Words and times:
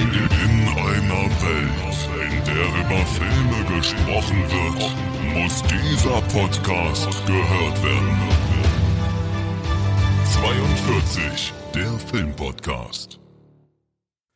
In 0.00 0.06
einer 0.06 1.28
Welt, 1.42 2.08
in 2.16 2.44
der 2.46 2.64
über 2.80 3.04
Filme 3.04 3.76
gesprochen 3.76 4.42
wird, 4.48 5.34
muss 5.34 5.62
dieser 5.64 6.22
Podcast 6.22 7.26
gehört 7.26 7.84
werden. 7.84 8.18
42, 10.24 11.52
der 11.74 11.90
Filmpodcast. 11.98 13.20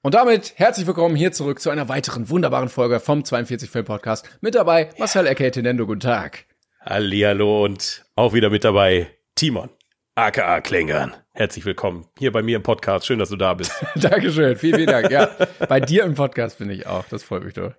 Und 0.02 0.12
damit 0.14 0.52
herzlich 0.56 0.86
willkommen 0.86 1.16
hier 1.16 1.32
zurück 1.32 1.60
zu 1.60 1.70
einer 1.70 1.88
weiteren 1.88 2.28
wunderbaren 2.28 2.68
Folge 2.68 3.00
vom 3.00 3.24
42 3.24 3.70
Film 3.70 3.86
Podcast. 3.86 4.28
Mit 4.42 4.54
dabei 4.56 4.90
Marcel 4.98 5.26
aka 5.26 5.48
Tenendo, 5.48 5.86
guten 5.86 6.00
Tag. 6.00 6.44
Hallihallo 6.84 7.64
und 7.64 8.04
auch 8.16 8.34
wieder 8.34 8.50
mit 8.50 8.64
dabei 8.64 9.06
Timon, 9.34 9.70
aka 10.14 10.60
Klängern. 10.60 11.14
Herzlich 11.36 11.64
willkommen 11.64 12.06
hier 12.16 12.30
bei 12.30 12.42
mir 12.42 12.54
im 12.54 12.62
Podcast. 12.62 13.06
Schön, 13.06 13.18
dass 13.18 13.28
du 13.28 13.36
da 13.36 13.54
bist. 13.54 13.72
Dankeschön, 13.96 14.56
vielen, 14.56 14.76
vielen 14.76 14.86
Dank. 14.86 15.10
Ja, 15.10 15.30
bei 15.68 15.80
dir 15.80 16.04
im 16.04 16.14
Podcast 16.14 16.58
bin 16.58 16.70
ich 16.70 16.86
auch. 16.86 17.04
Das 17.08 17.24
freut 17.24 17.42
mich 17.42 17.54
doch. 17.54 17.74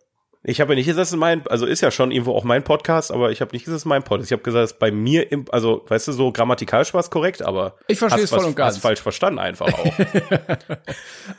Ich 0.47 0.61
habe 0.61 0.73
ja 0.73 0.75
nicht 0.75 0.85
gesagt, 0.85 1.03
es 1.07 1.11
ist 1.11 1.17
mein, 1.17 1.45
also 1.47 1.65
ist 1.65 1.81
ja 1.81 1.89
schon 1.89 2.11
irgendwo 2.11 2.33
auch 2.35 2.43
mein 2.43 2.63
Podcast, 2.63 3.11
aber 3.11 3.31
ich 3.31 3.41
habe 3.41 3.51
nicht 3.53 3.65
gesagt, 3.65 3.77
es 3.77 3.81
ist 3.81 3.85
mein 3.87 4.03
Podcast. 4.03 4.29
Ich 4.29 4.31
habe 4.31 4.43
gesagt, 4.43 4.63
es 4.65 4.71
ist 4.73 4.79
bei 4.79 4.91
mir 4.91 5.31
im, 5.31 5.45
also 5.51 5.83
weißt 5.87 6.07
du, 6.07 6.11
so 6.11 6.31
grammatikalisch 6.31 6.93
war 6.93 6.99
es 7.01 7.09
korrekt, 7.09 7.41
aber 7.41 7.75
Ich 7.87 7.97
verstehe 7.97 8.23
es 8.23 8.29
voll 8.29 8.39
was- 8.39 8.45
und 8.45 8.55
ganz. 8.55 8.75
Hast 8.75 8.81
falsch 8.81 9.01
verstanden 9.01 9.39
einfach 9.39 9.67
auch. 9.73 9.85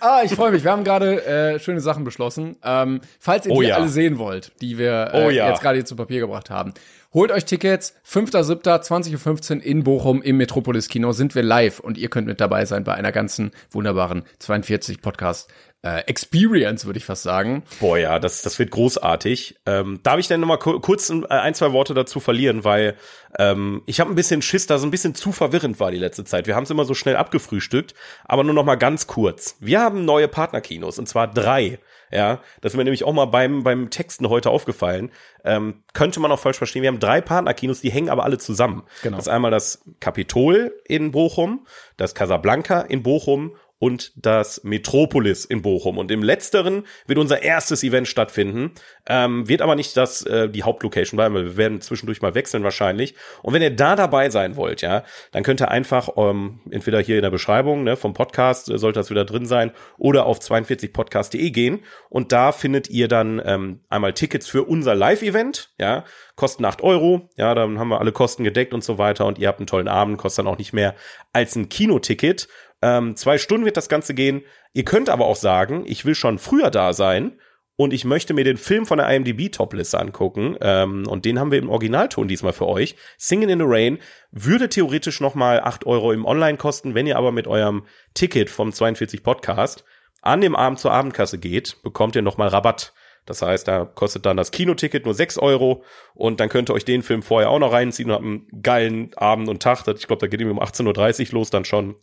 Ah, 0.01 0.21
ich 0.25 0.35
freue 0.35 0.51
mich. 0.51 0.65
Wir 0.65 0.73
haben 0.73 0.85
gerade 0.85 1.25
äh, 1.25 1.59
schöne 1.61 1.81
Sachen 1.81 2.05
beschlossen. 2.05 2.57
Ähm, 2.63 3.01
falls 3.21 3.47
ihr 3.47 3.53
Oh 3.53 3.61
die 3.61 3.69
ja. 3.69 3.77
alle 3.77 3.89
sehen 3.89 4.19
wollt, 4.19 4.53
die 4.61 4.79
wir 4.79 5.11
äh, 5.13 5.25
Oh 5.27 5.31
ja. 5.31 5.49
jetzt 5.49 5.63
gerade 5.63 5.77
hier 5.77 5.85
zu 5.85 5.97
Papier 5.97 6.21
gebracht 6.21 6.51
haben, 6.51 6.75
holt 7.15 7.31
euch 7.31 7.45
Tickets. 7.45 7.95
5.7., 8.07 8.63
20.15 8.63 9.57
Uhr 9.59 9.65
in 9.65 9.85
Bochum 9.85 10.23
im 10.23 10.37
Metropolis 10.37 10.89
Kino 10.89 11.13
sind 11.13 11.35
wir 11.35 11.43
live 11.43 11.81
und 11.81 11.97
ihr 11.99 12.09
könnt 12.09 12.27
mit 12.27 12.41
dabei 12.41 12.65
sein 12.65 12.85
bei 12.85 12.95
einer 12.95 13.13
ganzen 13.13 13.53
wunderbaren 13.71 14.25
42 14.41 15.01
Podcast 15.01 15.51
äh, 15.83 16.01
Experience, 16.07 16.87
würde 16.87 16.99
ich 16.99 17.05
fast 17.05 17.23
sagen. 17.23 17.63
Boah, 17.81 17.99
ja, 17.99 18.19
das, 18.19 18.43
das 18.43 18.59
wird 18.59 18.71
großartig. 18.71 19.57
Ähm, 19.67 20.01
darf 20.03 20.19
ich 20.19 20.29
denn 20.29 20.41
noch 20.41 20.49
mal 20.49 20.57
ku- 20.57 20.81
kurz 20.81 21.09
ein, 21.11 21.25
ein, 21.27 21.55
zwei 21.55 21.73
Worte 21.73 21.95
dazu 21.95 22.19
verlieren, 22.21 22.65
weil 22.65 22.97
ähm, 23.39 23.83
ich 23.87 24.01
habe 24.01 24.11
ein 24.11 24.17
bisschen 24.17 24.43
Schiss, 24.43 24.67
dass 24.67 24.81
es 24.81 24.85
ein 24.85 24.91
bisschen 24.91 25.15
zu 25.15 25.33
verwirrend 25.33 25.79
war 25.79 25.91
die 25.91 25.99
letzte 25.99 26.25
Zeit. 26.25 26.47
Wir 26.47 26.57
haben 26.57 26.65
es 26.65 26.71
immer 26.71 26.85
so 26.85 26.95
schnell 26.95 27.17
abgefrühstückt, 27.17 27.95
aber 28.25 28.43
nur 28.45 28.55
noch 28.55 28.65
mal 28.65 28.77
ganz 28.77 29.07
kurz. 29.07 29.57
Wir 29.61 29.81
haben 29.81 30.05
neue 30.05 30.29
Partnerkinos 30.29 30.99
und 30.99 31.09
zwar 31.09 31.29
drei. 31.29 31.79
Ja, 32.13 32.41
das 32.61 32.73
ist 32.73 32.77
mir 32.77 32.85
nämlich 32.85 33.03
auch 33.03 33.13
mal 33.13 33.25
beim, 33.25 33.65
beim 33.65 33.91
Texten 33.91 34.29
heute 34.29 34.51
aufgefallen. 34.51 35.11
Ähm, 35.45 35.83
könnte 35.93 36.21
man 36.21 36.31
auch 36.31 36.39
falsch 36.39 36.57
verstehen. 36.57 36.83
Wir 36.83 36.89
haben 36.89 37.01
drei 37.01 37.21
Partnerkinos, 37.21 37.81
die 37.81 37.91
hängen 37.91 38.11
aber 38.11 38.23
alle 38.23 38.39
zusammen. 38.39 38.85
Genau. 39.03 39.17
Das 39.17 39.27
ist 39.27 39.33
einmal 39.33 39.51
das 39.51 39.83
Kapitol 39.99 40.73
in 40.87 41.11
Bochum, 41.11 41.67
das 41.97 42.15
Casablanca 42.15 42.81
in 42.81 43.03
Bochum 43.03 43.57
und 43.79 44.13
das 44.17 44.65
Metropolis 44.65 45.45
in 45.45 45.63
Bochum. 45.63 45.99
Und 45.99 46.11
im 46.11 46.23
letzteren 46.23 46.85
wird 47.07 47.19
unser 47.19 47.43
erstes 47.43 47.83
Event 47.83 48.09
stattfinden, 48.09 48.73
ähm, 49.07 49.49
wird 49.49 49.61
aber 49.61 49.75
nicht 49.75 49.97
das 49.97 50.23
äh, 50.23 50.49
die 50.49 50.63
Hauptlocation 50.63 51.17
bleiben, 51.17 51.35
weil 51.35 51.45
wir 51.45 51.57
werden 51.57 51.81
zwischendurch 51.81 52.23
mal 52.23 52.35
wechseln 52.35 52.65
wahrscheinlich. 52.65 53.15
Und 53.43 53.53
wenn 53.53 53.63
ihr 53.63 53.75
da 53.75 53.95
dabei 53.95 54.31
sein 54.31 54.57
wollt, 54.57 54.81
ja, 54.81 55.05
dann 55.33 55.43
könnt 55.43 55.61
ihr 55.61 55.71
einfach 55.71 56.09
ähm, 56.17 56.61
entweder 56.71 57.01
hier 57.01 57.17
in 57.17 57.23
der 57.23 57.31
Beschreibung 57.31 57.85
ne, 57.85 57.97
vom 57.97 58.15
Podcast 58.15 58.71
äh, 58.71 58.79
sollte 58.79 58.99
das 59.01 59.11
wieder 59.11 59.25
drin 59.25 59.47
sein 59.47 59.73
oder 59.99 60.27
auf 60.27 60.39
42podcast.de 60.41 61.51
gehen 61.51 61.81
und 62.09 62.33
da 62.33 62.53
findet 62.53 62.89
ihr 62.89 63.09
dann 63.09 63.43
ähm, 63.45 63.81
einmal 63.89 64.15
Tickets 64.15 64.49
für 64.49 64.65
unser 64.65 64.95
Live-Event, 64.95 65.71
ja, 65.79 66.05
kosten 66.35 66.65
8 66.65 66.83
Euro, 66.83 67.29
ja, 67.37 67.55
dann 67.55 67.79
haben 67.79 67.89
wir 67.89 68.01
alle 68.01 68.13
Kosten 68.13 68.45
gedeckt 68.45 68.75
und 68.75 68.85
so 68.85 68.99
weiter 68.99 69.27
und 69.27 69.39
ihr 69.39 69.49
habt 69.49 69.59
einen 69.61 69.67
tollen 69.67 69.89
Abend, 69.89 70.19
kostet 70.19 70.45
dann 70.45 70.53
auch 70.53 70.59
nicht 70.59 70.73
mehr 70.73 70.95
als 71.33 71.57
ein 71.57 71.69
Kinoticket. 71.69 72.49
Ähm, 72.83 73.17
zwei 73.17 73.39
Stunden 73.39 73.65
wird 73.65 73.77
das 73.77 73.89
Ganze 73.89 74.15
gehen. 74.15 74.43
Ihr 74.73 74.85
könnt 74.85 75.09
aber 75.09 75.27
auch 75.27 75.37
sagen, 75.37 75.85
ich 75.87 76.05
will 76.05 76.15
schon 76.15 76.39
früher 76.39 76.71
da 76.71 76.93
sein 76.93 77.39
und 77.77 77.93
ich 77.93 78.05
möchte 78.05 78.35
mir 78.35 78.45
den 78.45 78.57
Film 78.57 78.87
von 78.87 78.99
der 78.99 79.09
IMDb 79.09 79.51
Topliste 79.53 79.99
angucken. 79.99 80.57
Ähm, 80.61 81.07
und 81.07 81.25
den 81.25 81.39
haben 81.39 81.51
wir 81.51 81.59
im 81.59 81.69
Originalton 81.69 82.29
diesmal 82.29 82.53
für 82.53 82.67
euch. 82.67 82.97
Singing 83.19 83.51
in 83.51 83.59
the 83.59 83.67
Rain 83.67 83.99
würde 84.31 84.69
theoretisch 84.69 85.21
noch 85.21 85.35
mal 85.35 85.61
8 85.61 85.87
Euro 85.87 86.13
im 86.13 86.25
Online 86.25 86.59
kosten, 86.59 86.95
wenn 86.95 87.07
ihr 87.07 87.17
aber 87.17 87.33
mit 87.33 87.47
eurem 87.47 87.87
Ticket 88.15 88.51
vom 88.51 88.73
42 88.73 89.23
Podcast 89.23 89.85
an 90.23 90.41
dem 90.41 90.57
Abend 90.57 90.81
zur 90.81 90.93
Abendkasse 90.93 91.39
geht, 91.39 91.83
bekommt 91.83 92.17
ihr 92.17 92.23
noch 92.23 92.37
mal 92.37 92.49
Rabatt. 92.49 92.93
Das 93.27 93.43
heißt, 93.43 93.67
da 93.67 93.85
kostet 93.85 94.25
dann 94.25 94.37
das 94.37 94.53
Kinoticket 94.53 95.05
nur 95.05 95.15
6 95.15 95.39
Euro 95.39 95.83
und 96.15 96.41
dann 96.41 96.49
könnt 96.49 96.71
ihr 96.71 96.75
euch 96.75 96.85
den 96.85 97.03
Film 97.03 97.23
vorher 97.23 97.51
auch 97.51 97.59
noch 97.59 97.73
reinziehen 97.73 98.11
und 98.11 98.15
habt 98.15 98.25
einen 98.25 98.63
geilen 98.63 99.15
Abend 99.17 99.49
und 99.49 99.63
Tag. 99.63 99.87
Ich 99.87 100.07
glaube, 100.07 100.21
da 100.21 100.27
geht 100.29 100.41
ihm 100.41 100.51
um 100.51 100.61
18.30 100.61 101.29
Uhr 101.29 101.35
los 101.35 101.51
dann 101.51 101.65
schon. 101.65 101.97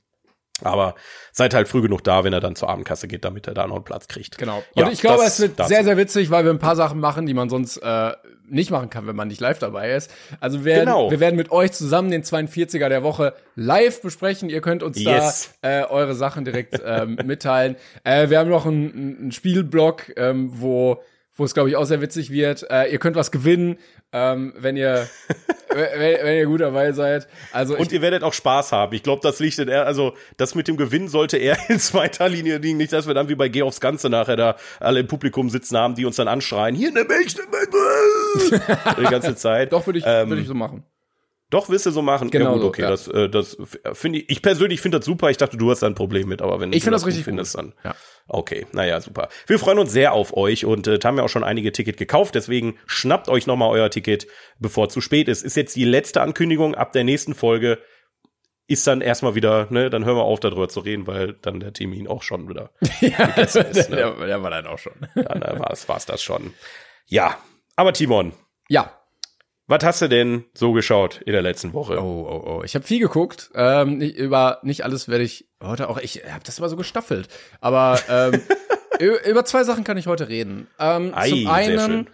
Aber 0.63 0.95
seid 1.31 1.53
halt 1.53 1.67
früh 1.67 1.81
genug 1.81 2.03
da, 2.03 2.23
wenn 2.23 2.33
er 2.33 2.39
dann 2.39 2.55
zur 2.55 2.69
Abendkasse 2.69 3.07
geht, 3.07 3.25
damit 3.25 3.47
er 3.47 3.53
da 3.53 3.67
noch 3.67 3.75
einen 3.75 3.83
Platz 3.85 4.07
kriegt. 4.07 4.37
Genau. 4.37 4.57
Und 4.75 4.81
Ja, 4.81 4.89
ich 4.91 5.01
glaube, 5.01 5.23
es 5.23 5.39
wird 5.39 5.59
dazu. 5.59 5.69
sehr, 5.69 5.83
sehr 5.83 5.97
witzig, 5.97 6.29
weil 6.31 6.43
wir 6.45 6.51
ein 6.51 6.59
paar 6.59 6.75
Sachen 6.75 6.99
machen, 6.99 7.25
die 7.25 7.33
man 7.33 7.49
sonst 7.49 7.77
äh, 7.77 8.11
nicht 8.49 8.71
machen 8.71 8.89
kann, 8.89 9.07
wenn 9.07 9.15
man 9.15 9.27
nicht 9.29 9.39
live 9.41 9.57
dabei 9.59 9.91
ist. 9.93 10.11
Also 10.39 10.59
wir 10.59 10.65
werden, 10.65 10.85
Genau. 10.85 11.09
wir 11.09 11.19
werden 11.19 11.35
mit 11.37 11.51
euch 11.51 11.71
zusammen 11.71 12.11
den 12.11 12.23
42er 12.23 12.89
der 12.89 13.01
Woche 13.03 13.33
live 13.55 14.01
besprechen. 14.01 14.49
Ihr 14.49 14.61
könnt 14.61 14.83
uns 14.83 14.99
Yes. 15.01 15.53
da 15.61 15.81
äh, 15.81 15.85
eure 15.85 16.13
Sachen 16.13 16.43
direkt 16.45 16.81
ähm, 16.85 17.17
mitteilen. 17.25 17.75
Äh, 18.03 18.29
wir 18.29 18.39
haben 18.39 18.49
noch 18.49 18.65
einen, 18.65 19.17
einen 19.21 19.31
Spielblock, 19.31 20.13
ähm, 20.17 20.49
wo 20.53 21.01
wo 21.35 21.45
es, 21.45 21.55
glaube 21.55 21.67
ich, 21.67 21.75
auch 21.77 21.85
sehr 21.85 21.99
witzig 21.99 22.29
wird. 22.29 22.69
Äh, 22.69 22.91
ihr 22.91 22.99
könnt 22.99 23.15
was 23.15 23.31
gewinnen, 23.31 23.77
ähm, 24.13 24.53
wenn 24.57 24.77
ihr 24.77 25.09
wenn, 25.69 26.23
wenn 26.23 26.37
ihr 26.37 26.45
gut 26.45 26.61
dabei 26.61 26.91
seid. 26.91 27.27
Also 27.51 27.75
Und 27.75 27.87
ich, 27.87 27.93
ihr 27.93 28.01
werdet 28.01 28.23
auch 28.23 28.33
Spaß 28.33 28.71
haben. 28.71 28.93
Ich 28.93 29.03
glaube, 29.03 29.21
das 29.23 29.39
liegt 29.39 29.57
in 29.59 29.67
er, 29.67 29.85
also 29.85 30.13
das 30.37 30.55
mit 30.55 30.67
dem 30.67 30.77
Gewinn 30.77 31.07
sollte 31.07 31.37
eher 31.37 31.57
in 31.69 31.79
zweiter 31.79 32.29
Linie 32.29 32.57
liegen. 32.57 32.77
Nicht, 32.77 32.93
dass 32.93 33.07
wir 33.07 33.13
dann 33.13 33.27
wie 33.27 33.35
bei 33.35 33.49
Geh 33.49 33.63
aufs 33.63 33.81
Ganze 33.81 34.09
nachher 34.09 34.35
da 34.35 34.55
alle 34.79 34.99
im 34.99 35.07
Publikum 35.07 35.49
sitzen 35.49 35.77
haben, 35.77 35.95
die 35.95 36.05
uns 36.05 36.15
dann 36.15 36.27
anschreien, 36.27 36.75
hier 36.75 36.89
eine 36.89 37.03
Milch, 37.03 37.35
eine 37.35 37.47
Milch. 37.49 38.61
die 38.99 39.11
ganze 39.11 39.35
Zeit. 39.35 39.73
doch 39.73 39.85
würde 39.85 39.99
ich, 39.99 40.05
Ähm, 40.07 40.29
würde 40.29 40.41
ich 40.41 40.47
so 40.47 40.53
machen. 40.53 40.83
Doch, 41.53 41.69
willst 41.69 41.85
du 41.85 41.91
so 41.91 42.01
machen? 42.01 42.31
Genau 42.31 42.45
ja, 42.45 42.51
gut, 42.53 42.61
so, 42.61 42.67
okay. 42.69 42.81
ja. 42.81 42.89
Das, 42.89 43.07
äh, 43.07 43.29
das 43.29 43.57
finde 43.93 44.19
ich, 44.19 44.29
ich 44.31 44.41
persönlich 44.41 44.81
finde 44.81 44.97
das 44.97 45.05
super. 45.05 45.29
Ich 45.29 45.37
dachte, 45.37 45.55
du 45.55 45.69
hast 45.69 45.83
da 45.83 45.87
ein 45.87 45.93
Problem 45.93 46.27
mit, 46.27 46.41
aber 46.41 46.59
wenn 46.59 46.73
Ich 46.73 46.81
finde 46.81 46.95
das 46.95 47.03
gut 47.03 47.09
richtig 47.09 47.25
findest, 47.25 47.55
gut. 47.55 47.65
dann. 47.65 47.73
Ja. 47.83 47.95
Okay, 48.27 48.65
naja, 48.71 48.99
super. 48.99 49.29
Wir 49.45 49.59
freuen 49.59 49.77
uns 49.77 49.91
sehr 49.91 50.13
auf 50.13 50.35
euch 50.35 50.65
und 50.65 50.87
äh, 50.87 50.97
haben 51.03 51.17
ja 51.17 51.23
auch 51.23 51.29
schon 51.29 51.43
einige 51.43 51.71
Ticket 51.71 51.97
gekauft, 51.97 52.33
deswegen 52.33 52.79
schnappt 52.87 53.29
euch 53.29 53.45
nochmal 53.45 53.69
euer 53.69 53.91
Ticket, 53.91 54.25
bevor 54.57 54.87
es 54.87 54.93
zu 54.93 55.01
spät 55.01 55.27
ist. 55.27 55.43
Ist 55.43 55.55
jetzt 55.55 55.75
die 55.75 55.85
letzte 55.85 56.21
Ankündigung 56.23 56.73
ab 56.73 56.91
der 56.91 57.03
nächsten 57.03 57.35
Folge. 57.35 57.77
Ist 58.65 58.87
dann 58.87 59.01
erstmal 59.01 59.35
wieder, 59.35 59.67
ne, 59.69 59.91
dann 59.91 60.05
hören 60.05 60.17
wir 60.17 60.23
auf, 60.23 60.39
darüber 60.39 60.69
zu 60.69 60.79
reden, 60.79 61.05
weil 61.05 61.33
dann 61.33 61.59
der 61.59 61.73
Termin 61.73 62.07
auch 62.07 62.23
schon 62.23 62.49
wieder 62.49 62.71
gegessen 62.99 63.65
ist. 63.65 63.91
Ne? 63.91 63.97
der, 63.97 64.13
der 64.25 64.41
war 64.41 64.49
dann 64.49 64.65
auch 64.65 64.79
schon. 64.79 64.93
Dann 65.13 65.41
äh, 65.43 65.59
war's, 65.59 65.87
war's 65.87 66.07
das 66.07 66.23
schon. 66.23 66.55
Ja, 67.05 67.37
aber 67.75 67.93
Timon, 67.93 68.33
Ja, 68.69 69.02
was 69.67 69.83
hast 69.83 70.01
du 70.01 70.09
denn 70.09 70.43
so 70.53 70.73
geschaut 70.73 71.21
in 71.25 71.31
der 71.33 71.41
letzten 71.41 71.73
Woche? 71.73 71.97
Oh, 72.01 72.27
oh, 72.29 72.49
oh. 72.59 72.63
Ich 72.63 72.75
habe 72.75 72.85
viel 72.85 72.99
geguckt. 72.99 73.49
Ähm, 73.55 73.97
nicht, 73.97 74.15
über 74.17 74.59
nicht 74.63 74.83
alles 74.83 75.07
werde 75.07 75.23
ich 75.23 75.47
heute 75.63 75.89
auch. 75.89 75.97
Ich 75.97 76.23
habe 76.29 76.43
das 76.43 76.59
immer 76.59 76.69
so 76.69 76.75
gestaffelt. 76.75 77.27
Aber 77.61 77.97
ähm, 78.09 78.41
über, 79.25 79.45
zwei 79.45 79.63
Sachen 79.63 79.83
kann 79.83 79.97
ich 79.97 80.07
heute 80.07 80.27
reden. 80.27 80.67
Ähm, 80.79 81.11
Ei, 81.15 81.29
zum 81.29 81.47
einen 81.47 82.09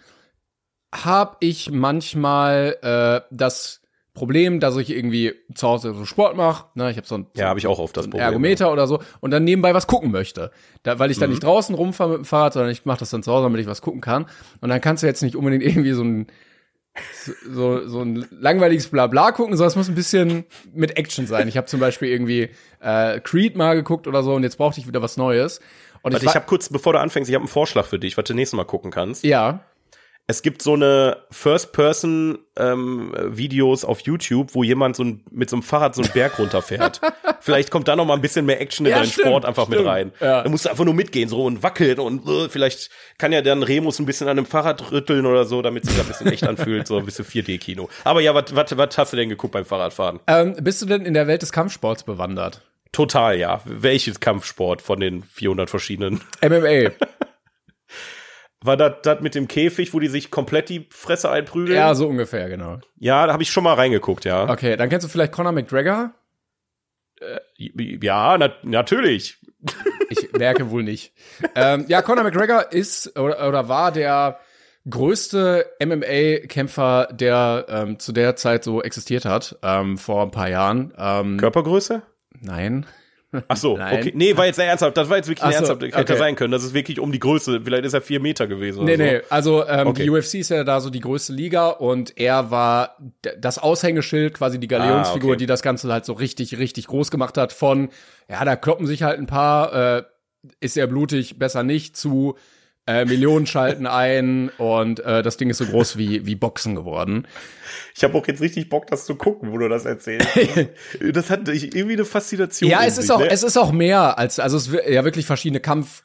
habe 0.94 1.38
ich 1.40 1.70
manchmal 1.72 2.78
äh, 2.82 3.22
das 3.36 3.82
Problem, 4.14 4.60
dass 4.60 4.76
ich 4.76 4.90
irgendwie 4.90 5.34
zu 5.56 5.68
Hause 5.68 5.94
so 5.94 6.04
Sport 6.06 6.36
mache. 6.36 6.66
Ne, 6.76 6.90
ich 6.92 6.98
habe 6.98 7.08
so 7.08 7.16
ein, 7.16 7.28
Ja, 7.36 7.48
habe 7.48 7.60
ich 7.60 7.68
auch 7.68 7.80
oft 7.80 7.96
das 7.96 8.06
Problem. 8.06 8.22
Ergometer 8.22 8.72
oder 8.72 8.86
so 8.88 9.00
und 9.22 9.32
dann 9.32 9.44
nebenbei 9.44 9.74
was 9.74 9.88
gucken 9.88 10.12
möchte. 10.12 10.52
Da, 10.84 11.00
weil 11.00 11.10
ich 11.10 11.18
Mhm. 11.18 11.22
dann 11.22 11.30
nicht 11.30 11.44
draußen 11.44 11.74
rumfahre 11.76 12.10
mit 12.12 12.18
dem 12.20 12.26
Fahrrad, 12.26 12.54
sondern 12.54 12.72
ich 12.72 12.86
mache 12.86 13.00
das 13.00 13.12
dann 13.12 13.24
zu 13.24 13.32
Hause, 13.32 13.44
damit 13.44 13.62
ich 13.62 13.68
was 13.68 13.82
gucken 13.82 14.02
kann. 14.02 14.26
Und 14.62 14.70
dann 14.70 14.82
kannst 14.82 15.04
du 15.04 15.08
jetzt 15.08 15.22
nicht 15.24 15.36
unbedingt 15.36 15.64
irgendwie 15.66 15.94
so 15.94 16.04
ein 16.04 16.28
so, 17.48 17.88
so 17.88 18.02
ein 18.02 18.26
langweiliges 18.32 18.88
Blabla 18.88 19.32
gucken, 19.32 19.56
sondern 19.56 19.70
es 19.70 19.76
muss 19.76 19.90
ein 19.90 19.96
bisschen 19.96 20.46
mit 20.74 20.98
Action 20.98 21.28
sein. 21.28 21.48
Ich 21.48 21.58
habe 21.58 21.68
zum 21.68 21.80
Beispiel 21.80 22.10
irgendwie 22.10 22.50
äh, 22.80 23.20
Creed 23.20 23.56
mal 23.56 23.76
geguckt 23.76 24.08
oder 24.08 24.24
so 24.24 24.34
und 24.34 24.44
jetzt 24.44 24.58
brauchte 24.58 24.80
ich 24.80 24.88
wieder 24.88 25.02
was 25.02 25.18
Neues. 25.18 25.60
Und 26.02 26.14
Warte, 26.14 26.26
ich, 26.26 26.32
ich 26.32 26.36
habe 26.36 26.46
kurz, 26.46 26.70
bevor 26.70 26.94
du 26.94 27.00
anfängst, 27.00 27.30
ich 27.30 27.36
habe 27.36 27.44
einen 27.44 27.50
Vorschlag 27.50 27.86
für 27.86 28.00
dich, 28.00 28.18
was 28.18 28.24
du 28.26 28.34
nächstes 28.34 28.56
Mal 28.56 28.66
gucken 28.66 28.92
kannst. 28.92 29.24
ja, 29.24 29.62
es 30.30 30.42
gibt 30.44 30.62
so 30.62 30.74
eine 30.76 31.18
First-Person-Videos 31.32 33.84
auf 33.84 34.02
YouTube, 34.02 34.54
wo 34.54 34.64
jemand 34.64 34.96
so 34.96 35.04
ein, 35.04 35.24
mit 35.32 35.50
so 35.50 35.56
einem 35.56 35.64
Fahrrad 35.64 35.96
so 35.96 36.04
einen 36.04 36.12
Berg 36.12 36.38
runterfährt. 36.38 37.02
vielleicht 37.42 37.72
kommt 37.72 37.88
da 37.88 37.96
noch 37.96 38.06
mal 38.06 38.14
ein 38.14 38.22
bisschen 38.22 38.46
mehr 38.46 38.62
Action 38.62 38.86
in 38.86 38.92
Ja, 38.92 39.00
deinen 39.00 39.10
stimmt, 39.10 39.26
Sport 39.28 39.46
einfach 39.46 39.68
mit 39.68 39.80
stimmt. 39.80 39.90
rein. 39.90 40.12
Ja. 40.20 40.44
Da 40.44 40.50
musst 40.50 40.66
du 40.66 40.70
einfach 40.70 40.86
nur 40.86 40.94
mitgehen 40.94 41.30
so 41.30 41.44
und 41.46 41.64
wackeln 41.64 41.98
und 41.98 42.28
äh, 42.28 42.48
vielleicht 42.48 42.92
kann 43.18 43.32
ja 43.32 43.42
dann 43.42 43.64
Remus 43.64 43.98
ein 43.98 44.06
bisschen 44.06 44.28
an 44.28 44.36
dem 44.36 44.46
Fahrrad 44.46 44.92
rütteln 44.92 45.26
oder 45.26 45.46
so, 45.46 45.64
damit 45.64 45.86
sich 45.86 45.96
das 45.98 46.06
ein 46.06 46.10
bisschen 46.10 46.32
echt 46.32 46.44
anfühlt, 46.44 46.86
so 46.86 47.00
ein 47.00 47.06
bisschen 47.06 47.26
4D-Kino. 47.26 47.90
Aber 48.04 48.22
ja, 48.22 48.36
was 48.36 48.98
hast 48.98 49.14
du 49.14 49.18
denn 49.18 49.30
geguckt 49.30 49.54
beim 49.54 49.66
Fahrradfahren? 49.66 50.20
Ähm, 50.28 50.54
bist 50.62 50.80
du 50.84 50.86
denn 50.86 51.08
in 51.08 51.16
der 51.16 51.26
Welt 51.26 51.42
des 51.42 51.52
Kampfsports 51.52 52.04
bewandert? 52.04 52.62
Total, 52.92 53.36
ja. 53.36 53.62
Welches 53.66 54.20
Kampfsport 54.20 54.84
von 54.84 55.00
den 55.00 55.24
400 55.24 55.72
verschiedenen? 55.72 56.22
MMA. 56.44 56.92
War 58.62 58.76
das 58.76 58.96
das 59.04 59.22
mit 59.22 59.36
dem 59.36 59.48
Käfig, 59.48 59.94
wo 59.94 60.00
die 60.00 60.08
sich 60.10 60.32
komplett 60.32 60.70
die 60.70 60.88
Fresse 60.90 61.30
einprügeln? 61.30 61.78
ja, 61.78 61.96
so 61.96 62.08
ungefähr, 62.08 62.50
genau. 62.50 62.80
Ja, 62.98 63.26
da 63.26 63.34
habe 63.34 63.44
ich 63.44 63.52
schon 63.52 63.64
mal 63.64 63.76
reingeguckt, 63.76 64.26
ja. 64.26 64.50
Okay, 64.50 64.76
dann 64.76 64.90
kennst 64.90 65.06
du 65.06 65.10
vielleicht 65.10 65.32
Conor 65.32 65.54
McGregor? 65.54 66.14
Ja, 67.58 68.38
na, 68.38 68.54
natürlich. 68.64 69.38
Ich 70.12 70.32
merke 70.34 70.72
wohl 70.72 70.82
nicht. 70.82 71.14
ähm, 71.54 71.86
ja, 71.88 72.02
Conor 72.02 72.24
McGregor 72.24 72.72
ist 72.72 73.16
oder, 73.20 73.48
oder 73.48 73.70
war 73.70 73.92
der 73.92 74.40
größte 74.90 75.68
MMA-Kämpfer, 75.80 77.10
der 77.12 77.68
ähm, 77.70 78.00
zu 78.00 78.12
der 78.12 78.36
Zeit 78.36 78.64
so 78.64 78.82
existiert 78.82 79.26
hat, 79.26 79.60
ähm, 79.62 80.00
vor 80.00 80.24
ein 80.24 80.32
paar 80.32 80.50
Jahren. 80.50 80.94
Ähm, 80.98 81.38
Körpergröße? 81.38 82.02
nein. 82.42 82.88
Ach 83.48 83.58
so, 83.58 83.78
Nein. 83.78 84.00
okay. 84.00 84.12
Nee, 84.16 84.36
war 84.36 84.48
jetzt 84.48 84.56
sehr 84.56 84.66
ernsthaft. 84.66 84.98
Das 84.98 85.10
war 85.10 85.18
jetzt 85.18 85.28
wirklich 85.30 85.48
so, 85.48 85.56
ernsthaft. 85.56 85.84
Hätte 85.84 85.98
okay. 86.00 86.18
sein 86.18 86.36
können. 86.36 86.52
Das 86.52 86.64
ist 86.64 86.74
wirklich 86.74 87.00
um 87.00 87.12
die 87.12 87.20
Größe. 87.20 87.62
Vielleicht 87.62 87.86
ist 87.86 87.94
er 87.94 88.02
vier 88.02 88.20
Meter 88.20 88.48
gewesen. 88.48 88.86
Nee, 88.86 88.96
oder 88.96 89.04
nee, 89.04 89.22
also 89.30 89.68
ähm, 89.68 89.88
Okay. 89.88 90.04
die 90.04 90.10
UFC 90.10 90.36
ist 90.36 90.50
ja 90.50 90.64
da 90.64 90.82
so 90.82 90.90
die 90.90 91.00
größte 91.00 91.34
Liga 91.34 91.68
und 91.68 92.18
er 92.18 92.50
war 92.50 92.98
das 93.38 93.60
Aushängeschild, 93.60 94.34
quasi 94.34 94.60
die 94.60 94.68
Galeonsfigur, 94.68 95.30
Ah, 95.30 95.34
okay. 95.34 95.40
die 95.40 95.46
das 95.46 95.62
Ganze 95.62 95.92
halt 95.92 96.06
so 96.06 96.14
richtig, 96.14 96.58
richtig 96.58 96.88
groß 96.88 97.12
gemacht 97.12 97.38
hat. 97.38 97.54
Von, 97.54 97.90
ja, 98.28 98.44
da 98.46 98.56
kloppen 98.56 98.88
sich 98.88 99.04
halt 99.04 99.20
ein 99.20 99.28
paar, 99.28 99.98
äh, 99.98 100.04
ist 100.60 100.78
er 100.78 100.88
blutig, 100.88 101.38
besser 101.38 101.64
nicht, 101.64 101.98
zu 101.98 102.36
äh, 102.90 103.06
Millionen 103.06 103.46
schalten 103.46 103.86
ein 103.86 104.50
und 104.58 105.00
äh, 105.02 105.22
das 105.22 105.38
Ding 105.38 105.52
ist 105.52 105.60
so 105.60 105.66
groß 105.66 105.98
wie, 105.98 106.26
wie 106.26 106.34
Boxen 106.34 106.74
geworden. 106.74 107.28
Ich 107.96 108.04
habe 108.04 108.18
auch 108.18 108.26
jetzt 108.28 108.42
richtig 108.42 108.68
Bock, 108.70 108.88
das 108.88 109.06
zu 109.06 109.14
gucken, 109.14 109.52
wo 109.52 109.60
du 109.60 109.70
das 109.70 109.86
erzählst. 109.86 110.28
das 111.14 111.30
hat 111.30 111.48
irgendwie 111.48 111.94
eine 111.94 112.06
Faszination. 112.06 112.68
Ja, 112.68 112.84
es 112.84 112.98
ist 112.98 113.12
auch, 113.12 113.20
ne? 113.20 113.30
es 113.30 113.44
ist 113.44 113.58
auch 113.58 113.72
mehr 113.72 114.18
als, 114.18 114.40
also 114.40 114.58
es 114.58 114.72
wird 114.72 114.90
ja 114.90 115.04
wirklich 115.04 115.28
verschiedene 115.28 115.60
Kampf, 115.60 116.04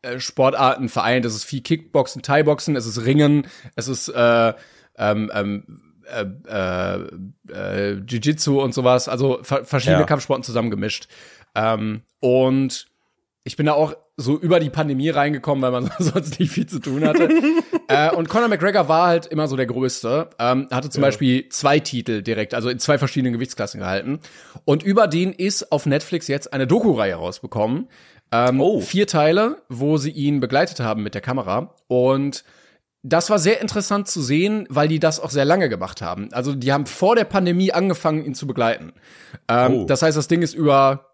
äh, 0.00 0.18
Sportarten 0.20 0.88
vereint. 0.88 1.26
Es 1.26 1.34
ist 1.34 1.44
viel 1.44 1.60
Kickboxen, 1.60 2.22
Thai-Boxen, 2.22 2.76
es 2.76 2.86
ist 2.86 3.04
Ringen, 3.04 3.46
es 3.76 3.88
ist 3.88 4.08
äh, 4.08 4.54
ähm, 4.96 5.30
ähm, 5.34 5.82
äh, 6.06 6.24
äh, 6.48 6.98
äh, 7.50 8.02
Jiu-Jitsu 8.06 8.58
und 8.58 8.72
sowas. 8.72 9.06
Also 9.10 9.40
ver 9.42 9.66
verschiedene 9.66 10.00
Ja. 10.00 10.06
Kampfsporten 10.06 10.44
zusammengemischt. 10.44 11.08
Ähm, 11.54 12.04
und 12.20 12.86
ich 13.44 13.56
bin 13.56 13.66
da 13.66 13.74
auch 13.74 13.94
so 14.16 14.38
über 14.38 14.60
die 14.60 14.70
Pandemie 14.70 15.08
reingekommen, 15.10 15.62
weil 15.62 15.70
man 15.70 15.90
sonst 15.98 16.38
nicht 16.38 16.52
viel 16.52 16.66
zu 16.66 16.78
tun 16.78 17.04
hatte. 17.06 17.28
äh, 17.88 18.10
und 18.14 18.28
Conor 18.28 18.48
McGregor 18.48 18.88
war 18.88 19.06
halt 19.08 19.26
immer 19.26 19.48
so 19.48 19.56
der 19.56 19.66
Größte. 19.66 20.30
Ähm, 20.38 20.68
hatte 20.70 20.90
zum 20.90 21.00
Beispiel 21.02 21.48
zwei 21.48 21.80
Titel 21.80 22.22
direkt, 22.22 22.54
also 22.54 22.68
in 22.68 22.78
zwei 22.78 22.98
verschiedenen 22.98 23.32
Gewichtsklassen 23.32 23.80
gehalten. 23.80 24.20
Und 24.64 24.82
über 24.82 25.08
den 25.08 25.32
ist 25.32 25.72
auf 25.72 25.86
Netflix 25.86 26.28
jetzt 26.28 26.52
eine 26.52 26.66
Doku-Reihe 26.66 27.14
rausbekommen. 27.14 27.88
Ähm, 28.30 28.60
Oh. 28.60 28.80
Vier 28.80 29.06
Teile, 29.06 29.62
wo 29.68 29.96
sie 29.96 30.10
ihn 30.10 30.40
begleitet 30.40 30.80
haben 30.80 31.02
mit 31.02 31.14
der 31.14 31.20
Kamera. 31.22 31.74
Und 31.88 32.44
das 33.02 33.30
war 33.30 33.38
sehr 33.38 33.60
interessant 33.60 34.08
zu 34.08 34.22
sehen, 34.22 34.66
weil 34.68 34.88
die 34.88 35.00
das 35.00 35.18
auch 35.20 35.30
sehr 35.30 35.44
lange 35.44 35.68
gemacht 35.68 36.00
haben. 36.02 36.28
Also 36.32 36.54
die 36.54 36.72
haben 36.72 36.86
vor 36.86 37.16
der 37.16 37.24
Pandemie 37.24 37.72
angefangen, 37.72 38.24
ihn 38.24 38.34
zu 38.34 38.46
begleiten. 38.46 38.92
Ähm, 39.48 39.72
Oh. 39.72 39.84
Das 39.86 40.02
heißt, 40.02 40.16
das 40.16 40.28
Ding 40.28 40.42
ist 40.42 40.54
über 40.54 41.11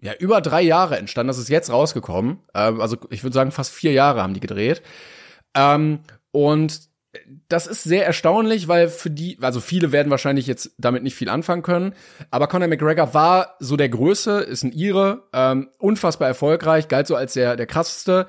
ja, 0.00 0.14
über 0.14 0.40
drei 0.40 0.62
Jahre 0.62 0.98
entstanden. 0.98 1.28
Das 1.28 1.38
ist 1.38 1.48
jetzt 1.48 1.70
rausgekommen. 1.70 2.40
Ähm, 2.54 2.80
also 2.80 2.96
ich 3.10 3.22
würde 3.22 3.34
sagen, 3.34 3.52
fast 3.52 3.72
vier 3.72 3.92
Jahre 3.92 4.22
haben 4.22 4.34
die 4.34 4.40
gedreht. 4.40 4.82
Ähm, 5.54 6.00
und 6.30 6.90
das 7.48 7.66
ist 7.66 7.82
sehr 7.82 8.06
erstaunlich, 8.06 8.68
weil 8.68 8.88
für 8.88 9.10
die, 9.10 9.36
also 9.40 9.60
viele 9.60 9.90
werden 9.90 10.10
wahrscheinlich 10.10 10.46
jetzt 10.46 10.72
damit 10.78 11.02
nicht 11.02 11.16
viel 11.16 11.28
anfangen 11.28 11.62
können. 11.62 11.94
Aber 12.30 12.46
Conor 12.46 12.68
McGregor 12.68 13.14
war 13.14 13.56
so 13.58 13.76
der 13.76 13.88
Größte, 13.88 14.32
ist 14.32 14.62
ein 14.62 14.72
Ire, 14.72 15.24
ähm, 15.32 15.68
unfassbar 15.78 16.28
erfolgreich, 16.28 16.88
galt 16.88 17.08
so 17.08 17.16
als 17.16 17.32
der, 17.32 17.56
der 17.56 17.66
krasseste 17.66 18.28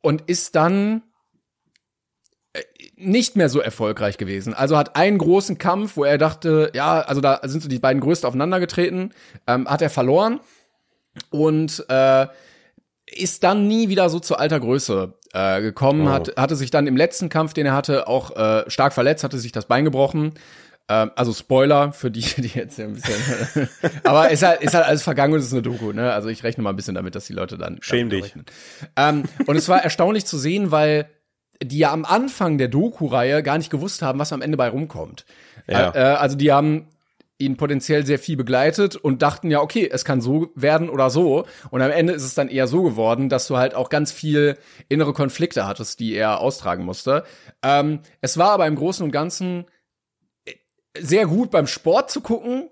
und 0.00 0.22
ist 0.22 0.56
dann 0.56 1.02
äh, 2.54 2.62
nicht 2.96 3.36
mehr 3.36 3.48
so 3.48 3.60
erfolgreich 3.60 4.18
gewesen. 4.18 4.52
Also 4.52 4.76
hat 4.76 4.96
einen 4.96 5.18
großen 5.18 5.58
Kampf, 5.58 5.96
wo 5.96 6.02
er 6.02 6.18
dachte, 6.18 6.72
ja, 6.74 7.02
also 7.02 7.20
da 7.20 7.40
sind 7.44 7.62
so 7.62 7.68
die 7.68 7.78
beiden 7.78 8.00
Größten 8.00 8.26
aufeinander 8.26 8.58
getreten, 8.58 9.10
ähm, 9.46 9.68
hat 9.68 9.80
er 9.80 9.90
verloren 9.90 10.40
und 11.30 11.84
äh, 11.88 12.26
ist 13.06 13.44
dann 13.44 13.66
nie 13.68 13.88
wieder 13.88 14.08
so 14.08 14.20
zu 14.20 14.36
alter 14.36 14.60
Größe 14.60 15.14
äh, 15.34 15.60
gekommen, 15.60 16.06
Oh. 16.06 16.10
hat, 16.10 16.36
hatte 16.36 16.56
sich 16.56 16.70
dann 16.70 16.86
im 16.86 16.96
letzten 16.96 17.28
Kampf, 17.28 17.52
den 17.54 17.66
er 17.66 17.74
hatte, 17.74 18.06
auch 18.06 18.34
äh, 18.36 18.68
stark 18.70 18.92
verletzt, 18.92 19.24
hatte 19.24 19.38
sich 19.38 19.52
das 19.52 19.66
Bein 19.66 19.84
gebrochen. 19.84 20.32
Ähm, 20.88 21.10
also 21.14 21.32
Spoiler 21.32 21.92
für 21.92 22.10
die, 22.10 22.20
die 22.22 22.48
jetzt 22.58 22.76
hier 22.76 22.86
ein 22.86 22.94
bisschen. 22.94 23.68
Aber 24.04 24.30
ist 24.30 24.42
halt, 24.42 24.62
ist 24.62 24.74
halt 24.74 24.86
alles 24.86 25.02
vergangen 25.02 25.34
und 25.34 25.40
es 25.40 25.46
ist 25.46 25.52
eine 25.52 25.62
Doku, 25.62 25.92
ne? 25.92 26.12
Also 26.12 26.28
ich 26.28 26.42
rechne 26.42 26.62
mal 26.64 26.70
ein 26.70 26.76
bisschen 26.76 26.94
damit, 26.94 27.14
dass 27.14 27.26
die 27.26 27.32
Leute 27.34 27.58
dann. 27.58 27.78
Schäm 27.82 28.08
dich. 28.10 28.34
Ähm, 28.96 29.24
und 29.46 29.56
es 29.56 29.68
war 29.68 29.82
erstaunlich 29.82 30.24
zu 30.26 30.38
sehen, 30.38 30.70
weil 30.70 31.06
die 31.62 31.78
ja 31.78 31.92
am 31.92 32.04
Anfang 32.04 32.58
der 32.58 32.68
Doku-Reihe 32.68 33.42
gar 33.42 33.58
nicht 33.58 33.70
gewusst 33.70 34.02
haben, 34.02 34.18
was 34.18 34.32
am 34.32 34.42
Ende 34.42 34.56
bei 34.56 34.68
rumkommt. 34.68 35.24
Ja. 35.68 35.90
Äh, 35.90 35.98
äh, 35.98 36.02
also 36.16 36.36
die 36.36 36.50
haben 36.50 36.88
ihn 37.38 37.56
potenziell 37.56 38.06
sehr 38.06 38.18
viel 38.18 38.36
begleitet 38.36 38.96
und 38.96 39.22
dachten 39.22 39.50
ja, 39.50 39.60
okay, 39.60 39.88
es 39.90 40.04
kann 40.04 40.20
so 40.20 40.50
werden 40.54 40.88
oder 40.88 41.10
so. 41.10 41.46
Und 41.70 41.82
am 41.82 41.90
Ende 41.90 42.12
ist 42.12 42.24
es 42.24 42.34
dann 42.34 42.48
eher 42.48 42.66
so 42.66 42.82
geworden, 42.82 43.28
dass 43.28 43.46
du 43.48 43.56
halt 43.56 43.74
auch 43.74 43.88
ganz 43.88 44.12
viel 44.12 44.56
innere 44.88 45.12
Konflikte 45.12 45.66
hattest, 45.66 46.00
die 46.00 46.14
er 46.14 46.40
austragen 46.40 46.84
musste. 46.84 47.24
Ähm, 47.62 48.00
es 48.20 48.38
war 48.38 48.50
aber 48.50 48.66
im 48.66 48.76
Großen 48.76 49.04
und 49.04 49.10
Ganzen 49.10 49.66
äh, 50.44 50.54
sehr 50.98 51.26
gut 51.26 51.50
beim 51.50 51.66
Sport 51.66 52.10
zu 52.10 52.20
gucken, 52.20 52.70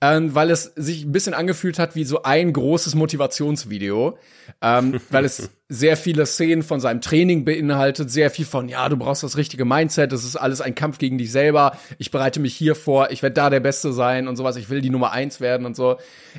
ähm, 0.00 0.34
weil 0.34 0.50
es 0.50 0.72
sich 0.76 1.04
ein 1.04 1.12
bisschen 1.12 1.34
angefühlt 1.34 1.78
hat 1.78 1.94
wie 1.94 2.04
so 2.04 2.22
ein 2.22 2.52
großes 2.52 2.94
Motivationsvideo, 2.94 4.18
ähm, 4.60 5.00
weil 5.10 5.24
es 5.24 5.50
sehr 5.68 5.96
viele 5.96 6.26
Szenen 6.26 6.62
von 6.62 6.80
seinem 6.80 7.00
Training 7.00 7.44
beinhaltet, 7.44 8.10
sehr 8.10 8.30
viel 8.30 8.44
von, 8.44 8.68
ja, 8.68 8.88
du 8.88 8.96
brauchst 8.96 9.22
das 9.22 9.36
richtige 9.36 9.64
Mindset, 9.64 10.12
das 10.12 10.24
ist 10.24 10.36
alles 10.36 10.60
ein 10.60 10.74
Kampf 10.74 10.98
gegen 10.98 11.18
dich 11.18 11.32
selber, 11.32 11.76
ich 11.98 12.10
bereite 12.10 12.40
mich 12.40 12.54
hier 12.54 12.74
vor, 12.74 13.10
ich 13.10 13.22
werde 13.22 13.34
da 13.34 13.50
der 13.50 13.60
Beste 13.60 13.92
sein 13.92 14.28
und 14.28 14.36
sowas, 14.36 14.56
ich 14.56 14.70
will 14.70 14.80
die 14.80 14.90
Nummer 14.90 15.12
eins 15.12 15.40
werden 15.40 15.66
und 15.66 15.76
so. 15.76 15.96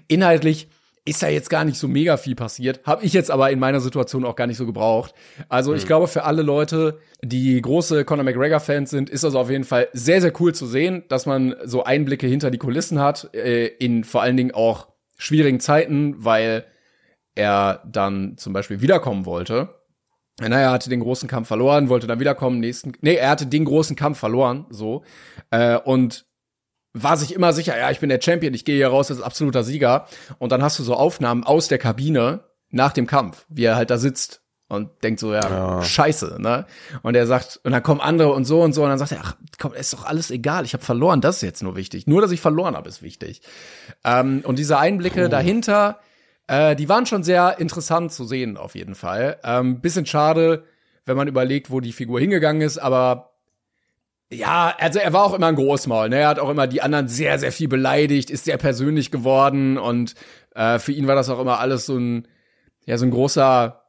Inhaltlich 0.07 0.67
ist 1.05 1.21
da 1.21 1.27
jetzt 1.27 1.49
gar 1.49 1.65
nicht 1.65 1.77
so 1.77 1.87
mega 1.87 2.15
viel 2.15 2.35
passiert. 2.35 2.79
Habe 2.85 3.03
ich 3.03 3.11
jetzt 3.11 3.29
aber 3.29 3.51
in 3.51 3.59
meiner 3.59 3.81
Situation 3.81 4.23
auch 4.23 4.37
gar 4.37 4.47
nicht 4.47 4.57
so 4.57 4.65
gebraucht. 4.65 5.13
Also 5.49 5.73
ich 5.73 5.85
glaube, 5.85 6.07
für 6.07 6.23
alle 6.23 6.43
Leute, 6.43 6.99
die 7.21 7.61
große 7.61 8.05
Conor 8.05 8.23
McGregor-Fans 8.23 8.89
sind, 8.89 9.09
ist 9.09 9.25
das 9.25 9.35
auf 9.35 9.49
jeden 9.49 9.65
Fall 9.65 9.89
sehr, 9.91 10.21
sehr 10.21 10.31
cool 10.39 10.55
zu 10.55 10.65
sehen, 10.65 11.03
dass 11.09 11.25
man 11.25 11.55
so 11.65 11.83
Einblicke 11.83 12.27
hinter 12.27 12.51
die 12.51 12.57
Kulissen 12.57 12.99
hat, 12.99 13.33
äh, 13.33 13.67
in 13.67 14.05
vor 14.05 14.21
allen 14.21 14.37
Dingen 14.37 14.53
auch 14.53 14.87
schwierigen 15.17 15.59
Zeiten, 15.59 16.23
weil 16.23 16.65
er 17.35 17.83
dann 17.85 18.37
zum 18.37 18.53
Beispiel 18.53 18.81
wiederkommen 18.81 19.25
wollte. 19.25 19.75
Naja, 20.39 20.67
er 20.67 20.71
hatte 20.71 20.89
den 20.89 21.01
großen 21.01 21.27
Kampf 21.27 21.47
verloren, 21.47 21.89
wollte 21.89 22.07
dann 22.07 22.19
wiederkommen, 22.19 22.59
nächsten, 22.59 22.93
nee, 23.01 23.15
er 23.15 23.29
hatte 23.29 23.45
den 23.45 23.65
großen 23.65 23.95
Kampf 23.95 24.17
verloren, 24.17 24.65
so, 24.69 25.03
äh, 25.51 25.77
und 25.77 26.25
war 26.93 27.17
sich 27.17 27.33
immer 27.33 27.53
sicher, 27.53 27.77
ja, 27.77 27.91
ich 27.91 27.99
bin 27.99 28.09
der 28.09 28.21
Champion, 28.21 28.53
ich 28.53 28.65
gehe 28.65 28.75
hier 28.75 28.87
raus 28.87 29.09
als 29.09 29.21
absoluter 29.21 29.63
Sieger. 29.63 30.07
Und 30.37 30.51
dann 30.51 30.61
hast 30.61 30.77
du 30.79 30.83
so 30.83 30.95
Aufnahmen 30.95 31.43
aus 31.43 31.67
der 31.67 31.79
Kabine 31.79 32.41
nach 32.69 32.93
dem 32.93 33.07
Kampf, 33.07 33.45
wie 33.49 33.65
er 33.65 33.75
halt 33.75 33.89
da 33.89 33.97
sitzt 33.97 34.41
und 34.67 34.89
denkt 35.03 35.19
so, 35.19 35.33
ja, 35.33 35.83
scheiße, 35.83 36.37
ne? 36.39 36.65
Und 37.01 37.15
er 37.15 37.27
sagt, 37.27 37.59
und 37.63 37.71
dann 37.71 37.83
kommen 37.83 38.01
andere 38.01 38.31
und 38.33 38.45
so 38.45 38.61
und 38.61 38.73
so, 38.73 38.83
und 38.83 38.89
dann 38.89 38.97
sagt 38.97 39.11
er, 39.11 39.19
ach, 39.21 39.35
komm, 39.59 39.73
ist 39.73 39.93
doch 39.93 40.05
alles 40.05 40.31
egal, 40.31 40.65
ich 40.65 40.73
habe 40.73 40.83
verloren, 40.83 41.21
das 41.21 41.37
ist 41.37 41.41
jetzt 41.43 41.63
nur 41.63 41.75
wichtig. 41.75 42.07
Nur, 42.07 42.21
dass 42.21 42.31
ich 42.31 42.41
verloren 42.41 42.75
habe, 42.75 42.89
ist 42.89 43.03
wichtig. 43.03 43.41
Ähm, 44.03 44.41
und 44.45 44.57
diese 44.57 44.77
Einblicke 44.77 45.29
dahinter, 45.29 45.99
äh, 46.47 46.75
die 46.75 46.89
waren 46.89 47.05
schon 47.05 47.23
sehr 47.23 47.59
interessant 47.59 48.11
zu 48.11 48.25
sehen, 48.25 48.57
auf 48.57 48.75
jeden 48.75 48.95
Fall. 48.95 49.37
Ähm, 49.43 49.81
bisschen 49.81 50.05
schade, 50.05 50.63
wenn 51.05 51.17
man 51.17 51.27
überlegt, 51.27 51.69
wo 51.69 51.79
die 51.79 51.93
Figur 51.93 52.19
hingegangen 52.19 52.61
ist, 52.61 52.77
aber 52.77 53.32
ja, 54.33 54.73
also 54.79 54.99
er 54.99 55.13
war 55.13 55.23
auch 55.23 55.33
immer 55.33 55.47
ein 55.47 55.55
Großmaul. 55.55 56.09
Ne? 56.09 56.17
Er 56.19 56.27
hat 56.27 56.39
auch 56.39 56.49
immer 56.49 56.67
die 56.67 56.81
anderen 56.81 57.07
sehr, 57.07 57.37
sehr 57.39 57.51
viel 57.51 57.67
beleidigt, 57.67 58.29
ist 58.29 58.45
sehr 58.45 58.57
persönlich 58.57 59.11
geworden 59.11 59.77
und 59.77 60.15
äh, 60.55 60.79
für 60.79 60.91
ihn 60.91 61.07
war 61.07 61.15
das 61.15 61.29
auch 61.29 61.39
immer 61.39 61.59
alles 61.59 61.85
so 61.85 61.97
ein, 61.97 62.27
ja, 62.85 62.97
so 62.97 63.05
ein 63.05 63.11
großer, 63.11 63.81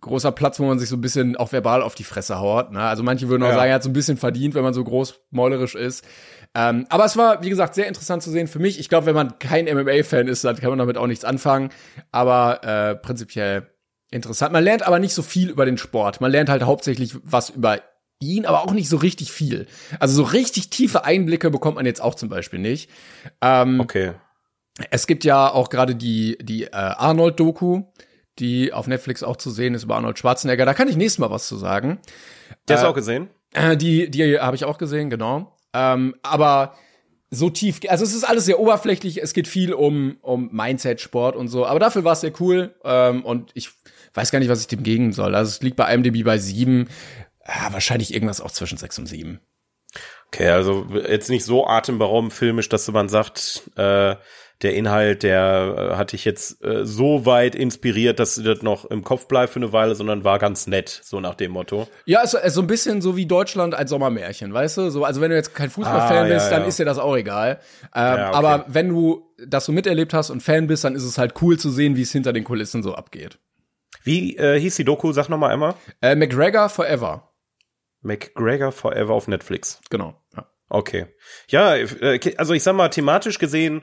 großer 0.00 0.30
Platz, 0.32 0.60
wo 0.60 0.64
man 0.64 0.78
sich 0.78 0.88
so 0.88 0.96
ein 0.96 1.00
bisschen 1.00 1.36
auch 1.36 1.50
verbal 1.52 1.82
auf 1.82 1.94
die 1.96 2.04
Fresse 2.04 2.38
haut. 2.38 2.70
Ne? 2.72 2.80
Also 2.80 3.02
manche 3.02 3.28
würden 3.28 3.42
auch 3.42 3.48
Ja. 3.48 3.54
sagen, 3.54 3.68
er 3.70 3.74
hat 3.74 3.82
so 3.82 3.90
ein 3.90 3.94
bisschen 3.94 4.16
verdient, 4.16 4.54
wenn 4.54 4.62
man 4.62 4.74
so 4.74 4.84
großmäulerisch 4.84 5.74
ist. 5.74 6.04
Ähm, 6.54 6.86
aber 6.88 7.04
es 7.04 7.16
war, 7.16 7.42
wie 7.42 7.50
gesagt, 7.50 7.74
sehr 7.74 7.88
interessant 7.88 8.22
zu 8.22 8.30
sehen 8.30 8.46
für 8.46 8.58
mich. 8.60 8.78
Ich 8.78 8.88
glaube, 8.88 9.06
wenn 9.06 9.14
man 9.16 9.38
kein 9.40 9.64
MMA-Fan 9.66 10.28
ist, 10.28 10.44
dann 10.44 10.56
kann 10.56 10.70
man 10.70 10.78
damit 10.78 10.96
auch 10.96 11.06
nichts 11.08 11.24
anfangen. 11.24 11.70
Aber 12.12 12.62
äh, 12.64 12.94
prinzipiell 12.94 13.66
interessant. 14.10 14.52
Man 14.52 14.64
lernt 14.64 14.86
aber 14.86 14.98
nicht 14.98 15.12
so 15.14 15.22
viel 15.22 15.50
über 15.50 15.66
den 15.66 15.76
Sport. 15.78 16.20
Man 16.20 16.30
lernt 16.30 16.48
halt 16.48 16.62
hauptsächlich 16.62 17.14
was 17.24 17.50
über 17.50 17.80
ihn, 18.20 18.46
aber 18.46 18.62
auch 18.62 18.72
nicht 18.72 18.88
so 18.88 18.96
richtig 18.96 19.32
viel. 19.32 19.66
Also 20.00 20.14
so 20.14 20.22
richtig 20.22 20.70
tiefe 20.70 21.04
Einblicke 21.04 21.50
bekommt 21.50 21.76
man 21.76 21.86
jetzt 21.86 22.00
auch 22.02 22.14
zum 22.14 22.28
Beispiel 22.28 22.58
nicht. 22.58 22.90
Ähm, 23.40 23.80
Okay. 23.80 24.12
Es 24.90 25.08
gibt 25.08 25.24
ja 25.24 25.50
auch 25.50 25.70
gerade 25.70 25.96
die, 25.96 26.38
die 26.40 26.64
äh, 26.64 26.70
Arnold-Doku, 26.72 27.82
die 28.38 28.72
auf 28.72 28.86
Netflix 28.86 29.24
auch 29.24 29.36
zu 29.36 29.50
sehen 29.50 29.74
ist 29.74 29.82
über 29.82 29.96
Arnold 29.96 30.18
Schwarzenegger. 30.18 30.64
Da 30.64 30.74
kann 30.74 30.86
ich 30.86 30.96
nächstes 30.96 31.18
Mal 31.18 31.30
was 31.30 31.48
zu 31.48 31.56
sagen. 31.56 31.98
Der 32.68 32.80
Äh, 32.80 32.84
auch 32.84 32.94
gesehen? 32.94 33.28
Äh, 33.54 33.76
die 33.76 34.08
die 34.08 34.38
habe 34.38 34.54
ich 34.54 34.64
auch 34.64 34.78
gesehen, 34.78 35.10
genau. 35.10 35.56
Ähm, 35.74 36.14
aber 36.22 36.74
so 37.30 37.50
tief, 37.50 37.80
also 37.88 38.04
es 38.04 38.14
ist 38.14 38.22
alles 38.24 38.44
sehr 38.44 38.60
oberflächlich. 38.60 39.20
Es 39.20 39.34
geht 39.34 39.48
viel 39.48 39.72
um, 39.74 40.16
um 40.22 40.48
Mindset-Sport 40.52 41.34
und 41.36 41.48
so. 41.48 41.66
Aber 41.66 41.80
dafür 41.80 42.04
war 42.04 42.12
es 42.12 42.20
sehr 42.20 42.32
cool. 42.40 42.74
Ähm, 42.84 43.24
und 43.24 43.50
ich 43.54 43.70
weiß 44.14 44.30
gar 44.30 44.38
nicht, 44.38 44.48
was 44.48 44.60
ich 44.60 44.68
dem 44.68 44.82
geben 44.84 45.12
soll. 45.12 45.34
Also 45.34 45.50
es 45.50 45.60
liegt 45.60 45.76
bei 45.76 45.92
IMDb 45.92 46.24
bei 46.24 46.38
sieben. 46.38 46.88
Ja, 47.48 47.72
wahrscheinlich 47.72 48.12
irgendwas 48.12 48.40
auch 48.40 48.50
zwischen 48.50 48.78
sechs 48.78 48.98
und 48.98 49.06
sieben. 49.06 49.40
Okay, 50.28 50.48
also 50.50 50.86
jetzt 51.08 51.30
nicht 51.30 51.44
so 51.44 51.66
atemberaubend 51.66 52.32
filmisch, 52.34 52.68
dass 52.68 52.86
man 52.92 53.08
sagt, 53.08 53.62
äh, 53.76 54.16
der 54.60 54.74
Inhalt, 54.74 55.22
der 55.22 55.92
äh, 55.92 55.96
hat 55.96 56.12
dich 56.12 56.24
jetzt 56.24 56.62
äh, 56.64 56.84
so 56.84 57.24
weit 57.24 57.54
inspiriert, 57.54 58.18
dass 58.18 58.34
das 58.34 58.60
noch 58.60 58.84
im 58.84 59.04
Kopf 59.04 59.26
bleibt 59.28 59.52
für 59.52 59.60
eine 59.60 59.72
Weile, 59.72 59.94
sondern 59.94 60.24
war 60.24 60.38
ganz 60.38 60.66
nett, 60.66 60.88
so 60.88 61.20
nach 61.20 61.36
dem 61.36 61.52
Motto. 61.52 61.88
Ja, 62.04 62.20
es 62.22 62.34
ist 62.34 62.54
so 62.54 62.60
ein 62.60 62.66
bisschen 62.66 63.00
so 63.00 63.16
wie 63.16 63.24
Deutschland 63.24 63.74
als 63.74 63.88
Sommermärchen, 63.90 64.52
weißt 64.52 64.76
du? 64.78 64.90
So, 64.90 65.04
also 65.04 65.20
wenn 65.20 65.30
du 65.30 65.36
jetzt 65.36 65.54
kein 65.54 65.70
Fußballfan 65.70 66.24
Ah, 66.24 66.26
ja, 66.26 66.34
bist, 66.34 66.50
dann 66.52 66.62
ja. 66.62 66.68
ist 66.68 66.78
dir 66.78 66.84
das 66.84 66.98
auch 66.98 67.16
egal. 67.16 67.60
Ähm, 67.94 68.02
Ja, 68.02 68.28
okay. 68.28 68.36
Aber 68.36 68.64
wenn 68.68 68.88
du 68.88 69.30
das 69.46 69.64
so 69.64 69.72
miterlebt 69.72 70.12
hast 70.12 70.30
und 70.30 70.42
Fan 70.42 70.66
bist, 70.66 70.84
dann 70.84 70.96
ist 70.96 71.04
es 71.04 71.16
halt 71.18 71.40
cool 71.40 71.58
zu 71.58 71.70
sehen, 71.70 71.96
wie 71.96 72.02
es 72.02 72.12
hinter 72.12 72.32
den 72.32 72.44
Kulissen 72.44 72.82
so 72.82 72.94
abgeht. 72.94 73.38
Wie 74.02 74.36
äh, 74.36 74.58
hieß 74.60 74.76
die 74.76 74.84
Doku? 74.84 75.12
Sag 75.12 75.28
noch 75.28 75.38
mal 75.38 75.50
einmal. 75.50 75.74
Äh, 76.02 76.16
McGregor 76.16 76.68
Forever. 76.68 77.27
McGregor 78.02 78.72
Forever 78.72 79.14
auf 79.14 79.28
Netflix. 79.28 79.80
Genau. 79.90 80.14
Ja. 80.36 80.46
Okay. 80.68 81.06
Ja, 81.48 81.76
äh, 81.76 82.34
also 82.36 82.54
ich 82.54 82.62
sag 82.62 82.74
mal, 82.74 82.88
thematisch 82.88 83.38
gesehen, 83.38 83.82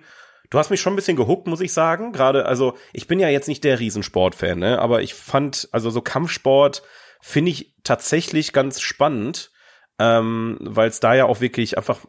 du 0.49 0.59
hast 0.59 0.69
mich 0.69 0.81
schon 0.81 0.93
ein 0.93 0.95
bisschen 0.97 1.17
gehuckt, 1.17 1.47
muss 1.47 1.61
ich 1.61 1.73
sagen. 1.73 2.11
Gerade, 2.11 2.45
also 2.45 2.75
ich 2.93 3.07
bin 3.07 3.19
ja 3.19 3.29
jetzt 3.29 3.47
nicht 3.47 3.63
der 3.63 3.79
Riesensportfan, 3.79 4.59
ne? 4.59 4.79
aber 4.79 5.01
ich 5.01 5.13
fand, 5.13 5.69
also 5.71 5.89
so 5.89 6.01
Kampfsport 6.01 6.83
finde 7.21 7.51
ich 7.51 7.73
tatsächlich 7.83 8.53
ganz 8.53 8.81
spannend. 8.81 9.51
Ähm, 9.97 10.57
weil 10.59 10.89
es 10.89 10.99
da 10.99 11.13
ja 11.13 11.23
auch 11.23 11.39
wirklich 11.39 11.77
einfach 11.77 11.99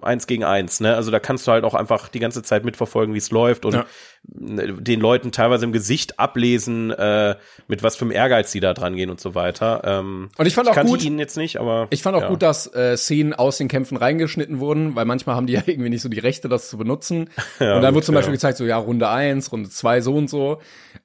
eins 0.00 0.26
gegen 0.26 0.44
eins, 0.44 0.80
ne? 0.80 0.94
Also 0.96 1.10
da 1.10 1.20
kannst 1.20 1.46
du 1.46 1.52
halt 1.52 1.64
auch 1.64 1.74
einfach 1.74 2.08
die 2.08 2.18
ganze 2.18 2.42
Zeit 2.42 2.64
mitverfolgen, 2.64 3.12
wie 3.14 3.18
es 3.18 3.30
läuft 3.30 3.66
und 3.66 3.74
Ja. 3.74 3.84
den 4.26 5.00
Leuten 5.00 5.30
teilweise 5.30 5.66
im 5.66 5.72
Gesicht 5.72 6.18
ablesen, 6.18 6.90
äh, 6.90 7.36
mit 7.68 7.82
was 7.82 7.96
für 7.96 8.06
einem 8.06 8.12
Ehrgeiz 8.12 8.50
die 8.52 8.60
da 8.60 8.72
dran 8.72 8.96
gehen 8.96 9.10
und 9.10 9.20
so 9.20 9.34
weiter. 9.34 9.82
Ähm, 9.84 10.30
Und 10.38 10.46
ich 10.46 10.54
fand 10.54 10.68
auch 10.70 10.74
kannte 10.74 10.90
gut- 10.92 11.04
ihn 11.04 11.18
jetzt 11.18 11.36
nicht, 11.36 11.60
aber 11.60 11.86
Ich 11.90 12.02
fand 12.02 12.16
auch 12.16 12.22
ja. 12.22 12.28
gut, 12.28 12.40
dass 12.40 12.72
äh, 12.74 12.96
Szenen 12.96 13.34
aus 13.34 13.58
den 13.58 13.68
Kämpfen 13.68 13.98
reingeschnitten 13.98 14.58
wurden, 14.58 14.96
weil 14.96 15.04
manchmal 15.04 15.36
haben 15.36 15.46
die 15.46 15.52
ja 15.52 15.62
irgendwie 15.66 15.90
nicht 15.90 16.00
so 16.00 16.08
die 16.08 16.20
Rechte, 16.20 16.48
das 16.48 16.70
zu 16.70 16.78
benutzen. 16.78 17.28
Ja, 17.60 17.76
und 17.76 17.82
dann 17.82 17.90
gut, 17.92 17.96
wurde 17.96 18.06
zum 18.06 18.14
Beispiel 18.14 18.32
gezeigt, 18.32 18.56
so 18.56 18.64
ja, 18.64 18.78
Runde 18.78 19.08
eins, 19.10 19.52
Runde 19.52 19.68
zwei, 19.68 20.00
so 20.00 20.14
und 20.14 20.28
so. 20.30 20.60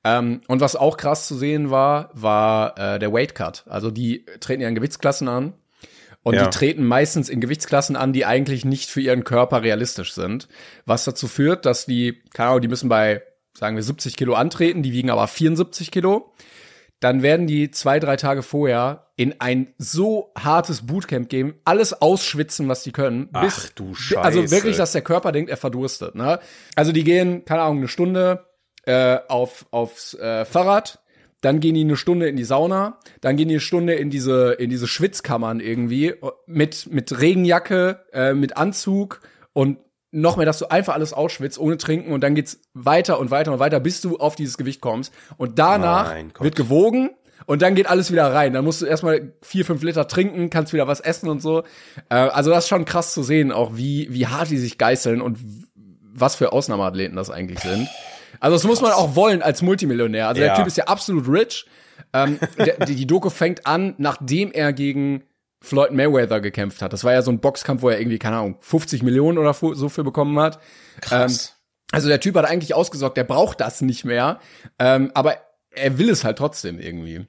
Ähm, 0.06 0.40
und 0.48 0.62
was 0.62 0.78
auch 0.78 0.96
krass 0.96 1.28
zu 1.28 1.36
sehen 1.36 1.70
war, 1.70 2.10
war 2.14 2.78
äh, 2.78 2.98
der 3.00 3.12
Weight 3.12 3.36
Cut. 3.36 3.66
Also 3.68 3.92
die 3.92 4.26
treten 4.40 4.62
ja 4.62 4.70
in 4.70 4.76
Gewichtsklassen 4.76 5.28
an. 5.28 5.54
Und 6.24 6.36
Ja. 6.36 6.44
die 6.46 6.50
treten 6.50 6.86
meistens 6.86 7.30
in 7.30 7.40
Gewichtsklassen 7.42 7.96
an, 7.96 8.14
die 8.14 8.26
eigentlich 8.26 8.66
nicht 8.66 8.90
für 8.90 9.02
ihren 9.02 9.24
Körper 9.24 9.64
realistisch 9.64 10.14
sind. 10.14 10.48
Was 10.86 11.06
dazu 11.06 11.28
führt, 11.28 11.66
dass 11.66 11.86
die, 11.86 12.22
keine 12.34 12.50
Ahnung, 12.50 12.62
die 12.62 12.68
müssen 12.68 12.90
bei, 12.90 13.24
sagen 13.54 13.76
wir, 13.76 13.84
70 13.84 14.18
Kilo 14.18 14.34
antreten, 14.34 14.84
die 14.84 14.92
wiegen 14.92 15.10
aber 15.10 15.28
74 15.28 15.92
Kilo 15.92 16.34
dann 17.00 17.22
werden 17.22 17.48
die 17.48 17.72
zwei, 17.72 18.00
drei 18.00 18.18
Tage 18.18 18.44
vorher 18.44 19.08
in 19.16 19.40
ein 19.40 19.74
so 19.78 20.32
hartes 20.38 20.86
Bootcamp 20.86 21.30
gehen, 21.30 21.54
alles 21.64 21.94
ausschwitzen, 22.02 22.68
was 22.68 22.84
die 22.84 22.92
können. 22.92 23.30
Ach 23.34 23.70
du 23.70 23.96
Scheiße. 23.96 24.22
Also 24.22 24.52
wirklich, 24.52 24.78
dass 24.78 24.92
der 24.92 25.02
Körper 25.02 25.32
denkt, 25.32 25.50
er 25.50 25.58
verdurstet. 25.58 26.16
Ne? 26.16 26.40
Also 26.76 26.92
die 26.92 27.04
gehen, 27.04 27.46
keine 27.46 27.62
Ahnung, 27.62 27.78
eine 27.80 27.88
Stunde 27.88 28.46
äh, 28.86 29.18
auf, 29.28 29.66
aufs 29.72 30.14
äh, 30.16 30.44
Fahrrad, 30.46 31.00
dann 31.42 31.60
gehen 31.60 31.76
die 31.76 31.82
eine 31.82 31.96
Stunde 31.96 32.28
in 32.28 32.36
die 32.36 32.44
Sauna, 32.44 33.00
dann 33.22 33.38
gehen 33.38 33.48
die 33.48 33.56
eine 33.56 33.62
Stunde 33.62 33.94
in 33.94 34.10
diese, 34.10 34.54
in 34.54 34.70
diese 34.70 34.88
Schwitzkammern 34.88 35.60
irgendwie 35.60 36.14
mit, 36.46 36.88
mit 36.92 37.20
Regenjacke, 37.20 38.06
äh, 38.12 38.34
mit 38.34 38.58
Anzug 38.58 39.22
und 39.54 39.78
noch 40.12 40.38
mehr, 40.38 40.46
dass 40.46 40.58
du 40.58 40.70
einfach 40.72 40.96
alles 40.96 41.14
ausschwitzt, 41.14 41.60
ohne 41.60 41.78
trinken 41.78 42.12
und 42.12 42.22
dann 42.22 42.36
geht's 42.36 42.60
weiter 42.74 43.20
und 43.20 43.32
weiter 43.32 43.54
und 43.54 43.60
weiter, 43.60 43.80
bis 43.80 44.02
du 44.02 44.18
auf 44.18 44.36
dieses 44.36 44.58
Gewicht 44.58 44.82
kommst. 44.82 45.14
Und 45.38 45.60
danach 45.60 46.14
wird 46.40 46.56
gewogen 46.56 47.12
und 47.46 47.62
dann 47.62 47.76
geht 47.76 47.88
alles 47.88 48.12
wieder 48.12 48.34
rein. 48.34 48.54
Dann 48.54 48.66
musst 48.66 48.82
du 48.82 48.86
erstmal 48.86 49.34
vier, 49.42 49.66
fünf 49.66 49.84
Liter 49.84 50.08
trinken, 50.08 50.50
kannst 50.50 50.74
wieder 50.74 50.88
was 50.88 51.00
essen 51.00 51.30
und 51.30 51.42
so. 51.42 51.64
Äh, 52.10 52.16
also 52.16 52.50
das 52.50 52.66
ist 52.66 52.70
schon 52.70 52.86
krass 52.86 53.14
zu 53.14 53.24
sehen, 53.24 53.52
auch 53.52 53.76
wie, 53.76 54.08
wie 54.12 54.28
hart 54.28 54.50
die 54.50 54.58
sich 54.58 54.78
geißeln 54.78 55.22
und 55.22 55.38
was 56.12 56.36
für 56.36 56.52
Ausnahmeathleten 56.52 57.16
das 57.16 57.30
eigentlich 57.30 57.60
sind. 57.60 57.88
Also 58.40 58.56
das 58.56 58.64
muss 58.64 58.82
man 58.82 58.92
auch 58.92 59.16
wollen 59.16 59.42
als 59.42 59.62
Multimillionär. 59.62 60.28
Also 60.28 60.40
der 60.40 60.50
Ja. 60.50 60.56
Typ 60.56 60.68
ist 60.68 60.78
ja 60.78 60.86
absolut 60.86 61.28
rich. 61.28 61.66
Ähm, 62.14 62.40
der, 62.58 62.86
die, 62.86 62.96
die 62.96 63.08
Doku 63.08 63.30
fängt 63.30 63.66
an, 63.68 63.96
nachdem 63.98 64.52
er 64.52 64.74
gegen 64.74 65.24
Floyd 65.62 65.92
Mayweather 65.92 66.40
gekämpft 66.40 66.82
hat. 66.82 66.94
Das 66.94 67.04
war 67.04 67.14
ja 67.14 67.22
so 67.22 67.32
ein 67.32 67.40
Boxkampf, 67.40 67.82
wo 67.82 67.90
er 67.90 68.00
irgendwie, 68.00 68.20
keine 68.20 68.38
Ahnung, 68.38 68.58
50 68.62 69.04
Millionen 69.04 69.38
oder 69.38 69.54
so 69.54 69.90
für 69.90 70.04
bekommen 70.04 70.40
hat. 70.40 70.60
Krass. 71.02 71.56
Also 71.92 72.08
der 72.08 72.20
Typ 72.20 72.36
hat 72.36 72.46
eigentlich 72.46 72.74
ausgesorgt, 72.76 73.18
der 73.18 73.24
braucht 73.24 73.60
das 73.60 73.82
nicht 73.82 74.06
mehr. 74.06 74.40
Ähm, 74.78 75.12
aber 75.14 75.38
er 75.72 75.98
will 75.98 76.10
es 76.10 76.24
halt 76.24 76.38
trotzdem 76.38 76.80
irgendwie. 76.80 77.26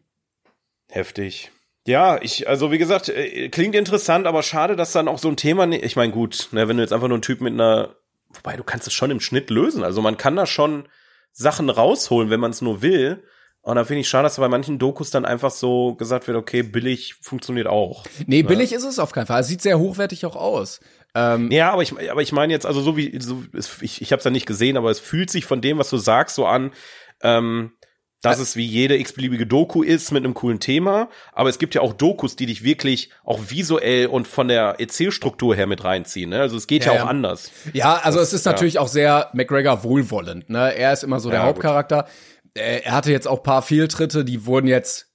Heftig. 0.88 1.50
Ja, 1.86 2.20
ich, 2.20 2.48
also 2.48 2.70
wie 2.70 2.78
gesagt, 2.78 3.08
äh, 3.08 3.48
klingt 3.48 3.74
interessant, 3.74 4.26
aber 4.26 4.42
schade, 4.42 4.76
dass 4.76 4.92
dann 4.92 5.08
auch 5.08 5.18
so 5.18 5.28
ein 5.28 5.36
Thema, 5.36 5.66
ich 5.68 5.96
meine, 5.96 6.12
gut, 6.12 6.48
ne, 6.52 6.68
wenn 6.68 6.76
du 6.76 6.82
jetzt 6.82 6.92
einfach 6.92 7.08
nur 7.08 7.16
einen 7.16 7.22
Typ 7.22 7.40
mit 7.40 7.54
einer, 7.54 7.96
wobei 8.32 8.56
du 8.56 8.64
kannst 8.64 8.86
es 8.86 8.92
schon 8.92 9.10
im 9.10 9.20
Schnitt 9.20 9.50
lösen. 9.50 9.82
Also 9.84 10.02
man 10.02 10.16
kann 10.16 10.36
da 10.36 10.46
schon 10.46 10.88
Sachen 11.32 11.70
rausholen, 11.70 12.30
wenn 12.30 12.40
man 12.40 12.50
es 12.50 12.60
nur 12.60 12.82
will. 12.82 13.22
Und 13.62 13.76
da 13.76 13.84
finde 13.84 14.00
ich 14.00 14.08
schade, 14.08 14.24
dass 14.24 14.36
bei 14.36 14.48
manchen 14.48 14.78
Dokus 14.78 15.10
dann 15.10 15.26
einfach 15.26 15.50
so 15.50 15.94
gesagt 15.94 16.26
wird, 16.26 16.36
okay, 16.36 16.62
billig 16.62 17.16
funktioniert 17.20 17.66
auch. 17.66 18.04
Nee, 18.26 18.42
billig 18.42 18.72
ist 18.72 18.84
es 18.84 18.98
auf 18.98 19.12
keinen 19.12 19.26
Fall. 19.26 19.42
Es 19.42 19.48
sieht 19.48 19.60
sehr 19.60 19.78
hochwertig 19.78 20.24
auch 20.24 20.36
aus. 20.36 20.80
Ähm, 21.14 21.50
Ja, 21.50 21.70
aber 21.72 21.82
ich, 21.82 21.92
aber 22.10 22.22
ich 22.22 22.32
meine 22.32 22.52
jetzt, 22.52 22.64
also 22.64 22.80
so 22.80 22.96
wie, 22.96 23.20
so, 23.20 23.42
ich, 23.82 24.00
ich 24.00 24.12
habe 24.12 24.18
es 24.18 24.24
ja 24.24 24.30
nicht 24.30 24.46
gesehen, 24.46 24.78
aber 24.78 24.90
es 24.90 24.98
fühlt 24.98 25.30
sich 25.30 25.44
von 25.44 25.60
dem, 25.60 25.76
was 25.76 25.90
du 25.90 25.98
sagst, 25.98 26.36
so 26.36 26.46
an, 26.46 26.72
ähm, 27.22 27.72
dass 28.22 28.38
es 28.38 28.54
wie 28.56 28.66
jede 28.66 28.98
x-beliebige 28.98 29.46
Doku 29.46 29.82
ist 29.82 30.10
mit 30.12 30.24
einem 30.24 30.34
coolen 30.34 30.60
Thema. 30.60 31.08
Aber 31.32 31.48
es 31.48 31.58
gibt 31.58 31.74
ja 31.74 31.80
auch 31.80 31.94
Dokus, 31.94 32.36
die 32.36 32.46
dich 32.46 32.62
wirklich 32.62 33.10
auch 33.24 33.40
visuell 33.48 34.06
und 34.08 34.28
von 34.28 34.48
der 34.48 34.76
Erzählstruktur 34.78 35.56
her 35.56 35.66
mit 35.66 35.84
reinziehen. 35.84 36.30
Ne? 36.30 36.40
Also 36.40 36.56
es 36.56 36.66
geht 36.66 36.84
ja, 36.84 36.92
Ja, 36.92 37.00
auch 37.00 37.04
ja. 37.04 37.10
anders. 37.10 37.50
Ja, 37.72 38.00
also 38.02 38.20
es 38.20 38.32
ist 38.32 38.44
ja. 38.44 38.52
natürlich 38.52 38.78
auch 38.78 38.88
sehr 38.88 39.30
McGregor 39.32 39.82
wohlwollend. 39.84 40.50
Ne? 40.50 40.74
Er 40.76 40.92
ist 40.92 41.02
immer 41.02 41.18
so 41.20 41.30
der 41.30 41.40
Ja, 41.40 41.46
gut. 41.46 41.56
Hauptcharakter. 41.56 42.06
Äh, 42.54 42.80
Er 42.84 42.92
hatte 42.92 43.10
jetzt 43.10 43.26
auch 43.26 43.42
paar 43.42 43.62
Fehltritte, 43.62 44.24
die 44.24 44.44
wurden 44.44 44.66
jetzt 44.66 45.06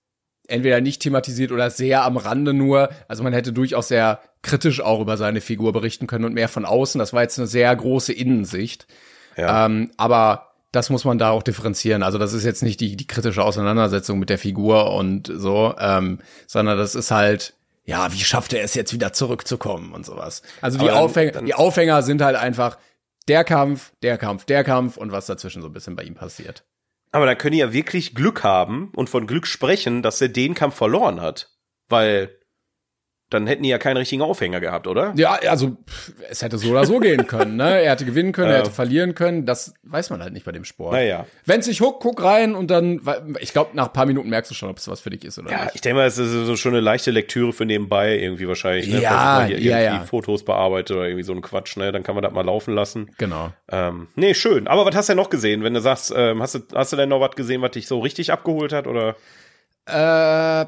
entweder 0.47 0.81
nicht 0.81 1.01
thematisiert 1.01 1.51
oder 1.51 1.69
sehr 1.69 2.03
am 2.03 2.17
Rande 2.17 2.53
nur. 2.53 2.89
Also 3.07 3.23
man 3.23 3.33
hätte 3.33 3.51
durchaus 3.53 3.87
sehr 3.87 4.19
kritisch 4.41 4.81
auch 4.81 4.99
über 4.99 5.17
seine 5.17 5.41
Figur 5.41 5.73
berichten 5.73 6.07
können 6.07 6.25
und 6.25 6.33
mehr 6.33 6.49
von 6.49 6.65
außen. 6.65 6.99
Das 6.99 7.13
war 7.13 7.21
jetzt 7.23 7.37
eine 7.37 7.47
sehr 7.47 7.75
große 7.75 8.13
Innensicht. 8.13 8.87
Ja. 9.37 9.65
Ähm, 9.65 9.91
aber 9.97 10.54
das 10.75 10.89
muss 10.89 11.05
man 11.05 11.17
da 11.17 11.29
auch 11.31 11.43
differenzieren. 11.43 12.03
Also 12.03 12.17
das 12.17 12.33
ist 12.33 12.43
jetzt 12.43 12.61
nicht 12.63 12.79
die, 12.79 12.95
die 12.95 13.07
kritische 13.07 13.43
Auseinandersetzung 13.43 14.19
mit 14.19 14.29
der 14.29 14.37
Figur 14.37 14.93
und 14.93 15.31
so, 15.33 15.73
ähm, 15.79 16.19
sondern 16.47 16.77
das 16.77 16.95
ist 16.95 17.11
halt, 17.11 17.53
ja, 17.85 18.11
wie 18.11 18.19
schafft 18.19 18.53
er 18.53 18.63
es 18.63 18.73
jetzt 18.73 18.93
wieder 18.93 19.13
zurückzukommen 19.13 19.93
und 19.93 20.05
sowas. 20.05 20.41
Also 20.61 20.77
die 20.77 20.85
dann- 20.85 20.95
Aufhänger, 20.97 21.31
dann- 21.31 21.45
die 21.45 21.53
Aufhänger 21.53 22.01
sind 22.03 22.21
halt 22.21 22.35
einfach 22.35 22.77
der 23.27 23.43
Kampf, 23.43 23.91
der 24.03 24.17
Kampf, 24.17 24.45
der 24.45 24.63
Kampf 24.63 24.97
und 24.97 25.11
was 25.11 25.25
dazwischen 25.25 25.61
so 25.61 25.67
ein 25.69 25.73
bisschen 25.73 25.95
bei 25.95 26.03
ihm 26.03 26.15
passiert. 26.15 26.63
Aber 27.11 27.25
da 27.25 27.35
können 27.35 27.53
die 27.53 27.59
ja 27.59 27.71
wirklich 27.73 28.13
Glück 28.13 28.43
haben 28.43 28.91
und 28.95 29.09
von 29.09 29.25
Glück 29.25 29.47
sprechen, 29.47 30.01
dass 30.03 30.19
er 30.21 30.29
den 30.29 30.53
Kampf 30.53 30.75
verloren 30.75 31.21
hat. 31.21 31.49
Weil 31.87 32.37
dann 33.31 33.47
hätten 33.47 33.63
die 33.63 33.69
ja 33.69 33.79
keinen 33.79 33.97
richtigen 33.97 34.21
Aufhänger 34.21 34.59
gehabt, 34.59 34.85
oder? 34.85 35.11
Ja, 35.17 35.39
also 35.49 35.77
es 36.29 36.43
hätte 36.43 36.59
so 36.59 36.69
oder 36.69 36.85
so 36.85 36.99
gehen 36.99 37.25
können. 37.25 37.55
Ne? 37.55 37.81
Er 37.81 37.91
hätte 37.91 38.05
gewinnen 38.05 38.31
können, 38.33 38.49
er 38.49 38.57
Ja. 38.57 38.59
hätte 38.63 38.71
verlieren 38.71 39.15
können. 39.15 39.47
Das 39.47 39.73
weiß 39.81 40.11
man 40.11 40.21
halt 40.21 40.31
nicht 40.31 40.45
bei 40.45 40.51
dem 40.51 40.63
Sport. 40.63 40.93
Naja. 40.93 41.25
Wenn 41.43 41.63
sich 41.63 41.81
huckt, 41.81 42.01
guck 42.01 42.23
rein 42.23 42.53
und 42.53 42.69
dann, 42.69 43.01
ich 43.39 43.51
glaube, 43.51 43.71
nach 43.75 43.87
ein 43.87 43.93
paar 43.93 44.05
Minuten 44.05 44.29
merkst 44.29 44.51
du 44.51 44.55
schon, 44.55 44.69
ob 44.69 44.77
es 44.77 44.87
was 44.87 45.01
für 45.01 45.09
dich 45.09 45.25
ist 45.25 45.39
oder 45.39 45.49
Ja, 45.49 45.63
nicht. 45.65 45.75
ich 45.75 45.81
denke 45.81 45.97
mal, 45.97 46.05
es 46.05 46.19
ist 46.19 46.29
so 46.31 46.55
schon 46.55 46.73
eine 46.73 46.81
leichte 46.81 47.09
Lektüre 47.09 47.51
für 47.51 47.65
nebenbei 47.65 48.15
irgendwie 48.17 48.47
wahrscheinlich. 48.47 48.87
Ne? 48.87 49.01
Ja, 49.01 49.43
hier 49.45 49.59
ja, 49.59 49.79
irgendwie 49.79 49.99
ja. 50.01 50.05
Fotos 50.05 50.45
bearbeitet 50.45 50.95
oder 50.95 51.05
irgendwie 51.05 51.23
so 51.23 51.33
ein 51.33 51.41
Quatsch, 51.41 51.77
ne? 51.77 51.91
Dann 51.91 52.03
kann 52.03 52.13
man 52.13 52.23
das 52.23 52.31
mal 52.31 52.45
laufen 52.45 52.75
lassen. 52.75 53.09
Genau. 53.17 53.51
Ähm, 53.71 54.07
nee, 54.15 54.35
schön. 54.35 54.67
Aber 54.67 54.85
was 54.85 54.95
hast 54.95 55.09
du 55.09 55.13
denn 55.13 55.17
noch 55.17 55.31
gesehen, 55.31 55.63
wenn 55.63 55.73
du 55.73 55.81
sagst, 55.81 56.13
ähm, 56.15 56.43
hast 56.43 56.55
du, 56.55 56.59
hast 56.75 56.93
du 56.93 56.97
denn 56.97 57.09
noch 57.09 57.19
was 57.21 57.31
gesehen, 57.35 57.61
was 57.63 57.71
dich 57.71 57.87
so 57.87 57.99
richtig 58.01 58.31
abgeholt 58.31 58.71
hat? 58.71 58.85
Oder? 58.85 59.15
Äh, 59.87 60.65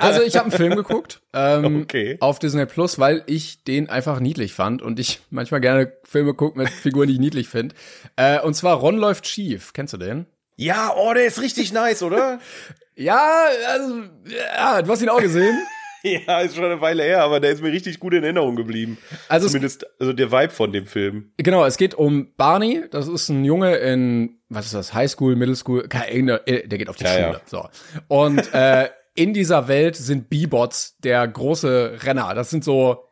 also 0.00 0.22
ich 0.22 0.36
habe 0.36 0.46
einen 0.46 0.52
Film 0.56 0.76
geguckt 0.76 1.20
ähm, 1.34 1.82
Okay. 1.82 2.16
auf 2.20 2.38
Disney 2.38 2.64
Plus, 2.66 2.98
weil 2.98 3.22
ich 3.26 3.64
den 3.64 3.88
einfach 3.90 4.20
niedlich 4.20 4.54
fand 4.54 4.82
und 4.82 4.98
ich 4.98 5.20
manchmal 5.30 5.60
gerne 5.60 5.92
Filme 6.04 6.34
gucke 6.34 6.58
mit 6.58 6.68
Figuren, 6.70 7.06
die 7.08 7.14
ich 7.14 7.20
niedlich 7.20 7.48
finde. 7.48 7.74
Äh, 8.16 8.40
und 8.40 8.54
zwar 8.54 8.76
Ron 8.76 8.96
läuft 8.96 9.26
schief. 9.26 9.72
Kennst 9.72 9.92
du 9.92 9.98
den? 9.98 10.26
Ja, 10.56 10.92
oh, 10.96 11.12
der 11.14 11.24
ist 11.26 11.40
richtig 11.40 11.72
nice, 11.72 12.02
oder? 12.02 12.38
Ja, 12.94 13.46
also 13.68 14.02
ja, 14.26 14.82
du 14.82 14.90
hast 14.92 15.00
ihn 15.02 15.08
auch 15.08 15.20
gesehen. 15.20 15.56
Ja, 16.04 16.40
ist 16.40 16.56
schon 16.56 16.64
eine 16.64 16.80
Weile 16.80 17.04
her, 17.04 17.22
aber 17.22 17.38
der 17.38 17.52
ist 17.52 17.62
mir 17.62 17.70
richtig 17.70 18.00
gut 18.00 18.12
in 18.12 18.24
Erinnerung 18.24 18.56
geblieben. 18.56 18.98
Also 19.28 19.46
es- 19.46 19.52
Zumindest 19.52 19.86
also 20.00 20.12
der 20.12 20.32
Vibe 20.32 20.52
von 20.52 20.72
dem 20.72 20.84
Film. 20.86 21.30
Genau, 21.36 21.64
es 21.64 21.76
geht 21.76 21.94
um 21.94 22.34
Barney. 22.36 22.82
Das 22.90 23.06
ist 23.06 23.28
ein 23.28 23.44
Junge 23.44 23.76
in, 23.76 24.40
was 24.48 24.66
ist 24.66 24.74
das, 24.74 24.92
High 24.94 25.08
School, 25.08 25.36
Middle 25.36 25.54
School, 25.54 25.86
keine, 25.86 26.44
äh, 26.48 26.66
der 26.66 26.78
geht 26.78 26.88
auf 26.88 26.96
die 26.96 27.04
Ja, 27.04 27.10
Schule. 27.12 27.32
ja. 27.34 27.40
So. 27.46 27.68
Und 28.08 28.52
äh, 28.52 28.88
in 29.14 29.34
dieser 29.34 29.68
Welt 29.68 29.96
sind 29.96 30.30
B-Bots 30.30 30.96
der 30.98 31.26
große 31.26 31.98
Renner. 32.02 32.34
Das 32.34 32.50
sind 32.50 32.64
so, 32.64 33.04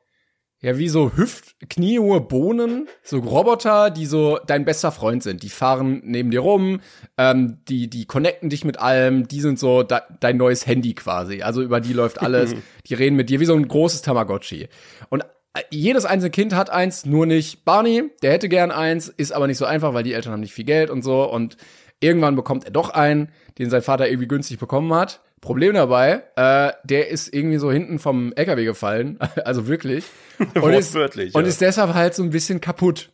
ja, 0.60 0.78
wie 0.78 0.88
so 0.88 1.12
Hüft, 1.16 1.56
kniehohe 1.68 2.20
Bohnen, 2.20 2.88
so 3.02 3.18
Roboter, 3.18 3.90
die 3.90 4.06
so 4.06 4.38
dein 4.46 4.64
bester 4.64 4.92
Freund 4.92 5.22
sind. 5.22 5.42
Die 5.42 5.48
fahren 5.48 6.00
neben 6.04 6.30
dir 6.30 6.40
rum, 6.40 6.80
ähm, 7.18 7.58
die, 7.68 7.88
die 7.88 8.06
connecten 8.06 8.48
dich 8.50 8.64
mit 8.64 8.78
allem, 8.78 9.28
die 9.28 9.40
sind 9.40 9.58
so 9.58 9.82
de 9.82 10.00
dein 10.20 10.36
neues 10.36 10.66
Handy 10.66 10.94
quasi. 10.94 11.42
Also 11.42 11.62
über 11.62 11.80
die 11.80 11.92
läuft 11.92 12.22
alles. 12.22 12.54
die 12.86 12.94
reden 12.94 13.16
mit 13.16 13.30
dir 13.30 13.40
wie 13.40 13.46
so 13.46 13.54
ein 13.54 13.68
großes 13.68 14.02
Tamagotchi. 14.02 14.68
Und 15.10 15.24
äh, 15.54 15.62
jedes 15.70 16.06
einzelne 16.06 16.30
Kind 16.30 16.54
hat 16.54 16.70
eins, 16.70 17.04
nur 17.04 17.26
nicht 17.26 17.64
Barney. 17.64 18.04
Der 18.22 18.32
hätte 18.32 18.48
gern 18.48 18.70
eins, 18.70 19.08
ist 19.08 19.32
aber 19.32 19.46
nicht 19.46 19.58
so 19.58 19.66
einfach, 19.66 19.92
weil 19.92 20.04
die 20.04 20.14
Eltern 20.14 20.32
haben 20.32 20.40
nicht 20.40 20.54
viel 20.54 20.64
Geld 20.64 20.90
und 20.90 21.02
so. 21.02 21.24
Und 21.24 21.56
irgendwann 22.00 22.36
bekommt 22.36 22.64
er 22.64 22.70
doch 22.70 22.90
einen, 22.90 23.30
den 23.58 23.70
sein 23.70 23.82
Vater 23.82 24.08
irgendwie 24.08 24.28
günstig 24.28 24.58
bekommen 24.58 24.92
hat. 24.94 25.20
Problem 25.40 25.74
dabei, 25.74 26.22
äh, 26.36 26.72
der 26.84 27.08
ist 27.08 27.32
irgendwie 27.32 27.56
so 27.56 27.72
hinten 27.72 27.98
vom 27.98 28.32
LKW 28.34 28.64
gefallen, 28.64 29.18
also 29.44 29.66
wirklich. 29.66 30.04
Und 30.38 30.72
ist, 30.72 30.94
Wortwörtlich, 30.94 31.34
und 31.34 31.42
ja. 31.42 31.48
ist 31.48 31.60
deshalb 31.60 31.94
halt 31.94 32.14
so 32.14 32.22
ein 32.22 32.30
bisschen 32.30 32.60
kaputt. 32.60 33.10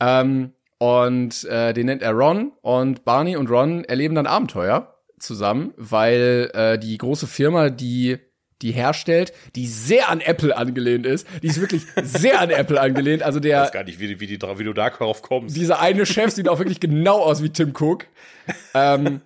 Ähm, 0.00 0.52
und 0.78 1.44
äh, 1.44 1.72
den 1.72 1.86
nennt 1.86 2.02
er 2.02 2.12
Ron 2.12 2.52
und 2.62 3.04
Barney 3.04 3.36
und 3.36 3.50
Ron 3.50 3.84
erleben 3.84 4.14
dann 4.14 4.26
Abenteuer 4.26 4.94
zusammen, 5.18 5.74
weil 5.76 6.50
äh, 6.54 6.78
die 6.78 6.96
große 6.96 7.26
Firma, 7.26 7.70
die 7.70 8.18
die 8.62 8.72
herstellt, 8.72 9.32
die 9.54 9.66
sehr 9.66 10.08
an 10.08 10.20
Apple 10.20 10.56
angelehnt 10.56 11.06
ist, 11.06 11.26
die 11.42 11.46
ist 11.46 11.60
wirklich 11.60 11.82
sehr 12.02 12.40
an 12.40 12.50
Apple 12.50 12.80
angelehnt. 12.80 13.22
Also 13.22 13.38
Ich 13.38 13.44
der 13.44 13.62
weiß 13.62 13.72
gar 13.72 13.84
nicht, 13.84 14.00
wie, 14.00 14.20
wie, 14.20 14.26
die, 14.26 14.40
wie 14.40 14.64
du 14.64 14.72
da 14.72 14.90
darauf 14.90 15.22
kommst. 15.22 15.56
dieser 15.56 15.80
eine 15.80 16.06
Chef 16.06 16.30
sieht 16.32 16.48
auch 16.48 16.58
wirklich 16.58 16.80
genau 16.80 17.20
aus 17.20 17.42
wie 17.42 17.50
Tim 17.50 17.72
Cook. 17.78 18.06
ähm, 18.74 19.20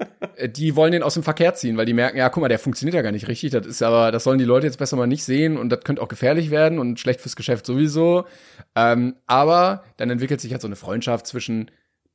die 0.56 0.74
wollen 0.76 0.92
den 0.92 1.02
aus 1.02 1.14
dem 1.14 1.22
Verkehr 1.22 1.54
ziehen, 1.54 1.76
weil 1.76 1.86
die 1.86 1.94
merken, 1.94 2.18
ja, 2.18 2.28
guck 2.28 2.40
mal, 2.40 2.48
der 2.48 2.58
funktioniert 2.58 2.94
ja 2.94 3.02
gar 3.02 3.12
nicht 3.12 3.28
richtig. 3.28 3.52
Das 3.52 3.66
ist 3.66 3.82
aber, 3.82 4.10
das 4.10 4.24
sollen 4.24 4.38
die 4.38 4.44
Leute 4.44 4.66
jetzt 4.66 4.78
besser 4.78 4.96
mal 4.96 5.06
nicht 5.06 5.24
sehen 5.24 5.56
und 5.56 5.70
das 5.70 5.80
könnte 5.84 6.02
auch 6.02 6.08
gefährlich 6.08 6.50
werden 6.50 6.78
und 6.78 6.98
schlecht 6.98 7.20
fürs 7.20 7.36
Geschäft 7.36 7.64
sowieso. 7.64 8.26
Ähm, 8.74 9.16
aber 9.26 9.84
dann 9.96 10.10
entwickelt 10.10 10.40
sich 10.40 10.52
halt 10.52 10.60
so 10.60 10.68
eine 10.68 10.76
Freundschaft 10.76 11.26
zwischen 11.26 11.70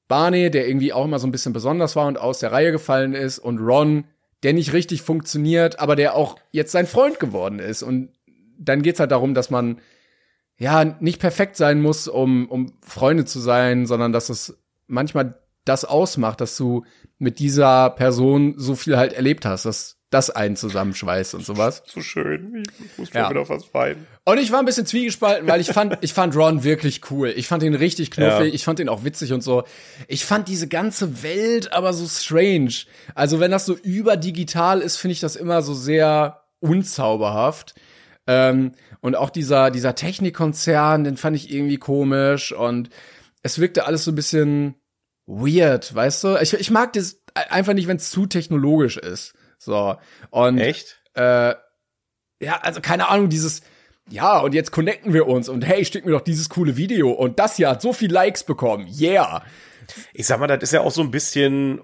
Barney, 0.07 0.51
der 0.51 0.67
irgendwie 0.67 0.93
auch 0.93 1.05
immer 1.05 1.19
so 1.19 1.27
ein 1.27 1.31
bisschen 1.31 1.53
besonders 1.53 1.95
war 1.95 2.07
und 2.07 2.17
aus 2.17 2.39
der 2.39 2.51
Reihe 2.51 2.71
gefallen 2.71 3.13
ist, 3.13 3.39
und 3.39 3.59
Ron, 3.59 4.05
der 4.47 4.53
nicht 4.53 4.71
richtig 4.71 5.01
funktioniert, 5.01 5.81
aber 5.81 5.97
der 5.97 6.15
auch 6.15 6.37
jetzt 6.51 6.71
sein 6.71 6.87
Freund 6.87 7.19
geworden 7.19 7.59
ist. 7.59 7.83
Und 7.83 8.13
dann 8.57 8.81
geht's 8.81 9.01
halt 9.01 9.11
darum, 9.11 9.33
dass 9.33 9.49
man 9.49 9.81
ja 10.57 10.85
nicht 10.85 11.19
perfekt 11.19 11.57
sein 11.57 11.81
muss, 11.81 12.07
um, 12.07 12.47
um 12.47 12.71
Freunde 12.81 13.25
zu 13.25 13.41
sein, 13.41 13.85
sondern 13.85 14.13
dass 14.13 14.29
es 14.29 14.57
manchmal 14.87 15.37
das 15.65 15.83
ausmacht, 15.83 16.39
dass 16.39 16.55
du 16.55 16.85
mit 17.17 17.39
dieser 17.39 17.89
Person 17.89 18.53
so 18.55 18.75
viel 18.75 18.95
halt 18.95 19.11
erlebt 19.11 19.45
hast, 19.45 19.65
dass 19.65 19.96
das 20.09 20.29
einen 20.29 20.55
zusammenschweißt 20.55 21.33
und 21.35 21.45
sowas. 21.45 21.83
so 21.87 22.01
schön. 22.01 22.63
Ich 22.79 22.97
muss 22.97 23.09
Ja. 23.13 23.23
schon 23.25 23.31
wieder 23.31 23.45
fast 23.45 23.73
weinen. 23.73 24.07
Und 24.23 24.37
ich 24.39 24.51
war 24.51 24.59
ein 24.59 24.65
bisschen 24.65 24.85
zwiegespalten, 24.85 25.47
weil 25.47 25.59
ich 25.59 25.67
fand, 25.71 25.97
ich 26.01 26.13
fand 26.13 26.35
Ron 26.35 26.63
wirklich 26.63 27.01
cool. 27.11 27.33
Ich 27.35 27.47
fand 27.47 27.63
ihn 27.63 27.73
richtig 27.75 28.11
knuffig, 28.11 28.47
Ja. 28.47 28.53
ich 28.53 28.63
fand 28.63 28.79
ihn 28.79 28.87
auch 28.89 29.03
witzig 29.03 29.33
und 29.33 29.41
so. 29.41 29.63
Ich 30.07 30.25
fand 30.25 30.47
diese 30.47 30.67
ganze 30.67 31.23
Welt 31.23 31.73
aber 31.73 31.91
so 31.93 32.07
strange. 32.07 32.73
Also 33.15 33.39
wenn 33.39 33.51
das 33.51 33.65
so 33.65 33.75
überdigital 33.75 34.81
ist, 34.81 34.97
finde 34.97 35.13
ich 35.13 35.19
das 35.19 35.35
immer 35.35 35.61
so 35.61 35.73
sehr 35.73 36.43
unzauberhaft. 36.59 37.75
Ähm, 38.27 38.71
und 39.01 39.15
auch 39.15 39.29
dieser, 39.29 39.71
dieser 39.71 39.95
Technikkonzern, 39.95 41.03
den 41.03 41.17
fand 41.17 41.35
ich 41.35 41.51
irgendwie 41.51 41.77
komisch 41.77 42.51
und 42.51 42.89
es 43.43 43.59
wirkte 43.59 43.85
alles 43.85 44.03
so 44.03 44.11
ein 44.11 44.15
bisschen 44.15 44.75
weird, 45.25 45.93
weißt 45.93 46.23
du? 46.23 46.37
Ich, 46.41 46.53
ich 46.53 46.71
mag 46.71 46.93
das 46.93 47.21
einfach 47.33 47.73
nicht, 47.73 47.87
wenn 47.87 47.97
es 47.97 48.09
zu 48.09 48.25
technologisch 48.25 48.97
ist. 48.97 49.33
So. 49.57 49.95
Und 50.29 50.59
Echt? 50.59 51.01
äh, 51.15 51.53
ja, 52.39 52.59
also 52.61 52.81
keine 52.81 53.09
Ahnung, 53.09 53.29
dieses, 53.29 53.61
ja, 54.09 54.39
und 54.39 54.53
jetzt 54.53 54.71
connecten 54.71 55.13
wir 55.13 55.27
uns 55.27 55.49
und 55.49 55.65
hey, 55.65 55.83
schick 55.83 56.05
mir 56.05 56.11
doch 56.11 56.21
dieses 56.21 56.49
coole 56.49 56.77
Video 56.77 57.11
und 57.11 57.39
das 57.39 57.55
hier 57.57 57.69
hat 57.69 57.81
so 57.81 57.93
viel 57.93 58.11
Likes 58.11 58.43
bekommen, 58.43 58.87
yeah. 58.99 59.43
Ich 60.13 60.27
sag 60.27 60.39
mal, 60.39 60.47
das 60.47 60.61
ist 60.63 60.73
ja 60.73 60.81
auch 60.81 60.91
so 60.91 61.01
ein 61.01 61.11
bisschen, 61.11 61.81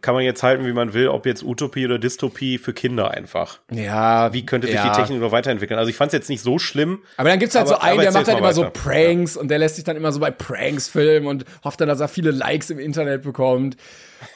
kann 0.00 0.14
man 0.14 0.24
jetzt 0.24 0.42
halten, 0.42 0.66
wie 0.66 0.72
man 0.72 0.92
will, 0.94 1.08
ob 1.08 1.24
jetzt 1.26 1.42
Utopie 1.42 1.84
oder 1.86 1.98
Dystopie 1.98 2.58
für 2.58 2.72
Kinder 2.72 3.10
einfach. 3.12 3.60
Ja, 3.70 4.32
Wie 4.32 4.44
könnte 4.44 4.66
sich 4.66 4.76
ja. 4.76 4.90
die 4.90 4.98
Technik 5.00 5.20
noch 5.20 5.30
weiterentwickeln? 5.30 5.78
Also 5.78 5.88
ich 5.90 5.96
fand 5.96 6.08
es 6.08 6.14
jetzt 6.14 6.28
nicht 6.28 6.42
so 6.42 6.58
schlimm. 6.58 7.02
Aber 7.16 7.28
dann 7.28 7.38
gibt's 7.38 7.54
halt 7.54 7.68
Aber- 7.68 7.76
so 7.76 7.80
einen, 7.82 8.00
der 8.00 8.12
macht 8.12 8.28
halt 8.28 8.38
immer 8.38 8.52
so 8.52 8.62
weiter. 8.62 8.70
Pranks 8.72 9.36
und 9.36 9.48
der 9.48 9.58
lässt 9.58 9.76
sich 9.76 9.84
dann 9.84 9.96
immer 9.96 10.10
so 10.12 10.20
bei 10.20 10.30
Pranks 10.30 10.88
filmen 10.88 11.26
und 11.26 11.44
hofft 11.62 11.80
dann, 11.80 11.88
dass 11.88 12.00
er 12.00 12.08
viele 12.08 12.32
Likes 12.32 12.70
im 12.70 12.78
Internet 12.78 13.22
bekommt. 13.22 13.76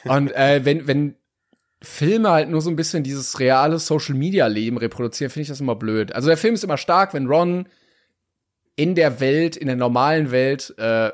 Und 0.05 0.31
äh, 0.35 0.61
wenn, 0.63 0.87
wenn 0.87 1.15
Filme 1.81 2.29
halt 2.29 2.49
nur 2.49 2.61
so 2.61 2.69
ein 2.69 2.75
bisschen 2.75 3.03
dieses 3.03 3.39
reale 3.39 3.79
Social 3.79 4.15
Media 4.15 4.47
Leben 4.47 4.77
reproduzieren, 4.77 5.31
finde 5.31 5.43
ich 5.43 5.47
das 5.47 5.61
immer 5.61 5.75
blöd. 5.75 6.13
Also 6.13 6.27
der 6.27 6.37
Film 6.37 6.53
ist 6.53 6.63
immer 6.63 6.77
stark, 6.77 7.13
wenn 7.13 7.27
Ron 7.27 7.67
in 8.75 8.95
der 8.95 9.19
Welt, 9.19 9.55
in 9.55 9.67
der 9.67 9.75
normalen 9.75 10.31
Welt 10.31 10.73
äh, 10.77 11.11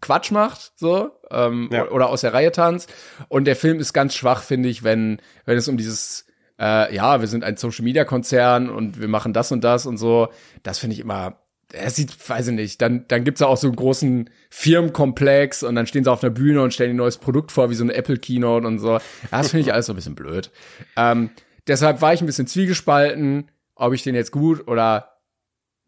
Quatsch 0.00 0.30
macht, 0.30 0.72
so, 0.76 1.10
ähm, 1.30 1.68
Ja. 1.72 1.88
oder 1.90 2.08
aus 2.08 2.20
der 2.20 2.32
Reihe 2.34 2.52
tanzt. 2.52 2.92
Und 3.28 3.44
der 3.46 3.56
Film 3.56 3.80
ist 3.80 3.92
ganz 3.92 4.14
schwach, 4.14 4.42
finde 4.42 4.68
ich, 4.68 4.84
wenn, 4.84 5.20
wenn 5.44 5.58
es 5.58 5.66
um 5.66 5.76
dieses, 5.76 6.24
äh, 6.60 6.94
ja, 6.94 7.20
wir 7.20 7.26
sind 7.26 7.42
ein 7.42 7.56
Social 7.56 7.84
Media 7.84 8.04
Konzern 8.04 8.70
und 8.70 9.00
wir 9.00 9.08
machen 9.08 9.32
das 9.32 9.50
und 9.50 9.64
das 9.64 9.86
und 9.86 9.96
so. 9.98 10.28
Das 10.62 10.78
finde 10.78 10.94
ich 10.94 11.00
immer, 11.00 11.40
es 11.72 11.96
sieht, 11.96 12.16
weiß 12.28 12.48
ich 12.48 12.54
nicht, 12.54 12.80
dann, 12.80 13.04
dann 13.08 13.24
gibt's 13.24 13.40
da 13.40 13.46
auch 13.46 13.56
so 13.56 13.66
einen 13.66 13.76
großen 13.76 14.30
Firmenkomplex 14.50 15.62
und 15.62 15.74
dann 15.74 15.86
stehen 15.86 16.04
sie 16.04 16.10
auf 16.10 16.22
einer 16.22 16.30
Bühne 16.30 16.62
und 16.62 16.72
stellen 16.72 16.90
ein 16.90 16.96
neues 16.96 17.18
Produkt 17.18 17.52
vor, 17.52 17.70
wie 17.70 17.74
so 17.74 17.84
eine 17.84 17.94
Apple 17.94 18.16
Keynote 18.18 18.66
und 18.66 18.78
so. 18.78 18.98
Das 19.30 19.50
finde 19.50 19.60
ich 19.66 19.72
alles 19.72 19.86
so 19.86 19.92
ein 19.92 19.96
bisschen 19.96 20.14
blöd. 20.14 20.50
Ähm, 20.96 21.30
deshalb 21.66 22.00
war 22.00 22.14
ich 22.14 22.20
ein 22.20 22.26
bisschen 22.26 22.46
zwiegespalten, 22.46 23.50
ob 23.74 23.92
ich 23.92 24.02
den 24.02 24.14
jetzt 24.14 24.32
gut 24.32 24.66
oder 24.68 25.14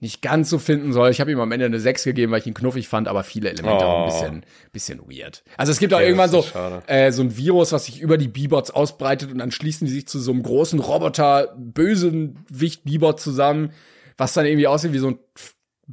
nicht 0.02 0.22
ganz 0.22 0.48
so 0.48 0.58
finden 0.58 0.94
soll. 0.94 1.10
Ich 1.10 1.20
habe 1.20 1.30
ihm 1.30 1.40
am 1.40 1.52
Ende 1.52 1.66
eine 1.66 1.78
6 1.78 2.04
gegeben, 2.04 2.32
weil 2.32 2.40
ich 2.40 2.46
ihn 2.46 2.54
knuffig 2.54 2.88
fand, 2.88 3.06
aber 3.06 3.22
viele 3.22 3.50
Elemente 3.50 3.86
auch 3.86 3.96
ein 3.98 4.02
Oh. 4.02 4.06
bisschen, 4.06 4.46
bisschen 4.72 5.00
weird. 5.00 5.44
Also 5.58 5.72
es 5.72 5.78
gibt 5.78 5.92
auch 5.92 6.00
Ja, 6.00 6.06
irgendwann 6.06 6.30
so, 6.30 6.42
schade. 6.42 6.82
äh, 6.86 7.12
so 7.12 7.22
ein 7.22 7.36
Virus, 7.36 7.72
was 7.72 7.84
sich 7.84 8.00
über 8.00 8.16
die 8.16 8.28
B-Bots 8.28 8.70
ausbreitet 8.70 9.30
und 9.30 9.38
dann 9.38 9.50
schließen 9.50 9.86
die 9.86 9.92
sich 9.92 10.08
zu 10.08 10.18
so 10.18 10.32
einem 10.32 10.42
großen 10.42 10.78
Roboter, 10.78 11.54
bösen 11.58 12.38
Wicht-B-Bot 12.48 13.20
zusammen, 13.20 13.72
was 14.16 14.32
dann 14.32 14.46
irgendwie 14.46 14.66
aussieht 14.68 14.94
wie 14.94 14.98
so 14.98 15.08
ein 15.08 15.18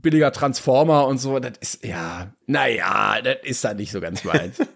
billiger 0.01 0.31
Transformer 0.31 1.07
und 1.07 1.17
so. 1.17 1.39
Das 1.39 1.57
ist, 1.59 1.85
ja, 1.85 2.31
naja, 2.45 3.21
das 3.21 3.37
ist 3.43 3.63
dann 3.63 3.77
nicht 3.77 3.91
so 3.91 4.01
ganz 4.01 4.23
meins. 4.23 4.59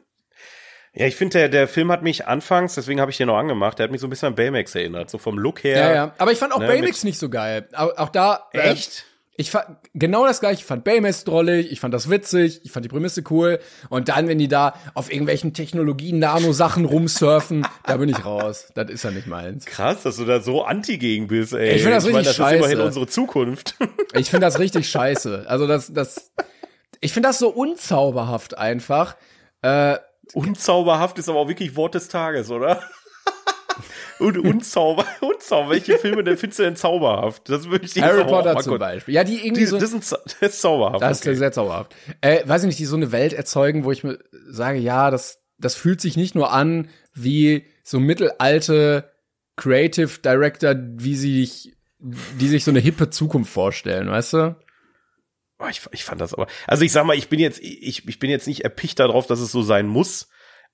Ja, 0.93 1.05
ich 1.05 1.15
finde, 1.15 1.37
der, 1.39 1.47
der 1.47 1.67
Film 1.69 1.89
hat 1.89 2.03
mich 2.03 2.27
anfangs, 2.27 2.75
deswegen 2.75 2.99
habe 2.99 3.11
ich 3.11 3.15
den 3.17 3.27
noch 3.27 3.37
angemacht, 3.37 3.79
der 3.79 3.85
hat 3.85 3.91
mich 3.91 4.01
so 4.01 4.07
ein 4.07 4.09
bisschen 4.09 4.27
an 4.27 4.35
Baymax 4.35 4.75
erinnert. 4.75 5.09
So 5.09 5.19
vom 5.19 5.37
Look 5.37 5.63
her. 5.63 5.77
ja, 5.79 5.93
ja. 5.93 6.13
Aber 6.17 6.33
ich 6.33 6.37
fand 6.37 6.51
auch 6.53 6.59
Ne, 6.59 6.67
Baymax 6.67 7.05
nicht 7.05 7.17
so 7.17 7.29
geil. 7.29 7.69
Auch, 7.73 7.95
auch 7.95 8.09
da. 8.09 8.49
äh, 8.51 8.59
Echt? 8.71 9.05
Ich 9.41 9.49
fand 9.49 9.65
genau 9.95 10.27
das 10.27 10.39
gleiche. 10.39 10.59
Ich 10.61 10.65
fand 10.65 10.83
Baymax 10.83 11.23
drollig, 11.23 11.71
ich 11.71 11.79
fand 11.79 11.95
das 11.95 12.11
witzig, 12.11 12.61
ich 12.63 12.71
fand 12.71 12.85
die 12.85 12.89
Prämisse 12.89 13.23
cool. 13.31 13.59
Und 13.89 14.07
dann, 14.07 14.27
wenn 14.27 14.37
die 14.37 14.47
da 14.47 14.75
auf 14.93 15.11
irgendwelchen 15.11 15.53
Technologien-Nano-Sachen 15.55 16.85
rumsurfen, 16.85 17.65
da 17.85 17.97
bin 17.97 18.07
ich 18.07 18.23
raus. 18.23 18.71
Das 18.75 18.91
ist 18.91 19.03
ja 19.03 19.09
nicht 19.09 19.25
meins. 19.25 19.65
Krass, 19.65 20.03
dass 20.03 20.17
du 20.17 20.25
da 20.25 20.41
so 20.41 20.63
anti 20.63 20.99
gegen 20.99 21.25
bist, 21.25 21.53
ey. 21.53 21.71
Ich 21.71 21.81
find 21.81 21.95
das 21.95 22.05
meine, 22.05 22.19
richtig 22.19 22.37
das 22.37 22.51
ist 22.51 22.55
immerhin 22.57 22.77
scheiße. 22.77 22.85
unsere 22.85 23.07
Zukunft. 23.07 23.75
Ich 24.13 24.29
finde 24.29 24.45
das 24.45 24.59
richtig 24.59 24.89
scheiße. 24.89 25.45
Also 25.47 25.67
das, 25.67 25.93
das, 25.93 26.31
ich 26.99 27.13
finde 27.13 27.29
das 27.29 27.39
so 27.39 27.49
unzauberhaft 27.49 28.57
einfach. 28.57 29.15
Äh, 29.61 29.97
Unzauberhaft 30.33 31.17
ist 31.17 31.29
aber 31.29 31.39
auch 31.39 31.47
wirklich 31.47 31.75
Wort 31.75 31.95
des 31.95 32.07
Tages, 32.07 32.51
oder? 32.51 32.81
Und 34.21 34.37
unzauber, 34.37 35.05
unzauber. 35.21 35.71
Welche 35.71 35.97
Filme 35.97 36.23
denn 36.23 36.37
findest 36.37 36.59
du 36.59 36.63
denn 36.63 36.75
zauberhaft? 36.75 37.49
Das 37.49 37.69
würde 37.69 37.85
ich 37.85 37.93
dir 37.93 38.03
Harry 38.03 38.23
Potter 38.23 38.57
zum 38.59 38.77
Beispiel. 38.77 39.13
Ja, 39.13 39.23
die 39.23 39.45
irgendwie 39.45 39.61
Die, 39.61 39.65
so. 39.67 39.79
das, 39.79 39.91
zau- 39.91 40.17
das 40.39 40.53
ist 40.55 40.61
zauberhaft. 40.61 41.01
Das 41.01 41.25
ist 41.25 41.37
sehr 41.37 41.51
zauberhaft. 41.51 41.95
Äh, 42.21 42.47
weiß 42.47 42.63
ich 42.63 42.67
nicht, 42.67 42.79
die 42.79 42.85
so 42.85 42.95
eine 42.95 43.11
Welt 43.11 43.33
erzeugen, 43.33 43.83
wo 43.83 43.91
ich 43.91 44.03
mir 44.03 44.19
sage, 44.49 44.79
ja, 44.79 45.11
das, 45.11 45.39
das 45.57 45.75
fühlt 45.75 46.01
sich 46.01 46.17
nicht 46.17 46.35
nur 46.35 46.51
an 46.51 46.89
wie 47.13 47.65
so 47.83 47.99
mittelalte 47.99 49.11
Creative 49.57 50.19
Director, 50.23 50.75
wie 50.77 51.15
sie 51.15 51.41
sich, 51.41 51.75
die 51.99 52.47
sich 52.47 52.63
so 52.63 52.71
eine 52.71 52.79
hippe 52.79 53.09
Zukunft 53.09 53.51
vorstellen, 53.51 54.09
weißt 54.09 54.33
du? 54.33 54.55
Oh, 55.59 55.67
ich, 55.69 55.81
ich 55.91 56.03
fand 56.03 56.19
das 56.21 56.33
aber. 56.33 56.47
Also 56.65 56.83
ich 56.83 56.91
sag 56.91 57.05
mal, 57.05 57.15
ich 57.15 57.29
bin 57.29 57.39
jetzt, 57.39 57.59
ich, 57.61 58.07
ich 58.07 58.17
bin 58.19 58.29
jetzt 58.31 58.47
nicht 58.47 58.61
erpicht 58.63 58.99
darauf, 58.99 59.27
dass 59.27 59.39
es 59.39 59.51
so 59.51 59.61
sein 59.61 59.87
muss. 59.87 60.27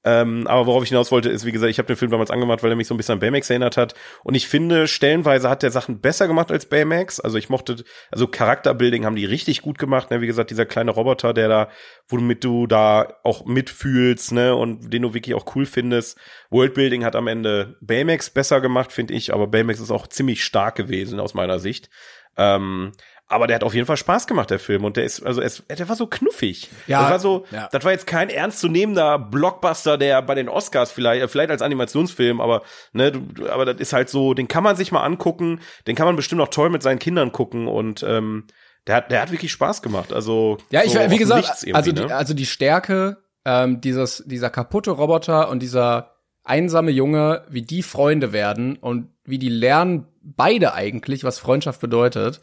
Ähm, 0.03 0.47
aber 0.47 0.67
worauf 0.67 0.83
ich 0.83 0.89
hinaus 0.89 1.11
wollte, 1.11 1.29
ist, 1.29 1.45
wie 1.45 1.51
gesagt, 1.51 1.69
ich 1.69 1.79
habe 1.79 1.87
den 1.87 1.97
Film 1.97 2.11
damals 2.11 2.31
angemacht, 2.31 2.63
weil 2.63 2.69
er 2.69 2.75
mich 2.75 2.87
so 2.87 2.93
ein 2.93 2.97
bisschen 2.97 3.13
an 3.13 3.19
Baymax 3.19 3.49
erinnert 3.49 3.77
hat. 3.77 3.95
Und 4.23 4.35
ich 4.35 4.47
finde, 4.47 4.87
stellenweise 4.87 5.49
hat 5.49 5.63
der 5.63 5.71
Sachen 5.71 5.99
besser 5.99 6.27
gemacht 6.27 6.51
als 6.51 6.67
Baymax. 6.67 7.19
Also 7.19 7.37
ich 7.37 7.49
mochte, 7.49 7.83
also 8.11 8.27
Charakterbuilding 8.27 9.05
haben 9.05 9.15
die 9.15 9.25
richtig 9.25 9.61
gut 9.61 9.77
gemacht. 9.77 10.11
Ne? 10.11 10.21
Wie 10.21 10.27
gesagt, 10.27 10.51
dieser 10.51 10.65
kleine 10.65 10.91
Roboter, 10.91 11.33
der 11.33 11.49
da, 11.49 11.69
womit 12.07 12.43
du 12.43 12.67
da 12.67 13.17
auch 13.23 13.45
mitfühlst, 13.45 14.31
ne, 14.31 14.55
und 14.55 14.93
den 14.93 15.01
du 15.01 15.13
wirklich 15.13 15.35
auch 15.35 15.55
cool 15.55 15.65
findest. 15.65 16.17
Worldbuilding 16.51 17.03
hat 17.03 17.15
am 17.15 17.27
Ende 17.27 17.75
Baymax 17.81 18.29
besser 18.29 18.61
gemacht, 18.61 18.91
finde 18.91 19.13
ich, 19.13 19.33
aber 19.33 19.47
Baymax 19.47 19.79
ist 19.79 19.91
auch 19.91 20.07
ziemlich 20.07 20.43
stark 20.43 20.75
gewesen 20.75 21.19
aus 21.19 21.33
meiner 21.33 21.59
Sicht. 21.59 21.89
Ähm, 22.37 22.91
aber 23.29 23.47
der 23.47 23.55
hat 23.55 23.63
auf 23.63 23.73
jeden 23.73 23.85
Fall 23.85 23.97
Spaß 23.97 24.25
gemacht, 24.25 24.49
der 24.49 24.59
Film. 24.59 24.85
Und 24.85 24.95
der 24.95 25.03
ist, 25.03 25.25
also 25.25 25.41
es, 25.41 25.63
der 25.67 25.89
war 25.89 25.95
so 25.95 26.07
knuffig. 26.07 26.69
Ja, 26.87 27.01
das 27.01 27.11
war 27.11 27.19
so, 27.19 27.45
ja. 27.51 27.67
das 27.71 27.83
war 27.83 27.91
jetzt 27.91 28.07
kein 28.07 28.29
ernstzunehmender 28.29 29.19
Blockbuster, 29.19 29.97
der 29.97 30.21
bei 30.21 30.33
den 30.35 30.47
Oscars 30.47 30.91
vielleicht, 30.91 31.23
äh, 31.23 31.27
vielleicht 31.27 31.51
als 31.51 31.61
Animationsfilm, 31.61 32.39
aber, 32.39 32.63
ne, 32.93 33.11
du, 33.11 33.49
aber 33.49 33.65
das 33.65 33.81
ist 33.81 33.93
halt 33.93 34.09
so, 34.09 34.33
den 34.33 34.47
kann 34.47 34.63
man 34.63 34.77
sich 34.77 34.91
mal 34.91 35.03
angucken, 35.03 35.59
den 35.87 35.95
kann 35.95 36.05
man 36.05 36.15
bestimmt 36.15 36.41
auch 36.41 36.47
toll 36.47 36.69
mit 36.69 36.81
seinen 36.81 36.99
Kindern 36.99 37.31
gucken 37.31 37.67
und, 37.67 38.03
ähm, 38.03 38.45
der 38.87 38.95
hat, 38.95 39.11
der 39.11 39.21
hat 39.21 39.31
wirklich 39.31 39.51
Spaß 39.51 39.81
gemacht. 39.81 40.13
Also, 40.13 40.59
Ja, 40.69 40.83
ich, 40.83 40.93
so 40.93 40.99
wie 40.99 41.17
gesagt, 41.17 41.65
also, 41.73 41.91
die, 41.91 42.01
ne? 42.01 42.15
also 42.15 42.33
die 42.33 42.45
Stärke, 42.45 43.17
ähm, 43.43 43.81
dieses, 43.81 44.23
dieser 44.25 44.49
kaputte 44.49 44.91
Roboter 44.91 45.49
und 45.49 45.61
dieser 45.61 46.15
einsame 46.45 46.91
Junge, 46.91 47.43
wie 47.49 47.63
die 47.63 47.83
Freunde 47.83 48.31
werden 48.31 48.77
und 48.77 49.09
wie 49.25 49.37
die 49.37 49.49
lernen 49.49 50.07
beide 50.21 50.73
eigentlich, 50.73 51.25
was 51.25 51.39
Freundschaft 51.39 51.81
bedeutet. 51.81 52.39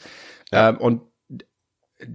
Ja. 0.54 0.70
Ähm, 0.70 0.78
und 0.78 1.02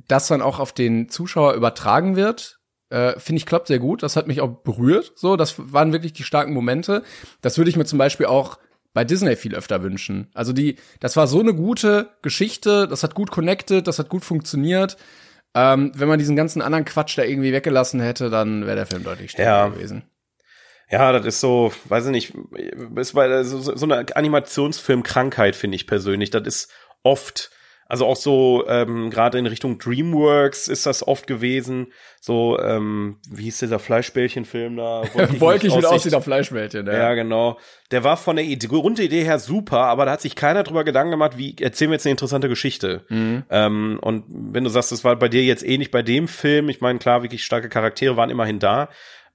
das 0.07 0.27
dann 0.27 0.41
auch 0.41 0.59
auf 0.59 0.73
den 0.73 1.09
Zuschauer 1.09 1.53
übertragen 1.53 2.15
wird, 2.15 2.59
äh, 2.89 3.19
finde 3.19 3.37
ich 3.37 3.45
klappt 3.45 3.67
sehr 3.67 3.79
gut. 3.79 4.03
Das 4.03 4.15
hat 4.15 4.27
mich 4.27 4.41
auch 4.41 4.49
berührt. 4.63 5.13
So, 5.15 5.35
das 5.35 5.55
waren 5.57 5.93
wirklich 5.93 6.13
die 6.13 6.23
starken 6.23 6.53
Momente. 6.53 7.03
Das 7.41 7.57
würde 7.57 7.69
ich 7.69 7.75
mir 7.75 7.85
zum 7.85 7.99
Beispiel 7.99 8.25
auch 8.25 8.57
bei 8.93 9.03
Disney 9.03 9.35
viel 9.35 9.55
öfter 9.55 9.83
wünschen. 9.83 10.29
Also 10.33 10.51
die, 10.53 10.77
das 10.99 11.15
war 11.15 11.27
so 11.27 11.39
eine 11.39 11.53
gute 11.53 12.09
Geschichte, 12.23 12.87
das 12.87 13.03
hat 13.03 13.13
gut 13.13 13.29
connected, 13.31 13.87
das 13.87 13.99
hat 13.99 14.09
gut 14.09 14.25
funktioniert. 14.25 14.97
Ähm, 15.55 15.91
wenn 15.95 16.07
man 16.07 16.19
diesen 16.19 16.35
ganzen 16.35 16.61
anderen 16.61 16.85
Quatsch 16.85 17.17
da 17.17 17.23
irgendwie 17.23 17.53
weggelassen 17.53 17.99
hätte, 18.01 18.29
dann 18.29 18.65
wäre 18.65 18.75
der 18.75 18.85
Film 18.85 19.03
deutlich 19.03 19.31
stärker 19.31 19.49
Ja. 19.51 19.67
gewesen. 19.69 20.03
Ja, 20.91 21.11
das 21.11 21.25
ist 21.25 21.39
so, 21.39 21.71
weiß 21.85 22.05
ich 22.07 22.11
nicht, 22.11 22.33
ist 22.95 23.13
bei 23.13 23.43
so, 23.43 23.61
so 23.61 23.85
eine 23.85 24.15
Animationsfilmkrankheit, 24.15 25.55
finde 25.55 25.75
ich 25.75 25.85
persönlich. 25.85 26.31
Das 26.31 26.47
ist 26.47 26.71
oft, 27.03 27.51
also 27.89 28.05
auch 28.05 28.15
so, 28.15 28.65
ähm, 28.67 29.09
gerade 29.09 29.39
in 29.39 29.47
Richtung 29.47 29.79
DreamWorks 29.79 30.67
ist 30.67 30.85
das 30.85 31.05
oft 31.05 31.25
gewesen. 31.25 31.87
So, 32.21 32.59
ähm, 32.59 33.17
wie 33.27 33.45
hieß 33.45 33.57
dieser 33.57 33.79
Fleischbällchenfilm 33.79 34.77
da? 34.77 35.01
Wolkig 35.39 35.75
mit 35.75 35.85
Aussicht. 35.85 36.13
auf 36.13 36.23
Fleischbällchen, 36.23 36.85
ja. 36.85 36.93
Ja, 36.93 37.13
genau. 37.15 37.57
Der 37.89 38.03
war 38.03 38.15
von 38.15 38.35
der 38.35 38.45
Idee, 38.45 38.67
Grundidee 38.67 39.23
her 39.23 39.39
super, 39.39 39.79
aber 39.87 40.05
da 40.05 40.11
hat 40.11 40.21
sich 40.21 40.35
keiner 40.35 40.61
drüber 40.61 40.83
Gedanken 40.83 41.09
gemacht, 41.09 41.37
wie 41.37 41.55
erzählen 41.59 41.89
wir 41.89 41.95
jetzt 41.95 42.05
eine 42.05 42.11
interessante 42.11 42.47
Geschichte. 42.47 43.05
Mhm. 43.09 43.43
Ähm, 43.49 43.97
und 44.03 44.25
wenn 44.27 44.63
du 44.63 44.69
sagst, 44.69 44.91
das 44.91 45.03
war 45.03 45.15
bei 45.15 45.27
dir 45.27 45.43
jetzt 45.43 45.65
ähnlich 45.65 45.89
bei 45.89 46.03
dem 46.03 46.27
Film, 46.27 46.69
ich 46.69 46.81
meine, 46.81 46.99
klar, 46.99 47.23
wirklich 47.23 47.43
starke 47.43 47.69
Charaktere 47.69 48.15
waren 48.15 48.29
immerhin 48.29 48.59
da, 48.59 48.89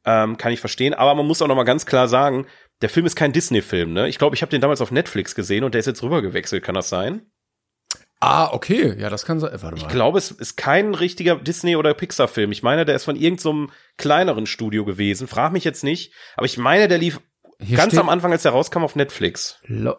ähm, 0.07 0.39
kann 0.39 0.53
ich 0.53 0.61
verstehen. 0.61 0.95
Aber 0.95 1.17
man 1.17 1.27
muss 1.27 1.43
auch 1.43 1.49
noch 1.49 1.57
mal 1.57 1.65
ganz 1.65 1.87
klar 1.87 2.07
sagen, 2.07 2.47
der 2.83 2.89
Film 2.89 3.07
ist 3.07 3.17
kein 3.17 3.33
Disney-Film, 3.33 3.93
ne? 3.93 4.09
Ich 4.09 4.19
glaube, 4.19 4.37
ich 4.37 4.43
habe 4.43 4.51
den 4.51 4.61
damals 4.61 4.81
auf 4.81 4.93
Netflix 4.93 5.35
gesehen 5.35 5.65
und 5.65 5.75
der 5.75 5.81
ist 5.81 5.87
jetzt 5.87 6.05
rübergewechselt, 6.05 6.63
kann 6.63 6.77
das 6.77 6.89
sein? 6.89 7.27
Ah, 8.25 8.53
okay. 8.53 8.95
Ja, 8.99 9.11
das 9.11 9.25
kann 9.27 9.39
sein. 9.41 9.51
Warte 9.53 9.67
mal. 9.67 9.77
Ich 9.77 9.89
glaube, 9.89 10.19
es 10.19 10.31
ist 10.31 10.57
kein 10.57 10.95
richtiger 10.95 11.37
Disney- 11.37 11.77
oder 11.77 11.93
Pixar-Film. 11.95 12.53
Ich 12.53 12.63
meine, 12.63 12.85
der 12.85 12.95
ist 12.95 13.05
von 13.05 13.17
irgendeinem 13.17 13.67
so 13.69 13.73
kleineren 13.99 14.47
Studio 14.47 14.85
gewesen. 14.85 15.27
Frag 15.29 15.53
mich 15.53 15.65
jetzt 15.65 15.85
nicht. 15.85 16.13
Aber 16.37 16.47
ich 16.47 16.57
meine, 16.57 16.89
der 16.89 16.99
lief 16.99 17.21
Hier 17.61 17.77
ganz 17.77 17.97
am 17.99 18.09
Anfang, 18.09 18.33
als 18.33 18.43
der 18.43 18.53
rauskam, 18.53 18.83
auf 18.85 18.97
Netflix. 18.97 19.59
Lo 19.65 19.95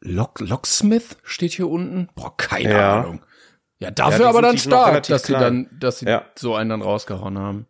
Lock 0.00 0.38
Locksmith 0.40 1.16
steht 1.24 1.52
hier 1.52 1.68
unten. 1.68 2.08
Boah, 2.14 2.36
keine 2.36 2.70
Ja. 2.72 3.00
Ahnung. 3.00 3.24
Ja, 3.80 3.90
dafür 3.90 4.18
die 4.18 4.24
aber 4.26 4.42
dann 4.42 4.58
stark, 4.58 5.02
dass 5.04 5.24
sie 5.24 5.32
dann, 5.32 5.68
dass 5.80 5.98
sie 6.00 6.06
Ja. 6.06 6.24
so 6.36 6.54
einen 6.54 6.70
dann 6.70 6.82
rausgehauen 6.82 7.38
haben. 7.38 7.66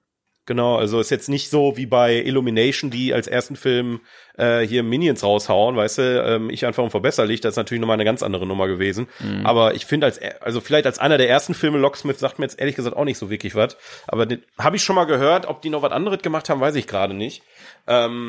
Genau, 0.48 0.76
also 0.76 0.98
ist 0.98 1.10
jetzt 1.10 1.28
nicht 1.28 1.50
so 1.50 1.76
wie 1.76 1.84
bei 1.84 2.14
Illumination, 2.14 2.90
die 2.90 3.12
als 3.12 3.26
ersten 3.26 3.54
Film 3.54 4.00
äh, 4.38 4.60
hier 4.66 4.82
Minions 4.82 5.22
raushauen, 5.22 5.76
weißt 5.76 5.98
du, 5.98 6.22
ähm, 6.24 6.48
ich 6.48 6.64
einfach 6.64 6.82
unverbesserlich, 6.82 7.42
das 7.42 7.52
ist 7.52 7.56
natürlich 7.58 7.82
nochmal 7.82 7.96
eine 7.96 8.06
ganz 8.06 8.22
andere 8.22 8.46
Nummer 8.46 8.66
gewesen. 8.66 9.08
Aber 9.44 9.74
ich 9.74 9.84
finde 9.84 10.06
als, 10.06 10.18
also 10.40 10.62
vielleicht 10.62 10.86
als 10.86 10.98
einer 10.98 11.18
der 11.18 11.28
ersten 11.28 11.52
Filme, 11.52 11.76
Locksmith 11.76 12.18
sagt 12.18 12.38
mir 12.38 12.46
jetzt 12.46 12.58
ehrlich 12.58 12.76
gesagt 12.76 12.96
auch 12.96 13.04
nicht 13.04 13.18
so 13.18 13.28
wirklich 13.28 13.54
was. 13.54 13.76
Aber 14.06 14.26
habe 14.58 14.76
ich 14.76 14.82
schon 14.82 14.96
mal 14.96 15.04
gehört, 15.04 15.44
ob 15.44 15.60
die 15.60 15.68
noch 15.68 15.82
was 15.82 15.92
anderes 15.92 16.22
gemacht 16.22 16.48
haben, 16.48 16.62
weiß 16.62 16.76
ich 16.76 16.86
gerade 16.86 17.12
nicht. 17.12 17.42
Ähm, 17.86 18.24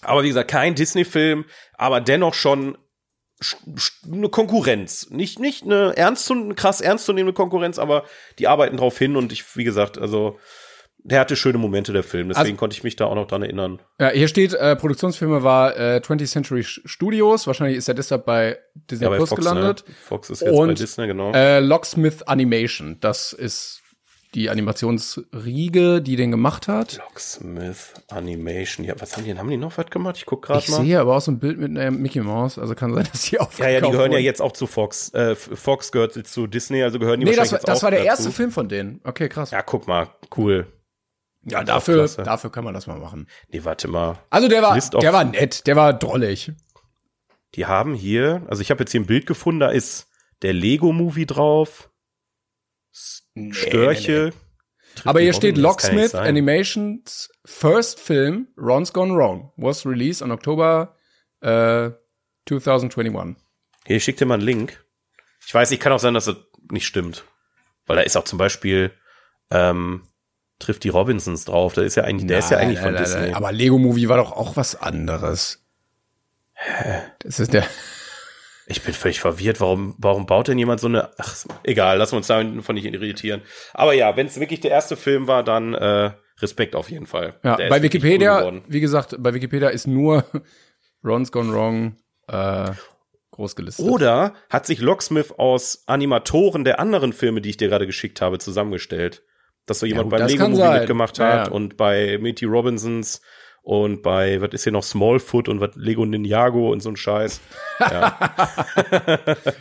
aber 0.00 0.22
wie 0.22 0.28
gesagt, 0.28 0.50
kein 0.50 0.74
Disney-Film, 0.74 1.44
aber 1.76 2.00
dennoch 2.00 2.32
schon 2.32 2.78
sch- 3.42 3.56
sch- 3.76 4.10
eine 4.10 4.30
Konkurrenz. 4.30 5.10
Nicht, 5.10 5.40
nicht 5.40 5.64
eine 5.64 5.94
ernst 5.94 6.24
zu, 6.24 6.54
krass 6.54 6.80
ernstzunehmende 6.80 7.34
Konkurrenz, 7.34 7.78
aber 7.78 8.04
die 8.38 8.48
arbeiten 8.48 8.78
drauf 8.78 8.96
hin 8.96 9.16
und 9.16 9.30
ich, 9.30 9.56
wie 9.58 9.64
gesagt, 9.64 9.98
also 9.98 10.38
der 11.06 11.20
hatte 11.20 11.36
schöne 11.36 11.58
Momente, 11.58 11.92
der 11.92 12.02
Film. 12.02 12.28
Deswegen 12.28 12.46
Also- 12.46 12.56
konnte 12.56 12.74
ich 12.76 12.82
mich 12.82 12.96
da 12.96 13.04
auch 13.04 13.14
noch 13.14 13.26
dran 13.26 13.42
erinnern. 13.42 13.78
Ja, 14.00 14.08
hier 14.10 14.26
steht, 14.28 14.54
äh, 14.54 14.74
Produktionsfilme 14.74 15.42
war 15.42 15.76
äh, 15.78 16.00
20th 16.02 16.26
Century 16.30 16.64
Studios. 16.64 17.46
Wahrscheinlich 17.46 17.76
ist 17.76 17.88
er 17.88 17.94
deshalb 17.94 18.24
bei 18.24 18.58
Disney 18.90 19.04
Ja, 19.04 19.10
bei 19.10 19.16
Plus 19.16 19.28
Fox, 19.28 19.40
gelandet. 19.40 19.84
Ne? 19.86 19.94
Fox 20.06 20.30
ist 20.30 20.40
jetzt 20.40 20.50
bei 20.50 20.56
Und, 20.56 20.78
Disney, 20.78 21.06
genau. 21.06 21.32
Äh, 21.32 21.60
Locksmith 21.60 22.22
Animation. 22.22 22.96
Das 23.00 23.32
ist 23.32 23.82
die 24.34 24.50
Animationsriege, 24.50 26.02
die 26.02 26.16
den 26.16 26.30
gemacht 26.30 26.68
hat. 26.68 26.96
Locksmith 26.98 27.94
Animation. 28.08 28.84
Ja, 28.84 28.94
was 28.98 29.16
haben 29.16 29.24
die? 29.24 29.36
Haben 29.36 29.48
die 29.50 29.56
noch 29.56 29.76
was 29.78 29.86
gemacht? 29.86 30.16
Ich 30.16 30.26
guck 30.26 30.42
gerade 30.42 30.60
Ich 30.60 30.68
mal. 30.68 30.82
sehe 30.82 30.98
aber 30.98 31.16
auch 31.16 31.20
so 31.20 31.30
ein 31.30 31.38
Bild 31.38 31.58
mit 31.58 31.70
einer 31.70 31.90
Mickey 31.90 32.20
Mouse. 32.20 32.58
Also 32.58 32.74
kann 32.74 32.92
sein, 32.94 33.06
dass 33.12 33.22
die 33.22 33.36
Ja, 33.36 33.42
aufgekauft 33.42 33.70
ja, 33.72 33.80
die 33.80 33.90
gehören 33.90 34.10
ja 34.12 34.16
wurden. 34.18 34.24
jetzt 34.24 34.42
auch 34.42 34.52
zu 34.52 34.66
Fox. 34.66 35.12
Äh, 35.14 35.34
Fox 35.36 35.92
gehört 35.92 36.14
zu 36.26 36.46
Disney, 36.46 36.82
also 36.82 36.98
gehören 36.98 37.20
die 37.20 37.26
Nee, 37.26 37.32
das, 37.32 37.38
wahrscheinlich 37.52 37.52
war- 37.52 37.58
jetzt 37.58 37.68
das 37.68 37.78
auch 37.78 37.82
war 37.84 37.90
der 37.90 38.00
dazu. 38.00 38.08
erste 38.08 38.30
Film 38.32 38.50
von 38.50 38.68
denen. 38.68 39.00
Okay, 39.04 39.28
krass. 39.28 39.50
Ja, 39.50 39.62
guck 39.62 39.86
mal, 39.86 40.08
cool. 40.36 40.66
Ja, 41.46 41.62
dafür, 41.62 42.06
dafür 42.08 42.50
kann 42.50 42.64
man 42.64 42.74
das 42.74 42.86
mal 42.86 42.98
machen. 42.98 43.28
Nee, 43.48 43.64
warte 43.64 43.88
mal. 43.88 44.18
Also 44.30 44.48
der 44.48 44.62
war, 44.62 44.78
der 44.78 45.12
war 45.12 45.24
nett, 45.24 45.66
der 45.66 45.76
war 45.76 45.92
drollig. 45.92 46.52
Die 47.54 47.66
haben 47.66 47.94
hier, 47.94 48.42
also 48.48 48.62
ich 48.62 48.70
habe 48.70 48.80
jetzt 48.80 48.92
hier 48.92 49.00
ein 49.00 49.06
Bild 49.06 49.26
gefunden, 49.26 49.60
da 49.60 49.68
ist 49.68 50.08
der 50.42 50.52
Lego-Movie 50.52 51.26
drauf. 51.26 51.90
Störche. 53.50 54.32
Trifft 54.94 55.06
Aber 55.06 55.18
die 55.18 55.26
hier 55.26 55.34
steht 55.34 55.58
Locksmith. 55.58 56.14
Animations 56.14 57.30
first 57.44 58.00
film, 58.00 58.48
Ron's 58.56 58.92
Gone 58.92 59.14
Wrong, 59.14 59.52
was 59.56 59.84
released 59.84 60.22
on 60.22 60.30
October 60.30 60.96
äh, 61.40 61.90
2021. 62.48 63.36
Hier, 63.86 63.96
ich 63.96 64.04
schick 64.04 64.16
dir 64.16 64.26
mal 64.26 64.34
einen 64.34 64.44
Link. 64.44 64.84
Ich 65.46 65.52
weiß, 65.52 65.70
ich 65.72 65.80
kann 65.80 65.92
auch 65.92 65.98
sein, 65.98 66.14
dass 66.14 66.24
das 66.26 66.36
nicht 66.70 66.86
stimmt. 66.86 67.24
Weil 67.86 67.96
da 67.96 68.02
ist 68.02 68.16
auch 68.16 68.24
zum 68.24 68.38
Beispiel, 68.38 68.92
ähm, 69.50 70.08
trifft 70.58 70.84
die 70.84 70.88
Robinsons 70.88 71.44
drauf. 71.44 71.74
Da 71.74 71.82
ist 71.82 71.96
ja 71.96 72.04
eigentlich, 72.04 72.26
der 72.26 72.38
ist 72.38 72.50
ja 72.50 72.56
Nein, 72.58 72.66
eigentlich 72.66 72.78
von 72.80 72.92
nein, 72.92 72.94
nein, 72.94 73.04
Disney. 73.04 73.20
nein. 73.22 73.34
Aber 73.34 73.52
Lego 73.52 73.78
Movie 73.78 74.08
war 74.08 74.16
doch 74.16 74.32
auch 74.32 74.56
was 74.56 74.76
anderes. 74.76 75.64
Das 77.18 77.40
ist 77.40 77.52
der. 77.52 77.64
Ich 78.66 78.82
bin 78.82 78.94
völlig 78.94 79.20
verwirrt. 79.20 79.60
Warum, 79.60 79.94
warum 79.98 80.24
baut 80.26 80.48
denn 80.48 80.58
jemand 80.58 80.80
so 80.80 80.86
eine, 80.86 81.10
ach, 81.18 81.36
egal, 81.64 81.98
lassen 81.98 82.12
wir 82.12 82.18
uns 82.18 82.28
davon 82.28 82.74
nicht 82.74 82.86
irritieren. 82.86 83.42
Aber 83.74 83.92
ja, 83.92 84.16
wenn 84.16 84.26
es 84.26 84.40
wirklich 84.40 84.60
der 84.60 84.70
erste 84.70 84.96
Film 84.96 85.26
war, 85.26 85.42
dann, 85.42 85.74
äh, 85.74 86.12
Respekt 86.40 86.74
auf 86.74 86.90
jeden 86.90 87.06
Fall. 87.06 87.38
Ja, 87.44 87.56
Der 87.56 87.68
bei 87.68 87.76
cool 87.76 87.82
Wikipedia, 87.84 88.52
wie 88.66 88.80
gesagt, 88.80 89.14
bei 89.18 89.34
Wikipedia 89.34 89.68
ist 89.68 89.86
nur 89.86 90.24
Ron's 91.04 91.30
Gone 91.30 91.52
Wrong 91.52 91.96
äh, 92.26 92.72
groß 93.30 93.54
gelistet. 93.54 93.86
Oder 93.86 94.34
hat 94.50 94.66
sich 94.66 94.80
Locksmith 94.80 95.32
aus 95.36 95.84
Animatoren 95.86 96.64
der 96.64 96.80
anderen 96.80 97.12
Filme, 97.12 97.40
die 97.40 97.50
ich 97.50 97.56
dir 97.56 97.68
gerade 97.68 97.86
geschickt 97.86 98.20
habe, 98.20 98.38
zusammengestellt? 98.38 99.22
Dass 99.66 99.78
so 99.78 99.86
jemand 99.86 100.10
gut, 100.10 100.18
beim 100.18 100.28
Lego 100.28 100.48
Movie 100.48 100.56
sein. 100.56 100.78
mitgemacht 100.80 101.18
Ja, 101.18 101.24
hat 101.24 101.46
ja. 101.48 101.52
und 101.52 101.76
bei 101.76 102.18
Mitty 102.18 102.44
Robinsons 102.44 103.22
und 103.62 104.02
bei, 104.02 104.40
was 104.42 104.50
ist 104.52 104.64
hier 104.64 104.72
noch, 104.72 104.82
Smallfoot 104.82 105.48
und 105.48 105.60
was 105.60 105.70
Lego 105.74 106.04
Ninjago 106.04 106.70
und 106.70 106.80
so 106.80 106.90
ein 106.90 106.96
Scheiß. 106.96 107.40
der 107.80 107.94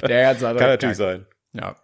ganze 0.02 0.46
Kann 0.46 0.58
natürlich 0.58 0.98
sein. 0.98 1.26
Ja. 1.54 1.78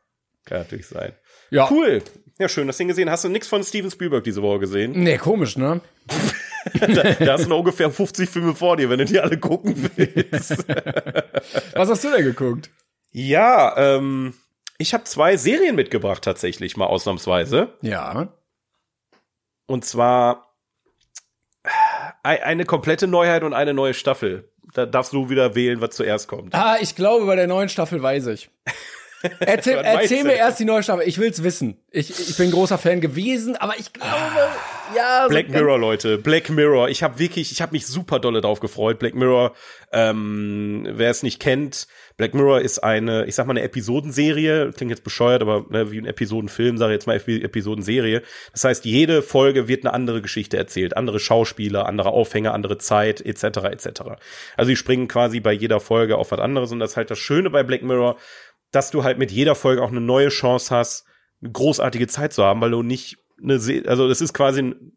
Kann 0.46 0.60
natürlich 0.60 0.88
sein. 0.88 1.14
ja. 1.50 1.70
Cool. 1.72 2.02
Ja, 2.40 2.48
schön, 2.48 2.68
das 2.68 2.78
Ding 2.78 2.88
gesehen. 2.88 3.10
Hast 3.10 3.26
du 3.26 3.30
nichts 3.30 3.50
von 3.50 3.64
Steven 3.66 3.92
Spielberg 3.92 4.24
diese 4.24 4.42
Woche 4.42 4.60
gesehen? 4.60 4.94
Nee, 4.96 5.18
komisch, 5.18 5.58
ne? 5.58 5.82
da, 6.80 6.88
da 7.20 7.34
hast 7.34 7.46
du 7.46 7.50
noch 7.50 7.60
ungefähr 7.60 7.92
50 7.92 8.30
Filme 8.30 8.56
vor 8.56 8.78
dir, 8.78 8.90
wenn 8.90 9.00
du 9.00 9.06
die 9.06 9.20
alle 9.20 9.38
gucken 9.38 9.76
willst. 9.96 10.66
Was 11.74 11.90
hast 11.90 12.04
du 12.04 12.12
denn 12.12 12.24
geguckt? 12.24 12.70
ja, 13.12 13.76
ähm, 13.78 14.34
ich 14.80 14.94
habe 14.96 15.04
zwei 15.04 15.38
Serien 15.38 15.76
mitgebracht 15.76 16.24
tatsächlich, 16.24 16.76
mal 16.78 16.88
ausnahmsweise. 16.88 17.78
Ja. 17.82 18.34
Und 19.68 19.86
zwar 19.86 20.56
ei- 22.24 22.44
eine 22.44 22.66
komplette 22.66 23.06
Neuheit 23.06 23.44
und 23.44 23.54
eine 23.54 23.74
neue 23.76 23.94
Staffel. 23.94 24.52
Da 24.74 24.86
darfst 24.86 25.14
du 25.14 25.30
wieder 25.30 25.54
wählen, 25.56 25.82
was 25.82 25.96
zuerst 25.96 26.28
kommt. 26.28 26.56
Ah, 26.56 26.78
ich 26.80 26.96
glaube, 26.96 27.26
bei 27.26 27.36
der 27.36 27.48
neuen 27.48 27.70
Staffel 27.70 28.02
weiß 28.02 28.28
ich. 28.28 28.50
Erzähl, 29.40 29.78
erzähl 29.84 30.24
mir 30.24 30.34
erst 30.36 30.60
die 30.60 30.66
neue 30.66 30.84
Staffel. 30.84 31.08
Ich 31.08 31.18
will's 31.18 31.44
wissen. 31.44 31.78
Ich, 31.92 32.10
ich 32.30 32.38
bin 32.38 32.52
großer 32.52 32.78
Fan 32.78 33.02
gewesen, 33.02 33.56
aber 33.58 33.74
ich 33.78 33.92
glaube, 33.94 34.12
Ja, 34.96 35.24
so 35.24 35.30
Black 35.30 35.50
Mirror, 35.50 35.78
Leute. 35.80 36.18
Black 36.18 36.50
Mirror. 36.50 36.90
Ich 36.90 37.04
habe 37.04 37.20
wirklich, 37.20 37.52
ich 37.52 37.62
habe 37.62 37.72
mich 37.74 37.86
super 37.88 38.20
dolle 38.20 38.42
drauf 38.42 38.60
gefreut. 38.60 39.00
Black 39.00 39.16
Mirror, 39.16 39.54
ähm, 39.92 40.88
wer 40.92 41.10
es 41.10 41.24
nicht 41.24 41.40
kennt, 41.40 41.88
Black 42.18 42.34
Mirror 42.34 42.62
ist 42.62 42.80
eine, 42.80 43.26
ich 43.26 43.36
sag 43.36 43.48
mal, 43.48 43.54
eine 43.54 43.62
Episodenserie. 43.64 44.72
Klingt 44.76 44.92
jetzt 44.92 45.04
bescheuert, 45.04 45.42
aber 45.42 45.66
ne, 45.70 45.92
wie 45.92 46.00
ein 46.00 46.06
Episodenfilm, 46.06 46.78
sage 46.78 46.94
ich 46.94 46.98
jetzt 46.98 47.08
mal 47.08 47.18
Epi- 47.18 47.44
Episodenserie. 47.44 48.22
Das 48.52 48.64
heißt, 48.64 48.86
jede 48.86 49.22
Folge 49.22 49.68
wird 49.68 49.86
eine 49.86 49.94
andere 49.94 50.22
Geschichte 50.22 50.58
erzählt. 50.58 50.96
Andere 50.98 51.20
Schauspieler, 51.20 51.86
andere 51.88 52.10
Aufhänger, 52.10 52.54
andere 52.54 52.78
Zeit, 52.78 53.22
etc., 53.26 53.44
etc. 53.72 54.02
Also 54.58 54.70
die 54.70 54.76
springen 54.76 55.08
quasi 55.08 55.40
bei 55.40 55.54
jeder 55.54 55.80
Folge 55.80 56.18
auf 56.18 56.32
was 56.32 56.40
anderes. 56.40 56.72
Und 56.72 56.80
das 56.80 56.92
ist 56.92 56.98
halt 56.98 57.10
das 57.10 57.20
Schöne 57.20 57.50
bei 57.50 57.64
Black 57.64 57.82
Mirror, 57.84 58.18
dass 58.72 58.92
du 58.92 59.04
halt 59.04 59.18
mit 59.18 59.32
jeder 59.32 59.56
Folge 59.56 59.82
auch 59.82 59.90
eine 59.90 60.02
neue 60.02 60.30
Chance 60.30 60.76
hast, 60.76 61.06
eine 61.42 61.52
großartige 61.52 62.08
Zeit 62.08 62.34
zu 62.34 62.44
haben, 62.44 62.62
weil 62.62 62.72
du 62.72 62.84
nicht 62.84 63.18
eine, 63.42 63.60
Se 63.60 63.84
also 63.88 64.08
das 64.08 64.22
ist 64.22 64.34
quasi 64.34 64.62
ein, 64.62 64.92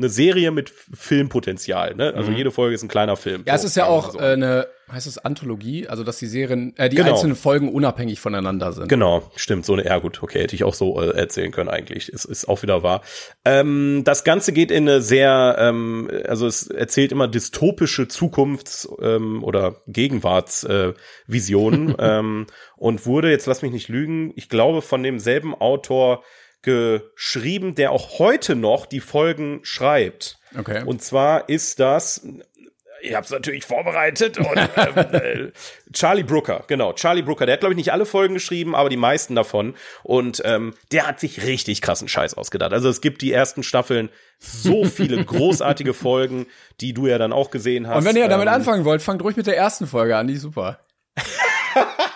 eine 0.00 0.08
Serie 0.08 0.50
mit 0.50 0.70
Filmpotenzial, 0.70 1.94
ne? 1.94 2.12
Also 2.14 2.32
jede 2.32 2.50
Folge 2.50 2.74
ist 2.74 2.82
ein 2.82 2.88
kleiner 2.88 3.16
Film. 3.16 3.42
Mhm. 3.42 3.46
Ja, 3.46 3.54
es 3.54 3.62
So, 3.62 3.66
ist 3.68 3.76
ja 3.76 3.86
auch 3.86 4.12
so. 4.12 4.18
äh, 4.18 4.32
eine, 4.32 4.66
heißt 4.90 5.06
es 5.06 5.18
Anthologie, 5.18 5.86
also 5.86 6.02
dass 6.02 6.18
die 6.18 6.26
Serien, 6.26 6.74
äh, 6.76 6.88
die 6.88 6.96
Genau. 6.96 7.10
einzelnen 7.10 7.36
Folgen 7.36 7.72
unabhängig 7.72 8.18
voneinander 8.18 8.72
sind. 8.72 8.88
Genau, 8.88 9.30
stimmt. 9.36 9.64
So 9.64 9.74
eine, 9.74 9.84
ja 9.84 9.98
gut, 9.98 10.20
okay, 10.22 10.40
hätte 10.42 10.56
ich 10.56 10.64
auch 10.64 10.74
so 10.74 11.00
äh, 11.00 11.16
erzählen 11.16 11.52
können 11.52 11.68
eigentlich. 11.68 12.08
Es 12.08 12.24
ist 12.24 12.48
auch 12.48 12.62
wieder 12.62 12.82
wahr. 12.82 13.02
Ähm, 13.44 14.02
das 14.04 14.24
Ganze 14.24 14.52
geht 14.52 14.72
in 14.72 14.88
eine 14.88 15.00
sehr, 15.02 15.56
ähm, 15.60 16.10
also 16.26 16.46
es 16.46 16.66
erzählt 16.66 17.12
immer 17.12 17.28
dystopische 17.28 18.08
Zukunfts- 18.08 18.88
ähm, 19.00 19.44
oder 19.44 19.76
Gegenwartsvisionen 19.86 21.98
äh, 21.98 21.98
ähm, 22.18 22.46
und 22.76 23.06
wurde, 23.06 23.30
jetzt 23.30 23.46
lass 23.46 23.62
mich 23.62 23.72
nicht 23.72 23.88
lügen, 23.88 24.32
ich 24.36 24.48
glaube 24.48 24.82
von 24.82 25.02
demselben 25.02 25.54
Autor 25.54 26.22
geschrieben, 26.62 27.74
der 27.74 27.92
auch 27.92 28.18
heute 28.18 28.54
noch 28.56 28.86
die 28.86 29.00
Folgen 29.00 29.60
schreibt. 29.62 30.38
Okay. 30.58 30.82
Und 30.84 31.02
zwar 31.02 31.48
ist 31.48 31.80
das, 31.80 32.26
ich 33.02 33.14
habe 33.14 33.24
es 33.24 33.30
natürlich 33.30 33.64
vorbereitet, 33.64 34.38
und, 34.38 34.46
ähm, 34.76 35.14
äh, 35.14 35.52
Charlie 35.92 36.22
Brooker, 36.22 36.64
genau, 36.66 36.92
Charlie 36.92 37.22
Brooker, 37.22 37.46
der 37.46 37.54
hat, 37.54 37.60
glaube 37.60 37.72
ich, 37.72 37.78
nicht 37.78 37.92
alle 37.92 38.06
Folgen 38.06 38.34
geschrieben, 38.34 38.74
aber 38.74 38.88
die 38.88 38.96
meisten 38.96 39.34
davon. 39.34 39.74
Und 40.02 40.42
ähm, 40.44 40.74
der 40.92 41.06
hat 41.06 41.20
sich 41.20 41.44
richtig 41.44 41.80
krassen 41.80 42.08
Scheiß 42.08 42.34
ausgedacht. 42.34 42.72
Also 42.72 42.88
es 42.88 43.00
gibt 43.00 43.22
die 43.22 43.32
ersten 43.32 43.62
Staffeln 43.62 44.10
so 44.38 44.84
viele 44.84 45.24
großartige 45.24 45.94
Folgen, 45.94 46.46
die 46.80 46.92
du 46.92 47.06
ja 47.06 47.18
dann 47.18 47.32
auch 47.32 47.50
gesehen 47.50 47.88
hast. 47.88 47.98
Und 47.98 48.04
wenn 48.04 48.16
ihr 48.16 48.28
damit 48.28 48.48
Ähm, 48.48 48.54
anfangen 48.54 48.84
wollt, 48.84 49.02
fangt 49.02 49.22
ruhig 49.22 49.36
mit 49.36 49.46
der 49.46 49.56
ersten 49.56 49.86
Folge 49.86 50.16
an, 50.16 50.26
die 50.26 50.34
ist 50.34 50.42
super. 50.42 50.80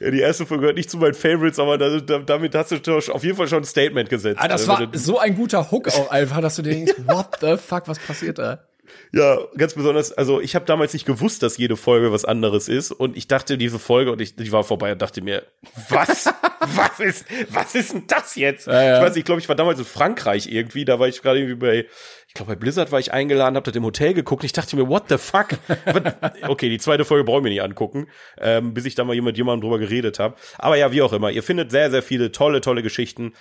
Ja, 0.00 0.10
die 0.10 0.20
erste 0.20 0.46
Folge 0.46 0.62
gehört 0.62 0.76
nicht 0.76 0.90
zu 0.90 0.96
meinen 0.96 1.12
Favorites, 1.14 1.58
aber 1.58 1.76
da, 1.76 2.00
da, 2.00 2.18
damit 2.20 2.54
hast 2.54 2.70
du 2.72 2.96
auf 2.96 3.22
jeden 3.22 3.36
Fall 3.36 3.48
schon 3.48 3.58
ein 3.58 3.64
Statement 3.64 4.08
gesetzt. 4.08 4.40
Ah, 4.42 4.48
das 4.48 4.66
Also, 4.68 4.82
war 4.82 4.98
so 4.98 5.18
ein 5.18 5.34
guter 5.36 5.70
Hook 5.70 5.88
auch 5.88 6.10
einfach, 6.10 6.40
dass 6.40 6.56
du 6.56 6.62
dir 6.62 6.70
denkst, 6.70 6.94
what 7.06 7.36
the 7.40 7.56
fuck, 7.58 7.86
was 7.86 7.98
passiert 7.98 8.38
da? 8.38 8.64
Ja, 9.12 9.38
ganz 9.56 9.74
besonders, 9.74 10.12
also 10.12 10.40
ich 10.40 10.54
habe 10.54 10.64
damals 10.64 10.92
nicht 10.94 11.04
gewusst, 11.04 11.42
dass 11.42 11.58
jede 11.58 11.76
Folge 11.76 12.12
was 12.12 12.24
anderes 12.24 12.68
ist 12.68 12.90
und 12.92 13.16
ich 13.16 13.28
dachte, 13.28 13.58
diese 13.58 13.78
Folge 13.78 14.10
und 14.10 14.20
ich, 14.20 14.34
die 14.36 14.50
war 14.52 14.64
vorbei 14.64 14.92
und 14.92 15.02
dachte 15.02 15.20
mir, 15.20 15.44
was? 15.90 16.26
was 16.60 17.00
ist, 17.00 17.24
was 17.50 17.74
ist 17.74 17.92
denn 17.92 18.04
das 18.06 18.36
jetzt? 18.36 18.66
ja. 18.66 18.96
Ich 18.96 19.02
weiß 19.02 19.10
nicht, 19.10 19.20
ich 19.20 19.24
glaube, 19.24 19.40
ich 19.40 19.48
war 19.48 19.56
damals 19.56 19.78
in 19.78 19.84
Frankreich 19.84 20.46
irgendwie, 20.50 20.84
da 20.84 20.98
war 20.98 21.08
ich 21.08 21.22
gerade 21.22 21.38
irgendwie 21.40 21.56
bei, 21.56 21.86
ich 22.30 22.34
glaube 22.34 22.52
bei 22.52 22.56
Blizzard 22.56 22.92
war 22.92 23.00
ich 23.00 23.12
eingeladen, 23.12 23.56
hab 23.56 23.64
das 23.64 23.74
im 23.74 23.84
Hotel 23.84 24.14
geguckt 24.14 24.44
ich 24.44 24.52
dachte 24.52 24.76
mir, 24.76 24.88
what 24.88 25.08
the 25.08 25.18
fuck? 25.18 25.48
Okay, 26.46 26.68
die 26.68 26.78
zweite 26.78 27.04
Folge 27.04 27.24
brauche 27.24 27.38
ich 27.38 27.42
mir 27.42 27.50
nicht 27.50 27.62
angucken, 27.62 28.06
ähm, 28.38 28.72
bis 28.72 28.84
ich 28.84 28.94
da 28.94 29.02
mal 29.02 29.14
jemand 29.14 29.36
jemandem 29.36 29.62
drüber 29.62 29.80
geredet 29.80 30.20
habe. 30.20 30.36
Aber 30.56 30.76
ja, 30.76 30.92
wie 30.92 31.02
auch 31.02 31.12
immer, 31.12 31.32
ihr 31.32 31.42
findet 31.42 31.72
sehr, 31.72 31.90
sehr 31.90 32.04
viele 32.04 32.30
tolle, 32.30 32.60
tolle 32.60 32.84
Geschichten. 32.84 33.34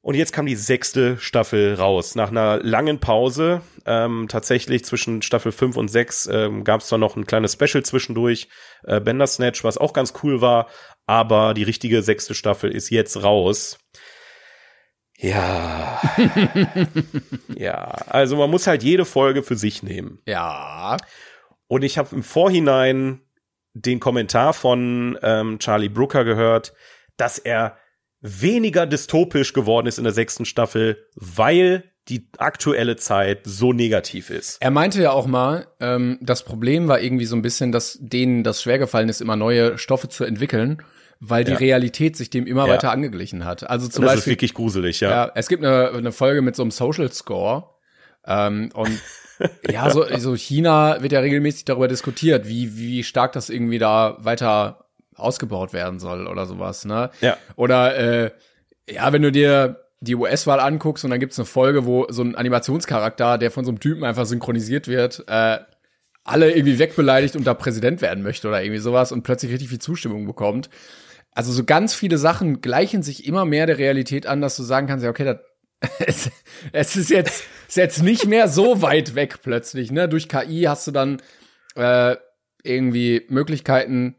Und 0.00 0.16
jetzt 0.16 0.32
kam 0.32 0.46
die 0.46 0.56
sechste 0.56 1.16
Staffel 1.18 1.74
raus. 1.74 2.16
Nach 2.16 2.30
einer 2.30 2.58
langen 2.58 2.98
Pause, 2.98 3.62
ähm, 3.86 4.26
tatsächlich 4.28 4.84
zwischen 4.84 5.22
Staffel 5.22 5.52
5 5.52 5.76
und 5.76 5.86
6 5.86 6.26
ähm, 6.32 6.64
gab 6.64 6.80
es 6.80 6.88
zwar 6.88 6.98
noch 6.98 7.14
ein 7.14 7.26
kleines 7.26 7.52
Special 7.52 7.84
zwischendurch, 7.84 8.48
äh, 8.82 9.00
Bandersnatch, 9.00 9.62
was 9.62 9.78
auch 9.78 9.92
ganz 9.92 10.12
cool 10.24 10.40
war, 10.40 10.68
aber 11.06 11.54
die 11.54 11.62
richtige 11.62 12.02
sechste 12.02 12.34
Staffel 12.34 12.72
ist 12.72 12.90
jetzt 12.90 13.22
raus. 13.22 13.78
Ja. 15.18 16.00
ja, 17.56 17.84
also 18.06 18.36
man 18.36 18.50
muss 18.50 18.66
halt 18.66 18.82
jede 18.82 19.04
Folge 19.04 19.42
für 19.42 19.56
sich 19.56 19.82
nehmen. 19.82 20.20
Ja. 20.26 20.96
Und 21.66 21.82
ich 21.82 21.98
habe 21.98 22.14
im 22.14 22.22
Vorhinein 22.22 23.20
den 23.74 24.00
Kommentar 24.00 24.54
von 24.54 25.18
ähm, 25.22 25.58
Charlie 25.58 25.88
Brooker 25.88 26.24
gehört, 26.24 26.72
dass 27.16 27.38
er 27.38 27.76
weniger 28.20 28.86
dystopisch 28.86 29.52
geworden 29.52 29.86
ist 29.86 29.98
in 29.98 30.04
der 30.04 30.12
sechsten 30.12 30.44
Staffel, 30.44 31.04
weil 31.14 31.84
die 32.08 32.28
aktuelle 32.38 32.96
Zeit 32.96 33.40
so 33.44 33.72
negativ 33.72 34.30
ist. 34.30 34.58
Er 34.60 34.70
meinte 34.70 35.02
ja 35.02 35.10
auch 35.10 35.26
mal, 35.26 35.66
ähm, 35.80 36.18
das 36.22 36.44
Problem 36.44 36.88
war 36.88 37.00
irgendwie 37.00 37.26
so 37.26 37.36
ein 37.36 37.42
bisschen, 37.42 37.70
dass 37.70 37.98
denen 38.00 38.44
das 38.44 38.62
schwergefallen 38.62 39.08
ist, 39.08 39.20
immer 39.20 39.36
neue 39.36 39.78
Stoffe 39.78 40.08
zu 40.08 40.24
entwickeln, 40.24 40.82
weil 41.20 41.44
die 41.44 41.52
Ja. 41.52 41.58
Realität 41.58 42.16
sich 42.16 42.30
dem 42.30 42.46
immer 42.46 42.66
Ja. 42.66 42.74
weiter 42.74 42.90
angeglichen 42.92 43.44
hat. 43.44 43.68
Also 43.68 43.88
zum 43.88 44.02
das 44.04 44.12
ist 44.12 44.16
Beispiel, 44.18 44.32
wirklich 44.32 44.54
gruselig, 44.54 45.00
ja. 45.00 45.10
ja, 45.10 45.32
es 45.34 45.48
gibt 45.48 45.64
eine, 45.64 45.90
eine 45.90 46.12
Folge 46.12 46.42
mit 46.42 46.56
so 46.56 46.62
einem 46.62 46.70
Social 46.70 47.10
Score. 47.12 47.64
Ähm, 48.26 48.70
und 48.74 49.00
ja, 49.70 49.90
so, 49.90 50.04
so 50.18 50.34
China 50.36 50.98
wird 51.00 51.12
ja 51.12 51.20
regelmäßig 51.20 51.64
darüber 51.64 51.88
diskutiert, 51.88 52.48
wie, 52.48 52.76
wie 52.76 53.02
stark 53.04 53.32
das 53.32 53.50
irgendwie 53.50 53.78
da 53.78 54.16
weiter 54.20 54.84
ausgebaut 55.14 55.72
werden 55.72 55.98
soll 55.98 56.26
oder 56.28 56.46
sowas, 56.46 56.84
ne? 56.84 57.10
Ja. 57.20 57.36
Oder 57.56 57.96
äh, 57.96 58.30
ja, 58.88 59.12
wenn 59.12 59.22
du 59.22 59.32
dir 59.32 59.84
die 60.00 60.14
US-Wahl 60.14 60.60
anguckst 60.60 61.04
und 61.04 61.10
dann 61.10 61.18
gibt's 61.18 61.38
eine 61.38 61.46
Folge, 61.46 61.84
wo 61.84 62.06
so 62.08 62.22
ein 62.22 62.36
Animationscharakter, 62.36 63.36
der 63.38 63.50
von 63.50 63.64
so 63.64 63.72
einem 63.72 63.80
Typen 63.80 64.04
einfach 64.04 64.26
synchronisiert 64.26 64.86
wird, 64.86 65.24
äh, 65.26 65.58
alle 66.22 66.52
irgendwie 66.52 66.78
wegbeleidigt 66.78 67.34
und 67.34 67.44
da 67.46 67.54
Präsident 67.54 68.00
werden 68.02 68.22
möchte 68.22 68.46
oder 68.48 68.62
irgendwie 68.62 68.80
sowas 68.80 69.10
und 69.10 69.22
plötzlich 69.22 69.50
richtig 69.50 69.70
viel 69.70 69.80
Zustimmung 69.80 70.26
bekommt. 70.26 70.68
Also 71.32 71.52
so 71.52 71.64
ganz 71.64 71.94
viele 71.94 72.18
Sachen 72.18 72.60
gleichen 72.60 73.02
sich 73.02 73.26
immer 73.26 73.44
mehr 73.44 73.66
der 73.66 73.78
Realität 73.78 74.26
an, 74.26 74.40
dass 74.40 74.56
du 74.56 74.62
sagen 74.62 74.86
kannst, 74.86 75.04
ja, 75.04 75.10
okay, 75.10 75.24
das, 75.24 75.38
es, 76.06 76.30
es 76.72 76.96
ist 76.96 77.10
jetzt, 77.10 77.44
ist 77.68 77.76
jetzt 77.76 78.02
nicht 78.02 78.26
mehr 78.26 78.48
so 78.48 78.82
weit 78.82 79.14
weg 79.14 79.40
plötzlich, 79.42 79.92
ne? 79.92 80.08
Durch 80.08 80.28
KI 80.28 80.62
hast 80.62 80.86
du 80.86 80.90
dann 80.90 81.22
äh, 81.76 82.16
irgendwie 82.64 83.24
Möglichkeiten, 83.28 84.16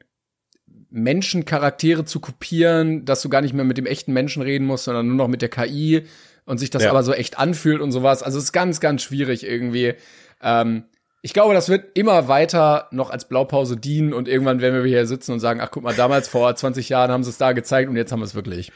Menschencharaktere 0.91 2.05
zu 2.05 2.19
kopieren, 2.19 3.05
dass 3.05 3.21
du 3.21 3.29
gar 3.29 3.41
nicht 3.41 3.53
mehr 3.53 3.65
mit 3.65 3.77
dem 3.77 3.85
echten 3.85 4.13
Menschen 4.13 4.41
reden 4.41 4.65
musst, 4.65 4.85
sondern 4.85 5.07
nur 5.07 5.17
noch 5.17 5.27
mit 5.27 5.41
der 5.41 5.49
KI 5.49 6.03
und 6.45 6.57
sich 6.57 6.69
das 6.69 6.83
Ja. 6.83 6.89
aber 6.89 7.03
so 7.03 7.13
echt 7.13 7.37
anfühlt 7.37 7.81
und 7.81 7.91
sowas. 7.91 8.23
Also 8.23 8.37
es 8.37 8.45
ist 8.45 8.51
ganz, 8.53 8.79
ganz 8.79 9.03
schwierig 9.03 9.45
irgendwie. 9.45 9.93
Ähm, 10.41 10.85
ich 11.21 11.34
glaube, 11.34 11.53
das 11.53 11.69
wird 11.69 11.97
immer 11.97 12.27
weiter 12.27 12.88
noch 12.91 13.10
als 13.10 13.27
Blaupause 13.27 13.75
dienen 13.75 14.13
und 14.13 14.27
irgendwann 14.27 14.62
werden 14.62 14.75
wir 14.75 14.88
hier 14.88 15.05
sitzen 15.05 15.34
und 15.34 15.39
sagen, 15.39 15.60
ach 15.62 15.69
guck 15.71 15.84
mal, 15.84 15.95
damals 15.95 16.27
vor 16.27 16.55
20 16.55 16.89
Jahren 16.89 17.12
haben 17.12 17.23
sie 17.23 17.29
es 17.29 17.38
da 17.38 17.51
gezeigt 17.51 17.89
und 17.89 17.95
jetzt 17.95 18.12
haben 18.12 18.19
wir 18.19 18.25
es 18.25 18.36
wirklich. 18.36 18.71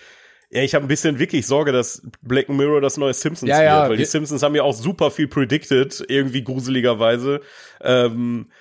Ja, 0.49 0.61
ich 0.61 0.75
habe 0.75 0.85
ein 0.85 0.87
bisschen 0.87 1.17
wirklich 1.17 1.47
Sorge, 1.47 1.71
dass 1.71 2.03
Black 2.21 2.47
Mirror 2.47 2.79
das 2.79 2.97
neue 2.97 3.13
Simpsons 3.13 3.49
Ja, 3.49 3.63
ja, 3.63 3.81
wird, 3.81 3.89
weil 3.91 3.97
die 3.97 4.05
Simpsons 4.05 4.43
haben 4.43 4.53
ja 4.55 4.61
auch 4.61 4.75
super 4.75 5.09
viel 5.09 5.27
predicted, 5.27 6.03
irgendwie 6.07 6.43
gruseligerweise. 6.43 7.41
Ähm, 7.81 8.51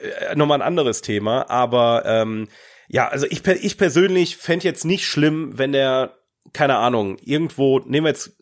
äh, 0.00 0.34
Nochmal 0.36 0.62
ein 0.62 0.66
anderes 0.66 1.02
Thema, 1.02 1.50
aber 1.50 2.04
ähm, 2.06 2.48
ja, 2.88 3.08
also 3.08 3.26
ich, 3.28 3.46
ich 3.46 3.76
persönlich 3.76 4.36
fänd 4.36 4.64
jetzt 4.64 4.84
nicht 4.84 5.06
schlimm, 5.06 5.58
wenn 5.58 5.72
der, 5.72 6.16
keine 6.52 6.76
Ahnung, 6.76 7.18
irgendwo, 7.20 7.80
nehmen 7.80 8.06
wir 8.06 8.10
jetzt, 8.10 8.38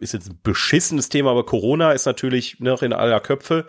ist 0.00 0.12
jetzt 0.12 0.30
ein 0.30 0.38
beschissenes 0.42 1.08
Thema, 1.08 1.30
aber 1.30 1.44
Corona 1.44 1.92
ist 1.92 2.06
natürlich 2.06 2.60
noch 2.60 2.82
in 2.82 2.92
aller 2.92 3.20
Köpfe. 3.20 3.66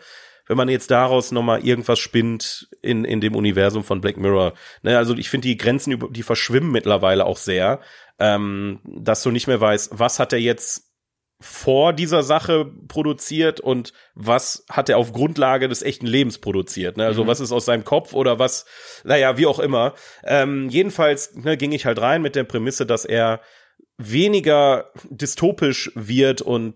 Wenn 0.52 0.58
man 0.58 0.68
jetzt 0.68 0.92
daraus 0.92 1.32
nochmal 1.32 1.66
irgendwas 1.66 1.98
spinnt 1.98 2.68
in, 2.82 3.06
in 3.06 3.22
dem 3.22 3.38
Universum 3.38 3.86
von 3.86 4.02
Black 4.02 4.18
Mirror. 4.18 4.52
Ne, 4.82 4.98
also 4.98 5.16
ich 5.16 5.30
finde 5.30 5.48
die 5.48 5.56
Grenzen, 5.56 5.98
die 6.12 6.24
verschwimmen 6.24 6.74
mittlerweile 6.74 7.26
auch 7.26 7.38
sehr, 7.38 7.80
ähm, 8.20 8.82
dass 8.84 9.24
du 9.24 9.32
nicht 9.32 9.48
mehr 9.48 9.62
weißt, 9.62 9.98
was 9.98 10.20
hat 10.20 10.34
er 10.34 10.40
jetzt 10.40 10.92
vor 11.40 11.94
dieser 11.94 12.22
Sache 12.22 12.70
produziert 12.90 13.62
und 13.62 13.94
was 14.14 14.66
hat 14.70 14.90
er 14.90 14.98
auf 14.98 15.14
Grundlage 15.14 15.70
des 15.70 15.84
echten 15.84 16.06
Lebens 16.06 16.38
produziert. 16.38 16.98
Ne? 16.98 17.06
Also 17.06 17.28
was 17.28 17.40
ist 17.40 17.54
aus 17.54 17.64
seinem 17.64 17.86
Kopf 17.86 18.12
oder 18.12 18.38
was, 18.38 18.66
naja, 19.06 19.38
wie 19.38 19.46
auch 19.46 19.60
immer. 19.60 19.94
Ähm, 20.26 20.68
jedenfalls 20.68 21.34
ne, 21.34 21.56
ging 21.56 21.72
ich 21.72 21.86
halt 21.86 22.02
rein 22.02 22.22
mit 22.22 22.36
der 22.36 22.44
Prämisse, 22.44 22.86
dass 22.86 23.06
er 23.06 23.40
weniger 23.98 24.92
dystopisch 25.10 25.94
wird 25.96 26.42
und 26.42 26.76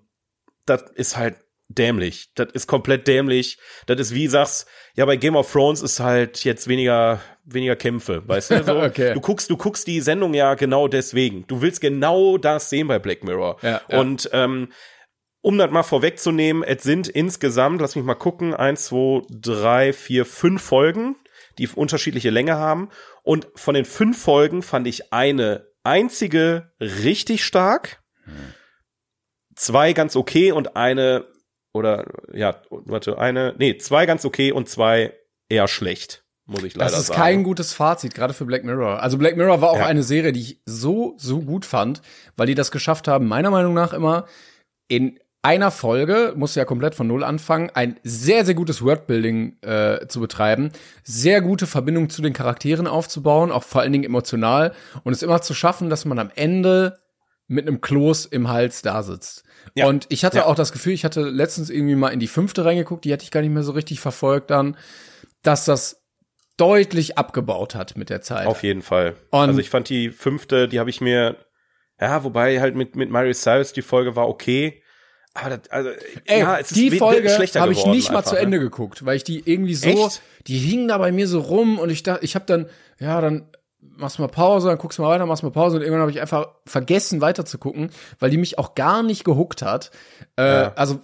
das 0.66 0.86
ist 0.96 1.18
halt 1.18 1.36
dämlich. 1.68 2.32
Das 2.36 2.48
ist 2.54 2.68
komplett 2.68 3.08
dämlich. 3.08 3.58
Das 3.88 4.00
ist 4.00 4.14
wie 4.14 4.28
sagst, 4.28 4.68
ja, 4.96 5.06
bei 5.06 5.18
Game 5.18 5.36
of 5.36 5.52
Thrones 5.52 5.82
ist 5.82 6.00
halt 6.00 6.44
jetzt 6.44 6.68
weniger 6.68 7.22
weniger 7.46 7.76
Kämpfe, 7.76 8.28
weißt 8.28 8.52
du? 8.52 8.64
So, 8.64 8.80
Okay. 8.86 9.14
Du 9.14 9.22
guckst, 9.22 9.50
du 9.50 9.58
guckst 9.58 9.88
die 9.88 10.02
Sendung 10.02 10.34
ja 10.34 10.56
genau 10.56 10.88
deswegen. 10.88 11.46
Du 11.48 11.62
willst 11.62 11.82
genau 11.82 12.38
das 12.38 12.70
sehen 12.70 12.88
bei 12.88 13.00
Black 13.00 13.24
Mirror. 13.24 13.58
Ja, 13.62 13.82
ja. 13.88 14.00
Und 14.00 14.30
ähm, 14.34 14.70
um 15.42 15.58
das 15.58 15.70
mal 15.70 15.84
vorwegzunehmen, 15.84 16.64
es 16.64 16.84
sind 16.84 17.08
insgesamt, 17.08 17.80
lass 17.80 17.96
mich 17.96 18.04
mal 18.04 18.16
gucken, 18.16 18.54
eins, 18.56 18.86
zwei, 18.86 19.22
drei, 19.30 19.94
vier, 19.94 20.26
fünf 20.26 20.64
Folgen, 20.64 21.18
die 21.60 21.68
unterschiedliche 21.68 22.32
Länge 22.32 22.56
haben. 22.56 22.90
Und 23.22 23.48
von 23.56 23.76
den 23.76 23.86
fünf 23.86 24.22
Folgen 24.22 24.64
fand 24.64 24.88
ich 24.88 25.14
eine 25.14 25.68
einzige 25.84 26.72
richtig 26.80 27.46
stark. 27.46 28.02
zwei 29.56 29.94
ganz 29.94 30.16
okay 30.16 30.52
und 30.52 30.76
eine 30.76 31.28
oder 31.76 32.06
ja, 32.34 32.56
warte, 32.70 33.18
eine, 33.20 33.54
nee, 33.58 33.78
zwei 33.78 34.06
ganz 34.06 34.26
okay 34.26 34.52
und 34.52 34.70
zwei 34.70 35.14
eher 35.50 35.68
schlecht, 35.68 36.24
muss 36.46 36.64
ich 36.64 36.76
leider 36.76 36.90
sagen. 36.90 36.94
Das 36.94 37.02
ist 37.02 37.08
sagen. 37.08 37.22
kein 37.22 37.44
gutes 37.44 37.74
Fazit, 37.74 38.16
gerade 38.16 38.34
für 38.34 38.46
Black 38.46 38.64
Mirror. 38.64 39.02
Also 39.02 39.18
Black 39.18 39.38
Mirror 39.38 39.62
war 39.62 39.70
auch 39.72 39.78
Ja. 39.80 39.86
eine 39.86 40.04
Serie, 40.04 40.32
die 40.32 40.42
ich 40.42 40.62
so, 40.66 41.14
so 41.18 41.42
gut 41.42 41.66
fand, 41.66 42.02
weil 42.38 42.48
die 42.48 42.56
das 42.56 42.72
geschafft 42.72 43.08
haben, 43.08 43.28
meiner 43.28 43.52
Meinung 43.52 43.74
nach 43.74 43.94
immer, 43.94 44.26
in 44.88 45.20
einer 45.42 45.70
Folge, 45.70 46.34
muss 46.36 46.56
ja 46.56 46.66
komplett 46.66 46.96
von 46.96 47.06
Null 47.06 47.24
anfangen, 47.24 47.70
ein 47.76 48.00
sehr, 48.04 48.46
sehr 48.46 48.56
gutes 48.56 48.82
Wordbuilding 48.82 49.58
äh, 49.62 50.08
zu 50.08 50.20
betreiben, 50.20 50.72
sehr 51.04 51.42
gute 51.42 51.68
Verbindung 51.68 52.10
zu 52.10 52.24
den 52.24 52.34
Charakteren 52.34 52.88
aufzubauen, 52.88 53.52
auch 53.52 53.64
vor 53.64 53.82
allen 53.82 53.92
Dingen 53.92 54.06
emotional 54.06 54.74
und 55.04 55.14
es 55.14 55.22
immer 55.22 55.44
zu 55.44 55.54
schaffen, 55.54 55.92
dass 55.92 56.06
man 56.06 56.18
am 56.18 56.32
Ende 56.36 56.98
mit 57.48 57.68
einem 57.68 57.82
Kloß 57.82 58.26
im 58.26 58.48
Hals 58.50 58.82
da 58.82 59.04
sitzt. 59.04 59.44
Ja. 59.76 59.88
Und 59.88 60.06
ich 60.10 60.26
hatte 60.26 60.38
Ja. 60.38 60.46
auch 60.46 60.56
das 60.56 60.72
Gefühl, 60.72 60.94
ich 60.94 61.06
hatte 61.06 61.22
letztens 61.22 61.70
irgendwie 61.70 61.96
mal 61.96 62.10
in 62.10 62.20
die 62.20 62.28
fünfte 62.28 62.66
reingeguckt, 62.66 63.06
die 63.06 63.14
hatte 63.14 63.24
ich 63.24 63.32
gar 63.32 63.42
nicht 63.42 63.52
mehr 63.52 63.64
so 63.64 63.72
richtig 63.74 64.00
verfolgt 64.00 64.50
dann, 64.50 64.78
dass 65.44 65.66
das 65.66 66.02
deutlich 66.58 67.18
abgebaut 67.18 67.76
hat 67.76 67.98
mit 67.98 68.10
der 68.10 68.22
Zeit. 68.22 68.48
Auf 68.48 68.64
jeden 68.64 68.82
Fall. 68.82 69.16
Und- 69.32 69.40
also 69.50 69.60
ich 69.60 69.70
fand 69.70 69.90
die 69.90 70.10
fünfte, 70.10 70.68
die 70.68 70.80
habe 70.80 70.90
ich 70.90 71.02
mir, 71.02 71.38
ja, 72.00 72.24
wobei 72.24 72.60
halt 72.62 72.76
mit, 72.76 72.96
mit 72.96 73.12
Miley 73.12 73.34
Cyrus 73.34 73.74
die 73.74 73.82
Folge 73.82 74.16
war 74.16 74.28
okay. 74.28 74.82
Aber 75.34 75.58
das, 75.58 75.70
also, 75.70 75.90
Ey, 76.26 76.40
ja, 76.40 76.58
es 76.60 76.70
die 76.70 76.88
ist 76.88 76.98
Folge 76.98 77.30
habe 77.30 77.74
ich 77.74 77.86
nicht 77.86 78.10
mal 78.10 78.20
einfach, 78.20 78.30
zu 78.30 78.36
ne? 78.36 78.42
Ende 78.42 78.60
geguckt, 78.60 79.06
weil 79.06 79.18
ich 79.18 79.26
die 79.26 79.44
irgendwie 79.46 79.76
so, 79.76 79.90
Echt? 79.90 80.22
die 80.48 80.58
hingen 80.58 80.88
da 80.88 80.98
bei 80.98 81.12
mir 81.12 81.28
so 81.28 81.42
rum 81.42 81.78
und 81.78 81.90
ich 81.90 82.04
dachte, 82.04 82.24
ich 82.24 82.36
habe 82.36 82.46
dann, 82.46 82.68
ja, 83.00 83.20
dann 83.20 83.50
machst 83.98 84.20
mal 84.20 84.28
Pause, 84.28 84.70
dann 84.70 84.78
guckst 84.78 84.98
du 84.98 85.02
mal 85.04 85.10
weiter, 85.10 85.26
machst 85.26 85.44
mal 85.44 85.52
Pause 85.52 85.78
und 85.78 85.82
irgendwann 85.82 86.02
habe 86.02 86.12
ich 86.12 86.22
einfach 86.22 86.48
vergessen 86.66 87.22
weiter 87.22 87.46
zu 87.46 87.58
gucken, 87.58 87.90
weil 88.20 88.30
die 88.30 88.38
mich 88.38 88.58
auch 88.60 88.76
gar 88.76 89.04
nicht 89.04 89.24
gehuckt 89.24 89.62
hat. 89.62 89.92
Äh, 90.38 90.44
Ja. 90.44 90.74
Also 90.76 91.00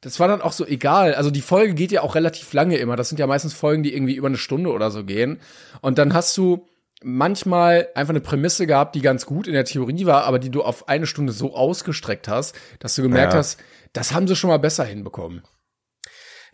das 0.00 0.18
war 0.18 0.26
dann 0.28 0.42
auch 0.42 0.52
so 0.52 0.66
egal. 0.66 1.14
Also 1.14 1.30
die 1.30 1.42
Folge 1.42 1.74
geht 1.74 1.92
ja 1.92 2.02
auch 2.02 2.14
relativ 2.16 2.52
lange 2.52 2.76
immer. 2.76 2.96
Das 2.96 3.08
sind 3.08 3.18
ja 3.18 3.26
meistens 3.26 3.54
Folgen, 3.54 3.82
die 3.84 3.94
irgendwie 3.94 4.16
über 4.16 4.26
eine 4.26 4.36
Stunde 4.36 4.70
oder 4.72 4.90
so 4.90 5.04
gehen. 5.04 5.40
Und 5.80 5.98
dann 5.98 6.12
hast 6.12 6.36
du 6.36 6.66
manchmal 7.04 7.88
einfach 7.94 8.10
eine 8.10 8.20
Prämisse 8.20 8.66
gehabt, 8.66 8.94
die 8.94 9.00
ganz 9.00 9.26
gut 9.26 9.46
in 9.46 9.52
der 9.54 9.64
Theorie 9.64 10.06
war, 10.06 10.24
aber 10.24 10.38
die 10.38 10.50
du 10.50 10.62
auf 10.62 10.88
eine 10.88 11.06
Stunde 11.06 11.32
so 11.32 11.54
ausgestreckt 11.54 12.28
hast, 12.28 12.56
dass 12.80 12.94
du 12.94 13.02
gemerkt 13.02 13.32
Ja. 13.32 13.38
hast, 13.40 13.60
das 13.92 14.12
haben 14.12 14.26
sie 14.26 14.36
schon 14.36 14.48
mal 14.50 14.58
besser 14.58 14.84
hinbekommen. 14.84 15.42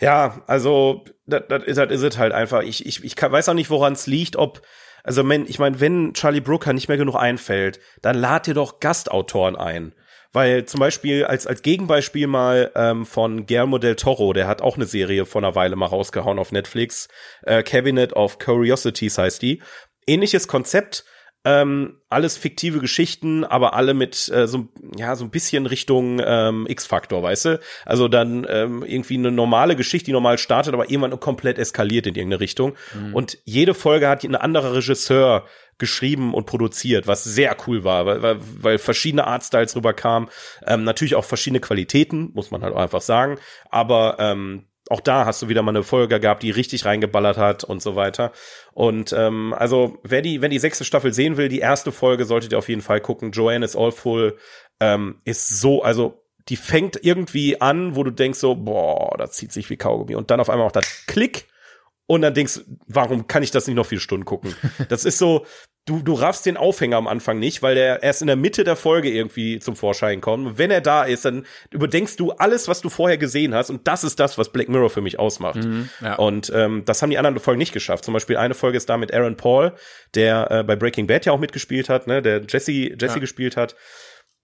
Ja, 0.00 0.42
also 0.46 1.04
das, 1.26 1.42
das, 1.48 1.64
ist, 1.64 1.76
das 1.78 1.90
ist 1.90 2.02
es 2.02 2.18
halt 2.18 2.32
einfach. 2.32 2.62
Ich, 2.62 2.86
ich, 2.86 3.02
ich 3.02 3.16
kann, 3.16 3.32
weiß 3.32 3.48
auch 3.48 3.54
nicht, 3.54 3.70
woran 3.70 3.94
es 3.94 4.06
liegt, 4.06 4.36
ob, 4.36 4.62
also 5.04 5.26
wenn, 5.28 5.46
ich 5.46 5.58
meine, 5.58 5.80
wenn 5.80 6.14
Charlie 6.14 6.40
Brooker 6.40 6.72
nicht 6.72 6.88
mehr 6.88 6.96
genug 6.96 7.16
einfällt, 7.16 7.80
dann 8.02 8.16
lad 8.16 8.46
dir 8.46 8.54
doch 8.54 8.80
Gastautoren 8.80 9.56
ein. 9.56 9.94
Weil 10.32 10.66
zum 10.66 10.80
Beispiel 10.80 11.24
als, 11.24 11.46
als 11.46 11.62
Gegenbeispiel 11.62 12.26
mal 12.26 12.70
ähm, 12.74 13.06
von 13.06 13.46
Guillermo 13.46 13.78
del 13.78 13.96
Toro, 13.96 14.34
der 14.34 14.46
hat 14.46 14.60
auch 14.60 14.76
eine 14.76 14.84
Serie 14.84 15.24
vor 15.24 15.42
einer 15.42 15.54
Weile 15.54 15.74
mal 15.74 15.86
rausgehauen 15.86 16.38
auf 16.38 16.52
Netflix, 16.52 17.08
äh, 17.42 17.62
Cabinet 17.62 18.12
of 18.12 18.38
Curiosities 18.38 19.16
heißt 19.16 19.40
die. 19.40 19.62
Ähnliches 20.06 20.46
Konzept, 20.46 21.04
ähm, 21.48 21.96
alles 22.10 22.36
fiktive 22.36 22.78
Geschichten, 22.78 23.42
aber 23.42 23.72
alle 23.72 23.94
mit 23.94 24.28
äh, 24.28 24.46
so, 24.46 24.68
ja, 24.96 25.16
so 25.16 25.24
ein 25.24 25.30
bisschen 25.30 25.64
Richtung 25.64 26.20
ähm, 26.22 26.66
X-Faktor, 26.68 27.22
weißt 27.22 27.44
du? 27.46 27.60
Also 27.86 28.08
dann 28.08 28.46
ähm, 28.48 28.84
irgendwie 28.86 29.16
eine 29.16 29.30
normale 29.30 29.74
Geschichte, 29.74 30.06
die 30.06 30.12
normal 30.12 30.36
startet, 30.36 30.74
aber 30.74 30.90
irgendwann 30.90 31.18
komplett 31.20 31.58
eskaliert 31.58 32.06
in 32.06 32.14
irgendeine 32.14 32.40
Richtung. 32.40 32.74
Und 33.14 33.38
jede 33.44 33.72
Folge 33.72 34.08
hat 34.08 34.24
ein 34.24 34.34
anderer 34.34 34.74
Regisseur 34.74 35.46
geschrieben 35.78 36.34
und 36.34 36.44
produziert, 36.44 37.06
was 37.06 37.24
sehr 37.24 37.56
cool 37.66 37.82
war, 37.84 38.04
weil, 38.04 38.20
weil, 38.20 38.36
weil 38.60 38.78
verschiedene 38.78 39.26
Artstyles 39.26 39.74
rüberkamen. 39.74 40.28
Ähm, 40.66 40.84
natürlich 40.84 41.14
auch 41.14 41.24
verschiedene 41.24 41.60
Qualitäten, 41.60 42.30
muss 42.34 42.50
man 42.50 42.62
halt 42.62 42.74
auch 42.74 42.80
einfach 42.80 43.00
sagen. 43.00 43.38
Aber 43.70 44.16
ähm, 44.18 44.64
auch 44.90 45.00
da 45.00 45.26
hast 45.26 45.42
du 45.42 45.48
wieder 45.48 45.62
mal 45.62 45.72
eine 45.72 45.82
Folge 45.82 46.18
gehabt, 46.20 46.42
die 46.42 46.50
richtig 46.50 46.84
reingeballert 46.84 47.36
hat 47.36 47.64
und 47.64 47.82
so 47.82 47.96
weiter. 47.96 48.32
Und 48.72 49.12
ähm, 49.12 49.54
also, 49.56 49.98
wer 50.02 50.22
die, 50.22 50.40
wenn 50.40 50.50
die 50.50 50.58
sechste 50.58 50.84
Staffel 50.84 51.12
sehen 51.12 51.36
will, 51.36 51.48
die 51.48 51.58
erste 51.58 51.92
Folge 51.92 52.24
solltet 52.24 52.52
ihr 52.52 52.58
auf 52.58 52.68
jeden 52.68 52.82
Fall 52.82 53.00
gucken. 53.00 53.32
Joanne 53.32 53.64
is 53.64 53.76
Awful 53.76 54.36
ähm, 54.80 55.20
ist 55.24 55.60
so, 55.60 55.82
also 55.82 56.24
die 56.48 56.56
fängt 56.56 57.04
irgendwie 57.04 57.60
an, 57.60 57.96
wo 57.96 58.04
du 58.04 58.10
denkst 58.10 58.38
so, 58.38 58.54
boah, 58.54 59.16
das 59.18 59.32
zieht 59.32 59.52
sich 59.52 59.68
wie 59.68 59.76
Kaugummi. 59.76 60.14
Und 60.14 60.30
dann 60.30 60.40
auf 60.40 60.48
einmal 60.48 60.66
auch 60.66 60.72
das 60.72 61.04
Klick 61.06 61.46
und 62.06 62.22
dann 62.22 62.32
denkst, 62.32 62.60
warum 62.86 63.26
kann 63.26 63.42
ich 63.42 63.50
das 63.50 63.66
nicht 63.66 63.76
noch 63.76 63.86
vier 63.86 64.00
Stunden 64.00 64.24
gucken? 64.24 64.54
Das 64.88 65.04
ist 65.04 65.18
so, 65.18 65.44
du, 65.88 66.00
du 66.02 66.12
raffst 66.12 66.46
den 66.46 66.56
Aufhänger 66.56 66.96
am 66.96 67.08
Anfang 67.08 67.38
nicht, 67.38 67.62
weil 67.62 67.74
der 67.74 68.02
erst 68.02 68.20
in 68.20 68.26
der 68.28 68.36
Mitte 68.36 68.62
der 68.62 68.76
Folge 68.76 69.10
irgendwie 69.10 69.58
zum 69.58 69.74
Vorschein 69.74 70.20
kommt. 70.20 70.46
Und 70.46 70.58
wenn 70.58 70.70
er 70.70 70.80
da 70.80 71.02
ist, 71.04 71.24
dann 71.24 71.44
überdenkst 71.70 72.16
du 72.16 72.32
alles, 72.32 72.68
was 72.68 72.80
du 72.80 72.88
vorher 72.88 73.18
gesehen 73.18 73.54
hast. 73.54 73.70
Und 73.70 73.88
das 73.88 74.04
ist 74.04 74.20
das, 74.20 74.38
was 74.38 74.50
Black 74.52 74.68
Mirror 74.68 74.90
für 74.90 75.00
mich 75.00 75.18
ausmacht. 75.18 75.58
ja. 76.00 76.14
Und 76.16 76.52
ähm, 76.54 76.82
das 76.84 77.02
haben 77.02 77.10
die 77.10 77.18
anderen 77.18 77.38
Folgen 77.40 77.58
nicht 77.58 77.72
geschafft. 77.72 78.04
Zum 78.04 78.14
Beispiel 78.14 78.36
eine 78.36 78.54
Folge 78.54 78.76
ist 78.76 78.88
da 78.88 78.96
mit 78.96 79.12
Aaron 79.12 79.36
Paul, 79.36 79.72
der 80.14 80.50
äh, 80.50 80.62
bei 80.62 80.76
Breaking 80.76 81.06
Bad 81.06 81.26
ja 81.26 81.32
auch 81.32 81.38
mitgespielt 81.40 81.88
hat, 81.88 82.06
ne, 82.06 82.22
der 82.22 82.42
Jesse, 82.48 82.70
Jesse 82.72 83.06
Ja. 83.06 83.18
gespielt 83.18 83.56
hat. 83.56 83.74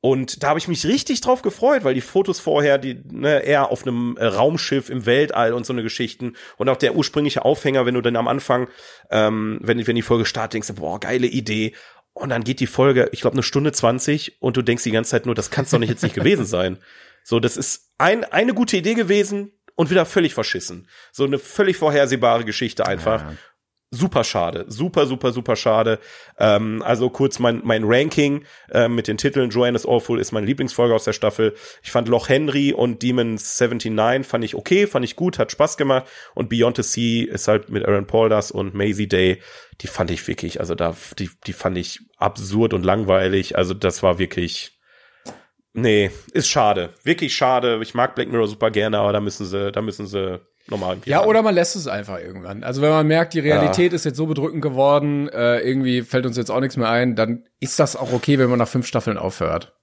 Und 0.04 0.42
da 0.42 0.48
habe 0.48 0.58
ich 0.58 0.68
mich 0.68 0.84
richtig 0.84 1.22
drauf 1.22 1.40
gefreut, 1.40 1.82
weil 1.82 1.94
die 1.94 2.02
Fotos 2.02 2.38
vorher, 2.38 2.76
die 2.76 3.00
ne, 3.10 3.40
eher 3.40 3.70
auf 3.70 3.86
einem 3.86 4.18
äh, 4.18 4.26
Raumschiff 4.26 4.90
im 4.90 5.06
Weltall 5.06 5.54
und 5.54 5.64
so 5.64 5.72
eine 5.72 5.82
Geschichten 5.82 6.34
und 6.58 6.68
auch 6.68 6.76
der 6.76 6.94
ursprüngliche 6.94 7.42
Aufhänger, 7.42 7.86
wenn 7.86 7.94
du 7.94 8.02
dann 8.02 8.16
am 8.16 8.28
Anfang, 8.28 8.68
ähm, 9.10 9.60
wenn, 9.62 9.86
wenn 9.86 9.96
die 9.96 10.02
Folge 10.02 10.26
startet, 10.26 10.52
denkst 10.52 10.68
du, 10.68 10.74
boah, 10.74 11.00
geile 11.00 11.26
Idee. 11.26 11.74
Und 12.12 12.28
dann 12.28 12.44
geht 12.44 12.60
die 12.60 12.66
Folge, 12.66 13.08
ich 13.12 13.22
glaube, 13.22 13.36
eine 13.36 13.42
Stunde 13.42 13.72
zwanzig 13.72 14.36
und 14.40 14.58
du 14.58 14.62
denkst 14.62 14.84
die 14.84 14.90
ganze 14.90 15.12
Zeit 15.12 15.24
nur, 15.24 15.34
das 15.34 15.50
kann's 15.50 15.70
doch 15.70 15.78
nicht 15.78 15.88
jetzt 15.88 16.02
nicht 16.02 16.14
gewesen 16.14 16.44
sein. 16.44 16.76
So, 17.26 17.40
das 17.40 17.56
ist 17.56 17.90
ein, 17.96 18.22
eine 18.24 18.52
gute 18.52 18.76
Idee 18.76 18.92
gewesen 18.92 19.52
und 19.76 19.88
wieder 19.88 20.04
völlig 20.04 20.34
verschissen. 20.34 20.86
So 21.10 21.24
eine 21.24 21.38
völlig 21.38 21.78
vorhersehbare 21.78 22.44
Geschichte 22.44 22.86
einfach. 22.86 23.22
Ja. 23.22 23.32
Super 23.94 24.24
schade, 24.24 24.64
super, 24.66 25.06
super, 25.06 25.30
super 25.30 25.54
schade. 25.54 26.00
Ähm, 26.36 26.82
also 26.82 27.10
kurz 27.10 27.38
mein, 27.38 27.60
mein 27.62 27.84
Ranking 27.84 28.44
äh, 28.72 28.88
mit 28.88 29.06
den 29.06 29.18
Titeln 29.18 29.50
Joanna's 29.50 29.86
Awful 29.86 30.18
ist 30.18 30.32
meine 30.32 30.46
Lieblingsfolge 30.46 30.92
aus 30.92 31.04
der 31.04 31.12
Staffel. 31.12 31.54
Ich 31.82 31.92
fand 31.92 32.08
Loch 32.08 32.28
Henry 32.28 32.72
und 32.72 33.02
Demons 33.02 33.60
79 33.60 34.26
fand 34.26 34.44
ich 34.44 34.56
okay, 34.56 34.88
fand 34.88 35.04
ich 35.04 35.14
gut, 35.14 35.38
hat 35.38 35.52
Spaß 35.52 35.76
gemacht. 35.76 36.06
Und 36.34 36.48
Beyond 36.48 36.78
the 36.78 36.82
Sea 36.82 37.32
ist 37.32 37.46
halt 37.46 37.68
mit 37.68 37.86
Aaron 37.86 38.08
Paul 38.08 38.28
das 38.28 38.50
und 38.50 38.74
Maisie 38.74 39.06
Day, 39.06 39.40
die 39.80 39.86
fand 39.86 40.10
ich 40.10 40.26
wirklich, 40.26 40.58
also 40.58 40.74
da, 40.74 40.96
die, 41.18 41.30
die 41.46 41.52
fand 41.52 41.78
ich 41.78 42.00
absurd 42.16 42.74
und 42.74 42.84
langweilig. 42.84 43.56
Also 43.56 43.74
das 43.74 44.02
war 44.02 44.18
wirklich, 44.18 44.73
nee, 45.74 46.10
ist 46.32 46.48
schade, 46.48 46.94
wirklich 47.02 47.34
schade. 47.34 47.78
Ich 47.82 47.94
mag 47.94 48.14
Black 48.14 48.28
Mirror 48.28 48.48
super 48.48 48.70
gerne, 48.70 48.98
aber 48.98 49.12
da 49.12 49.20
müssen 49.20 49.44
sie, 49.44 49.70
da 49.70 49.82
müssen 49.82 50.06
sie 50.06 50.40
normal. 50.68 50.94
irgendwie 50.94 51.10
Ja, 51.10 51.20
ran. 51.20 51.28
oder 51.28 51.42
man 51.42 51.54
lässt 51.54 51.76
es 51.76 51.86
einfach 51.86 52.18
irgendwann. 52.18 52.64
Also 52.64 52.80
wenn 52.80 52.90
man 52.90 53.06
merkt, 53.06 53.34
die 53.34 53.40
Realität 53.40 53.92
ist 53.92 54.04
jetzt 54.04 54.16
so 54.16 54.26
bedrückend 54.26 54.62
geworden, 54.62 55.28
äh, 55.28 55.58
irgendwie 55.58 56.02
fällt 56.02 56.24
uns 56.24 56.36
jetzt 56.36 56.50
auch 56.50 56.60
nichts 56.60 56.76
mehr 56.78 56.88
ein, 56.88 57.16
dann 57.16 57.44
ist 57.60 57.78
das 57.78 57.96
auch 57.96 58.12
okay, 58.12 58.38
wenn 58.38 58.48
man 58.48 58.58
nach 58.58 58.68
fünf 58.68 58.86
Staffeln 58.86 59.18
aufhört. 59.18 59.74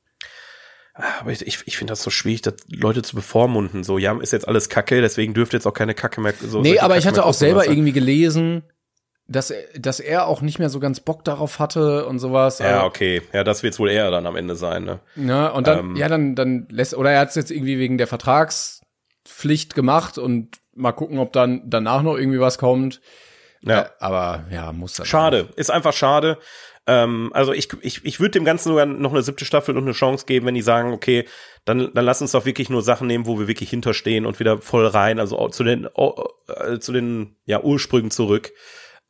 Aber 0.94 1.32
ich, 1.32 1.46
ich, 1.48 1.60
ich 1.66 1.78
finde 1.78 1.92
das 1.92 2.04
so 2.04 2.10
schwierig, 2.10 2.42
das 2.42 2.56
Leute 2.68 3.02
zu 3.02 3.16
bevormunden. 3.16 3.84
So, 3.84 3.98
ja, 3.98 4.18
ist 4.20 4.34
jetzt 4.34 4.48
alles 4.48 4.70
Kacke, 4.70 5.02
deswegen 5.02 5.34
dürft 5.34 5.54
ihr 5.54 5.58
jetzt 5.58 5.66
auch 5.66 5.74
keine 5.74 5.94
Kacke 5.94 6.20
mehr. 6.20 6.34
So, 6.40 6.62
nee, 6.62 6.80
aber 6.80 6.98
ich 6.98 7.06
Kacke 7.06 7.08
hatte 7.08 7.22
mehr 7.22 7.26
auch 7.28 7.34
selber 7.34 7.68
irgendwie 7.68 7.94
gelesen, 7.94 8.64
dass, 9.32 9.50
er- 9.52 9.64
dass 9.80 10.00
er 10.00 10.28
auch 10.28 10.42
nicht 10.42 10.60
mehr 10.60 10.70
so 10.70 10.80
ganz 10.80 11.00
Bock 11.00 11.24
darauf 11.24 11.60
hatte 11.60 12.06
und 12.06 12.20
sowas. 12.20 12.60
Ja, 12.60 12.66
Also, 12.76 12.86
okay. 12.88 13.22
Ja, 13.34 13.44
das 13.44 13.64
wird's 13.64 13.80
wohl 13.80 13.90
eher 13.90 14.12
dann 14.12 14.26
am 14.26 14.36
Ende 14.36 14.56
sein, 14.56 14.84
ne? 14.84 15.00
Ja, 15.16 15.48
und 15.48 15.68
dann, 15.68 15.80
Ähm. 15.80 15.96
ja, 15.96 16.08
dann, 16.08 16.36
dann 16.36 16.68
lässt, 16.70 16.94
oder 16.96 17.12
er 17.12 17.20
hat 17.22 17.30
es 17.30 17.36
jetzt 17.36 17.52
irgendwie 17.52 17.80
wegen 17.80 17.98
der 17.98 18.08
Vertragspflicht 18.08 19.76
gemacht 19.76 20.18
und 20.18 20.58
mal 20.74 20.92
gucken, 20.92 21.20
ob 21.20 21.34
dann 21.34 21.64
danach 21.66 22.02
noch 22.02 22.18
irgendwie 22.18 22.40
was 22.40 22.58
kommt. 22.58 23.02
Ja. 23.62 23.82
Äh, 23.82 23.90
aber 24.00 24.46
ja, 24.52 24.72
muss 24.72 24.94
dann. 24.94 25.06
Schade, 25.06 25.50
ist 25.56 25.70
einfach 25.72 25.94
schade. 25.94 26.38
Ähm, 26.88 27.30
also 27.34 27.54
ich, 27.54 27.70
ich, 27.82 28.04
ich 28.06 28.20
würde 28.20 28.32
dem 28.32 28.46
Ganzen 28.46 28.70
sogar 28.70 28.88
noch 28.88 29.12
eine 29.12 29.22
siebte 29.22 29.46
Staffel 29.46 29.78
und 29.78 29.84
eine 29.84 29.92
Chance 29.92 30.26
geben, 30.26 30.48
wenn 30.48 30.56
die 30.56 30.64
sagen, 30.64 30.94
okay, 30.94 31.26
dann, 31.64 31.92
dann 31.94 32.06
lass 32.06 32.24
uns 32.24 32.32
doch 32.32 32.46
wirklich 32.46 32.72
nur 32.72 32.82
Sachen 32.82 33.06
nehmen, 33.06 33.28
wo 33.28 33.38
wir 33.38 33.48
wirklich 33.48 33.70
hinterstehen 33.70 34.26
und 34.26 34.40
wieder 34.40 34.58
voll 34.58 34.88
rein, 34.88 35.20
also 35.20 35.48
zu 35.50 35.64
den, 35.64 35.88
äh, 35.96 36.80
zu 36.80 36.92
den 36.92 37.36
ja, 37.46 37.62
Ursprüngen 37.62 38.10
zurück. 38.10 38.52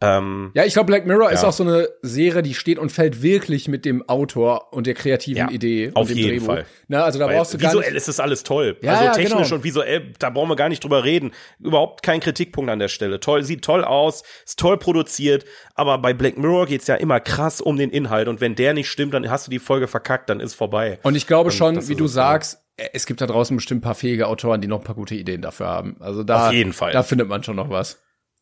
Ähm, 0.01 0.51
Ja, 0.55 0.65
ich 0.65 0.73
glaube, 0.73 0.87
Black 0.87 1.05
Mirror 1.05 1.31
ist 1.31 1.43
Ja. 1.43 1.49
auch 1.49 1.53
so 1.53 1.63
eine 1.63 1.87
Serie, 2.01 2.41
die 2.41 2.53
steht 2.55 2.79
und 2.79 2.91
fällt 2.91 3.21
wirklich 3.21 3.67
mit 3.67 3.85
dem 3.85 4.07
Autor 4.09 4.73
und 4.73 4.87
der 4.87 4.95
kreativen 4.95 5.37
Ja, 5.47 5.51
Idee 5.51 5.87
und 5.89 5.95
auf 5.95 6.07
dem 6.07 6.17
jeden 6.17 6.29
Drehbuch. 6.31 6.45
Fall. 6.47 6.65
Na, 6.87 7.03
also 7.03 7.19
da 7.19 7.27
Weil 7.27 7.37
brauchst 7.37 7.53
du 7.53 7.57
gar 7.59 7.71
visuell 7.71 7.95
ist 7.95 8.07
das 8.07 8.19
alles 8.19 8.43
toll. 8.43 8.77
Ja, 8.81 8.93
also 8.93 9.03
ja, 9.05 9.11
technisch 9.11 9.43
genau. 9.49 9.55
und 9.55 9.63
visuell, 9.63 10.13
da 10.19 10.29
brauchen 10.31 10.49
wir 10.49 10.55
gar 10.55 10.69
nicht 10.69 10.83
drüber 10.83 11.03
reden. 11.03 11.31
Überhaupt 11.59 12.01
kein 12.03 12.19
Kritikpunkt 12.19 12.71
an 12.71 12.79
der 12.79 12.87
Stelle. 12.87 13.19
Toll, 13.19 13.43
sieht 13.43 13.63
toll 13.63 13.83
aus, 13.83 14.23
ist 14.45 14.57
toll 14.59 14.77
produziert, 14.77 15.45
aber 15.75 15.97
bei 15.99 16.13
Black 16.13 16.37
Mirror 16.37 16.65
geht's 16.65 16.87
ja 16.87 16.95
immer 16.95 17.19
krass 17.19 17.61
um 17.61 17.77
den 17.77 17.91
Inhalt 17.91 18.27
und 18.27 18.41
wenn 18.41 18.55
der 18.55 18.73
nicht 18.73 18.89
stimmt, 18.89 19.13
dann 19.13 19.29
hast 19.29 19.45
du 19.47 19.51
die 19.51 19.59
Folge 19.59 19.87
verkackt, 19.87 20.29
dann 20.29 20.39
ist 20.39 20.55
vorbei. 20.55 20.99
Und 21.03 21.15
ich 21.15 21.27
glaube 21.27 21.49
Und 21.51 21.55
schon, 21.55 21.75
wie 21.75 21.91
ist 21.91 21.99
du 21.99 22.07
sagst, 22.07 22.59
äh, 22.77 22.87
es 22.93 23.05
gibt 23.05 23.21
da 23.21 23.27
draußen 23.27 23.55
bestimmt 23.55 23.79
ein 23.79 23.83
paar 23.83 23.95
fähige 23.95 24.27
Autoren, 24.27 24.61
die 24.61 24.67
noch 24.67 24.79
ein 24.79 24.83
paar 24.83 24.95
gute 24.95 25.13
Ideen 25.15 25.41
dafür 25.43 25.67
haben. 25.67 25.97
Also 25.99 26.23
da, 26.23 26.47
Auf 26.47 26.53
jeden 26.53 26.73
Fall. 26.73 26.91
da 26.91 27.03
findet 27.03 27.27
man 27.27 27.43
schon 27.43 27.55
noch 27.55 27.69
was. 27.69 28.01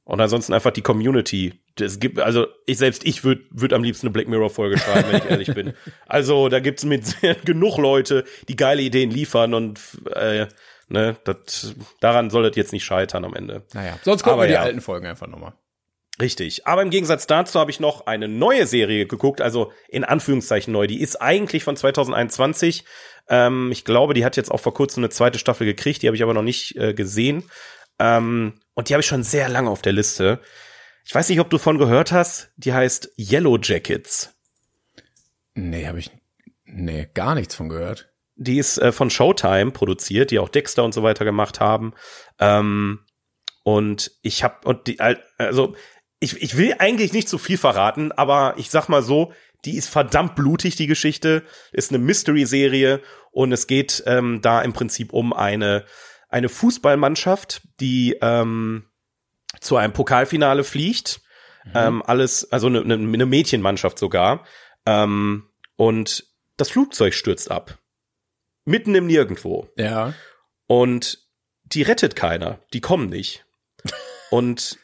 Und 0.09 0.19
ansonsten 0.19 0.53
einfach 0.53 0.71
die 0.71 0.81
Community. 0.81 1.53
Es 1.79 1.99
gibt, 1.99 2.19
also 2.19 2.47
ich 2.65 2.79
selbst, 2.79 3.05
ich 3.05 3.23
würde 3.23 3.43
würd 3.51 3.73
am 3.73 3.83
liebsten 3.83 4.07
eine 4.07 4.11
Black 4.11 4.27
Mirror 4.27 4.49
Folge 4.49 4.79
schreiben, 4.79 5.07
wenn 5.11 5.17
ich 5.17 5.25
ehrlich 5.29 5.53
bin. 5.53 5.73
Also 6.07 6.49
da 6.49 6.59
gibt's 6.59 6.83
mit 6.83 7.17
genug 7.45 7.77
Leute, 7.77 8.23
die 8.47 8.55
geile 8.55 8.81
Ideen 8.81 9.11
liefern 9.11 9.53
und 9.53 9.79
äh, 10.15 10.47
ne, 10.87 11.15
das, 11.25 11.75
daran 11.99 12.31
soll 12.31 12.41
das 12.41 12.55
jetzt 12.55 12.73
nicht 12.73 12.85
scheitern 12.85 13.23
am 13.23 13.35
Ende. 13.35 13.67
Naja, 13.73 13.99
sonst 14.01 14.23
gucken 14.23 14.39
wir 14.39 14.47
die 14.47 14.53
ja. 14.53 14.63
alten 14.63 14.81
Folgen 14.81 15.05
einfach 15.05 15.27
nochmal. 15.27 15.53
Richtig. 16.19 16.65
Aber 16.65 16.81
im 16.81 16.89
Gegensatz 16.89 17.27
dazu 17.27 17.59
habe 17.59 17.69
ich 17.69 17.79
noch 17.79 18.07
eine 18.07 18.27
neue 18.27 18.65
Serie 18.65 19.05
geguckt, 19.05 19.41
also 19.41 19.71
in 19.89 20.03
Anführungszeichen 20.03 20.73
neu. 20.73 20.87
Die 20.87 21.01
ist 21.01 21.21
eigentlich 21.21 21.63
von 21.63 21.75
2021. 21.75 22.83
Ähm, 23.29 23.71
ich 23.71 23.85
glaube, 23.85 24.15
die 24.15 24.25
hat 24.25 24.37
jetzt 24.37 24.49
auch 24.49 24.59
vor 24.59 24.73
kurzem 24.73 25.03
eine 25.03 25.11
zweite 25.11 25.37
Staffel 25.37 25.67
gekriegt, 25.67 26.01
die 26.01 26.07
habe 26.07 26.15
ich 26.15 26.23
aber 26.23 26.33
noch 26.33 26.41
nicht 26.41 26.75
äh, 26.77 26.95
gesehen. 26.95 27.43
Ähm, 27.99 28.53
und 28.79 28.87
die 28.87 28.93
habe 28.93 29.01
ich 29.01 29.07
schon 29.07 29.23
sehr 29.23 29.49
lange 29.49 29.69
auf 29.69 29.81
der 29.81 29.91
Liste. 29.91 30.39
Ich 31.03 31.13
weiß 31.13 31.27
nicht, 31.27 31.41
ob 31.41 31.49
du 31.49 31.57
von 31.57 31.77
gehört 31.77 32.13
hast. 32.13 32.53
Die 32.55 32.71
heißt 32.71 33.11
Yellow 33.17 33.57
Jackets. 33.61 34.33
Nee, 35.53 35.85
habe 35.85 35.99
ich 35.99 36.11
nee, 36.63 37.09
gar 37.13 37.35
nichts 37.35 37.55
von 37.55 37.67
gehört. 37.67 38.09
Die 38.37 38.57
ist 38.57 38.77
äh, 38.77 38.93
von 38.93 39.09
Showtime 39.09 39.71
produziert, 39.71 40.31
die 40.31 40.39
auch 40.39 40.47
Dexter 40.47 40.85
und 40.85 40.93
so 40.93 41.03
weiter 41.03 41.25
gemacht 41.25 41.59
haben. 41.59 41.93
Ähm, 42.39 43.01
und 43.63 44.11
ich 44.21 44.45
habe 44.45 44.65
und 44.65 44.87
die 44.87 45.01
al- 45.01 45.21
also 45.37 45.75
ich, 46.21 46.41
ich 46.41 46.55
will 46.55 46.75
eigentlich 46.79 47.11
nicht 47.11 47.27
zu 47.27 47.37
viel 47.37 47.57
verraten, 47.57 48.13
aber 48.13 48.53
ich 48.55 48.69
sag 48.69 48.87
mal 48.87 49.03
so, 49.03 49.33
die 49.65 49.75
ist 49.75 49.89
verdammt 49.89 50.35
blutig, 50.35 50.77
die 50.77 50.87
Geschichte. 50.87 51.43
Ist 51.73 51.91
eine 51.91 51.99
Mystery-Serie 51.99 53.01
und 53.31 53.51
es 53.51 53.67
geht 53.67 54.03
ähm, 54.05 54.39
da 54.41 54.61
im 54.61 54.71
Prinzip 54.71 55.11
um 55.11 55.33
eine, 55.33 55.83
eine 56.29 56.49
Fußballmannschaft, 56.49 57.61
die 57.79 58.17
ähm, 58.21 58.85
zu 59.59 59.75
einem 59.77 59.93
Pokalfinale 59.93 60.63
fliegt. 60.63 61.21
Ähm, 61.75 62.01
alles, 62.05 62.51
also 62.51 62.67
eine, 62.67 62.81
eine, 62.81 62.95
eine 62.95 63.25
Mädchenmannschaft 63.25 63.99
sogar. 63.99 64.45
Ähm, 64.85 65.49
und 65.75 66.25
das 66.57 66.69
Flugzeug 66.69 67.13
stürzt 67.13 67.51
ab. 67.51 67.77
Mitten 68.65 68.95
im 68.95 69.07
Nirgendwo. 69.07 69.69
Ja. 69.77 70.13
Und 70.67 71.27
die 71.63 71.81
rettet 71.83 72.15
keiner. 72.15 72.59
Die 72.73 72.81
kommen 72.81 73.09
nicht. 73.09 73.45
Und 74.31 74.77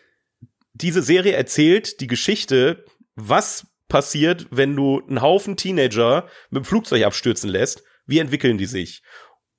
diese 0.74 1.04
Serie 1.04 1.34
erzählt 1.34 2.02
die 2.02 2.08
Geschichte, 2.08 2.86
was 3.16 3.68
passiert, 3.88 4.48
wenn 4.50 4.76
du 4.76 5.02
einen 5.08 5.22
Haufen 5.22 5.58
Teenager 5.58 6.28
mit 6.50 6.64
dem 6.64 6.66
Flugzeug 6.66 7.04
abstürzen 7.04 7.50
lässt. 7.50 7.84
Wie 8.08 8.20
entwickeln 8.20 8.58
die 8.58 8.66
sich? 8.66 9.04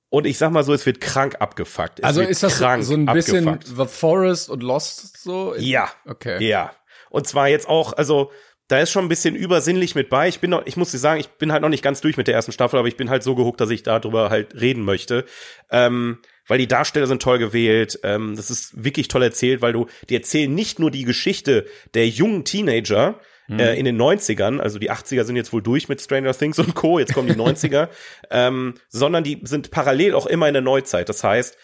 Und 0.09 0.25
ich 0.25 0.37
sag 0.37 0.51
mal 0.51 0.63
so, 0.63 0.73
es 0.73 0.85
wird 0.85 1.01
krank 1.01 1.35
abgefuckt. 1.39 1.99
Es 1.99 2.05
Also 2.05 2.21
ist 2.21 2.41
das 2.43 2.59
so 2.59 2.65
ein 2.65 3.05
bisschen 3.07 3.47
abgefuckt. 3.47 3.77
The 3.77 3.85
Forest 3.85 4.49
und 4.49 4.63
Lost 4.63 5.21
so? 5.21 5.53
Ja. 5.57 5.89
Okay. 6.05 6.45
Ja. 6.47 6.71
Und 7.09 7.27
zwar 7.27 7.49
jetzt 7.49 7.67
auch, 7.67 7.93
also 7.93 8.31
da 8.67 8.79
ist 8.79 8.91
schon 8.91 9.05
ein 9.05 9.09
bisschen 9.09 9.35
übersinnlich 9.35 9.95
mit 9.95 10.09
bei. 10.09 10.27
Ich 10.27 10.39
bin 10.39 10.49
noch, 10.49 10.65
ich 10.65 10.77
muss 10.77 10.91
dir 10.91 10.97
sagen, 10.97 11.19
ich 11.19 11.29
bin 11.29 11.51
halt 11.51 11.61
noch 11.61 11.69
nicht 11.69 11.83
ganz 11.83 12.01
durch 12.01 12.17
mit 12.17 12.27
der 12.27 12.35
ersten 12.35 12.51
Staffel, 12.51 12.77
aber 12.79 12.87
ich 12.87 12.97
bin 12.97 13.09
halt 13.09 13.23
so 13.23 13.35
gehuckt, 13.35 13.61
dass 13.61 13.69
ich 13.69 13.83
darüber 13.83 14.29
halt 14.29 14.59
reden 14.59 14.83
möchte. 14.83 15.25
Ähm, 15.71 16.19
weil 16.47 16.57
die 16.57 16.67
Darsteller 16.67 17.07
sind 17.07 17.21
toll 17.21 17.39
gewählt. 17.39 17.99
Ähm, 18.03 18.35
das 18.35 18.49
ist 18.49 18.83
wirklich 18.83 19.07
toll 19.07 19.23
erzählt, 19.23 19.61
weil 19.61 19.73
du, 19.73 19.87
die 20.09 20.15
erzählen 20.15 20.53
nicht 20.53 20.79
nur 20.79 20.91
die 20.91 21.03
Geschichte 21.03 21.65
der 21.93 22.07
jungen 22.07 22.45
Teenager, 22.45 23.19
äh, 23.49 23.79
in 23.79 23.85
den 23.85 23.99
90ern, 23.99 24.59
also 24.59 24.79
die 24.79 24.91
80er 24.91 25.23
sind 25.23 25.35
jetzt 25.35 25.53
wohl 25.53 25.61
durch 25.61 25.87
mit 25.89 26.01
Stranger 26.01 26.33
Things 26.33 26.59
und 26.59 26.75
Co., 26.75 26.99
jetzt 26.99 27.13
kommen 27.13 27.27
die 27.27 27.33
90er, 27.41 27.89
ähm, 28.29 28.75
sondern 28.89 29.23
die 29.23 29.41
sind 29.43 29.71
parallel 29.71 30.13
auch 30.13 30.25
immer 30.25 30.47
in 30.47 30.53
der 30.53 30.63
Neuzeit. 30.63 31.09
Das 31.09 31.23
heißt, 31.23 31.57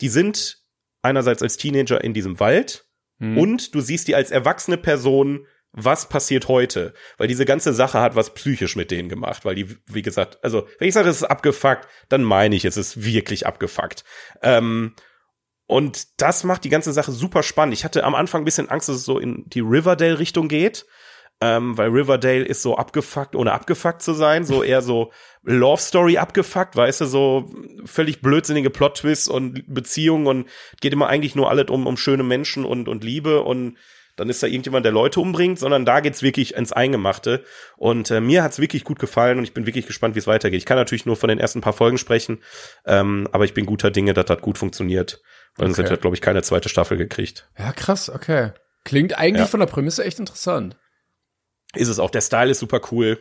die 0.00 0.08
sind 0.08 0.58
einerseits 1.02 1.42
als 1.42 1.56
Teenager 1.56 2.02
in 2.02 2.14
diesem 2.14 2.40
Wald 2.40 2.86
und 3.20 3.74
du 3.74 3.80
siehst 3.80 4.06
die 4.06 4.14
als 4.14 4.30
erwachsene 4.30 4.76
Person, 4.76 5.44
was 5.72 6.08
passiert 6.08 6.48
heute, 6.48 6.94
weil 7.18 7.26
diese 7.26 7.44
ganze 7.44 7.72
Sache 7.72 8.00
hat 8.00 8.14
was 8.14 8.32
psychisch 8.34 8.76
mit 8.76 8.90
denen 8.90 9.08
gemacht, 9.08 9.44
weil 9.44 9.54
die, 9.54 9.76
wie 9.86 10.02
gesagt, 10.02 10.38
also 10.42 10.68
wenn 10.78 10.88
ich 10.88 10.94
sage, 10.94 11.08
es 11.08 11.16
ist 11.16 11.24
abgefuckt, 11.24 11.88
dann 12.08 12.22
meine 12.22 12.54
ich, 12.54 12.64
es 12.64 12.76
ist 12.76 13.04
wirklich 13.04 13.46
abgefuckt. 13.46 14.04
Ähm, 14.42 14.94
und 15.66 16.20
das 16.22 16.44
macht 16.44 16.64
die 16.64 16.70
ganze 16.70 16.92
Sache 16.92 17.12
super 17.12 17.42
spannend. 17.42 17.74
Ich 17.74 17.84
hatte 17.84 18.04
am 18.04 18.14
Anfang 18.14 18.42
ein 18.42 18.44
bisschen 18.44 18.70
Angst, 18.70 18.88
dass 18.88 18.96
es 18.96 19.04
so 19.04 19.18
in 19.18 19.44
die 19.48 19.60
Riverdale-Richtung 19.60 20.48
geht, 20.48 20.86
ähm, 21.40 21.78
weil 21.78 21.90
Riverdale 21.90 22.44
ist 22.44 22.62
so 22.62 22.76
abgefuckt, 22.76 23.36
ohne 23.36 23.52
abgefuckt 23.52 24.02
zu 24.02 24.12
sein, 24.12 24.44
so 24.44 24.62
eher 24.62 24.82
so 24.82 25.12
Love 25.42 25.80
Story 25.80 26.18
abgefuckt, 26.18 26.74
weißt 26.76 27.02
du, 27.02 27.04
so 27.06 27.50
völlig 27.84 28.20
blödsinnige 28.20 28.70
Plot-Twists 28.70 29.28
und 29.28 29.62
Beziehungen 29.72 30.26
und 30.26 30.48
geht 30.80 30.92
immer 30.92 31.06
eigentlich 31.08 31.34
nur 31.36 31.48
alles 31.48 31.68
um, 31.68 31.86
um 31.86 31.96
schöne 31.96 32.24
Menschen 32.24 32.64
und, 32.64 32.88
und 32.88 33.04
Liebe 33.04 33.42
und 33.42 33.76
dann 34.16 34.28
ist 34.28 34.42
da 34.42 34.48
irgendjemand, 34.48 34.84
der 34.84 34.90
Leute 34.90 35.20
umbringt, 35.20 35.60
sondern 35.60 35.84
da 35.84 36.00
geht's 36.00 36.22
wirklich 36.22 36.56
ins 36.56 36.72
Eingemachte. 36.72 37.44
Und 37.76 38.10
äh, 38.10 38.20
mir 38.20 38.42
hat's 38.42 38.58
wirklich 38.58 38.82
gut 38.82 38.98
gefallen 38.98 39.38
und 39.38 39.44
ich 39.44 39.54
bin 39.54 39.64
wirklich 39.64 39.86
gespannt, 39.86 40.16
wie 40.16 40.18
es 40.18 40.26
weitergeht. 40.26 40.58
Ich 40.58 40.66
kann 40.66 40.76
natürlich 40.76 41.06
nur 41.06 41.14
von 41.14 41.28
den 41.28 41.38
ersten 41.38 41.60
paar 41.60 41.72
Folgen 41.72 41.98
sprechen, 41.98 42.42
ähm, 42.84 43.28
aber 43.30 43.44
ich 43.44 43.54
bin 43.54 43.64
guter 43.64 43.92
Dinge, 43.92 44.14
dass 44.14 44.24
das 44.24 44.40
gut 44.40 44.58
funktioniert. 44.58 45.22
Weil 45.56 45.68
sonst 45.68 45.78
Okay. 45.78 45.84
hätte 45.84 45.94
er, 45.94 46.00
glaube 46.00 46.16
ich, 46.16 46.20
keine 46.20 46.42
zweite 46.42 46.68
Staffel 46.68 46.96
gekriegt. 46.96 47.48
Ja, 47.56 47.70
krass, 47.70 48.10
okay. 48.10 48.50
Klingt 48.84 49.16
eigentlich 49.16 49.42
Ja. 49.42 49.46
von 49.46 49.60
der 49.60 49.68
Prämisse 49.68 50.04
echt 50.04 50.18
interessant. 50.18 50.76
Ist 51.74 51.88
es 51.88 51.98
auch. 51.98 52.10
Der 52.10 52.20
Style 52.20 52.50
ist 52.50 52.58
super 52.60 52.80
cool. 52.92 53.20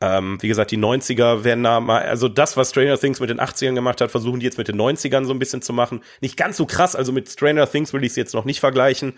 Ähm, 0.00 0.38
wie 0.40 0.48
gesagt, 0.48 0.72
die 0.72 0.76
90er 0.78 1.44
werden 1.44 1.62
da 1.62 1.78
mal, 1.80 2.02
also 2.02 2.28
das, 2.28 2.56
was 2.56 2.70
Stranger 2.70 2.98
Things 2.98 3.20
mit 3.20 3.30
den 3.30 3.40
80ern 3.40 3.74
gemacht 3.74 4.00
hat, 4.00 4.10
versuchen 4.10 4.40
die 4.40 4.44
jetzt 4.46 4.58
mit 4.58 4.66
den 4.68 4.76
90ern 4.76 5.24
so 5.24 5.32
ein 5.32 5.38
bisschen 5.38 5.62
zu 5.62 5.72
machen. 5.72 6.02
Nicht 6.20 6.36
ganz 6.36 6.56
so 6.56 6.66
krass, 6.66 6.96
also 6.96 7.12
mit 7.12 7.28
Stranger 7.28 7.70
Things 7.70 7.92
will 7.92 8.02
ich 8.02 8.10
es 8.10 8.16
jetzt 8.16 8.34
noch 8.34 8.44
nicht 8.44 8.58
vergleichen. 8.60 9.14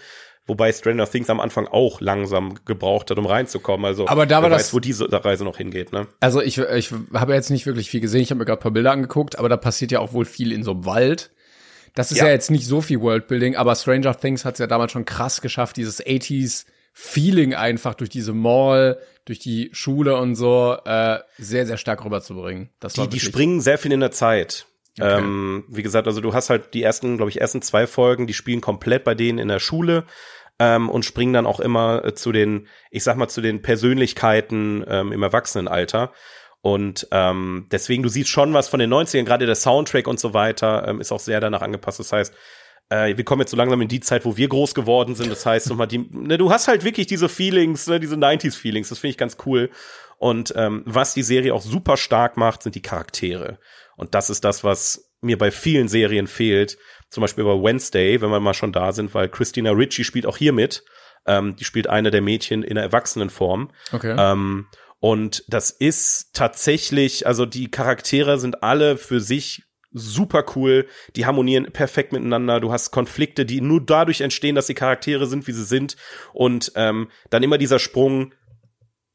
Wobei 0.46 0.70
Stranger 0.72 1.10
Things 1.10 1.28
am 1.28 1.40
Anfang 1.40 1.66
auch 1.66 2.00
langsam 2.00 2.56
gebraucht 2.66 3.10
hat, 3.10 3.18
um 3.18 3.26
reinzukommen. 3.26 3.84
Also 3.86 4.06
Aber 4.06 4.26
da 4.26 4.42
war 4.42 4.50
das- 4.50 4.66
weiß, 4.66 4.74
wo 4.74 4.78
diese 4.80 5.08
Reise 5.10 5.44
noch 5.44 5.56
hingeht, 5.56 5.92
ne? 5.92 6.06
Also 6.20 6.40
ich, 6.40 6.58
ich 6.58 6.92
habe 7.14 7.34
jetzt 7.34 7.50
nicht 7.50 7.66
wirklich 7.66 7.90
viel 7.90 8.00
gesehen, 8.00 8.20
ich 8.20 8.30
habe 8.30 8.38
mir 8.38 8.44
gerade 8.44 8.60
ein 8.60 8.62
paar 8.62 8.70
Bilder 8.70 8.92
angeguckt, 8.92 9.38
aber 9.38 9.48
da 9.48 9.56
passiert 9.56 9.90
ja 9.90 9.98
auch 10.00 10.12
wohl 10.12 10.24
viel 10.26 10.52
in 10.52 10.62
so 10.62 10.72
einem 10.72 10.84
Wald. 10.84 11.30
Das 11.94 12.12
ist 12.12 12.18
ja, 12.18 12.26
Ja. 12.26 12.32
jetzt 12.32 12.50
nicht 12.50 12.66
so 12.66 12.80
viel 12.82 13.00
Worldbuilding, 13.00 13.56
aber 13.56 13.74
Stranger 13.74 14.14
Things 14.20 14.44
hat 14.44 14.54
es 14.54 14.58
ja 14.60 14.66
damals 14.68 14.92
schon 14.92 15.06
krass 15.06 15.40
geschafft, 15.40 15.78
dieses 15.78 16.00
80s 16.04 16.66
Feeling 16.98 17.54
einfach 17.54 17.94
durch 17.94 18.08
diese 18.08 18.32
Mall, 18.32 18.98
durch 19.26 19.38
die 19.38 19.68
Schule 19.72 20.16
und 20.16 20.34
so 20.34 20.78
äh, 20.86 21.18
sehr, 21.36 21.66
sehr 21.66 21.76
stark 21.76 22.02
rüberzubringen. 22.06 22.70
Das 22.80 22.96
war 22.96 23.04
Die, 23.04 23.10
die 23.10 23.16
wirklich- 23.16 23.32
springen 23.34 23.60
sehr 23.60 23.76
viel 23.76 23.92
in 23.92 24.00
der 24.00 24.12
Zeit. 24.12 24.66
Okay. 24.98 25.18
Ähm, 25.18 25.64
wie 25.68 25.82
gesagt, 25.82 26.06
also 26.06 26.22
du 26.22 26.32
hast 26.32 26.48
halt 26.48 26.72
die 26.72 26.82
ersten, 26.82 27.18
glaube 27.18 27.28
ich, 27.30 27.38
ersten 27.38 27.60
zwei 27.60 27.86
Folgen, 27.86 28.26
die 28.26 28.32
spielen 28.32 28.62
komplett 28.62 29.04
bei 29.04 29.14
denen 29.14 29.38
in 29.38 29.48
der 29.48 29.58
Schule 29.58 30.04
ähm, 30.58 30.88
und 30.88 31.04
springen 31.04 31.34
dann 31.34 31.44
auch 31.44 31.60
immer 31.60 32.02
äh, 32.02 32.14
zu 32.14 32.32
den, 32.32 32.66
ich 32.90 33.04
sag 33.04 33.18
mal, 33.18 33.28
zu 33.28 33.42
den 33.42 33.60
Persönlichkeiten 33.60 34.82
ähm, 34.88 35.12
im 35.12 35.22
Erwachsenenalter. 35.22 36.12
Und 36.62 37.08
ähm, 37.10 37.66
deswegen, 37.70 38.02
du 38.04 38.08
siehst 38.08 38.30
schon 38.30 38.54
was 38.54 38.68
von 38.68 38.80
den 38.80 38.90
90ern, 38.92 39.24
gerade 39.24 39.44
der 39.44 39.54
Soundtrack 39.54 40.08
und 40.08 40.18
so 40.18 40.32
weiter 40.32 40.88
ähm, 40.88 41.00
ist 41.02 41.12
auch 41.12 41.20
sehr 41.20 41.40
danach 41.40 41.60
angepasst. 41.60 42.00
Das 42.00 42.10
heißt, 42.12 42.32
äh, 42.88 43.16
wir 43.16 43.24
kommen 43.24 43.40
jetzt 43.40 43.50
so 43.50 43.56
langsam 43.56 43.80
in 43.82 43.88
die 43.88 44.00
Zeit, 44.00 44.24
wo 44.24 44.36
wir 44.36 44.48
groß 44.48 44.74
geworden 44.74 45.14
sind. 45.14 45.30
Das 45.30 45.44
heißt, 45.44 45.68
nochmal 45.68 45.88
die, 45.88 45.98
ne, 46.10 46.38
du 46.38 46.50
hast 46.50 46.68
halt 46.68 46.84
wirklich 46.84 47.06
diese 47.06 47.28
Feelings, 47.28 47.86
ne, 47.86 48.00
diese 48.00 48.16
90s-Feelings. 48.16 48.88
Das 48.88 48.98
finde 48.98 49.10
ich 49.10 49.18
ganz 49.18 49.36
cool. 49.46 49.70
Und 50.18 50.54
ähm, 50.56 50.82
was 50.86 51.14
die 51.14 51.22
Serie 51.22 51.54
auch 51.54 51.62
super 51.62 51.96
stark 51.96 52.36
macht, 52.36 52.62
sind 52.62 52.74
die 52.74 52.82
Charaktere. 52.82 53.58
Und 53.96 54.14
das 54.14 54.30
ist 54.30 54.44
das, 54.44 54.64
was 54.64 55.10
mir 55.20 55.38
bei 55.38 55.50
vielen 55.50 55.88
Serien 55.88 56.26
fehlt. 56.26 56.78
Zum 57.10 57.20
Beispiel 57.22 57.44
bei 57.44 57.62
Wednesday, 57.62 58.20
wenn 58.20 58.30
wir 58.30 58.40
mal 58.40 58.54
schon 58.54 58.72
da 58.72 58.92
sind, 58.92 59.14
weil 59.14 59.28
Christina 59.28 59.70
Ritchie 59.70 60.04
spielt 60.04 60.26
auch 60.26 60.36
hier 60.36 60.52
mit. 60.52 60.84
Ähm, 61.26 61.56
die 61.56 61.64
spielt 61.64 61.88
eine 61.88 62.10
der 62.10 62.22
Mädchen 62.22 62.62
in 62.62 62.76
der 62.76 62.84
Erwachsenenform. 62.84 63.70
Okay. 63.92 64.14
Ähm, 64.18 64.66
und 64.98 65.44
das 65.48 65.70
ist 65.70 66.34
tatsächlich, 66.34 67.26
also 67.26 67.46
die 67.46 67.70
Charaktere 67.70 68.38
sind 68.38 68.62
alle 68.62 68.96
für 68.96 69.20
sich 69.20 69.65
super 69.96 70.44
cool, 70.54 70.86
die 71.16 71.26
harmonieren 71.26 71.72
perfekt 71.72 72.12
miteinander, 72.12 72.60
du 72.60 72.70
hast 72.70 72.90
Konflikte, 72.90 73.46
die 73.46 73.60
nur 73.60 73.80
dadurch 73.84 74.20
entstehen, 74.20 74.54
dass 74.54 74.66
die 74.66 74.74
Charaktere 74.74 75.26
sind, 75.26 75.46
wie 75.46 75.52
sie 75.52 75.64
sind. 75.64 75.96
Und 76.32 76.72
ähm, 76.76 77.08
dann 77.30 77.42
immer 77.42 77.56
dieser 77.58 77.78
Sprung, 77.78 78.34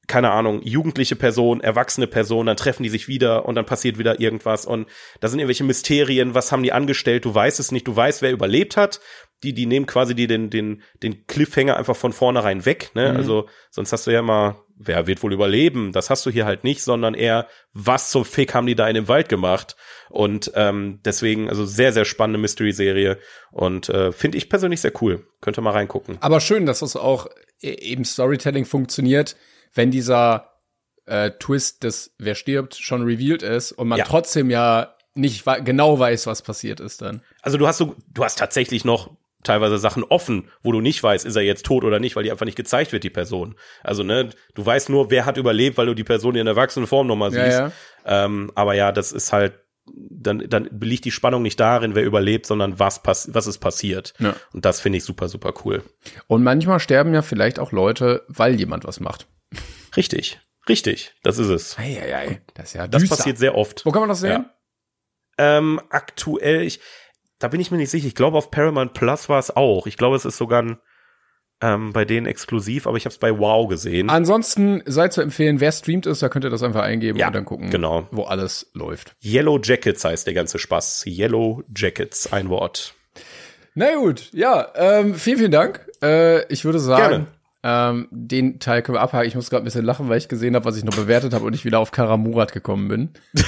keine 0.07 0.31
Ahnung, 0.31 0.61
jugendliche 0.63 1.15
Person, 1.15 1.61
erwachsene 1.61 2.07
Person, 2.07 2.47
dann 2.47 2.57
treffen 2.57 2.83
die 2.83 2.89
sich 2.89 3.07
wieder 3.07 3.45
und 3.45 3.55
dann 3.55 3.65
passiert 3.65 3.97
wieder 3.97 4.19
irgendwas. 4.19 4.65
Und 4.65 4.87
da 5.19 5.27
sind 5.29 5.39
irgendwelche 5.39 5.63
Mysterien, 5.63 6.33
was 6.33 6.51
haben 6.51 6.63
die 6.63 6.73
angestellt, 6.73 7.23
du 7.25 7.33
weißt 7.33 7.59
es 7.59 7.71
nicht, 7.71 7.87
du 7.87 7.95
weißt, 7.95 8.21
wer 8.21 8.31
überlebt 8.31 8.75
hat, 8.75 8.99
die, 9.43 9.53
die 9.53 9.67
nehmen 9.67 9.85
quasi 9.85 10.13
die, 10.15 10.27
den, 10.27 10.49
den, 10.49 10.81
den 11.01 11.25
Cliffhanger 11.27 11.77
einfach 11.77 11.95
von 11.95 12.11
vornherein 12.11 12.65
weg, 12.65 12.91
ne, 12.93 13.11
Mhm. 13.11 13.17
also 13.17 13.49
sonst 13.69 13.93
hast 13.93 14.05
du 14.07 14.11
ja 14.11 14.19
immer, 14.19 14.63
wer 14.75 15.07
wird 15.07 15.23
wohl 15.23 15.33
überleben, 15.33 15.91
das 15.93 16.09
hast 16.09 16.25
du 16.25 16.29
hier 16.29 16.45
halt 16.45 16.63
nicht, 16.63 16.83
sondern 16.83 17.13
eher, 17.13 17.47
was 17.73 18.09
zum 18.09 18.25
Fick 18.25 18.53
haben 18.53 18.67
die 18.67 18.75
da 18.75 18.87
in 18.87 18.95
dem 18.95 19.07
Wald 19.07 19.29
gemacht 19.29 19.75
und 20.11 20.51
ähm, 20.55 20.99
deswegen, 21.05 21.49
also 21.49 21.65
sehr, 21.65 21.93
sehr 21.93 22.05
spannende 22.05 22.39
Mystery-Serie 22.39 23.17
und 23.51 23.89
äh, 23.89 24.11
finde 24.11 24.37
ich 24.37 24.49
persönlich 24.49 24.81
sehr 24.81 24.91
cool, 25.01 25.25
könnt 25.41 25.57
ihr 25.57 25.61
mal 25.61 25.71
reingucken. 25.71 26.17
Aber 26.21 26.39
schön, 26.39 26.65
dass 26.65 26.79
das 26.79 26.95
auch 26.95 27.27
e- 27.61 27.69
eben 27.71 28.05
Storytelling 28.05 28.65
funktioniert, 28.65 29.35
wenn 29.73 29.89
dieser 29.91 30.51
äh, 31.05 31.31
Twist 31.39 31.83
des 31.83 32.13
Wer 32.19 32.35
stirbt 32.35 32.75
schon 32.75 33.03
revealed 33.03 33.41
ist 33.41 33.71
und 33.71 33.87
man 33.87 33.99
Ja. 33.99 34.05
trotzdem 34.05 34.49
ja 34.49 34.93
nicht 35.15 35.43
genau 35.65 35.99
weiß, 35.99 36.27
was 36.27 36.41
passiert 36.41 36.79
ist 36.79 37.01
dann. 37.01 37.21
Also 37.41 37.57
du 37.57 37.67
hast 37.67 37.77
so, 37.79 37.95
du 38.13 38.23
hast 38.23 38.37
tatsächlich 38.39 38.85
noch 38.85 39.09
teilweise 39.43 39.79
Sachen 39.79 40.03
offen, 40.03 40.49
wo 40.61 40.71
du 40.71 40.81
nicht 40.81 41.01
weißt, 41.01 41.25
ist 41.25 41.35
er 41.35 41.41
jetzt 41.41 41.65
tot 41.65 41.83
oder 41.83 41.99
nicht, 41.99 42.15
weil 42.15 42.23
die 42.23 42.31
einfach 42.31 42.45
nicht 42.45 42.55
gezeigt 42.55 42.91
wird, 42.91 43.03
die 43.03 43.09
Person. 43.09 43.55
Also, 43.81 44.03
ne, 44.03 44.29
du 44.53 44.63
weißt 44.65 44.89
nur, 44.89 45.09
wer 45.09 45.25
hat 45.25 45.37
überlebt, 45.37 45.77
weil 45.77 45.87
du 45.87 45.95
die 45.95 46.03
Person 46.03 46.35
in 46.35 46.45
erwachsenen 46.45 46.85
Form 46.85 47.07
nochmal 47.07 47.31
siehst. 47.31 47.59
Ja, 47.59 47.71
ja. 48.05 48.25
Ähm, 48.25 48.51
aber 48.53 48.75
ja, 48.75 48.91
das 48.91 49.11
ist 49.11 49.33
halt, 49.33 49.53
dann, 49.85 50.47
dann 50.49 50.69
liegt 50.81 51.05
die 51.05 51.11
Spannung 51.11 51.41
nicht 51.41 51.59
darin, 51.59 51.95
wer 51.95 52.03
überlebt, 52.03 52.45
sondern 52.45 52.79
was, 52.79 53.01
pass 53.01 53.33
was 53.33 53.47
ist 53.47 53.57
passiert. 53.59 54.13
Ja. 54.19 54.35
Und 54.53 54.65
das 54.65 54.79
finde 54.79 54.97
ich 54.97 55.03
super, 55.03 55.27
super 55.27 55.53
cool. 55.65 55.83
Und 56.27 56.43
manchmal 56.43 56.79
sterben 56.79 57.13
ja 57.13 57.21
vielleicht 57.21 57.59
auch 57.59 57.71
Leute, 57.71 58.23
weil 58.27 58.55
jemand 58.55 58.85
was 58.85 58.99
macht. 58.99 59.27
Richtig, 59.97 60.39
richtig, 60.69 61.13
das 61.23 61.37
ist 61.37 61.47
es. 61.49 61.77
Eieiei, 61.77 62.41
das 62.53 62.67
ist 62.69 62.73
ja 62.73 62.87
Das 62.87 63.01
düster. 63.01 63.17
passiert 63.17 63.37
sehr 63.37 63.55
oft. 63.55 63.85
Wo 63.85 63.91
kann 63.91 64.01
man 64.01 64.09
das 64.09 64.21
sehen? 64.21 64.45
Ja. 65.37 65.57
Ähm, 65.57 65.81
aktuell, 65.89 66.61
ich, 66.61 66.79
da 67.39 67.47
bin 67.47 67.59
ich 67.59 67.71
mir 67.71 67.77
nicht 67.77 67.89
sicher. 67.89 68.07
Ich 68.07 68.15
glaube, 68.15 68.37
auf 68.37 68.51
Paramount 68.51 68.93
Plus 68.93 69.27
war 69.27 69.39
es 69.39 69.55
auch. 69.55 69.87
Ich 69.87 69.97
glaube, 69.97 70.15
es 70.15 70.25
ist 70.25 70.37
sogar 70.37 70.61
ein, 70.61 70.77
ähm, 71.61 71.93
bei 71.93 72.05
denen 72.05 72.25
exklusiv, 72.25 72.87
aber 72.87 72.97
ich 72.97 73.05
habe 73.05 73.13
es 73.13 73.19
bei 73.19 73.37
Wow 73.37 73.67
gesehen. 73.67 74.09
Ansonsten 74.09 74.81
sei 74.85 75.07
zu 75.09 75.21
empfehlen, 75.21 75.59
wer 75.59 75.71
streamt 75.71 76.05
ist, 76.05 76.21
da 76.21 76.29
könnt 76.29 76.43
ihr 76.45 76.49
das 76.49 76.63
einfach 76.63 76.81
eingeben 76.83 77.17
Ja, 77.19 77.27
und 77.27 77.35
dann 77.35 77.45
gucken, 77.45 77.69
genau. 77.69 78.07
wo 78.11 78.23
alles 78.23 78.69
läuft. 78.73 79.15
Yellow 79.23 79.59
Jackets 79.61 80.03
heißt 80.03 80.25
der 80.25 80.33
ganze 80.33 80.59
Spaß. 80.59 81.05
Yellow 81.07 81.63
Jackets, 81.75 82.31
ein 82.33 82.49
Wort. 82.49 82.93
Na 83.75 83.95
gut, 83.95 84.29
ja, 84.33 84.67
ähm, 84.75 85.15
vielen, 85.15 85.37
vielen 85.37 85.51
Dank. 85.51 85.87
Äh, 86.01 86.45
ich 86.51 86.65
würde 86.65 86.79
sagen, 86.79 87.27
ähm, 87.63 88.07
den 88.11 88.59
Teil 88.59 88.81
können 88.81 88.97
wir 88.97 89.01
abhaken. 89.01 89.27
Ich 89.27 89.35
muss 89.35 89.49
gerade 89.49 89.63
ein 89.63 89.65
bisschen 89.65 89.85
lachen, 89.85 90.09
weil 90.09 90.17
ich 90.17 90.27
gesehen 90.27 90.55
habe, 90.55 90.65
was 90.65 90.77
ich 90.77 90.83
noch 90.83 90.95
bewertet 90.95 91.33
habe 91.33 91.45
und 91.45 91.53
ich 91.53 91.63
wieder 91.63 91.79
auf 91.79 91.91
Karamurat 91.91 92.51
gekommen 92.53 92.87
bin. 92.87 93.09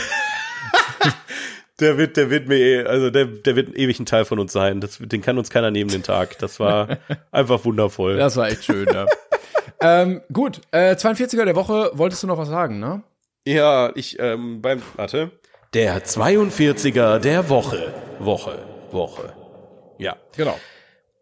Der 1.79 1.97
wird, 1.97 2.17
der 2.17 2.29
wird 2.29 2.47
mir, 2.47 2.57
eh- 2.57 2.85
also 2.85 3.09
der, 3.09 3.25
der 3.25 3.55
wird 3.55 3.75
ewig 3.75 3.99
ein 3.99 4.05
Teil 4.05 4.25
von 4.25 4.39
uns 4.39 4.53
sein. 4.53 4.79
Das, 4.79 4.99
den 4.99 5.21
kann 5.21 5.37
uns 5.37 5.49
keiner 5.49 5.71
nehmen 5.71 5.89
den 5.89 6.03
Tag. 6.03 6.37
Das 6.39 6.59
war 6.59 6.99
einfach 7.31 7.65
wundervoll. 7.65 8.17
Das 8.17 8.35
war 8.35 8.47
echt 8.47 8.63
schön, 8.65 8.87
ja. 8.93 9.07
ähm, 9.81 10.21
gut, 10.31 10.61
äh, 10.71 10.93
42er 10.93 11.45
der 11.45 11.55
Woche, 11.55 11.91
wolltest 11.93 12.21
du 12.23 12.27
noch 12.27 12.37
was 12.37 12.49
sagen, 12.49 12.79
ne? 12.79 13.03
Ja, 13.45 13.91
ich, 13.95 14.19
ähm, 14.19 14.61
beim, 14.61 14.81
warte. 14.95 15.31
Der 15.73 16.05
42er 16.05 17.17
der 17.19 17.49
Woche. 17.49 17.93
Woche, 18.19 18.59
Woche. 18.91 19.33
Ja. 19.97 20.15
Genau. 20.37 20.57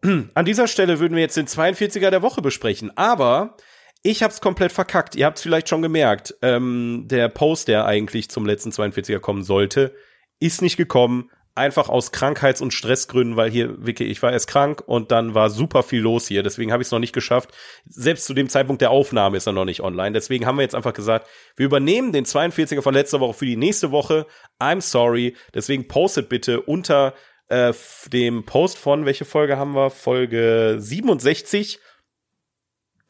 An 0.34 0.44
dieser 0.44 0.66
Stelle 0.68 1.00
würden 1.00 1.14
wir 1.14 1.22
jetzt 1.22 1.36
den 1.36 1.46
42er 1.46 2.10
der 2.10 2.22
Woche 2.22 2.42
besprechen, 2.42 2.92
aber 2.96 3.56
ich 4.02 4.22
hab's 4.22 4.40
komplett 4.40 4.72
verkackt. 4.72 5.14
Ihr 5.14 5.26
habt's 5.26 5.42
vielleicht 5.42 5.68
schon 5.68 5.80
gemerkt. 5.80 6.34
Ähm, 6.42 7.04
der 7.06 7.28
Post, 7.28 7.68
der 7.68 7.86
eigentlich 7.86 8.28
zum 8.30 8.44
letzten 8.44 8.70
42er 8.70 9.20
kommen 9.20 9.42
sollte, 9.44 9.94
ist 10.42 10.62
nicht 10.62 10.76
gekommen. 10.76 11.30
Einfach 11.54 11.90
aus 11.90 12.12
Krankheits- 12.12 12.62
und 12.62 12.72
Stressgründen, 12.72 13.36
weil 13.36 13.50
hier, 13.50 13.84
Vicky, 13.84 14.04
ich 14.04 14.22
war 14.22 14.32
erst 14.32 14.48
krank 14.48 14.82
und 14.86 15.12
dann 15.12 15.34
war 15.34 15.50
super 15.50 15.82
viel 15.82 16.00
los 16.00 16.26
hier. 16.26 16.42
Deswegen 16.42 16.72
habe 16.72 16.82
ich 16.82 16.88
es 16.88 16.92
noch 16.92 16.98
nicht 16.98 17.12
geschafft. 17.12 17.50
Selbst 17.84 18.24
zu 18.24 18.32
dem 18.32 18.48
Zeitpunkt 18.48 18.80
der 18.80 18.90
Aufnahme 18.90 19.36
ist 19.36 19.46
er 19.46 19.52
noch 19.52 19.66
nicht 19.66 19.82
online. 19.82 20.12
Deswegen 20.12 20.46
haben 20.46 20.56
wir 20.56 20.62
jetzt 20.62 20.74
einfach 20.74 20.94
gesagt, 20.94 21.28
wir 21.56 21.66
übernehmen 21.66 22.12
den 22.12 22.24
42er 22.24 22.80
von 22.80 22.94
letzter 22.94 23.20
Woche 23.20 23.34
für 23.34 23.44
die 23.44 23.56
nächste 23.58 23.90
Woche. 23.90 24.26
I'm 24.58 24.80
sorry. 24.80 25.36
Deswegen 25.52 25.88
postet 25.88 26.30
bitte 26.30 26.62
unter 26.62 27.12
äh, 27.48 27.74
dem 28.10 28.46
Post 28.46 28.78
von, 28.78 29.04
welche 29.04 29.26
Folge 29.26 29.58
haben 29.58 29.74
wir? 29.74 29.90
Folge 29.90 30.76
67 30.78 31.78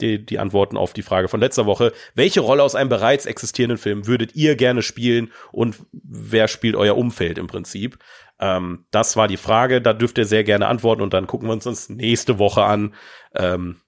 die, 0.03 0.25
die 0.25 0.39
Antworten 0.39 0.77
auf 0.77 0.93
die 0.93 1.03
Frage 1.03 1.29
von 1.29 1.41
letzter 1.41 1.67
Woche. 1.67 1.93
Welche 2.15 2.41
Rolle 2.41 2.63
aus 2.63 2.75
einem 2.75 2.91
bereits 2.91 3.27
existierenden 3.27 3.79
Film 3.79 4.07
würdet 4.07 4.35
ihr 4.35 4.57
gerne 4.57 4.83
spielen 4.83 5.33
und 5.53 5.77
wer 5.93 6.49
spielt 6.49 6.77
euer 6.77 6.97
Umfeld 6.97 7.39
im 7.39 7.47
Prinzip? 7.47 7.99
Ähm, 8.39 8.87
das 8.91 9.17
war 9.17 9.29
die 9.29 9.37
Frage. 9.37 9.81
Da 9.81 9.93
dürft 9.93 10.19
ihr 10.19 10.25
sehr 10.27 10.45
gerne 10.45 10.67
antworten 10.67 11.03
und 11.03 11.15
dann 11.15 11.27
gucken 11.27 11.49
wir 11.49 11.53
uns 11.53 11.65
das 11.65 11.89
nächste 11.89 12.39
Woche 12.39 12.65
an. 12.65 12.95
Ähm, 13.35 13.81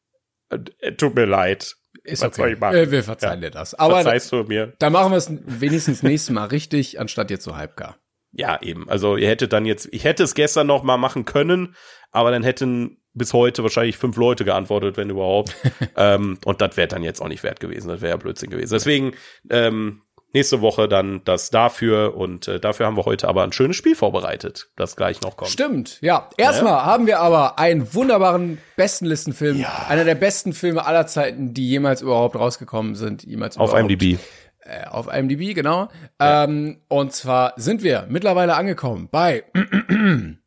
äh, 0.48 0.92
tut 0.92 1.14
mir 1.14 1.26
leid. 1.26 1.74
Ist 2.04 2.22
Was 2.22 2.38
okay. 2.38 2.52
Äh, 2.52 2.90
wir 2.90 3.02
verzeihen 3.02 3.40
dir 3.40 3.50
das. 3.50 3.74
Aber 3.74 4.02
Verzeihst 4.02 4.30
du 4.32 4.44
mir? 4.44 4.74
da 4.78 4.90
machen 4.90 5.12
wir 5.12 5.16
es 5.16 5.30
wenigstens 5.30 6.02
nächstes 6.02 6.34
Mal 6.34 6.46
richtig, 6.46 7.00
anstatt 7.00 7.30
jetzt 7.30 7.44
so 7.44 7.56
halbgar. 7.56 7.98
Ja, 8.30 8.60
eben. 8.60 8.88
Also 8.88 9.16
ihr 9.16 9.28
hättet 9.28 9.52
dann 9.52 9.64
jetzt, 9.64 9.88
ich 9.92 10.04
hätte 10.04 10.22
es 10.24 10.34
gestern 10.34 10.66
noch 10.66 10.82
mal 10.82 10.96
machen 10.96 11.24
können, 11.24 11.76
aber 12.10 12.30
dann 12.30 12.42
hätten 12.42 13.00
bis 13.14 13.32
heute 13.32 13.62
wahrscheinlich 13.62 13.96
fünf 13.96 14.16
Leute 14.16 14.44
geantwortet, 14.44 14.96
wenn 14.96 15.10
überhaupt. 15.10 15.54
ähm, 15.96 16.38
und 16.44 16.60
das 16.60 16.76
wäre 16.76 16.88
dann 16.88 17.02
jetzt 17.02 17.20
auch 17.22 17.28
nicht 17.28 17.42
wert 17.42 17.60
gewesen. 17.60 17.88
Das 17.88 18.00
wäre 18.00 18.10
ja 18.10 18.16
Blödsinn 18.16 18.50
gewesen. 18.50 18.72
Deswegen 18.72 19.12
ähm, 19.50 20.02
nächste 20.34 20.60
Woche 20.60 20.88
dann 20.88 21.22
das 21.24 21.50
dafür 21.50 22.16
und 22.16 22.48
äh, 22.48 22.60
dafür 22.60 22.86
haben 22.86 22.96
wir 22.96 23.04
heute 23.04 23.28
aber 23.28 23.44
ein 23.44 23.52
schönes 23.52 23.76
Spiel 23.76 23.94
vorbereitet, 23.94 24.68
das 24.76 24.96
gleich 24.96 25.22
noch 25.22 25.36
kommt. 25.36 25.50
Stimmt, 25.50 25.98
ja. 26.02 26.28
Erstmal 26.36 26.84
haben 26.84 27.06
wir 27.06 27.20
aber 27.20 27.58
einen 27.58 27.94
wunderbaren 27.94 28.58
Bestenlistenfilm. 28.76 29.64
Einer 29.88 30.04
der 30.04 30.16
besten 30.16 30.52
Filme 30.52 30.84
aller 30.84 31.06
Zeiten, 31.06 31.54
die 31.54 31.68
jemals 31.68 32.02
überhaupt 32.02 32.36
rausgekommen 32.36 32.96
sind. 32.96 33.22
Jemals 33.22 33.56
Auf 33.56 33.70
überhaupt. 33.70 33.90
IMDb. 33.90 34.18
Äh, 34.66 34.86
auf 34.86 35.12
IMDb, 35.12 35.54
genau. 35.54 35.88
Ähm, 36.18 36.80
und 36.88 37.12
zwar 37.12 37.52
sind 37.56 37.82
wir 37.82 38.06
mittlerweile 38.08 38.56
angekommen 38.56 39.08
bei 39.10 39.44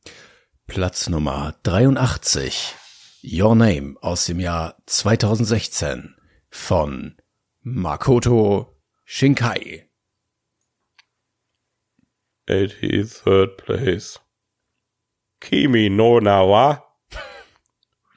Platz 0.67 1.07
Nummer 1.07 1.55
83. 1.63 2.75
Your 3.23 3.55
Name 3.55 3.95
aus 4.01 4.25
dem 4.25 4.39
Jahr 4.41 4.75
2016 4.85 6.13
von 6.49 7.15
Makoto 7.61 8.75
Shinkai. 9.05 9.89
83rd 12.49 13.57
place. 13.57 14.19
Kimi 15.39 15.89
no 15.89 16.19
Nawa 16.19 16.83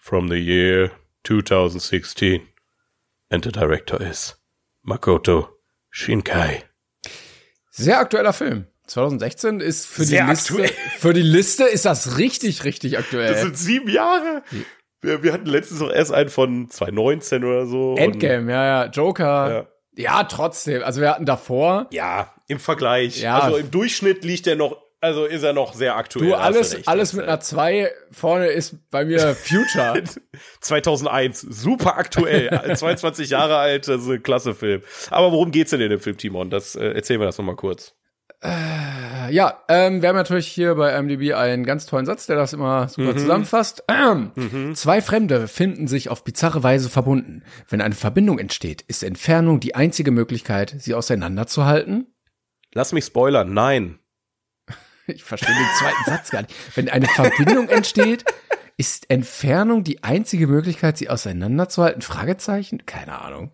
from 0.01 0.29
the 0.29 0.39
year 0.39 0.91
2016. 1.23 2.49
And 3.31 3.45
the 3.45 3.53
director 3.53 4.03
is 4.03 4.35
Makoto 4.85 5.51
Shinkai. 5.95 6.65
Sehr 7.71 8.01
aktueller 8.01 8.33
Film. 8.33 8.67
2016 8.91 9.61
ist 9.61 9.87
für 9.87 10.05
Sehr 10.05 10.25
die 10.25 10.31
Liste, 10.31 10.53
aktuell. 10.53 10.71
für 10.99 11.13
die 11.13 11.23
Liste 11.23 11.65
ist 11.65 11.85
das 11.85 12.19
richtig, 12.19 12.65
richtig 12.65 12.99
aktuell. 12.99 13.33
Das 13.33 13.43
sind 13.43 13.57
sieben 13.57 13.89
Jahre. 13.89 14.43
Wir, 15.01 15.23
wir 15.23 15.33
hatten 15.33 15.47
letztens 15.47 15.81
noch 15.81 15.93
erst 15.93 16.13
einen 16.13 16.29
von 16.29 16.69
2019 16.69 17.45
oder 17.45 17.67
so. 17.67 17.95
Endgame, 17.97 18.51
ja, 18.51 18.85
ja, 18.85 18.91
Joker. 18.91 19.69
Ja. 19.97 20.03
Ja. 20.03 20.25
trotzdem. 20.25 20.83
Also 20.83 21.01
wir 21.01 21.11
hatten 21.11 21.25
davor, 21.25 21.87
ja, 21.91 22.35
im 22.49 22.59
Vergleich. 22.59 23.23
Ja. 23.23 23.39
Also 23.39 23.59
im 23.59 23.71
Durchschnitt 23.71 24.25
liegt 24.25 24.49
er 24.49 24.57
noch, 24.57 24.77
also 25.01 25.25
ist 25.25 25.45
er 25.45 25.53
noch 25.53 25.75
sehr 25.75 25.97
aktuell. 25.97 26.27
du, 26.27 26.35
alles, 26.35 26.75
recht, 26.75 26.89
alles 26.89 27.13
mit 27.13 27.25
äh, 27.25 27.29
einer 27.29 27.41
2 27.41 27.93
vorne 28.11 28.49
ist 28.49 28.91
bei 28.91 29.05
mir 29.05 29.35
Future. 29.37 30.03
2001, 30.61 31.41
super 31.43 31.97
aktuell, 31.97 32.75
22 32.75 33.31
Jahre 33.31 33.57
alt, 33.57 33.87
das 33.87 34.03
ist 34.03 34.09
ein 34.09 34.23
klasse 34.25 34.55
Film. 34.55 34.83
Aber 35.11 35.31
worum 35.31 35.53
geht's 35.53 35.71
denn 35.71 35.81
in 35.81 35.91
dem 35.91 36.01
Film, 36.01 36.17
Timon? 36.17 36.51
Das 36.51 36.75
äh, 36.75 36.91
erzählen 36.91 37.21
wir 37.21 37.27
das 37.27 37.39
nochmal 37.39 37.57
kurz. 37.57 37.95
Ja, 39.31 39.63
ähm, 39.69 40.03
wir 40.03 40.09
haben 40.09 40.17
natürlich 40.17 40.47
hier 40.47 40.75
bei 40.75 40.97
IMDb 40.97 41.35
einen 41.35 41.65
ganz 41.65 41.87
tollen 41.87 42.07
Satz, 42.07 42.27
der 42.27 42.37
das 42.37 42.53
immer 42.53 42.89
super 42.89 43.17
zusammenfasst. 43.17 43.85
Ähm, 43.89 44.75
Zwei 44.75 45.03
Fremde 45.03 45.49
finden 45.49 45.89
sich 45.89 46.09
auf 46.09 46.25
bizarre 46.25 46.63
Weise 46.63 46.89
verbunden. 46.89 47.43
Wenn 47.69 47.81
eine 47.81 47.95
Verbindung 47.95 48.39
entsteht, 48.39 48.83
ist 48.83 49.03
Entfernung 49.03 49.61
die 49.61 49.75
einzige 49.75 50.11
Möglichkeit, 50.11 50.75
sie 50.79 50.95
auseinanderzuhalten. 50.95 52.07
Lass 52.73 52.93
mich 52.93 53.05
spoilern, 53.05 53.53
nein. 53.53 53.99
Ich 55.07 55.25
verstehe 55.25 55.55
den 55.55 55.77
zweiten 55.77 56.05
Satz 56.07 56.31
gar 56.31 56.43
nicht. 56.43 56.55
Wenn 56.77 56.89
eine 56.89 57.07
Verbindung 57.07 57.69
entsteht, 57.69 58.25
ist 58.77 59.11
Entfernung 59.11 59.83
die 59.83 60.05
einzige 60.05 60.47
Möglichkeit, 60.47 60.99
sie 60.99 61.09
auseinanderzuhalten? 61.09 62.01
Fragezeichen? 62.01 62.87
Keine 62.87 63.21
Ahnung. 63.21 63.51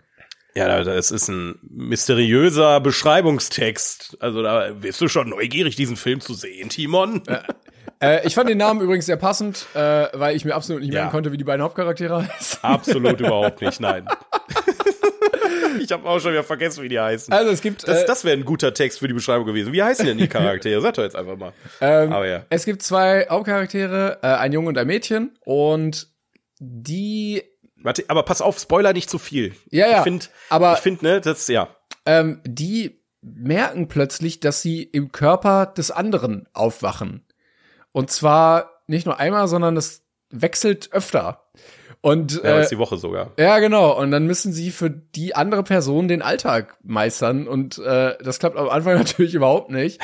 Ja, 0.57 0.83
das 0.83 1.11
ist 1.11 1.29
ein 1.29 1.59
mysteriöser 1.63 2.81
Beschreibungstext. 2.81 4.17
Also 4.21 4.43
da 4.43 4.71
bist 4.73 5.01
du 5.01 5.09
schon 5.09 5.29
neugierig, 5.29 5.77
diesen 5.77 5.97
Film 5.97 6.21
zu 6.21 6.33
sehen, 6.35 6.71
Timon. 6.71 7.23
Äh, 8.01 8.27
ich 8.27 8.35
fand 8.35 8.49
den 8.49 8.59
Namen 8.59 8.81
übrigens 8.81 9.07
sehr 9.07 9.17
passend, 9.17 9.67
äh, 9.75 9.79
weil 10.15 10.35
ich 10.35 10.45
mir 10.45 10.55
absolut 10.55 10.83
nicht 10.83 10.93
Ja. 10.93 11.01
merken 11.03 11.13
konnte, 11.13 11.33
wie 11.33 11.37
die 11.37 11.45
beiden 11.45 11.63
Hauptcharaktere 11.63 12.27
heißen. 12.29 12.59
Absolut 12.63 13.21
überhaupt 13.21 13.61
nicht, 13.61 13.81
nein. 13.81 14.07
ich 15.81 15.93
habe 15.93 16.09
auch 16.09 16.19
schon 16.21 16.33
wieder 16.33 16.45
vergessen, 16.45 16.83
wie 16.83 16.89
die 16.89 16.99
heißen. 17.01 17.33
Also 17.33 17.51
es 17.51 17.61
gibt, 17.61 17.87
Das, 17.87 18.03
äh, 18.03 18.07
das 18.07 18.25
wäre 18.25 18.37
ein 18.37 18.45
guter 18.45 18.73
Text 18.75 18.99
für 18.99 19.09
die 19.09 19.15
Beschreibung 19.15 19.47
gewesen. 19.47 19.73
Wie 19.73 19.83
heißen 19.83 20.07
denn 20.07 20.19
die 20.19 20.29
Charaktere? 20.29 20.81
Sag 20.83 20.95
doch 20.95 21.03
jetzt 21.03 21.17
einfach 21.17 21.37
mal. 21.37 21.53
ähm, 21.81 22.13
Aber 22.13 22.27
ja. 22.27 22.45
es 22.51 22.65
gibt 22.65 22.83
zwei 22.83 23.27
Hauptcharaktere, 23.29 24.19
äh, 24.23 24.27
ein 24.27 24.53
Junge 24.53 24.69
und 24.69 24.79
ein 24.79 24.87
Mädchen 24.87 25.37
und 25.45 26.09
die, 26.59 27.43
Warte, 27.87 28.05
aber 28.09 28.23
pass 28.25 28.43
auf, 28.43 28.59
Spoiler 28.59 28.93
nicht 28.93 29.09
zu 29.09 29.19
viel. 29.19 29.55
Ja, 29.71 29.89
ja, 29.89 29.99
Ich 29.99 30.03
finde, 30.03 30.27
aber- 30.51 30.75
ich 30.75 30.81
finde, 30.81 31.05
ne, 31.05 31.21
das, 31.21 31.49
ja. 31.49 31.69
ähm, 32.05 32.41
die 32.45 33.01
merken 33.23 33.89
plötzlich, 33.89 34.41
dass 34.41 34.61
sie 34.63 34.83
im 34.83 35.11
Körper 35.13 35.67
des 35.67 35.91
anderen 35.91 36.47
aufwachen. 36.53 37.25
Und 37.93 38.11
zwar 38.11 38.83
nicht 38.87 39.07
nur 39.07 39.19
einmal, 39.19 39.49
sondern 39.49 39.75
das 39.75 40.03
wechselt 40.31 40.91
öfter. 40.93 41.45
Und 42.03 42.35
Ja, 42.43 42.59
äh, 42.59 42.63
ist 42.63 42.71
die 42.71 42.79
Woche 42.79 42.99
sogar. 42.99 43.33
Ja, 43.39 43.59
genau. 43.59 43.99
Und 43.99 44.11
dann 44.13 44.27
müssen 44.27 44.53
sie 44.53 44.71
für 44.71 44.91
die 44.91 45.35
andere 45.35 45.63
Person 45.65 46.07
den 46.09 46.23
Alltag 46.23 46.77
meistern. 46.85 47.49
Und 47.49 47.79
äh, 47.79 48.17
das 48.23 48.39
klappt 48.39 48.57
am 48.57 48.69
Anfang 48.69 48.95
natürlich 48.99 49.35
überhaupt 49.35 49.71
nicht. 49.71 50.01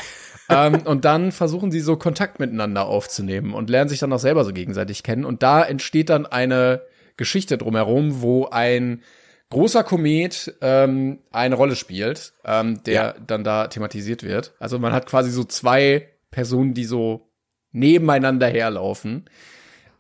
ähm, 0.49 0.83
und 0.85 1.05
dann 1.05 1.31
versuchen 1.31 1.71
sie 1.71 1.81
so 1.81 1.97
Kontakt 1.97 2.41
miteinander 2.41 2.87
aufzunehmen 2.87 3.55
und 3.55 3.71
lernen 3.71 3.89
sich 3.89 4.01
dann 4.01 4.13
auch 4.13 4.19
selber 4.19 4.45
so 4.45 4.53
gegenseitig 4.53 5.03
kennen. 5.05 5.25
Und 5.25 5.43
da 5.45 5.63
entsteht 5.63 6.11
dann 6.11 6.27
eine 6.27 6.83
Geschichte 7.17 7.59
drumherum, 7.59 8.23
wo 8.23 8.47
ein 8.47 9.03
großer 9.51 9.85
Komet 9.85 10.55
ähm, 10.63 11.19
eine 11.31 11.55
Rolle 11.57 11.77
spielt, 11.77 12.33
ähm, 12.45 12.83
der 12.85 12.95
Ja. 12.95 13.15
dann 13.27 13.45
da 13.45 13.67
thematisiert 13.69 14.23
wird. 14.23 14.55
Also 14.59 14.79
man 14.79 14.93
hat 14.93 15.07
quasi 15.07 15.31
so 15.31 15.45
zwei 15.45 16.09
Personen, 16.31 16.73
die 16.75 16.85
so 16.85 17.29
nebeneinander 17.73 18.47
herlaufen. 18.49 19.29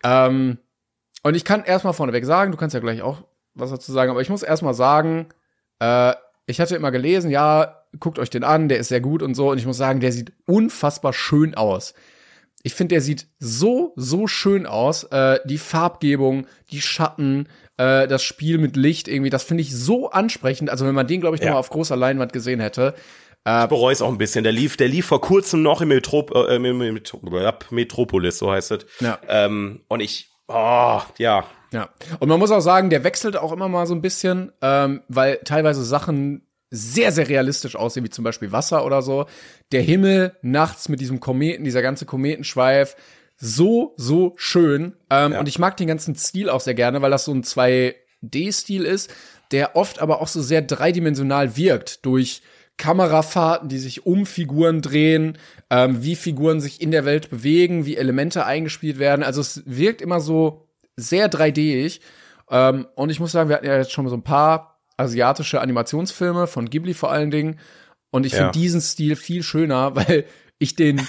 Ähm, 0.04 0.58
und 1.22 1.34
ich 1.36 1.44
kann 1.44 1.64
erstmal 1.64 1.92
vorneweg 1.92 2.24
sagen, 2.24 2.50
du 2.52 2.58
kannst 2.58 2.74
ja 2.74 2.80
gleich 2.80 3.02
auch 3.02 3.24
was 3.54 3.70
dazu 3.70 3.92
sagen, 3.92 4.10
aber 4.10 4.22
ich 4.22 4.30
muss 4.30 4.42
erstmal 4.42 4.74
sagen, 4.74 5.26
äh, 5.78 6.14
ich 6.46 6.60
hatte 6.60 6.74
immer 6.74 6.90
gelesen, 6.90 7.30
ja, 7.30 7.84
guckt 8.00 8.18
euch 8.18 8.30
den 8.30 8.44
an, 8.44 8.68
der 8.68 8.78
ist 8.78 8.88
sehr 8.88 9.02
gut 9.02 9.22
und 9.22 9.34
so. 9.34 9.50
Und 9.50 9.58
ich 9.58 9.66
muss 9.66 9.76
sagen, 9.76 10.00
der 10.00 10.12
sieht 10.12 10.32
unfassbar 10.46 11.12
schön 11.12 11.54
aus. 11.54 11.92
Ich 12.62 12.74
finde, 12.74 12.94
der 12.94 13.00
sieht 13.00 13.26
so, 13.38 13.92
so 13.96 14.26
schön 14.26 14.66
aus. 14.66 15.04
Äh, 15.04 15.40
die 15.44 15.58
Farbgebung, 15.58 16.46
die 16.70 16.80
Schatten, 16.80 17.48
äh, 17.76 18.06
das 18.06 18.22
Spiel 18.22 18.58
mit 18.58 18.76
Licht 18.76 19.08
irgendwie, 19.08 19.30
das 19.30 19.42
finde 19.42 19.62
ich 19.62 19.74
so 19.74 20.10
ansprechend. 20.10 20.70
Also 20.70 20.86
wenn 20.86 20.94
man 20.94 21.06
den, 21.06 21.20
glaube 21.20 21.36
ich, 21.36 21.40
noch 21.42 21.46
Ja. 21.46 21.52
mal 21.54 21.58
auf 21.58 21.70
großer 21.70 21.96
Leinwand 21.96 22.32
gesehen 22.32 22.60
hätte. 22.60 22.94
Ich 23.44 23.68
bereue 23.68 23.92
es 23.92 24.00
auch 24.00 24.08
ein 24.08 24.18
bisschen. 24.18 24.44
Der 24.44 24.52
lief, 24.52 24.76
der 24.76 24.86
lief 24.86 25.06
vor 25.06 25.20
kurzem 25.20 25.62
noch 25.62 25.80
im 25.80 25.88
Metrop 25.88 26.30
äh, 26.32 26.60
Metropolis, 27.70 28.38
so 28.38 28.52
heißt 28.52 28.70
es. 28.70 28.86
Ja. 29.00 29.18
Ähm, 29.26 29.80
und 29.88 29.98
ich, 29.98 30.30
oh, 30.46 31.00
ja, 31.18 31.44
Ja. 31.72 31.88
Und 32.20 32.28
man 32.28 32.38
muss 32.38 32.52
auch 32.52 32.60
sagen, 32.60 32.88
der 32.90 33.02
wechselt 33.02 33.36
auch 33.36 33.50
immer 33.50 33.68
mal 33.68 33.86
so 33.86 33.94
ein 33.94 34.02
bisschen, 34.02 34.52
ähm, 34.60 35.00
weil 35.08 35.38
teilweise 35.44 35.82
Sachen 35.84 36.46
sehr, 36.74 37.12
sehr 37.12 37.28
realistisch 37.28 37.76
aussehen, 37.76 38.02
wie 38.02 38.10
zum 38.10 38.24
Beispiel 38.24 38.50
Wasser 38.50 38.86
oder 38.86 39.02
so. 39.02 39.26
Der 39.72 39.82
Himmel 39.82 40.34
nachts 40.40 40.88
mit 40.88 41.00
diesem 41.00 41.20
Kometen, 41.20 41.64
dieser 41.64 41.82
ganze 41.82 42.06
Kometenschweif, 42.06 42.96
so, 43.36 43.92
so 43.98 44.32
schön. 44.36 44.94
Ähm, 45.10 45.32
Ja. 45.32 45.40
Und 45.40 45.48
ich 45.48 45.58
mag 45.58 45.76
den 45.76 45.86
ganzen 45.86 46.14
Stil 46.16 46.48
auch 46.48 46.60
sehr 46.60 46.74
gerne, 46.74 47.02
weil 47.02 47.10
das 47.10 47.26
so 47.26 47.32
ein 47.32 47.42
2D-Stil 47.42 48.84
ist, 48.86 49.12
der 49.50 49.76
oft 49.76 50.00
aber 50.00 50.22
auch 50.22 50.28
so 50.28 50.40
sehr 50.40 50.62
dreidimensional 50.62 51.58
wirkt 51.58 52.06
durch 52.06 52.40
Kamerafahrten, 52.78 53.68
die 53.68 53.78
sich 53.78 54.06
um 54.06 54.24
Figuren 54.24 54.80
drehen, 54.80 55.36
ähm, 55.68 56.02
wie 56.02 56.16
Figuren 56.16 56.62
sich 56.62 56.80
in 56.80 56.90
der 56.90 57.04
Welt 57.04 57.28
bewegen, 57.28 57.84
wie 57.84 57.98
Elemente 57.98 58.46
eingespielt 58.46 58.98
werden. 58.98 59.22
Also 59.22 59.42
es 59.42 59.62
wirkt 59.66 60.00
immer 60.00 60.20
so 60.20 60.68
sehr 60.96 61.30
3D-ig. 61.30 62.00
Ähm, 62.50 62.86
und 62.94 63.10
ich 63.10 63.20
muss 63.20 63.32
sagen, 63.32 63.50
wir 63.50 63.56
hatten 63.56 63.66
ja 63.66 63.76
jetzt 63.76 63.92
schon 63.92 64.08
so 64.08 64.16
ein 64.16 64.24
paar 64.24 64.71
asiatische 65.02 65.60
Animationsfilme 65.60 66.46
von 66.46 66.70
Ghibli 66.70 66.94
vor 66.94 67.12
allen 67.12 67.30
Dingen. 67.30 67.58
Und 68.10 68.24
ich 68.26 68.32
Ja. 68.32 68.38
finde 68.38 68.52
diesen 68.52 68.80
Stil 68.80 69.16
viel 69.16 69.42
schöner, 69.42 69.94
weil 69.96 70.24
ich 70.58 70.74
den, 70.76 71.00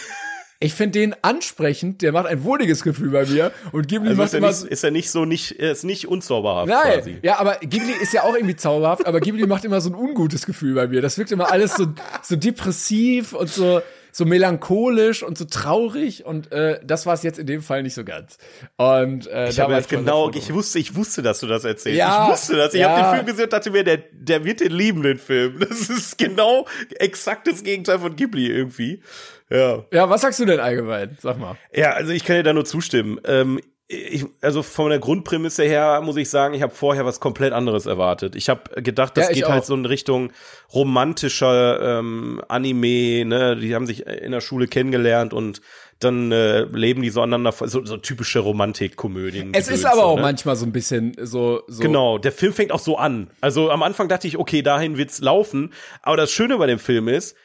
ich 0.59 0.73
finde 0.73 0.99
den 0.99 1.15
ansprechend, 1.21 2.01
der 2.01 2.11
macht 2.13 2.25
ein 2.27 2.43
wohliges 2.43 2.83
Gefühl 2.83 3.09
bei 3.11 3.25
mir. 3.25 3.51
Und 3.73 3.87
Ghibli 3.87 4.09
also 4.09 4.21
macht 4.21 4.27
ist 4.27 4.33
er 4.33 4.37
immer 4.39 4.47
nicht, 4.51 4.63
ist 4.63 4.83
er 4.83 4.91
nicht 4.91 5.11
so 5.11 5.25
nicht, 5.25 5.51
ist 5.51 5.83
nicht 5.83 6.07
unzauberhaft 6.07 6.69
Nein, 6.69 6.99
quasi. 6.99 7.17
ja, 7.21 7.39
aber 7.39 7.57
Ghibli 7.61 7.91
ist 8.01 8.13
ja 8.13 8.23
auch 8.23 8.33
irgendwie 8.35 8.55
zauberhaft, 8.55 9.05
aber 9.05 9.19
Ghibli 9.19 9.45
macht 9.45 9.65
immer 9.65 9.81
so 9.81 9.89
ein 9.89 9.95
ungutes 9.95 10.45
Gefühl 10.45 10.73
bei 10.75 10.87
mir. 10.87 11.01
Das 11.01 11.17
wirkt 11.17 11.31
immer 11.31 11.51
alles 11.51 11.75
so, 11.75 11.87
so 12.21 12.35
depressiv 12.37 13.33
und 13.33 13.49
so, 13.49 13.81
so 14.13 14.25
melancholisch 14.25 15.23
und 15.23 15.39
so 15.39 15.45
traurig 15.45 16.23
und 16.23 16.51
äh, 16.51 16.79
das 16.83 17.07
war 17.07 17.15
es 17.15 17.23
jetzt 17.23 17.39
in 17.39 17.47
dem 17.47 17.63
Fall 17.63 17.81
nicht 17.81 17.95
so 17.95 18.03
ganz. 18.03 18.37
Und 18.77 19.27
äh, 19.27 19.49
Ich 19.49 19.59
habe 19.59 19.73
jetzt 19.73 19.89
genau, 19.89 20.29
ich 20.29 20.53
wusste, 20.53 20.77
ich 20.77 20.95
wusste, 20.95 21.23
dass 21.23 21.39
du 21.39 21.47
das 21.47 21.63
erzählst. 21.63 21.97
Ja, 21.97 22.25
ich 22.25 22.31
wusste 22.31 22.55
das. 22.55 22.75
Ich 22.75 22.79
ja. 22.79 22.89
habe 22.89 23.01
den 23.01 23.15
Film 23.15 23.25
gesehen 23.25 23.43
und 23.45 23.53
dachte 23.53 23.71
mir, 23.71 23.83
der, 23.83 23.97
der 24.11 24.45
wird 24.45 24.59
den 24.59 24.71
lieben, 24.71 25.01
den 25.01 25.17
Film. 25.17 25.59
Das 25.73 25.89
ist 25.89 26.17
genau 26.17 26.67
exakt 26.99 27.47
das 27.47 27.63
Gegenteil 27.63 27.97
von 27.97 28.15
Ghibli 28.15 28.47
irgendwie. 28.47 29.01
Ja. 29.49 29.85
Ja, 29.91 30.09
was 30.09 30.21
sagst 30.21 30.39
du 30.39 30.45
denn 30.45 30.59
allgemein? 30.59 31.17
Sag 31.19 31.39
mal. 31.39 31.57
Ja, 31.73 31.91
also 31.91 32.11
ich 32.11 32.23
kann 32.23 32.35
dir 32.35 32.43
da 32.43 32.53
nur 32.53 32.65
zustimmen. 32.65 33.19
Ähm, 33.25 33.59
ich, 33.93 34.25
also 34.41 34.63
von 34.63 34.89
der 34.89 34.99
Grundprämisse 34.99 35.63
her 35.63 36.01
muss 36.01 36.17
ich 36.17 36.29
sagen, 36.29 36.53
ich 36.53 36.61
habe 36.61 36.73
vorher 36.73 37.05
was 37.05 37.19
komplett 37.19 37.53
anderes 37.53 37.85
erwartet. 37.85 38.35
Ich 38.35 38.49
habe 38.49 38.81
gedacht, 38.81 39.17
das 39.17 39.29
Ja, 39.29 39.33
geht 39.33 39.45
halt 39.47 39.63
auch. 39.63 39.65
so 39.67 39.73
in 39.75 39.85
Richtung 39.85 40.31
romantischer 40.73 41.99
ähm, 41.99 42.41
Anime. 42.47 43.25
Ne, 43.25 43.55
die 43.57 43.75
haben 43.75 43.85
sich 43.85 44.05
in 44.05 44.31
der 44.31 44.41
Schule 44.41 44.67
kennengelernt 44.67 45.33
und 45.33 45.61
dann 45.99 46.31
äh, 46.31 46.63
leben 46.63 47.01
die 47.01 47.09
so 47.09 47.21
aneinander, 47.21 47.51
so, 47.51 47.85
so 47.85 47.97
typische 47.97 48.39
Romantikkomödien. 48.39 49.53
Es 49.53 49.69
ist 49.69 49.85
aber 49.85 49.95
so, 49.95 50.01
auch 50.01 50.15
ne? 50.17 50.21
manchmal 50.23 50.55
so 50.55 50.65
ein 50.65 50.71
bisschen 50.71 51.15
so, 51.21 51.63
so 51.67 51.81
Genau, 51.81 52.17
der 52.17 52.31
Film 52.31 52.53
fängt 52.53 52.71
auch 52.71 52.79
so 52.79 52.97
an. 52.97 53.29
Also 53.41 53.71
am 53.71 53.83
Anfang 53.83 54.09
dachte 54.09 54.27
ich, 54.27 54.37
okay, 54.37 54.61
dahin 54.61 54.97
wird's 54.97 55.21
laufen. 55.21 55.71
Aber 56.01 56.17
das 56.17 56.31
Schöne 56.31 56.57
bei 56.57 56.67
dem 56.67 56.79
Film 56.79 57.07
ist, 57.07 57.35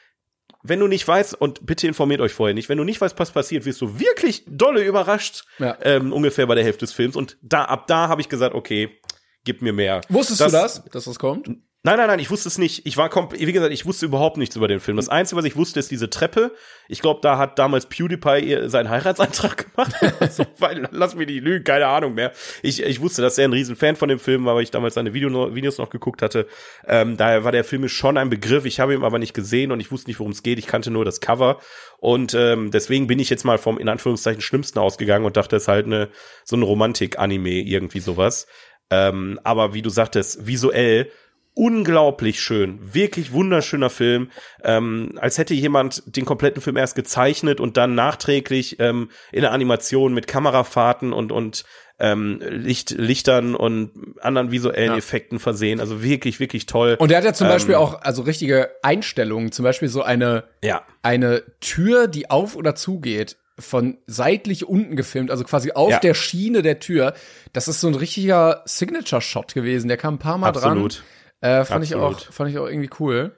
wenn 0.68 0.80
du 0.80 0.86
nicht 0.86 1.06
weißt, 1.06 1.34
und 1.40 1.64
bitte 1.66 1.86
informiert 1.86 2.20
euch 2.20 2.32
vorher 2.32 2.54
nicht, 2.54 2.68
wenn 2.68 2.78
du 2.78 2.84
nicht 2.84 3.00
weißt, 3.00 3.18
was 3.18 3.30
passiert, 3.30 3.64
wirst 3.64 3.80
du 3.80 3.98
wirklich 4.00 4.44
dolle 4.46 4.82
überrascht, 4.84 5.44
Ja. 5.58 5.76
ähm, 5.82 6.12
ungefähr 6.12 6.46
bei 6.46 6.54
der 6.54 6.64
Hälfte 6.64 6.84
des 6.84 6.92
Films. 6.92 7.16
Und 7.16 7.36
da, 7.42 7.64
ab 7.64 7.86
da 7.86 8.08
habe 8.08 8.20
ich 8.20 8.28
gesagt, 8.28 8.54
okay, 8.54 8.90
gib 9.44 9.62
mir 9.62 9.72
mehr. 9.72 10.00
Wusstest 10.08 10.40
du 10.40 10.44
das, 10.50 10.82
dass 10.92 11.04
das 11.04 11.18
kommt? 11.18 11.50
Nein, 11.84 11.96
nein, 11.96 12.08
nein, 12.08 12.18
ich 12.18 12.28
wusste 12.28 12.48
es 12.48 12.58
nicht. 12.58 12.86
Ich 12.86 12.96
war 12.96 13.08
komplett, 13.08 13.46
wie 13.46 13.52
gesagt, 13.52 13.72
ich 13.72 13.86
wusste 13.86 14.06
überhaupt 14.06 14.36
nichts 14.36 14.56
über 14.56 14.66
den 14.66 14.80
Film. 14.80 14.96
Das 14.96 15.08
Einzige, 15.08 15.38
was 15.38 15.44
ich 15.44 15.54
wusste, 15.54 15.78
ist 15.78 15.92
diese 15.92 16.10
Treppe. 16.10 16.52
Ich 16.88 17.00
glaube, 17.00 17.20
da 17.22 17.38
hat 17.38 17.56
damals 17.60 17.86
PewDiePie 17.86 18.68
seinen 18.68 18.90
Heiratsantrag 18.90 19.72
gemacht. 19.76 19.94
so, 20.32 20.44
weil, 20.58 20.88
lass 20.90 21.14
mich 21.14 21.28
nicht 21.28 21.44
lügen, 21.44 21.62
keine 21.62 21.86
Ahnung 21.86 22.14
mehr. 22.14 22.32
Ich, 22.62 22.82
ich 22.82 23.00
wusste, 23.00 23.22
dass 23.22 23.38
er 23.38 23.44
ein 23.44 23.52
Riesenfan 23.52 23.94
von 23.94 24.08
dem 24.08 24.18
Film 24.18 24.44
war, 24.44 24.56
weil 24.56 24.64
ich 24.64 24.72
damals 24.72 24.94
seine 24.94 25.14
Video, 25.14 25.54
Videos 25.54 25.78
noch 25.78 25.88
geguckt 25.88 26.20
hatte. 26.20 26.48
Ähm, 26.84 27.16
daher 27.16 27.44
war 27.44 27.52
der 27.52 27.62
Film 27.62 27.82
mir 27.82 27.88
schon 27.88 28.18
ein 28.18 28.28
Begriff. 28.28 28.64
Ich 28.64 28.80
habe 28.80 28.94
ihn 28.94 29.04
aber 29.04 29.20
nicht 29.20 29.32
gesehen 29.32 29.70
und 29.70 29.78
ich 29.78 29.92
wusste 29.92 30.10
nicht, 30.10 30.18
worum 30.18 30.32
es 30.32 30.42
geht. 30.42 30.58
Ich 30.58 30.66
kannte 30.66 30.90
nur 30.90 31.04
das 31.04 31.20
Cover. 31.20 31.60
Und 31.98 32.34
ähm, 32.34 32.72
deswegen 32.72 33.06
bin 33.06 33.20
ich 33.20 33.30
jetzt 33.30 33.44
mal 33.44 33.56
vom, 33.56 33.78
in 33.78 33.88
Anführungszeichen, 33.88 34.42
Schlimmsten 34.42 34.80
ausgegangen 34.80 35.24
und 35.24 35.36
dachte, 35.36 35.54
es 35.54 35.62
ist 35.62 35.68
halt 35.68 35.86
eine, 35.86 36.08
so 36.44 36.56
ein 36.56 36.62
Romantik-Anime, 36.62 37.62
irgendwie 37.62 38.00
sowas. 38.00 38.48
Ähm, 38.90 39.38
aber 39.44 39.74
wie 39.74 39.82
du 39.82 39.90
sagtest, 39.90 40.44
visuell 40.44 41.12
unglaublich 41.58 42.40
schön, 42.40 42.78
wirklich 42.94 43.32
wunderschöner 43.32 43.90
Film, 43.90 44.30
ähm, 44.62 45.12
als 45.20 45.38
hätte 45.38 45.54
jemand 45.54 46.02
den 46.06 46.24
kompletten 46.24 46.62
Film 46.62 46.76
erst 46.76 46.94
gezeichnet 46.94 47.58
und 47.60 47.76
dann 47.76 47.94
nachträglich 47.96 48.76
ähm, 48.78 49.10
in 49.32 49.40
der 49.42 49.52
Animation 49.52 50.14
mit 50.14 50.28
Kamerafahrten 50.28 51.12
und 51.12 51.32
und 51.32 51.64
ähm, 52.00 52.40
Licht, 52.48 52.90
Lichtern 52.90 53.56
und 53.56 53.90
anderen 54.20 54.52
visuellen 54.52 54.92
Ja. 54.92 54.96
Effekten 54.96 55.40
versehen. 55.40 55.80
Also 55.80 56.00
wirklich, 56.00 56.38
wirklich 56.38 56.66
toll. 56.66 56.94
Und 57.00 57.10
der 57.10 57.18
hat 57.18 57.24
ja 57.24 57.32
zum 57.32 57.48
Ähm, 57.48 57.54
Beispiel 57.54 57.74
auch 57.74 58.02
also 58.02 58.22
richtige 58.22 58.70
Einstellungen, 58.82 59.50
zum 59.50 59.64
Beispiel 59.64 59.88
so 59.88 60.02
eine 60.02 60.44
ja, 60.62 60.82
eine 61.02 61.42
Tür, 61.60 62.06
die 62.06 62.30
auf 62.30 62.54
oder 62.54 62.76
zugeht, 62.76 63.36
von 63.58 63.98
seitlich 64.06 64.68
unten 64.68 64.94
gefilmt, 64.94 65.32
also 65.32 65.42
quasi 65.42 65.72
auf 65.72 65.90
Ja. 65.90 65.98
der 65.98 66.14
Schiene 66.14 66.62
der 66.62 66.78
Tür. 66.78 67.14
Das 67.52 67.66
ist 67.66 67.80
so 67.80 67.88
ein 67.88 67.96
richtiger 67.96 68.62
Signature-Shot 68.66 69.54
gewesen. 69.54 69.88
Der 69.88 69.96
kam 69.96 70.14
ein 70.14 70.18
paar 70.18 70.38
Mal 70.38 70.48
absolut. 70.50 70.98
dran. 70.98 71.02
Äh, 71.40 71.64
fand 71.64 71.84
ich 71.84 71.94
auch, 71.94 72.20
fand 72.20 72.50
ich 72.50 72.58
auch 72.58 72.66
irgendwie 72.66 72.90
cool. 73.00 73.34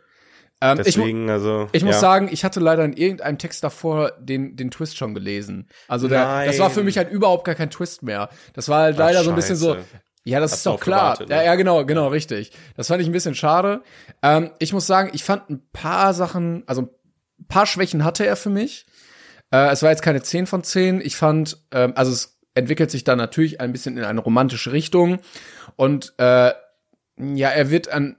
Ähm, 0.63 0.79
ich, 0.81 0.95
Deswegen, 0.95 1.31
also 1.31 1.69
ich 1.73 1.85
muss 1.85 1.95
ja. 1.95 2.01
sagen, 2.01 2.29
ich 2.31 2.45
hatte 2.45 2.61
leider 2.61 2.85
in 2.85 2.93
irgendeinem 2.93 3.39
Text 3.39 3.65
davor 3.65 4.13
den, 4.21 4.57
den 4.57 4.71
Twist 4.71 4.99
schon 4.99 5.15
gelesen. 5.15 5.69
Also 5.89 6.07
der, 6.07 6.45
das 6.45 6.59
war 6.59 6.71
für 6.71 6.83
mich 6.83 6.99
halt 6.99 7.11
überhaupt 7.11 7.45
gar 7.45 7.55
kein 7.55 7.71
Twist 7.71 8.03
mehr. 8.03 8.29
Das 8.53 8.69
war 8.69 8.83
halt 8.83 8.99
leider 8.99 9.25
so 9.25 9.31
ein 9.31 9.37
bisschen 9.37 9.57
so, 9.57 9.77
ja, 10.25 10.39
das 10.39 10.53
Hast 10.53 10.59
ist 10.59 10.67
doch 10.67 10.79
klar. 10.79 11.15
gewartet, 11.15 11.29
ne? 11.31 11.37
Ja, 11.37 11.43
ja, 11.43 11.55
genau, 11.55 11.85
genau, 11.87 12.09
richtig. 12.09 12.53
Das 12.77 12.89
fand 12.89 13.01
ich 13.01 13.09
ein 13.09 13.13
bisschen 13.13 13.35
schade. 13.35 13.83
Ähm, 14.23 14.51
ich 14.59 14.73
muss 14.73 14.87
sagen, 14.87 15.11
ich 15.15 15.25
fand 15.25 15.49
ein 15.49 15.63
paar 15.73 16.13
Sachen, 16.13 16.63
also 16.67 16.83
ein 17.39 17.47
paar 17.49 17.65
Schwächen 17.65 18.05
hatte 18.05 18.27
er 18.27 18.37
für 18.37 18.51
mich. 18.51 18.85
Äh, 19.51 19.71
es 19.71 19.83
war 19.83 19.91
jetzt 19.91 20.03
keine 20.03 20.23
10 20.23 20.47
von 20.47 20.63
10. 20.63 21.01
Ich 21.01 21.17
fand, 21.17 21.57
ähm, 21.73 21.95
also 21.97 22.13
es 22.13 22.39
entwickelt 22.55 22.91
sich 22.91 23.05
dann 23.05 23.17
natürlich 23.17 23.61
ein 23.61 23.73
bisschen 23.73 23.97
in 23.97 24.05
eine 24.05 24.21
romantische 24.21 24.73
Richtung. 24.73 25.21
Und 25.77 26.13
äh, 26.19 26.53
ja, 27.35 27.49
er 27.49 27.71
wird 27.71 27.89
an 27.89 28.17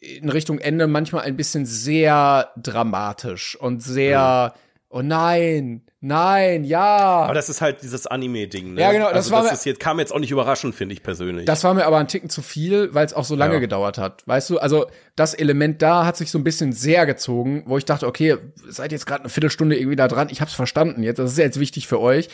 in 0.00 0.28
Richtung 0.28 0.58
Ende 0.58 0.86
manchmal 0.86 1.24
ein 1.24 1.36
bisschen 1.36 1.66
sehr 1.66 2.50
dramatisch 2.56 3.56
und 3.58 3.82
sehr, 3.82 4.54
oh 4.88 5.02
nein, 5.02 5.82
nein, 6.00 6.62
ja. 6.62 6.84
Aber 7.24 7.34
das 7.34 7.48
ist 7.48 7.60
halt 7.60 7.82
dieses 7.82 8.06
Anime-Ding, 8.06 8.74
ne? 8.74 8.80
Ja, 8.80 8.92
genau, 8.92 9.06
das 9.08 9.16
also 9.16 9.30
war 9.32 9.42
das 9.42 9.50
mir- 9.50 9.54
ist 9.56 9.64
jetzt, 9.64 9.80
kam 9.80 9.98
jetzt 9.98 10.12
auch 10.12 10.20
nicht 10.20 10.30
überraschend, 10.30 10.74
finde 10.76 10.92
ich 10.92 11.02
persönlich. 11.02 11.46
Das 11.46 11.64
war 11.64 11.74
mir 11.74 11.86
aber 11.86 11.98
ein 11.98 12.06
Ticken 12.06 12.30
zu 12.30 12.42
viel, 12.42 12.94
weil 12.94 13.04
es 13.04 13.14
auch 13.14 13.24
so 13.24 13.34
lange 13.34 13.54
Ja. 13.54 13.58
gedauert 13.60 13.98
hat. 13.98 14.22
Weißt 14.28 14.48
du, 14.50 14.58
also 14.58 14.86
das 15.16 15.34
Element 15.34 15.82
da 15.82 16.06
hat 16.06 16.16
sich 16.16 16.30
so 16.30 16.38
ein 16.38 16.44
bisschen 16.44 16.72
sehr 16.72 17.04
gezogen, 17.06 17.64
wo 17.66 17.76
ich 17.78 17.84
dachte, 17.84 18.06
okay, 18.06 18.36
seid 18.68 18.92
jetzt 18.92 19.06
gerade 19.06 19.22
eine 19.22 19.28
Viertelstunde 19.30 19.76
irgendwie 19.76 19.96
da 19.96 20.06
dran, 20.06 20.28
ich 20.30 20.40
hab's 20.40 20.54
verstanden 20.54 21.02
jetzt, 21.02 21.18
das 21.18 21.32
ist 21.32 21.38
jetzt 21.38 21.58
wichtig 21.58 21.88
für 21.88 22.00
euch. 22.00 22.28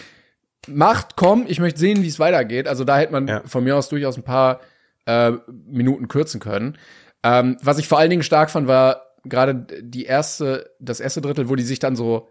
Macht, 0.69 1.17
komm, 1.17 1.47
ich 1.49 1.59
möchte 1.59 1.81
sehen, 1.81 2.03
wie 2.03 2.09
es 2.09 2.19
weitergeht. 2.21 2.69
Also 2.69 2.85
da 2.85 2.99
hätte 2.99 3.13
man 3.13 3.27
Ja. 3.29 3.43
von 3.47 3.65
mir 3.65 3.77
aus 3.77 3.89
durchaus 3.89 4.17
ein 4.17 4.23
paar 4.25 4.61
äh, 5.07 5.33
Minuten 5.67 6.09
kürzen 6.09 6.41
können. 6.41 6.79
Ähm, 7.23 7.57
was 7.63 7.79
ich 7.79 7.89
vor 7.89 7.99
allen 7.99 8.11
Dingen 8.11 8.23
stark 8.23 8.51
fand, 8.51 8.67
war 8.69 9.03
gerade 9.25 9.55
die 9.81 10.05
erste, 10.05 10.71
das 10.81 11.01
erste 11.01 11.21
Drittel, 11.21 11.49
wo 11.49 11.55
die 11.57 11.63
sich 11.63 11.79
dann 11.79 11.97
so 11.97 12.29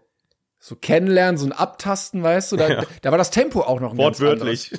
so 0.64 0.76
kennenlernen, 0.76 1.38
so 1.38 1.46
ein 1.46 1.52
Abtasten, 1.52 2.22
weißt 2.22 2.52
du, 2.52 2.56
da, 2.56 2.68
Ja. 2.68 2.82
da 3.00 3.10
war 3.10 3.18
das 3.18 3.30
Tempo 3.32 3.62
auch 3.62 3.80
noch 3.80 3.92
ein 3.92 3.98
ganz 3.98 4.20
anderes. 4.20 4.70
Wortwörtlich. 4.70 4.72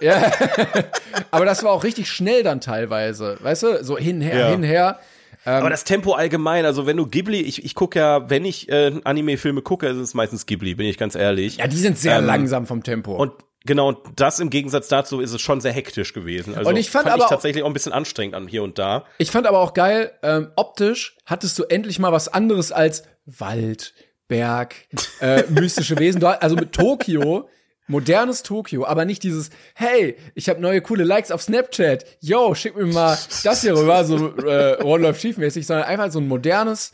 Ja. 0.00 0.32
Aber 1.30 1.44
das 1.44 1.62
war 1.64 1.72
auch 1.72 1.84
richtig 1.84 2.10
schnell 2.10 2.42
dann 2.42 2.60
teilweise, 2.62 3.36
weißt 3.42 3.62
du, 3.64 3.84
so 3.84 3.98
hinher, 3.98 4.38
Ja. 4.38 4.48
hinher. 4.50 4.98
Aber 5.44 5.70
das 5.70 5.84
Tempo 5.84 6.12
allgemein, 6.12 6.64
also 6.64 6.86
wenn 6.86 6.96
du 6.96 7.06
Ghibli, 7.06 7.40
ich, 7.42 7.64
ich 7.64 7.74
gucke 7.74 7.98
ja, 7.98 8.28
wenn 8.30 8.44
ich 8.44 8.68
äh, 8.70 9.00
Anime-Filme 9.04 9.60
gucke, 9.62 9.86
ist 9.88 9.96
es 9.98 10.14
meistens 10.14 10.46
Ghibli, 10.46 10.74
bin 10.74 10.86
ich 10.86 10.98
ganz 10.98 11.14
ehrlich. 11.14 11.58
Ja, 11.58 11.66
die 11.66 11.76
sind 11.76 11.98
sehr 11.98 12.18
Ähm, 12.18 12.24
langsam 12.26 12.66
vom 12.66 12.82
Tempo. 12.82 13.14
Und 13.16 13.32
genau, 13.68 13.88
und 13.88 13.98
das 14.16 14.40
im 14.40 14.50
Gegensatz 14.50 14.88
dazu 14.88 15.20
ist 15.20 15.32
es 15.32 15.40
schon 15.40 15.60
sehr 15.60 15.70
hektisch 15.72 16.12
gewesen. 16.12 16.56
Also 16.56 16.70
Und 16.70 16.76
ich 16.76 16.90
fand 16.90 17.06
ich 17.06 17.12
aber 17.12 17.26
auch- 17.26 17.28
tatsächlich 17.28 17.62
auch 17.62 17.68
ein 17.68 17.72
bisschen 17.72 17.92
anstrengend 17.92 18.34
an 18.34 18.48
hier 18.48 18.64
und 18.64 18.78
da. 18.80 19.04
Ich 19.18 19.30
fand 19.30 19.46
aber 19.46 19.60
auch 19.60 19.74
geil, 19.74 20.10
ähm, 20.24 20.50
optisch 20.56 21.16
hattest 21.26 21.56
du 21.58 21.64
endlich 21.64 22.00
mal 22.00 22.10
was 22.10 22.26
anderes 22.26 22.72
als 22.72 23.04
Wald, 23.26 23.94
Berg, 24.26 24.74
äh, 25.20 25.44
mystische 25.50 25.96
Wesen. 25.98 26.24
Also 26.24 26.56
mit 26.56 26.72
Tokio, 26.72 27.48
modernes 27.86 28.42
Tokio, 28.42 28.84
aber 28.86 29.04
nicht 29.04 29.22
dieses, 29.22 29.50
hey, 29.74 30.16
ich 30.34 30.48
habe 30.48 30.60
neue 30.60 30.80
coole 30.82 31.04
Likes 31.04 31.30
auf 31.30 31.42
Snapchat, 31.42 32.04
yo, 32.20 32.54
schick 32.54 32.76
mir 32.76 32.86
mal 32.86 33.16
das 33.44 33.62
hier 33.62 33.74
rüber, 33.76 34.04
so 34.04 34.36
äh, 34.38 34.82
One 34.82 35.04
Love 35.04 35.18
Chief 35.18 35.36
mäßig, 35.38 35.66
sondern 35.66 35.86
einfach 35.86 36.10
so 36.10 36.18
ein 36.18 36.28
modernes 36.28 36.92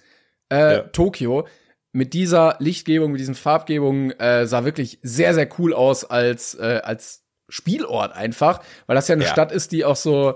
äh, 0.52 0.74
Ja. 0.74 0.80
Tokio 0.82 1.46
mit 1.94 2.12
dieser 2.12 2.56
Lichtgebung, 2.58 3.12
mit 3.12 3.20
diesen 3.20 3.36
Farbgebungen 3.36 4.10
äh, 4.18 4.46
sah 4.46 4.64
wirklich 4.64 4.98
sehr, 5.02 5.32
sehr 5.32 5.48
cool 5.58 5.72
aus 5.72 6.04
als, 6.04 6.54
äh, 6.56 6.80
als 6.82 7.24
Spielort 7.48 8.12
einfach, 8.12 8.60
weil 8.86 8.96
das 8.96 9.06
ja 9.08 9.14
eine 9.14 9.24
Ja. 9.24 9.30
Stadt 9.30 9.52
ist, 9.52 9.72
die 9.72 9.84
auch 9.84 9.96
so 9.96 10.34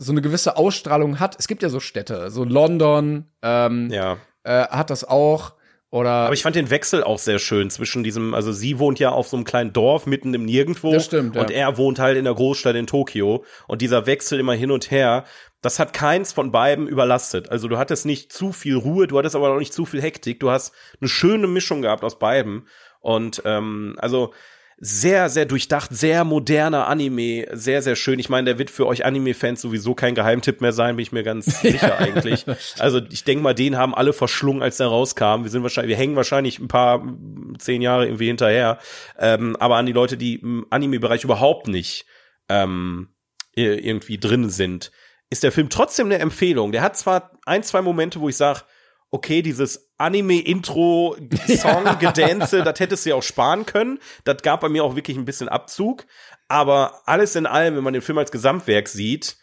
so 0.00 0.12
eine 0.12 0.22
gewisse 0.22 0.56
Ausstrahlung 0.56 1.18
hat. 1.18 1.34
Es 1.40 1.48
gibt 1.48 1.62
ja 1.62 1.68
so 1.68 1.80
Städte, 1.80 2.30
so 2.30 2.44
London 2.44 3.24
ähm, 3.42 3.88
Ja. 3.90 4.18
äh, 4.44 4.66
hat 4.68 4.90
das 4.90 5.02
auch. 5.04 5.54
Oder 5.90 6.10
Aber 6.10 6.34
ich 6.34 6.42
fand 6.42 6.54
den 6.54 6.68
Wechsel 6.70 7.02
auch 7.02 7.18
sehr 7.18 7.38
schön 7.38 7.70
zwischen 7.70 8.04
diesem, 8.04 8.34
also 8.34 8.52
sie 8.52 8.78
wohnt 8.78 8.98
ja 9.00 9.10
auf 9.10 9.26
so 9.28 9.36
einem 9.36 9.44
kleinen 9.44 9.72
Dorf 9.72 10.04
mitten 10.06 10.34
im 10.34 10.44
Nirgendwo. 10.44 10.92
Das 10.92 11.06
stimmt, 11.06 11.34
ja. 11.34 11.40
Und 11.40 11.50
er 11.50 11.78
wohnt 11.78 11.98
halt 11.98 12.16
in 12.18 12.24
der 12.24 12.34
Großstadt 12.34 12.76
in 12.76 12.86
Tokio. 12.86 13.42
Und 13.66 13.80
dieser 13.80 14.04
Wechsel 14.06 14.38
immer 14.38 14.52
hin 14.52 14.70
und 14.70 14.90
her, 14.90 15.24
das 15.60 15.78
hat 15.78 15.92
keins 15.92 16.32
von 16.32 16.52
beiden 16.52 16.86
überlastet. 16.86 17.50
Also 17.50 17.68
du 17.68 17.78
hattest 17.78 18.06
nicht 18.06 18.32
zu 18.32 18.52
viel 18.52 18.76
Ruhe, 18.76 19.06
du 19.06 19.18
hattest 19.18 19.34
aber 19.34 19.50
auch 19.50 19.58
nicht 19.58 19.72
zu 19.72 19.84
viel 19.84 20.00
Hektik. 20.00 20.40
Du 20.40 20.50
hast 20.50 20.72
eine 21.00 21.08
schöne 21.08 21.46
Mischung 21.46 21.82
gehabt 21.82 22.04
aus 22.04 22.18
beiden. 22.18 22.68
Und 23.00 23.42
ähm, 23.44 23.96
also 23.98 24.32
sehr, 24.80 25.28
sehr 25.28 25.44
durchdacht, 25.44 25.90
sehr 25.92 26.24
moderner 26.24 26.86
Anime, 26.86 27.46
sehr, 27.52 27.82
sehr 27.82 27.96
schön. 27.96 28.20
Ich 28.20 28.28
meine, 28.28 28.44
der 28.44 28.58
wird 28.58 28.70
für 28.70 28.86
euch 28.86 29.04
Anime-Fans 29.04 29.60
sowieso 29.60 29.96
kein 29.96 30.14
Geheimtipp 30.14 30.60
mehr 30.60 30.72
sein, 30.72 30.94
bin 30.94 31.02
ich 31.02 31.10
mir 31.10 31.24
ganz 31.24 31.46
sicher 31.60 31.98
eigentlich. 31.98 32.46
Also 32.78 33.00
ich 33.10 33.24
denke 33.24 33.42
mal, 33.42 33.54
den 33.54 33.76
haben 33.76 33.92
alle 33.94 34.12
verschlungen, 34.12 34.62
als 34.62 34.76
der 34.76 34.86
rauskam. 34.86 35.42
Wir 35.42 35.50
sind 35.50 35.64
wahrscheinlich, 35.64 35.90
wir 35.90 35.96
hängen 35.96 36.14
wahrscheinlich 36.14 36.60
ein 36.60 36.68
paar 36.68 36.98
mm, 36.98 37.56
zehn 37.58 37.82
Jahre 37.82 38.06
irgendwie 38.06 38.28
hinterher. 38.28 38.78
Ähm, 39.18 39.56
aber 39.56 39.76
an 39.76 39.86
die 39.86 39.92
Leute, 39.92 40.16
die 40.16 40.36
im 40.36 40.66
Anime-Bereich 40.70 41.24
überhaupt 41.24 41.66
nicht 41.66 42.06
ähm, 42.48 43.08
irgendwie 43.54 44.18
drin 44.18 44.48
sind, 44.48 44.92
ist 45.30 45.42
der 45.42 45.52
Film 45.52 45.68
trotzdem 45.68 46.06
eine 46.06 46.18
Empfehlung. 46.18 46.72
Der 46.72 46.82
hat 46.82 46.96
zwar 46.96 47.32
ein, 47.44 47.62
zwei 47.62 47.82
Momente, 47.82 48.20
wo 48.20 48.28
ich 48.28 48.36
sage, 48.36 48.62
okay, 49.10 49.42
dieses 49.42 49.90
Anime-Intro-Song, 49.98 51.84
Gedänze, 52.00 52.62
das 52.62 52.80
hättest 52.80 53.04
du 53.04 53.10
ja 53.10 53.16
auch 53.16 53.22
sparen 53.22 53.66
können. 53.66 53.98
Das 54.24 54.42
gab 54.42 54.60
bei 54.60 54.68
mir 54.68 54.84
auch 54.84 54.96
wirklich 54.96 55.16
ein 55.16 55.24
bisschen 55.24 55.48
Abzug. 55.48 56.06
Aber 56.48 57.02
alles 57.06 57.36
in 57.36 57.46
allem, 57.46 57.76
wenn 57.76 57.84
man 57.84 57.92
den 57.92 58.02
Film 58.02 58.18
als 58.18 58.30
Gesamtwerk 58.30 58.88
sieht, 58.88 59.36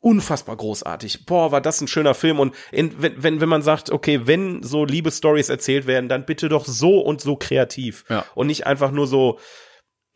unfassbar 0.00 0.56
großartig. 0.56 1.26
Boah, 1.26 1.52
war 1.52 1.60
das 1.60 1.80
ein 1.80 1.88
schöner 1.88 2.14
Film. 2.14 2.40
Und 2.40 2.54
in, 2.72 3.02
wenn, 3.02 3.22
wenn, 3.22 3.40
wenn 3.40 3.48
man 3.48 3.62
sagt, 3.62 3.90
okay, 3.90 4.22
wenn 4.24 4.62
so 4.62 4.84
Liebesstories 4.84 5.48
erzählt 5.48 5.86
werden, 5.86 6.08
dann 6.08 6.24
bitte 6.24 6.48
doch 6.48 6.64
so 6.64 7.00
und 7.00 7.20
so 7.20 7.36
kreativ. 7.36 8.04
Ja. 8.08 8.24
Und 8.34 8.46
nicht 8.46 8.66
einfach 8.66 8.90
nur 8.90 9.06
so, 9.06 9.38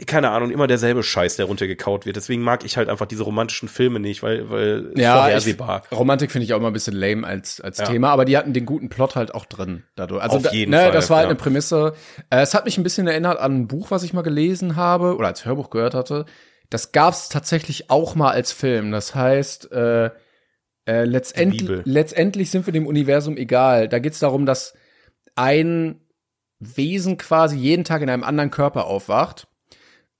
keine 0.06 0.30
Ahnung, 0.30 0.50
immer 0.50 0.66
derselbe 0.66 1.04
Scheiß, 1.04 1.36
der 1.36 1.46
runtergekaut 1.46 2.04
wird. 2.04 2.16
Deswegen 2.16 2.42
mag 2.42 2.64
ich 2.64 2.76
halt 2.76 2.88
einfach 2.88 3.06
diese 3.06 3.22
romantischen 3.22 3.68
Filme 3.68 4.00
nicht, 4.00 4.24
weil, 4.24 4.50
weil 4.50 4.92
ja, 4.96 5.18
vorhersehbar. 5.18 5.84
ich, 5.88 5.96
Romantik 5.96 6.32
finde 6.32 6.44
ich 6.46 6.52
auch 6.52 6.58
immer 6.58 6.68
ein 6.68 6.72
bisschen 6.72 6.96
lame 6.96 7.24
als 7.24 7.60
als 7.60 7.78
Ja. 7.78 7.84
Thema, 7.84 8.10
aber 8.10 8.24
die 8.24 8.36
hatten 8.36 8.52
den 8.52 8.66
guten 8.66 8.88
Plot 8.88 9.14
halt 9.14 9.34
auch 9.34 9.46
drin 9.46 9.84
dadurch. 9.94 10.20
Also 10.20 10.38
Auf 10.38 10.42
da, 10.42 10.52
jeden 10.52 10.72
ne, 10.72 10.78
Fall, 10.78 10.92
das 10.92 11.10
war 11.10 11.18
halt 11.18 11.26
ja. 11.26 11.30
eine 11.30 11.38
Prämisse. 11.38 11.94
Äh, 12.28 12.40
es 12.40 12.54
hat 12.54 12.64
mich 12.64 12.76
ein 12.76 12.82
bisschen 12.82 13.06
erinnert 13.06 13.38
an 13.38 13.54
ein 13.54 13.68
Buch, 13.68 13.92
was 13.92 14.02
ich 14.02 14.12
mal 14.12 14.22
gelesen 14.22 14.74
habe 14.74 15.16
oder 15.16 15.28
als 15.28 15.44
Hörbuch 15.44 15.70
gehört 15.70 15.94
hatte. 15.94 16.24
Das 16.70 16.90
gab's 16.90 17.28
tatsächlich 17.28 17.88
auch 17.90 18.16
mal 18.16 18.32
als 18.32 18.50
Film. 18.50 18.90
Das 18.90 19.14
heißt, 19.14 19.70
äh, 19.70 20.10
äh, 20.86 21.04
letztendlich, 21.04 21.82
letztendlich 21.84 22.50
sind 22.50 22.66
wir 22.66 22.72
dem 22.72 22.88
Universum 22.88 23.36
egal. 23.36 23.88
Da 23.88 24.00
geht's 24.00 24.18
darum, 24.18 24.44
dass 24.44 24.74
ein 25.36 26.00
Wesen 26.58 27.16
quasi 27.16 27.56
jeden 27.56 27.84
Tag 27.84 28.02
in 28.02 28.10
einem 28.10 28.24
anderen 28.24 28.50
Körper 28.50 28.86
aufwacht. 28.86 29.46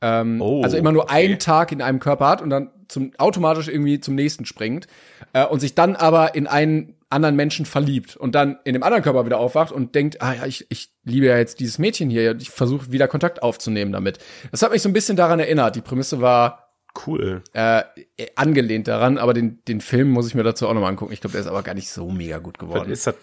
Ähm, 0.06 0.42
Oh, 0.42 0.62
also 0.62 0.76
immer 0.76 0.92
nur 0.92 1.04
okay. 1.04 1.14
einen 1.14 1.38
Tag 1.38 1.72
in 1.72 1.80
einem 1.80 1.98
Körper 1.98 2.28
hat 2.28 2.42
und 2.42 2.50
dann 2.50 2.70
zum, 2.88 3.12
automatisch 3.16 3.68
irgendwie 3.68 4.00
zum 4.00 4.14
nächsten 4.14 4.44
springt 4.44 4.86
äh, 5.32 5.46
und 5.46 5.60
sich 5.60 5.74
dann 5.74 5.96
aber 5.96 6.34
in 6.34 6.46
einen 6.46 6.96
anderen 7.08 7.36
Menschen 7.36 7.64
verliebt 7.64 8.14
und 8.16 8.34
dann 8.34 8.58
in 8.64 8.74
dem 8.74 8.82
anderen 8.82 9.02
Körper 9.02 9.24
wieder 9.24 9.38
aufwacht 9.38 9.72
und 9.72 9.94
denkt, 9.94 10.20
ah 10.20 10.34
ja, 10.34 10.46
ich, 10.46 10.66
ich 10.68 10.90
liebe 11.04 11.26
ja 11.26 11.38
jetzt 11.38 11.58
dieses 11.60 11.78
Mädchen 11.78 12.10
hier, 12.10 12.36
ich 12.38 12.50
versuche 12.50 12.92
wieder 12.92 13.08
Kontakt 13.08 13.42
aufzunehmen 13.42 13.92
damit. 13.92 14.18
Das 14.50 14.60
hat 14.62 14.72
mich 14.72 14.82
so 14.82 14.90
ein 14.90 14.92
bisschen 14.92 15.16
daran 15.16 15.40
erinnert. 15.40 15.76
Die 15.76 15.80
Prämisse 15.80 16.20
war 16.20 16.72
Cool. 17.06 17.42
äh, 17.54 17.82
angelehnt 18.36 18.88
daran, 18.88 19.16
aber 19.16 19.32
den, 19.32 19.60
den 19.66 19.80
Film 19.80 20.10
muss 20.10 20.28
ich 20.28 20.34
mir 20.34 20.42
dazu 20.42 20.68
auch 20.68 20.74
nochmal 20.74 20.90
angucken. 20.90 21.12
Ich 21.12 21.20
glaube, 21.20 21.32
der 21.32 21.40
ist 21.40 21.46
aber 21.46 21.62
gar 21.62 21.74
nicht 21.74 21.88
so 21.88 22.10
mega 22.10 22.38
gut 22.38 22.58
geworden. 22.58 22.90
Ist 22.90 23.06
das 23.06 23.14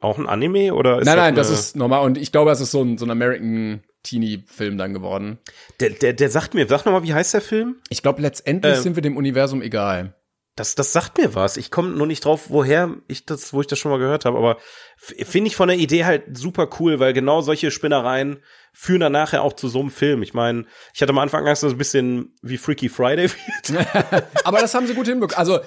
auch 0.00 0.18
ein 0.18 0.26
Anime 0.26 0.74
oder 0.74 0.98
ist 0.98 1.06
nein, 1.06 1.16
nein, 1.16 1.34
das 1.34 1.50
ist 1.50 1.76
normal 1.76 2.04
und 2.04 2.18
ich 2.18 2.32
glaube, 2.32 2.50
es 2.50 2.60
ist 2.60 2.72
so 2.72 2.82
ein, 2.82 2.98
so 2.98 3.06
ein 3.06 3.10
American 3.10 3.82
Teenie-Film 4.04 4.78
dann 4.78 4.94
geworden. 4.94 5.38
der, 5.80 5.90
der, 5.90 6.12
der 6.12 6.30
sagt 6.30 6.54
mir, 6.54 6.68
sag 6.68 6.84
noch 6.86 6.92
mal, 6.92 7.02
wie 7.02 7.14
heißt 7.14 7.34
der 7.34 7.40
Film? 7.40 7.80
Ich 7.88 8.02
glaube, 8.02 8.22
letztendlich 8.22 8.74
Äh, 8.74 8.80
sind 8.80 8.94
wir 8.96 9.02
dem 9.02 9.16
Universum 9.16 9.60
egal. 9.62 10.14
Das, 10.56 10.76
das 10.76 10.92
sagt 10.92 11.18
mir 11.18 11.34
was. 11.34 11.56
Ich 11.56 11.72
komme 11.72 11.90
nur 11.90 12.06
nicht 12.06 12.24
drauf, 12.24 12.44
woher 12.48 12.94
ich 13.08 13.26
das, 13.26 13.52
wo 13.52 13.60
ich 13.60 13.66
das 13.66 13.76
schon 13.80 13.90
mal 13.90 13.98
gehört 13.98 14.24
habe. 14.24 14.38
Aber 14.38 14.58
finde 14.96 15.48
ich 15.48 15.56
von 15.56 15.66
der 15.66 15.76
Idee 15.78 16.04
halt 16.04 16.38
super 16.38 16.68
cool, 16.78 17.00
weil 17.00 17.12
genau 17.12 17.40
solche 17.40 17.72
Spinnereien 17.72 18.40
führen 18.72 19.00
dann 19.00 19.10
nachher 19.12 19.42
auch 19.42 19.54
zu 19.54 19.66
so 19.66 19.80
einem 19.80 19.90
Film. 19.90 20.22
Ich 20.22 20.32
meine, 20.32 20.64
ich 20.94 21.02
hatte 21.02 21.10
am 21.10 21.18
Anfang 21.18 21.44
Angst, 21.44 21.64
dass 21.64 21.68
es 21.70 21.74
ein 21.74 21.78
bisschen 21.78 22.36
wie 22.40 22.56
Freaky 22.56 22.88
Friday 22.88 23.28
wird. 23.68 23.84
Aber 24.44 24.60
das 24.60 24.74
haben 24.74 24.86
sie 24.86 24.94
gut 24.94 25.08
hinbekommen. 25.08 25.36
Also, 25.36 25.58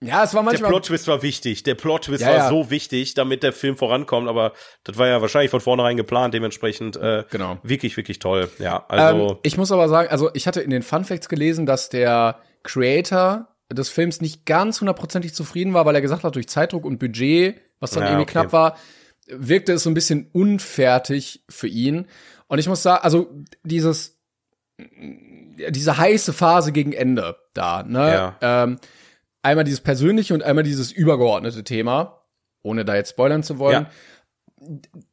ja, 0.00 0.22
es 0.22 0.32
war 0.34 0.42
Der 0.42 0.50
manchmal. 0.52 0.70
Plot-Twist 0.70 1.08
war 1.08 1.22
wichtig. 1.22 1.62
Der 1.64 1.74
Plot-Twist 1.74 2.22
Ja, 2.22 2.28
war 2.28 2.36
ja. 2.36 2.48
so 2.48 2.70
wichtig, 2.70 3.14
damit 3.14 3.42
der 3.42 3.52
Film 3.52 3.76
vorankommt. 3.76 4.28
Aber 4.28 4.52
das 4.84 4.96
war 4.96 5.08
ja 5.08 5.20
wahrscheinlich 5.20 5.50
von 5.50 5.60
vornherein 5.60 5.96
geplant. 5.96 6.34
Dementsprechend 6.34 6.96
äh, 6.96 7.24
Genau. 7.30 7.58
wirklich, 7.62 7.96
wirklich 7.96 8.18
toll. 8.18 8.48
Ja, 8.58 8.84
also 8.88 9.30
ähm, 9.30 9.36
ich 9.42 9.56
muss 9.56 9.72
aber 9.72 9.88
sagen, 9.88 10.08
also 10.10 10.30
ich 10.34 10.46
hatte 10.46 10.60
in 10.60 10.70
den 10.70 10.82
Fun 10.82 11.04
Facts 11.04 11.28
gelesen, 11.28 11.66
dass 11.66 11.88
der 11.88 12.38
Creator 12.62 13.48
des 13.72 13.88
Films 13.88 14.20
nicht 14.20 14.46
ganz 14.46 14.80
hundertprozentig 14.80 15.34
zufrieden 15.34 15.74
war, 15.74 15.84
weil 15.84 15.94
er 15.94 16.00
gesagt 16.00 16.24
hat, 16.24 16.34
durch 16.36 16.48
Zeitdruck 16.48 16.84
und 16.84 16.98
Budget, 16.98 17.60
was 17.80 17.90
dann 17.90 18.02
Ja, 18.04 18.08
irgendwie 18.10 18.22
okay. 18.22 18.32
knapp 18.32 18.52
war, 18.52 18.76
wirkte 19.26 19.72
es 19.74 19.82
so 19.82 19.90
ein 19.90 19.94
bisschen 19.94 20.28
unfertig 20.32 21.44
für 21.50 21.66
ihn. 21.68 22.06
Und 22.46 22.58
ich 22.58 22.68
muss 22.68 22.82
sagen, 22.82 23.02
also 23.02 23.30
dieses 23.62 24.16
diese 25.70 25.98
heiße 25.98 26.32
Phase 26.32 26.72
gegen 26.72 26.92
Ende 26.92 27.36
da, 27.52 27.82
ne? 27.82 28.12
Ja. 28.40 28.62
Ähm, 28.64 28.78
einmal 29.42 29.64
dieses 29.64 29.80
persönliche 29.80 30.34
und 30.34 30.42
einmal 30.42 30.64
dieses 30.64 30.92
übergeordnete 30.92 31.64
Thema, 31.64 32.22
ohne 32.62 32.84
da 32.84 32.94
jetzt 32.94 33.10
spoilern 33.10 33.42
zu 33.42 33.58
wollen. 33.58 33.86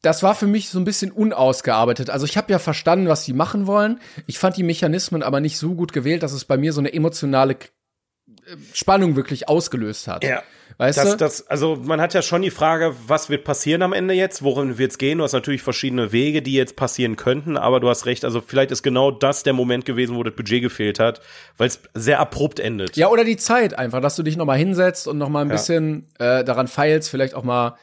Das 0.02 0.24
war 0.24 0.34
für 0.34 0.48
mich 0.48 0.70
so 0.70 0.80
ein 0.80 0.86
bisschen 0.86 1.12
unausgearbeitet. 1.12 2.10
Also 2.10 2.26
ich 2.26 2.36
habe 2.36 2.52
ja 2.52 2.58
verstanden, 2.58 3.08
was 3.08 3.26
die 3.26 3.34
machen 3.34 3.68
wollen. 3.68 4.00
Ich 4.26 4.40
fand 4.40 4.58
die 4.58 4.64
Mechanismen 4.64 5.22
aber 5.22 5.40
nicht 5.40 5.58
so 5.58 5.76
gut 5.76 5.94
gewählt, 5.94 6.24
dass 6.24 6.34
es 6.34 6.46
bei 6.46 6.58
mir 6.58 6.74
so 6.74 6.82
eine 6.82 6.94
emotionale 6.94 7.56
Spannung 8.74 9.16
wirklich 9.16 9.50
ausgelöst 9.50 10.08
hat. 10.08 10.24
Ja. 10.24 10.44
Weißt 10.78 10.98
Das, 10.98 11.12
du? 11.12 11.18
das, 11.18 11.48
also 11.48 11.78
man 11.78 12.02
hat 12.02 12.14
ja 12.14 12.22
schon 12.22 12.42
die 12.42 12.52
Frage, 12.52 12.94
was 13.08 13.30
wird 13.30 13.44
passieren 13.46 13.82
am 13.82 13.94
Ende 13.94 14.14
jetzt? 14.14 14.44
Worin 14.44 14.78
wird's 14.78 14.98
gehen? 14.98 15.20
Du 15.20 15.24
hast 15.24 15.32
natürlich 15.32 15.62
verschiedene 15.62 16.12
Wege, 16.12 16.42
die 16.42 16.54
jetzt 16.54 16.76
passieren 16.76 17.16
könnten, 17.16 17.56
aber 17.56 17.80
du 17.80 17.88
hast 17.88 18.06
recht, 18.06 18.26
also 18.26 18.42
vielleicht 18.42 18.72
ist 18.72 18.84
genau 18.84 19.10
das 19.12 19.44
der 19.44 19.54
Moment 19.54 19.86
gewesen, 19.86 20.16
wo 20.18 20.24
das 20.24 20.36
Budget 20.36 20.62
gefehlt 20.62 21.00
hat, 21.00 21.22
weil 21.58 21.68
es 21.68 21.80
sehr 21.94 22.20
abrupt 22.20 22.60
endet. 22.60 22.98
Ja, 22.98 23.08
oder 23.10 23.24
die 23.24 23.38
Zeit 23.38 23.78
einfach, 23.78 24.02
dass 24.02 24.16
du 24.18 24.24
dich 24.24 24.36
noch 24.36 24.46
mal 24.46 24.58
hinsetzt 24.58 25.08
und 25.08 25.18
noch 25.18 25.30
mal 25.30 25.42
ein 25.42 25.48
Ja. 25.50 25.54
bisschen 25.56 26.08
äh, 26.20 26.44
daran 26.44 26.68
feilst, 26.68 27.10
vielleicht 27.10 27.36
auch 27.36 27.44
mal 27.44 27.78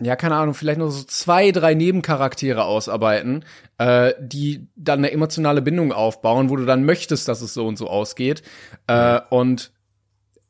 ja, 0.00 0.16
keine 0.16 0.36
Ahnung, 0.36 0.54
vielleicht 0.54 0.78
nur 0.78 0.90
so 0.90 1.04
zwei, 1.04 1.50
drei 1.52 1.74
Nebencharaktere 1.74 2.64
ausarbeiten, 2.64 3.44
äh, 3.78 4.14
die 4.18 4.68
dann 4.76 5.00
eine 5.00 5.12
emotionale 5.12 5.62
Bindung 5.62 5.92
aufbauen, 5.92 6.48
wo 6.48 6.56
du 6.56 6.64
dann 6.64 6.84
möchtest, 6.84 7.28
dass 7.28 7.42
es 7.42 7.54
so 7.54 7.66
und 7.66 7.76
so 7.76 7.88
ausgeht. 7.88 8.42
Äh, 8.86 9.20
und 9.28 9.72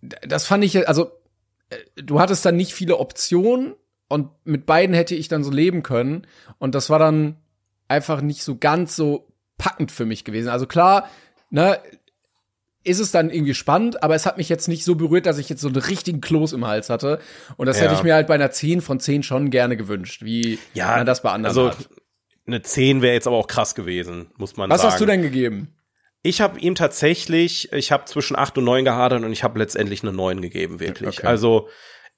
das 0.01 0.47
fand 0.47 0.65
ich, 0.65 0.89
also 0.89 1.11
äh, 1.71 1.77
du 1.97 2.21
hattest 2.21 2.45
dann 2.47 2.57
nicht 2.57 2.75
viele 2.75 2.99
Optionen 2.99 3.75
und 4.09 4.31
mit 4.45 4.67
beiden 4.67 4.95
hätte 4.95 5.15
ich 5.15 5.29
dann 5.29 5.45
so 5.45 5.51
leben 5.51 5.83
können. 5.83 6.27
Und 6.59 6.75
das 6.75 6.89
war 6.89 6.99
dann 6.99 7.37
einfach 7.89 8.21
nicht 8.21 8.43
so 8.43 8.57
ganz 8.57 8.95
so 8.95 9.29
packend 9.59 9.93
für 9.93 10.07
mich 10.07 10.25
gewesen. 10.25 10.49
Also 10.49 10.67
klar, 10.67 11.09
ne, 11.51 11.81
ist 12.83 12.99
es 12.99 13.11
dann 13.11 13.31
irgendwie 13.31 13.55
spannend, 13.55 14.03
aber 14.03 14.15
es 14.15 14.25
hat 14.27 14.39
mich 14.39 14.49
jetzt 14.49 14.67
nicht 14.69 14.85
so 14.85 14.95
berührt, 14.95 15.27
dass 15.27 15.39
ich 15.39 15.49
jetzt 15.49 15.61
so 15.61 15.69
einen 15.69 15.77
richtigen 15.77 16.21
Kloß 16.21 16.53
im 16.55 16.67
Hals 16.67 16.89
hatte. 16.89 17.19
Und 17.57 17.67
das 17.67 17.79
Ja. 17.79 17.85
hätte 17.85 17.95
ich 17.95 18.03
mir 18.03 18.15
halt 18.15 18.27
bei 18.27 18.35
einer 18.35 18.51
10 18.51 18.81
von 18.81 19.01
10 19.01 19.23
schon 19.23 19.51
gerne 19.51 19.77
gewünscht, 19.77 20.23
wie 20.25 20.59
Ja, 20.73 20.97
man 20.97 21.07
das 21.07 21.23
bei 21.23 21.31
anderen 21.31 21.51
also 21.57 21.71
hat. 21.71 21.89
eine 22.47 22.63
10 22.63 23.03
wäre 23.03 23.13
jetzt 23.15 23.27
aber 23.27 23.37
auch 23.37 23.49
krass 23.49 23.75
gewesen, 23.75 24.31
muss 24.39 24.57
man 24.57 24.71
Was 24.71 24.81
sagen. 24.81 24.93
hast 24.93 25.01
du 25.01 25.07
denn 25.07 25.21
gegeben? 25.23 25.75
Ich 26.23 26.41
habe 26.41 26.59
ihm 26.61 26.75
tatsächlich, 26.75 27.73
ich 27.73 27.93
habe 27.93 28.05
zwischen 28.07 28.37
8 28.37 28.59
und 28.59 28.65
9 28.65 28.85
gehadert 28.85 29.25
und 29.25 29.33
ich 29.33 29.43
habe 29.45 29.59
letztendlich 29.59 30.03
eine 30.03 30.13
9 30.13 30.41
gegeben, 30.43 30.81
wirklich. 30.81 31.19
Okay. 31.19 31.27
Also 31.27 31.69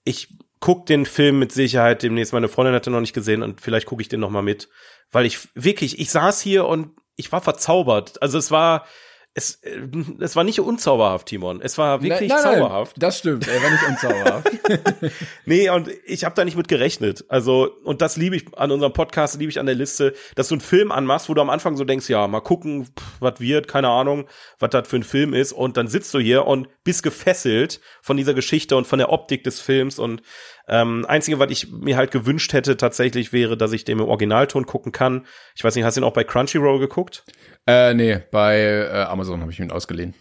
ich 0.04 0.28
guck 0.60 0.86
den 0.86 1.06
Film 1.06 1.38
mit 1.40 1.52
Sicherheit 1.52 2.02
demnächst. 2.02 2.32
Meine 2.32 2.48
Freundin 2.48 2.74
hatte 2.74 2.90
noch 2.90 3.00
nicht 3.00 3.12
gesehen 3.14 3.42
und 3.42 3.60
vielleicht 3.60 3.86
gucke 3.86 4.02
ich 4.02 4.08
den 4.08 4.20
noch 4.20 4.30
mal 4.30 4.42
mit, 4.42 4.68
weil 5.10 5.26
ich 5.26 5.38
wirklich, 5.54 5.98
ich 6.00 6.10
saß 6.10 6.40
hier 6.40 6.66
und 6.66 6.90
ich 7.16 7.30
war 7.32 7.40
verzaubert. 7.40 8.20
Also 8.22 8.38
es 8.38 8.50
war, 8.50 8.86
es, 9.34 9.54
äh, 9.62 9.80
es 10.20 10.36
war 10.36 10.44
nicht 10.44 10.60
unzauberhaft, 10.60 11.26
Timon. 11.28 11.60
Es 11.62 11.78
war 11.78 12.02
wirklich 12.02 12.28
nein, 12.28 12.40
nein, 12.42 12.54
zauberhaft. 12.58 13.02
das 13.02 13.18
stimmt, 13.18 13.48
er 13.48 13.62
war 13.62 13.70
nicht 13.70 13.88
unzauberhaft. 13.88 14.50
Nee, 15.44 15.68
und 15.70 15.90
ich 16.06 16.24
habe 16.24 16.34
da 16.34 16.44
nicht 16.44 16.56
mit 16.56 16.68
gerechnet. 16.68 17.24
Also, 17.28 17.70
und 17.84 18.00
das 18.00 18.16
liebe 18.16 18.36
ich 18.36 18.56
an 18.56 18.70
unserem 18.70 18.92
Podcast, 18.92 19.38
liebe 19.38 19.50
ich 19.50 19.58
an 19.58 19.66
der 19.66 19.74
Liste, 19.74 20.14
dass 20.34 20.48
du 20.48 20.54
einen 20.54 20.60
Film 20.60 20.92
anmachst, 20.92 21.28
wo 21.28 21.34
du 21.34 21.40
am 21.40 21.50
Anfang 21.50 21.76
so 21.76 21.84
denkst, 21.84 22.08
ja, 22.08 22.26
mal 22.28 22.40
gucken, 22.40 22.88
was 23.20 23.40
wird, 23.40 23.68
keine 23.68 23.88
Ahnung, 23.88 24.26
was 24.58 24.70
das 24.70 24.88
für 24.88 24.96
ein 24.96 25.02
Film 25.02 25.34
ist. 25.34 25.52
Und 25.52 25.76
dann 25.76 25.88
sitzt 25.88 26.14
du 26.14 26.20
hier 26.20 26.46
und 26.46 26.68
bist 26.84 27.02
gefesselt 27.02 27.80
von 28.00 28.16
dieser 28.16 28.34
Geschichte 28.34 28.76
und 28.76 28.86
von 28.86 28.98
der 28.98 29.10
Optik 29.10 29.44
des 29.44 29.60
Films. 29.60 29.98
Und 29.98 30.22
ähm, 30.68 31.04
einzige, 31.08 31.38
was 31.38 31.50
ich 31.50 31.70
mir 31.70 31.96
halt 31.96 32.10
gewünscht 32.10 32.52
hätte, 32.52 32.76
tatsächlich 32.76 33.32
wäre, 33.32 33.56
dass 33.56 33.72
ich 33.72 33.84
den 33.84 33.98
im 33.98 34.08
Originalton 34.08 34.66
gucken 34.66 34.92
kann. 34.92 35.26
Ich 35.54 35.64
weiß 35.64 35.74
nicht, 35.74 35.84
hast 35.84 35.96
du 35.96 36.00
ihn 36.00 36.04
auch 36.04 36.12
bei 36.12 36.24
Crunchyroll 36.24 36.78
geguckt? 36.78 37.24
Äh, 37.66 37.94
nee, 37.94 38.20
bei 38.30 38.58
äh, 38.58 39.02
Amazon 39.04 39.40
habe 39.40 39.52
ich 39.52 39.60
ihn 39.60 39.70
ausgeliehen. 39.70 40.14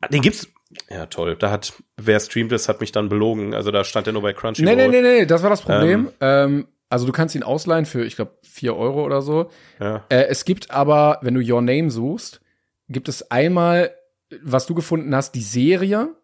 Ah, 0.00 0.08
Den 0.08 0.22
gibt's. 0.22 0.48
Ja, 0.90 1.06
toll. 1.06 1.36
Da 1.36 1.50
hat, 1.50 1.74
wer 1.96 2.18
streamt 2.20 2.52
es, 2.52 2.68
hat 2.68 2.80
mich 2.80 2.92
dann 2.92 3.08
belogen. 3.08 3.54
Also 3.54 3.70
da 3.70 3.84
stand 3.84 4.06
er 4.06 4.12
nur 4.12 4.22
bei 4.22 4.32
Crunchyroll. 4.32 4.74
Nee, 4.74 4.88
nee, 4.88 5.00
nee, 5.00 5.02
nee, 5.02 5.26
das 5.26 5.42
war 5.42 5.50
das 5.50 5.62
Problem. 5.62 6.10
Ähm, 6.20 6.66
also 6.88 7.06
du 7.06 7.12
kannst 7.12 7.34
ihn 7.34 7.42
ausleihen 7.42 7.86
für, 7.86 8.04
ich 8.04 8.16
glaube, 8.16 8.38
vier 8.42 8.76
Euro 8.76 9.04
oder 9.04 9.22
so. 9.22 9.50
Ja. 9.80 10.04
Äh, 10.08 10.26
es 10.28 10.44
gibt 10.44 10.70
aber, 10.70 11.18
wenn 11.22 11.34
du 11.34 11.40
Your 11.40 11.62
Name 11.62 11.90
suchst, 11.90 12.40
gibt 12.88 13.08
es 13.08 13.30
einmal, 13.30 13.94
was 14.42 14.66
du 14.66 14.74
gefunden 14.74 15.14
hast, 15.14 15.32
die 15.34 15.42
Serie. 15.42 16.14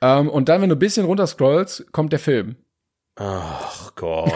Ähm, 0.00 0.28
und 0.28 0.48
dann, 0.48 0.62
wenn 0.62 0.68
du 0.68 0.76
ein 0.76 0.80
bisschen 0.80 1.06
runter 1.06 1.26
scrollst, 1.26 1.90
kommt 1.92 2.12
der 2.12 2.18
Film. 2.18 2.56
Ach 3.16 3.94
Gott. 3.94 4.32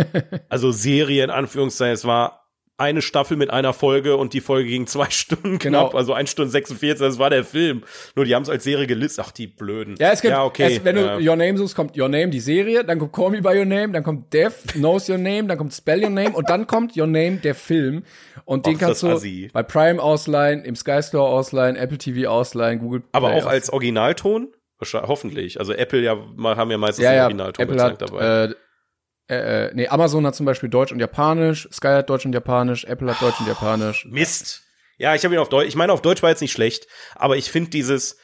also 0.48 0.70
Serie 0.70 1.24
in 1.24 1.30
Anführungszeichen, 1.30 1.94
es 1.94 2.04
war 2.04 2.39
eine 2.80 3.02
Staffel 3.02 3.36
mit 3.36 3.50
einer 3.50 3.72
Folge 3.72 4.16
und 4.16 4.32
die 4.32 4.40
Folge 4.40 4.68
ging 4.70 4.86
zwei 4.86 5.08
Stunden 5.10 5.58
Genau. 5.58 5.82
knapp, 5.88 5.94
also 5.94 6.12
1 6.14 6.30
Stunde 6.30 6.50
46, 6.50 6.98
das 6.98 7.18
war 7.18 7.30
der 7.30 7.44
Film. 7.44 7.82
Nur 8.16 8.24
die 8.24 8.34
haben 8.34 8.42
es 8.42 8.48
als 8.48 8.64
Serie 8.64 8.86
gelistet. 8.86 9.24
Ach, 9.28 9.32
die 9.32 9.46
Blöden. 9.46 9.94
Ja, 9.98 10.10
es 10.12 10.22
gibt, 10.22 10.32
ja 10.32 10.44
okay. 10.44 10.76
es, 10.76 10.84
wenn 10.84 10.96
du 10.96 11.02
ja. 11.02 11.16
Your 11.30 11.36
Name 11.36 11.56
suchst, 11.58 11.76
kommt 11.76 11.96
Your 11.96 12.08
Name, 12.08 12.28
die 12.30 12.40
Serie, 12.40 12.82
dann 12.84 12.98
kommt 12.98 13.12
Call 13.12 13.30
Me 13.30 13.42
By 13.42 13.58
Your 13.58 13.64
Name, 13.66 13.92
dann 13.92 14.02
kommt 14.02 14.32
Death, 14.32 14.54
Knows 14.72 15.08
Your 15.08 15.18
Name, 15.18 15.44
dann 15.44 15.58
kommt 15.58 15.72
Spell 15.74 16.02
Your 16.02 16.10
Name 16.10 16.30
und 16.30 16.48
dann 16.48 16.66
kommt 16.66 16.96
Your 16.96 17.06
Name, 17.06 17.36
der 17.36 17.54
Film. 17.54 18.02
Und 18.44 18.66
den 18.66 18.74
Och, 18.76 18.80
kannst 18.80 19.02
du 19.02 19.08
Assi. 19.08 19.50
bei 19.52 19.62
Prime 19.62 20.02
ausleihen, 20.02 20.64
im 20.64 20.74
Sky 20.74 21.02
Store 21.02 21.28
ausleihen, 21.28 21.76
Apple 21.76 21.98
TV 21.98 22.28
ausleihen, 22.30 22.78
Google 22.80 23.02
Aber 23.12 23.28
Play 23.30 23.42
auch 23.42 23.46
als 23.46 23.70
Originalton? 23.70 24.48
Hoffentlich. 24.92 25.58
Also 25.60 25.74
Apple 25.74 26.00
ja 26.00 26.16
haben 26.42 26.70
ja 26.70 26.78
meistens 26.78 27.04
ja, 27.04 27.12
ja, 27.12 27.22
Originalton 27.24 27.62
Apple 27.62 27.76
gezeigt 27.76 28.00
hat, 28.02 28.10
dabei. 28.10 28.44
äh, 28.44 28.54
äh, 29.30 29.70
nee, 29.74 29.88
Amazon 29.88 30.26
hat 30.26 30.34
zum 30.34 30.46
Beispiel 30.46 30.68
Deutsch 30.68 30.92
und 30.92 30.98
Japanisch, 30.98 31.68
Sky 31.72 31.88
hat 31.88 32.10
Deutsch 32.10 32.26
und 32.26 32.32
Japanisch, 32.32 32.84
Apple 32.84 33.10
hat 33.10 33.22
Deutsch 33.22 33.38
und 33.40 33.46
Japanisch. 33.46 34.06
Mist. 34.10 34.62
Ja, 34.98 35.14
ich 35.14 35.24
habe 35.24 35.34
ihn 35.34 35.40
auf 35.40 35.48
Deutsch. 35.48 35.68
Ich 35.68 35.76
meine, 35.76 35.92
auf 35.92 36.02
Deutsch 36.02 36.22
war 36.22 36.30
jetzt 36.30 36.40
nicht 36.40 36.52
schlecht, 36.52 36.86
aber 37.14 37.36
ich 37.36 37.50
finde 37.50 37.70
dieses 37.70 38.16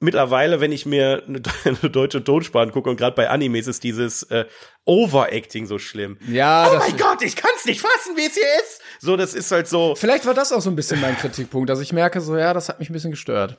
mittlerweile, 0.00 0.60
wenn 0.60 0.72
ich 0.72 0.84
mir 0.86 1.22
eine, 1.26 1.40
eine 1.64 1.90
deutsche 1.90 2.22
Tonspur 2.22 2.60
angucke 2.60 2.90
und 2.90 2.96
gerade 2.96 3.16
bei 3.16 3.30
Animes 3.30 3.66
ist 3.66 3.84
dieses 3.84 4.24
äh, 4.24 4.44
Overacting 4.84 5.66
so 5.66 5.78
schlimm. 5.78 6.18
Ja, 6.28 6.70
oh 6.70 6.78
mein 6.78 6.96
Gott, 6.96 7.22
ich 7.22 7.36
kann's 7.36 7.64
nicht 7.64 7.80
fassen, 7.80 8.16
wie 8.16 8.26
es 8.26 8.34
hier 8.34 8.42
ist. 8.62 8.82
So, 9.00 9.16
das 9.16 9.34
ist 9.34 9.50
halt 9.52 9.66
so. 9.66 9.94
Vielleicht 9.94 10.26
war 10.26 10.34
das 10.34 10.52
auch 10.52 10.60
so 10.60 10.70
ein 10.70 10.76
bisschen 10.76 11.00
mein 11.00 11.16
Kritikpunkt, 11.16 11.70
dass 11.70 11.80
ich 11.80 11.92
merke, 11.92 12.20
so, 12.20 12.36
ja, 12.36 12.52
das 12.52 12.68
hat 12.68 12.80
mich 12.80 12.90
ein 12.90 12.92
bisschen 12.92 13.12
gestört. 13.12 13.58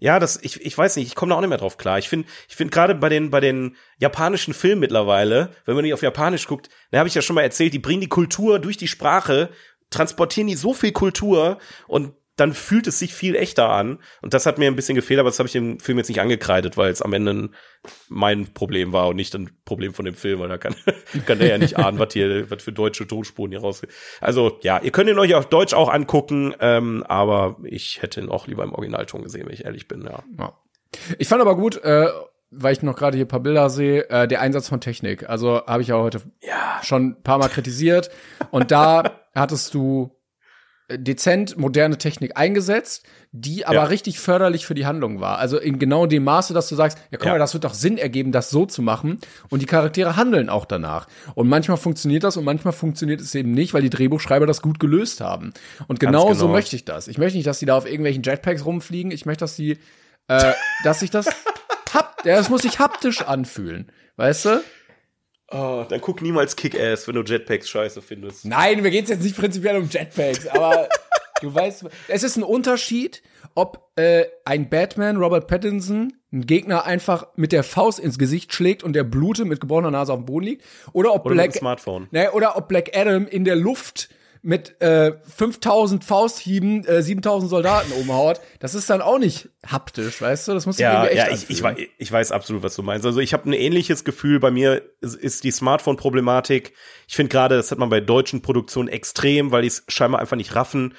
Ja, 0.00 0.20
das 0.20 0.38
ich 0.42 0.64
ich 0.64 0.78
weiß 0.78 0.96
nicht, 0.96 1.08
ich 1.08 1.14
komme 1.16 1.30
da 1.30 1.36
auch 1.36 1.40
nicht 1.40 1.48
mehr 1.48 1.58
drauf 1.58 1.76
klar. 1.76 1.98
Ich 1.98 2.08
finde 2.08 2.28
ich 2.48 2.54
finde 2.54 2.70
gerade 2.72 2.94
bei 2.94 3.08
den 3.08 3.30
bei 3.30 3.40
den 3.40 3.76
japanischen 3.98 4.54
Filmen 4.54 4.80
mittlerweile, 4.80 5.50
wenn 5.64 5.74
man 5.74 5.84
die 5.84 5.92
auf 5.92 6.02
Japanisch 6.02 6.46
guckt, 6.46 6.68
da 6.90 6.98
habe 6.98 7.08
ich 7.08 7.14
ja 7.14 7.22
schon 7.22 7.34
mal 7.34 7.42
erzählt, 7.42 7.74
die 7.74 7.80
bringen 7.80 8.00
die 8.00 8.08
Kultur 8.08 8.60
durch 8.60 8.76
die 8.76 8.88
Sprache, 8.88 9.50
transportieren 9.90 10.46
die 10.46 10.54
so 10.54 10.72
viel 10.72 10.92
Kultur 10.92 11.58
und 11.88 12.14
dann 12.38 12.54
fühlt 12.54 12.86
es 12.86 12.98
sich 12.98 13.12
viel 13.14 13.34
echter 13.36 13.68
an. 13.68 13.98
Und 14.22 14.32
das 14.32 14.46
hat 14.46 14.58
mir 14.58 14.66
ein 14.68 14.76
bisschen 14.76 14.94
gefehlt, 14.94 15.20
aber 15.20 15.28
das 15.28 15.38
habe 15.38 15.46
ich 15.46 15.52
dem 15.52 15.78
Film 15.80 15.98
jetzt 15.98 16.08
nicht 16.08 16.20
angekreidet, 16.20 16.76
weil 16.76 16.90
es 16.90 17.02
am 17.02 17.12
Ende 17.12 17.32
ein- 17.34 17.54
mein 18.08 18.52
Problem 18.54 18.92
war 18.92 19.08
und 19.08 19.16
nicht 19.16 19.34
ein 19.34 19.50
Problem 19.64 19.92
von 19.94 20.04
dem 20.04 20.14
Film, 20.14 20.40
weil 20.40 20.48
da 20.48 20.58
kann, 20.58 20.74
kann 21.26 21.38
der 21.38 21.48
ja 21.48 21.58
nicht 21.58 21.76
ahnen, 21.78 21.98
was 21.98 22.12
hier, 22.12 22.50
was 22.50 22.62
für 22.62 22.72
deutsche 22.72 23.06
Tonspuren 23.06 23.50
hier 23.52 23.60
raus. 23.60 23.82
Also 24.20 24.58
ja, 24.62 24.80
ihr 24.82 24.90
könnt 24.90 25.10
ihn 25.10 25.18
euch 25.18 25.34
auf 25.34 25.46
Deutsch 25.48 25.74
auch 25.74 25.88
angucken, 25.92 26.54
ähm, 26.60 27.04
aber 27.06 27.56
ich 27.64 28.00
hätte 28.02 28.20
ihn 28.20 28.28
auch 28.30 28.46
lieber 28.46 28.64
im 28.64 28.72
Originalton 28.72 29.22
gesehen, 29.22 29.46
wenn 29.46 29.54
ich 29.54 29.64
ehrlich 29.64 29.86
bin, 29.88 30.02
ja. 30.02 30.22
Ja. 30.38 30.52
Ich 31.18 31.28
fand 31.28 31.42
aber 31.42 31.54
gut, 31.56 31.76
äh, 31.84 32.08
weil 32.50 32.72
ich 32.72 32.82
noch 32.82 32.96
gerade 32.96 33.16
hier 33.16 33.26
ein 33.26 33.28
paar 33.28 33.40
Bilder 33.40 33.68
sehe, 33.68 34.08
äh, 34.08 34.26
der 34.26 34.40
Einsatz 34.40 34.68
von 34.68 34.80
Technik. 34.80 35.28
Also 35.28 35.60
habe 35.66 35.82
ich 35.82 35.88
ja 35.88 35.96
heute 35.98 36.22
schon 36.82 37.08
ein 37.08 37.22
paar 37.22 37.36
Mal 37.38 37.48
kritisiert. 37.48 38.10
Und 38.50 38.70
da 38.70 39.20
hattest 39.34 39.74
du 39.74 40.17
dezent 40.90 41.58
moderne 41.58 41.98
Technik 41.98 42.36
eingesetzt, 42.36 43.04
die 43.30 43.66
aber 43.66 43.74
Ja. 43.74 43.84
richtig 43.84 44.18
förderlich 44.20 44.64
für 44.64 44.74
die 44.74 44.86
Handlung 44.86 45.20
war. 45.20 45.38
Also 45.38 45.58
in 45.58 45.78
genau 45.78 46.06
dem 46.06 46.24
Maße, 46.24 46.54
dass 46.54 46.68
du 46.68 46.76
sagst, 46.76 46.96
ja 47.10 47.18
guck 47.18 47.26
Ja. 47.26 47.32
mal, 47.32 47.38
das 47.38 47.52
wird 47.52 47.64
doch 47.64 47.74
Sinn 47.74 47.98
ergeben, 47.98 48.32
das 48.32 48.48
so 48.48 48.64
zu 48.64 48.80
machen. 48.80 49.18
Und 49.50 49.60
die 49.60 49.66
Charaktere 49.66 50.16
handeln 50.16 50.48
auch 50.48 50.64
danach. 50.64 51.06
Und 51.34 51.48
manchmal 51.48 51.76
funktioniert 51.76 52.24
das 52.24 52.38
und 52.38 52.44
manchmal 52.44 52.72
funktioniert 52.72 53.20
es 53.20 53.34
eben 53.34 53.50
nicht, 53.50 53.74
weil 53.74 53.82
die 53.82 53.90
Drehbuchschreiber 53.90 54.46
das 54.46 54.62
gut 54.62 54.80
gelöst 54.80 55.20
haben. 55.20 55.52
Und 55.88 56.00
genau, 56.00 56.32
so 56.32 56.44
genau. 56.46 56.52
möchte 56.52 56.74
ich 56.74 56.84
das. 56.86 57.06
Ich 57.06 57.18
möchte 57.18 57.36
nicht, 57.36 57.46
dass 57.46 57.58
die 57.58 57.66
da 57.66 57.76
auf 57.76 57.84
irgendwelchen 57.86 58.22
Jetpacks 58.22 58.64
rumfliegen. 58.64 59.10
Ich 59.10 59.26
möchte, 59.26 59.40
dass 59.44 59.56
die 59.56 59.78
äh, 60.28 60.52
dass 60.84 61.00
sich 61.00 61.10
das 61.10 61.26
ja, 62.24 62.36
das 62.36 62.48
muss 62.48 62.62
sich 62.62 62.78
haptisch 62.78 63.22
anfühlen, 63.22 63.90
weißt 64.16 64.44
du? 64.46 64.60
Oh, 65.50 65.84
dann 65.88 66.00
guck 66.00 66.20
niemals 66.20 66.56
Kick-Ass, 66.56 67.08
wenn 67.08 67.14
du 67.14 67.22
Jetpacks 67.22 67.68
scheiße 67.68 68.02
findest. 68.02 68.44
Nein, 68.44 68.82
mir 68.82 68.90
geht's 68.90 69.08
jetzt 69.08 69.22
nicht 69.22 69.36
prinzipiell 69.36 69.78
um 69.78 69.88
Jetpacks, 69.88 70.46
aber 70.46 70.88
du 71.40 71.54
weißt, 71.54 71.86
es 72.08 72.22
ist 72.22 72.36
ein 72.36 72.42
Unterschied, 72.42 73.22
ob 73.54 73.90
äh, 73.96 74.26
ein 74.44 74.68
Batman, 74.68 75.16
Robert 75.16 75.46
Pattinson, 75.46 76.12
einen 76.30 76.46
Gegner 76.46 76.84
einfach 76.84 77.28
mit 77.36 77.52
der 77.52 77.64
Faust 77.64 77.98
ins 77.98 78.18
Gesicht 78.18 78.52
schlägt 78.52 78.82
und 78.82 78.92
der 78.92 79.04
Blute 79.04 79.46
mit 79.46 79.60
gebrochener 79.60 79.90
Nase 79.90 80.12
auf 80.12 80.18
dem 80.18 80.26
Boden 80.26 80.46
liegt, 80.46 80.64
oder 80.92 81.14
ob 81.14 81.24
Oder 81.24 81.34
Black 81.36 81.54
Smartphone. 81.54 82.08
Ne, 82.10 82.30
oder 82.32 82.56
ob 82.56 82.68
Black 82.68 82.94
Adam 82.94 83.26
in 83.26 83.44
der 83.44 83.56
Luft 83.56 84.10
mit 84.42 84.80
äh, 84.80 85.12
5000 85.36 86.04
Fausthieben 86.04 86.84
äh, 86.86 87.02
7000 87.02 87.50
Soldaten 87.50 87.92
umhaut, 87.92 88.40
das 88.60 88.74
ist 88.74 88.88
dann 88.90 89.00
auch 89.02 89.18
nicht 89.18 89.48
haptisch, 89.66 90.20
weißt 90.20 90.48
du? 90.48 90.52
Das 90.54 90.66
muss 90.66 90.78
Ja, 90.78 91.04
irgendwie 91.04 91.18
echt 91.18 91.28
ja, 91.28 91.34
ich, 91.34 91.50
ich, 91.50 91.62
wei- 91.62 91.88
ich 91.98 92.12
weiß 92.12 92.32
absolut, 92.32 92.62
was 92.62 92.74
du 92.74 92.82
meinst. 92.82 93.04
Also 93.06 93.20
ich 93.20 93.32
habe 93.32 93.48
ein 93.48 93.52
ähnliches 93.52 94.04
Gefühl. 94.04 94.40
Bei 94.40 94.50
mir 94.50 94.82
ist, 95.00 95.14
ist 95.16 95.44
die 95.44 95.50
Smartphone-Problematik. 95.50 96.72
Ich 97.06 97.16
finde 97.16 97.30
gerade, 97.30 97.56
das 97.56 97.70
hat 97.70 97.78
man 97.78 97.88
bei 97.90 98.00
deutschen 98.00 98.42
Produktionen 98.42 98.88
extrem, 98.88 99.50
weil 99.50 99.62
die 99.62 99.68
es 99.68 99.84
scheinbar 99.88 100.20
einfach 100.20 100.36
nicht 100.36 100.54
raffen. 100.54 100.94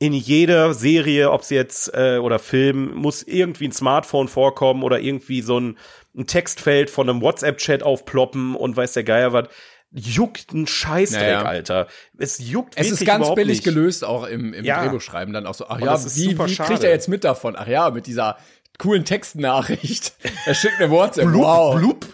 In 0.00 0.12
jeder 0.12 0.74
Serie, 0.74 1.32
ob 1.32 1.42
sie 1.42 1.56
jetzt 1.56 1.92
äh, 1.92 2.18
oder 2.18 2.38
Film, 2.38 2.94
muss 2.94 3.22
irgendwie 3.24 3.66
ein 3.66 3.72
Smartphone 3.72 4.28
vorkommen 4.28 4.84
oder 4.84 5.00
irgendwie 5.00 5.42
so 5.42 5.58
ein, 5.58 5.76
ein 6.16 6.26
Textfeld 6.26 6.88
von 6.88 7.08
einem 7.10 7.20
WhatsApp-Chat 7.20 7.82
aufploppen 7.82 8.54
und 8.54 8.76
weiß 8.76 8.92
der 8.92 9.02
Geier 9.04 9.32
was. 9.32 9.48
Juckt 9.90 10.52
ein 10.52 10.66
Scheißdreck, 10.66 11.20
Naja. 11.22 11.42
Alter. 11.42 11.86
Es 12.18 12.38
juckt 12.38 12.74
Es 12.76 12.90
ist 12.90 13.06
ganz 13.06 13.34
billig 13.34 13.58
nicht. 13.58 13.64
gelöst, 13.64 14.04
auch 14.04 14.26
im, 14.26 14.52
im 14.52 14.64
Ja. 14.64 14.82
Drehbuchschreiben 14.82 15.32
dann 15.32 15.46
auch 15.46 15.54
so. 15.54 15.66
Ach 15.68 15.80
ja, 15.80 15.98
wie, 16.14 16.38
wie 16.38 16.56
kriegt 16.56 16.84
er 16.84 16.90
jetzt 16.90 17.08
mit 17.08 17.24
davon? 17.24 17.56
Ach 17.56 17.66
ja, 17.66 17.90
mit 17.90 18.06
dieser 18.06 18.36
coolen 18.78 19.04
Textnachricht. 19.04 20.12
Er 20.46 20.54
schickt 20.54 20.80
eine 20.80 20.90
WhatsApp. 20.90 21.26
Blub, 21.26 21.42
wow. 21.42 21.76
blub. 21.78 22.06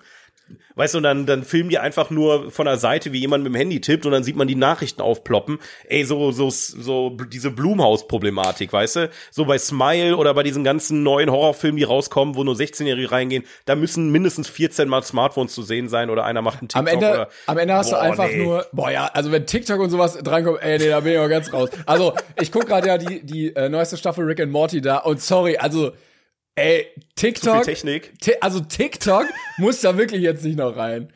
Weißt 0.76 0.94
du, 0.94 0.98
und 0.98 1.04
dann, 1.04 1.24
dann 1.24 1.44
filmen 1.44 1.70
die 1.70 1.78
einfach 1.78 2.10
nur 2.10 2.50
von 2.50 2.66
der 2.66 2.78
Seite, 2.78 3.12
wie 3.12 3.20
jemand 3.20 3.44
mit 3.44 3.52
dem 3.52 3.56
Handy 3.56 3.80
tippt 3.80 4.06
und 4.06 4.12
dann 4.12 4.24
sieht 4.24 4.34
man 4.34 4.48
die 4.48 4.56
Nachrichten 4.56 5.02
aufploppen. 5.02 5.58
Ey, 5.88 6.04
so, 6.04 6.32
so, 6.32 6.50
so, 6.50 7.10
diese 7.10 7.52
Blumhaus-Problematik, 7.52 8.72
weißt 8.72 8.96
du? 8.96 9.10
So 9.30 9.44
bei 9.44 9.56
Smile 9.58 10.16
oder 10.16 10.34
bei 10.34 10.42
diesen 10.42 10.64
ganzen 10.64 11.04
neuen 11.04 11.30
Horrorfilmen, 11.30 11.76
die 11.76 11.84
rauskommen, 11.84 12.34
wo 12.34 12.42
nur 12.42 12.56
16-Jährige 12.56 13.12
reingehen, 13.12 13.44
da 13.66 13.76
müssen 13.76 14.10
mindestens 14.10 14.48
14 14.48 14.88
Mal 14.88 15.02
Smartphones 15.02 15.54
zu 15.54 15.62
sehen 15.62 15.88
sein 15.88 16.10
oder 16.10 16.24
einer 16.24 16.42
macht 16.42 16.60
einen 16.60 16.68
TikTok 16.68 16.80
Am 16.80 16.86
Ende, 16.86 17.10
oder, 17.12 17.28
am 17.46 17.58
Ende 17.58 17.74
hast 17.74 17.90
Boah, 17.90 17.96
du 17.96 18.02
einfach 18.02 18.28
nee. 18.28 18.44
nur, 18.44 18.66
boah 18.72 18.90
ja, 18.90 19.06
also 19.06 19.30
wenn 19.30 19.46
TikTok 19.46 19.78
und 19.78 19.90
sowas 19.90 20.18
drankommt, 20.22 20.60
ey, 20.60 20.78
nee, 20.78 20.88
da 20.88 21.00
bin 21.00 21.12
ich 21.12 21.18
auch 21.18 21.28
ganz 21.28 21.52
raus. 21.52 21.70
Also, 21.86 22.14
ich 22.40 22.50
guck 22.50 22.66
gerade 22.66 22.88
ja 22.88 22.98
die, 22.98 23.24
die 23.24 23.54
äh, 23.54 23.68
neueste 23.68 23.96
Staffel 23.96 24.24
Rick 24.24 24.40
and 24.40 24.50
Morty 24.50 24.80
da 24.80 24.98
und 24.98 25.20
sorry, 25.20 25.56
also, 25.56 25.92
ey, 26.56 26.86
TikTok, 27.16 27.64
also 28.40 28.60
TikTok 28.60 29.26
muss 29.58 29.80
da 29.80 29.96
wirklich 29.96 30.22
jetzt 30.22 30.44
nicht 30.44 30.58
noch 30.58 30.76
rein. 30.76 31.12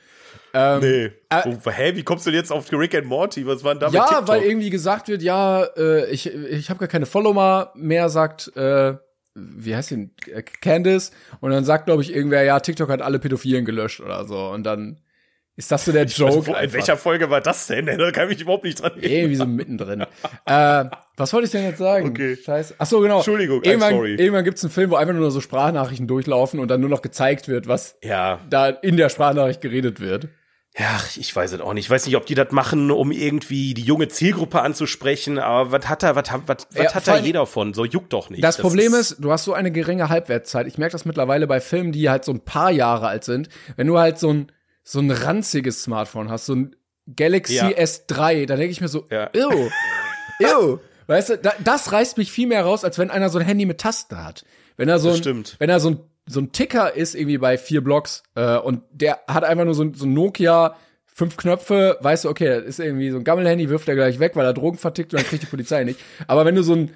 Ähm, 0.55 0.81
Nee. 0.81 1.05
äh, 1.29 1.43
Wo, 1.63 1.71
hä, 1.71 1.93
wie 1.95 2.03
kommst 2.03 2.27
du 2.27 2.31
denn 2.31 2.41
jetzt 2.41 2.51
auf 2.51 2.73
Rick 2.73 2.95
and 2.95 3.07
Morty? 3.07 3.47
Was 3.47 3.63
war 3.65 3.75
denn 3.75 3.81
da 3.81 3.89
Ja, 3.91 4.07
TikTok? 4.07 4.29
weil 4.29 4.43
irgendwie 4.43 4.71
gesagt 4.71 5.09
wird, 5.09 5.23
ja, 5.23 5.65
äh, 5.77 6.11
ich, 6.11 6.27
ich 6.33 6.71
habe 6.71 6.81
gar 6.81 6.89
keine 6.89 7.07
Follower 7.07 7.71
mehr, 7.75 8.09
sagt, 8.09 8.55
äh, 8.57 8.95
wie 9.35 9.77
heißt 9.77 9.91
denn, 9.93 10.11
äh, 10.27 10.43
Candice. 10.43 11.13
Und 11.41 11.51
dann 11.51 11.65
sagt, 11.65 11.87
glaube 11.87 12.03
ich, 12.03 12.13
irgendwer, 12.15 12.43
ja, 12.43 12.59
TikTok 12.61 12.89
hat 12.89 13.03
alle 13.03 13.19
Pädophilen 13.19 13.65
gelöscht 13.65 14.01
oder 14.01 14.25
so. 14.27 14.49
Und 14.49 14.65
dann 14.65 15.01
ist 15.57 15.71
das 15.71 15.85
so 15.85 15.93
der 15.93 16.05
Joke? 16.07 16.47
Wo, 16.47 16.55
in 16.55 16.73
welcher 16.73 16.97
Folge 16.97 17.31
war 17.31 17.41
das 17.41 17.67
denn? 17.67 17.87
Da 17.99 18.11
kann 18.11 18.25
ich 18.25 18.37
mich 18.37 18.43
überhaupt 18.43 18.65
nicht 18.65 18.81
dran 18.81 18.93
erinnern. 18.93 19.11
Irgendwie 19.13 19.35
so 19.37 19.45
mittendrin. 19.47 20.07
äh, 20.47 20.85
was 21.19 21.33
wollte 21.33 21.47
ich 21.47 21.53
denn 21.53 21.65
jetzt 21.65 21.79
sagen? 21.79 22.09
Okay. 22.09 22.37
Scheiße. 22.37 22.75
Ach 22.79 22.87
so, 22.87 23.01
genau. 23.01 23.17
Entschuldigung, 23.17 23.61
I'm 23.63 23.67
irgendwann, 23.67 23.95
sorry. 23.95 24.15
Irgendwann 24.15 24.45
gibt's 24.45 24.63
einen 24.65 24.71
Film, 24.73 24.91
wo 24.91 24.97
einfach 24.97 25.15
nur 25.15 25.31
so 25.31 25.41
Sprachnachrichten 25.41 26.07
durchlaufen 26.07 26.61
und 26.61 26.69
dann 26.69 26.81
nur 26.81 26.91
noch 26.91 27.03
gezeigt 27.03 27.49
wird, 27.49 27.67
was 27.69 27.97
Ja, 28.03 28.41
da 28.49 28.69
in 28.69 28.97
der 28.97 29.09
Sprachnachricht 29.09 29.61
geredet 29.61 30.01
wird. 30.01 30.29
Ja, 30.79 31.01
ich 31.17 31.35
weiß 31.35 31.53
es 31.55 31.61
auch 31.61 31.73
nicht. 31.75 31.87
Ich 31.87 31.91
weiß 31.91 32.07
nicht, 32.07 32.15
ob 32.17 32.25
die 32.27 32.37
das 32.37 32.53
machen, 32.53 32.91
um 32.93 33.11
irgendwie 33.11 33.75
die 33.75 33.83
junge 33.83 34.07
Zielgruppe 34.07 34.63
anzusprechen, 34.63 35.39
aber 35.41 35.73
was 35.73 35.89
hat 35.89 36.05
da, 36.05 36.15
was, 36.15 36.31
hat- 36.31 36.43
was, 36.47 36.69
was 36.73 36.85
Ja, 36.85 36.95
hat 36.95 37.09
da 37.09 37.17
jeder 37.19 37.47
von? 37.47 37.75
So 37.75 37.85
juckt 37.85 38.13
doch 38.13 38.31
nicht. 38.31 38.45
Das, 38.45 38.59
Problem 38.59 38.95
ist, 38.95 39.17
du 39.19 39.33
hast 39.33 39.43
so 39.45 39.55
eine 39.55 39.73
geringe 39.73 40.09
Halbwertszeit. 40.09 40.69
Ich 40.69 40.79
merke 40.79 40.93
das 40.93 41.05
mittlerweile 41.05 41.49
bei 41.49 41.59
Filmen, 41.61 41.91
die 41.91 42.09
halt 42.09 42.25
so 42.25 42.31
ein 42.33 42.41
paar 42.45 42.71
Jahre 42.71 43.09
alt 43.09 43.25
sind. 43.25 43.49
Wenn 43.77 43.89
du 43.89 43.99
halt 43.99 44.21
so 44.21 44.33
ein, 44.33 44.53
so 44.85 45.01
ein 45.01 45.11
ranziges 45.11 45.83
Smartphone 45.83 46.31
hast, 46.31 46.47
so 46.47 46.55
ein 46.55 46.77
Galaxy 47.17 47.57
Ja. 47.57 47.69
S3, 47.71 48.47
da 48.47 48.55
denke 48.55 48.71
ich 48.71 48.81
mir 48.81 48.89
so, 48.89 49.07
Ja. 49.11 49.31
ew, 49.35 49.69
ew. 50.41 50.79
Weißt 51.09 51.31
du, 51.31 51.39
da, 51.39 51.53
das 51.65 51.91
reißt 51.91 52.17
mich 52.19 52.31
viel 52.31 52.47
mehr 52.47 52.63
raus, 52.65 52.85
als 52.85 52.99
wenn 52.99 53.11
einer 53.11 53.29
so 53.31 53.39
ein 53.41 53.45
Handy 53.45 53.67
mit 53.67 53.79
Tasten 53.81 54.23
hat. 54.25 54.45
Wenn 54.77 54.89
er 54.89 55.01
so 55.01 55.11
ein, 55.11 55.17
stimmt. 55.17 55.57
wenn 55.59 55.69
er 55.71 55.81
so 55.81 55.91
ein, 55.91 56.01
so 56.27 56.41
ein 56.41 56.53
Ticker 56.53 56.95
ist, 56.95 57.15
irgendwie 57.17 57.39
bei 57.39 57.59
vier 57.59 57.83
Blocks, 57.83 58.23
äh, 58.37 58.57
und 58.59 58.83
der 58.93 59.19
hat 59.27 59.43
einfach 59.43 59.65
nur 59.65 59.75
so, 59.75 59.83
ein- 59.83 59.95
so 59.95 60.07
ein 60.07 60.13
Nokia, 60.15 60.77
fünf 61.07 61.37
Knöpfe, 61.37 61.97
weißt 62.01 62.27
du, 62.27 62.29
okay, 62.29 62.47
das 62.61 62.65
ist 62.67 62.79
irgendwie 62.81 63.11
so 63.11 63.17
ein 63.17 63.25
Gammelhandy, 63.25 63.69
wirft 63.71 63.89
er 63.89 63.97
gleich 63.97 64.21
weg, 64.21 64.37
weil 64.37 64.47
er 64.47 64.53
Drogen 64.55 64.79
vertickt 64.79 65.13
und 65.13 65.21
dann 65.21 65.27
kriegt 65.27 65.43
die 65.43 65.47
Polizei 65.49 65.83
nicht. 65.83 65.99
Aber 66.29 66.45
wenn 66.45 66.55
du 66.55 66.63
so 66.63 66.75
ein 66.75 66.93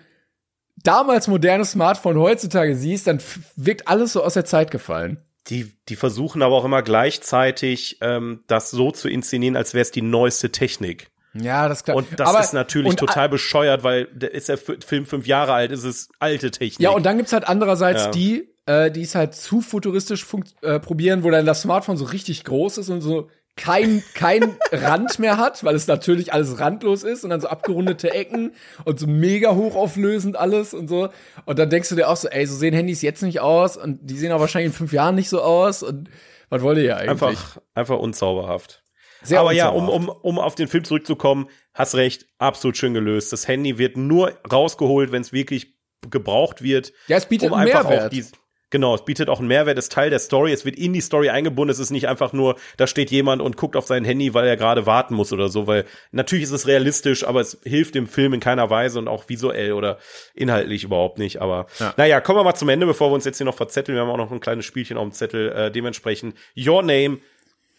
damals 0.77 1.29
modernes 1.29 1.73
Smartphone 1.73 2.19
heutzutage 2.19 2.77
siehst, 2.77 3.07
dann 3.07 3.21
wirkt 3.57 3.89
alles 3.89 4.13
so 4.13 4.23
aus 4.23 4.35
der 4.35 4.45
Zeit 4.45 4.71
gefallen. 4.71 5.19
die, 5.49 5.73
die 5.89 5.97
versuchen 5.97 6.41
aber 6.43 6.55
auch 6.55 6.65
immer 6.65 6.83
gleichzeitig, 6.83 7.99
ähm, 8.01 8.45
das 8.47 8.71
so 8.71 8.93
zu 8.93 9.09
inszenieren, 9.09 9.57
als 9.57 9.75
wäre 9.75 9.83
es 9.83 9.91
die 9.91 10.03
neueste 10.03 10.53
Technik. 10.53 11.09
Ja, 11.35 11.69
das 11.69 11.85
klar. 11.85 11.97
Und 11.97 12.07
das 12.19 12.29
Aber- 12.29 12.41
ist 12.41 12.53
natürlich 12.53 12.97
total 12.97 13.29
bescheuert, 13.29 13.83
weil 13.85 14.07
der 14.13 14.33
ist 14.35 14.49
der 14.49 14.59
Film 14.59 15.07
fünf 15.07 15.27
Jahre 15.27 15.53
alt, 15.55 15.73
ist 15.73 15.85
es 15.85 16.09
alte 16.19 16.51
Technik. 16.51 16.81
Ja, 16.81 16.91
und 16.91 17.05
dann 17.07 17.17
gibt's 17.17 17.33
halt 17.33 17.49
andererseits 17.49 18.05
Ja. 18.05 18.11
die, 18.11 18.49
äh, 18.67 18.91
die 18.91 19.03
es 19.03 19.15
halt 19.15 19.35
zu 19.35 19.61
futuristisch 19.61 20.27
äh, 20.63 20.79
probieren, 20.79 21.25
wo 21.25 21.31
dann 21.31 21.47
das 21.47 21.63
Smartphone 21.63 21.97
so 21.97 22.05
richtig 22.05 22.45
groß 22.45 22.79
ist 22.79 22.89
und 22.91 23.01
so 23.01 23.29
kein, 23.57 24.03
kein 24.15 24.57
Rand 24.73 25.19
mehr 25.19 25.37
hat, 25.37 25.63
weil 25.65 25.75
es 25.75 25.87
natürlich 25.87 26.33
alles 26.33 26.59
randlos 26.59 27.03
ist 27.03 27.25
und 27.25 27.31
dann 27.31 27.41
so 27.41 27.49
abgerundete 27.49 28.11
Ecken 28.11 28.53
und 28.85 28.99
so 28.99 29.07
mega 29.07 29.55
hochauflösend 29.55 30.37
alles 30.37 30.73
und 30.75 30.89
so. 30.89 31.09
Und 31.45 31.59
dann 31.59 31.69
denkst 31.71 31.89
du 31.91 31.95
dir 31.97 32.09
auch 32.09 32.17
so, 32.17 32.29
ey, 32.29 32.47
so 32.47 32.57
sehen 32.57 32.75
Handys 32.75 33.03
jetzt 33.03 33.23
nicht 33.23 33.41
aus 33.41 33.77
und 33.77 33.99
die 34.03 34.17
sehen 34.17 34.33
auch 34.33 34.41
wahrscheinlich 34.41 34.73
in 34.73 34.77
fünf 34.77 34.93
Jahren 34.93 35.15
nicht 35.15 35.29
so 35.29 35.43
aus 35.43 35.83
und 35.83 36.09
was 36.51 36.63
wollt 36.63 36.77
ihr 36.79 36.85
ja 36.85 36.97
eigentlich? 36.97 37.11
einfach, 37.11 37.59
einfach 37.75 37.99
unzauberhaft. 37.99 38.83
Sehr 39.23 39.41
aber 39.41 39.53
ja, 39.53 39.69
um, 39.69 39.89
um, 39.89 40.09
um 40.09 40.39
auf 40.39 40.55
den 40.55 40.69
Film 40.69 40.85
zurückzukommen, 40.85 41.49
hast 41.75 41.95
recht, 41.95 42.27
absolut 42.39 42.77
schön 42.77 42.95
gelöst. 42.95 43.33
Das 43.33 43.47
Handy 43.49 43.79
wird 43.79 43.97
nur 43.97 44.33
rausgeholt, 44.51 45.13
wenn 45.13 45.23
es 45.23 45.33
wirklich 45.33 45.75
gebraucht 46.11 46.63
wird. 46.63 46.93
Ja, 47.07 47.17
es 47.17 47.27
bietet 47.27 47.51
um 47.51 47.57
einen 47.57 47.69
einfach 47.69 47.85
auch 47.85 47.91
Mehrwert. 47.91 48.13
die, 48.13 48.25
Genau, 48.73 48.95
es 48.95 49.05
bietet 49.05 49.29
auch 49.29 49.39
einen 49.39 49.49
Mehrwert, 49.49 49.77
ist 49.77 49.93
Teil 49.93 50.09
der 50.09 50.19
Story, 50.19 50.51
es 50.51 50.65
wird 50.65 50.77
in 50.77 50.95
die 50.95 51.03
Story 51.03 51.29
eingebunden, 51.29 51.71
es 51.71 51.79
ist 51.79 51.91
nicht 51.91 52.09
einfach 52.09 52.33
nur, 52.33 52.57
da 52.79 52.87
steht 52.87 53.11
jemand 53.11 53.43
und 53.43 53.59
guckt 53.59 53.77
auf 53.77 53.87
sein 53.87 54.03
Handy, 54.03 54.33
weil 54.33 54.47
er 54.47 54.57
gerade 54.57 54.87
warten 54.87 55.15
muss 55.15 55.31
oder 55.31 55.51
so, 55.51 55.67
weil 55.67 55.85
natürlich 56.11 56.45
ist 56.45 56.53
es 56.53 56.67
realistisch, 56.67 57.23
aber 57.23 57.43
es 57.43 57.61
hilft 57.65 57.95
dem 57.95 58.07
Film 58.07 58.33
in 58.33 58.41
keiner 58.41 58.71
Weise 58.71 58.99
und 58.99 59.09
auch 59.09 59.29
visuell 59.29 59.73
oder 59.73 59.99
inhaltlich 60.35 60.85
überhaupt 60.85 61.19
nicht, 61.19 61.43
aber 61.43 61.67
Ja. 61.79 61.93
naja, 61.99 62.23
kommen 62.23 62.39
wir 62.39 62.45
mal 62.45 62.55
zum 62.55 62.71
Ende, 62.71 62.87
bevor 62.87 63.11
wir 63.11 63.15
uns 63.15 63.27
jetzt 63.27 63.37
hier 63.37 63.45
noch 63.45 63.55
verzetteln, 63.55 63.95
wir 63.95 64.03
haben 64.03 64.11
auch 64.11 64.17
noch 64.17 64.33
ein 64.33 64.41
kleines 64.41 64.65
Spielchen 64.65 64.97
auf 64.97 65.05
dem 65.05 65.13
Zettel, 65.13 65.53
äh, 65.53 65.71
dementsprechend, 65.71 66.35
Your 66.57 66.83
Name, 66.83 67.19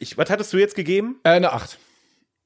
ich, 0.03 0.17
was 0.17 0.29
hattest 0.29 0.53
du 0.53 0.57
jetzt 0.57 0.75
gegeben? 0.75 1.19
Äh, 1.23 1.29
eine 1.29 1.53
Acht. 1.53 1.79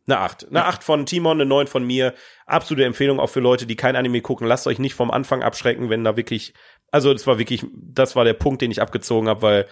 Eine 0.08 0.20
8. 0.20 0.48
Eine 0.50 0.66
8 0.66 0.84
von 0.84 1.06
Timon, 1.06 1.38
eine 1.38 1.46
9 1.46 1.68
von 1.68 1.86
mir. 1.86 2.14
Absolute 2.46 2.86
Empfehlung 2.86 3.20
auch 3.20 3.28
für 3.28 3.42
Leute, 3.42 3.66
die 3.66 3.76
kein 3.76 3.98
Anime 3.98 4.22
gucken. 4.22 4.48
Lasst 4.48 4.66
euch 4.66 4.80
nicht 4.80 4.96
vom 4.96 5.12
Anfang 5.12 5.44
abschrecken, 5.44 5.90
wenn 5.90 6.06
da 6.06 6.16
wirklich, 6.16 6.54
also 6.92 7.12
das 7.12 7.28
war 7.28 7.40
wirklich, 7.40 7.66
das 7.74 8.16
war 8.16 8.24
der 8.24 8.34
Punkt, 8.34 8.62
den 8.62 8.72
ich 8.72 8.82
abgezogen 8.82 9.28
habe, 9.28 9.42
weil 9.42 9.68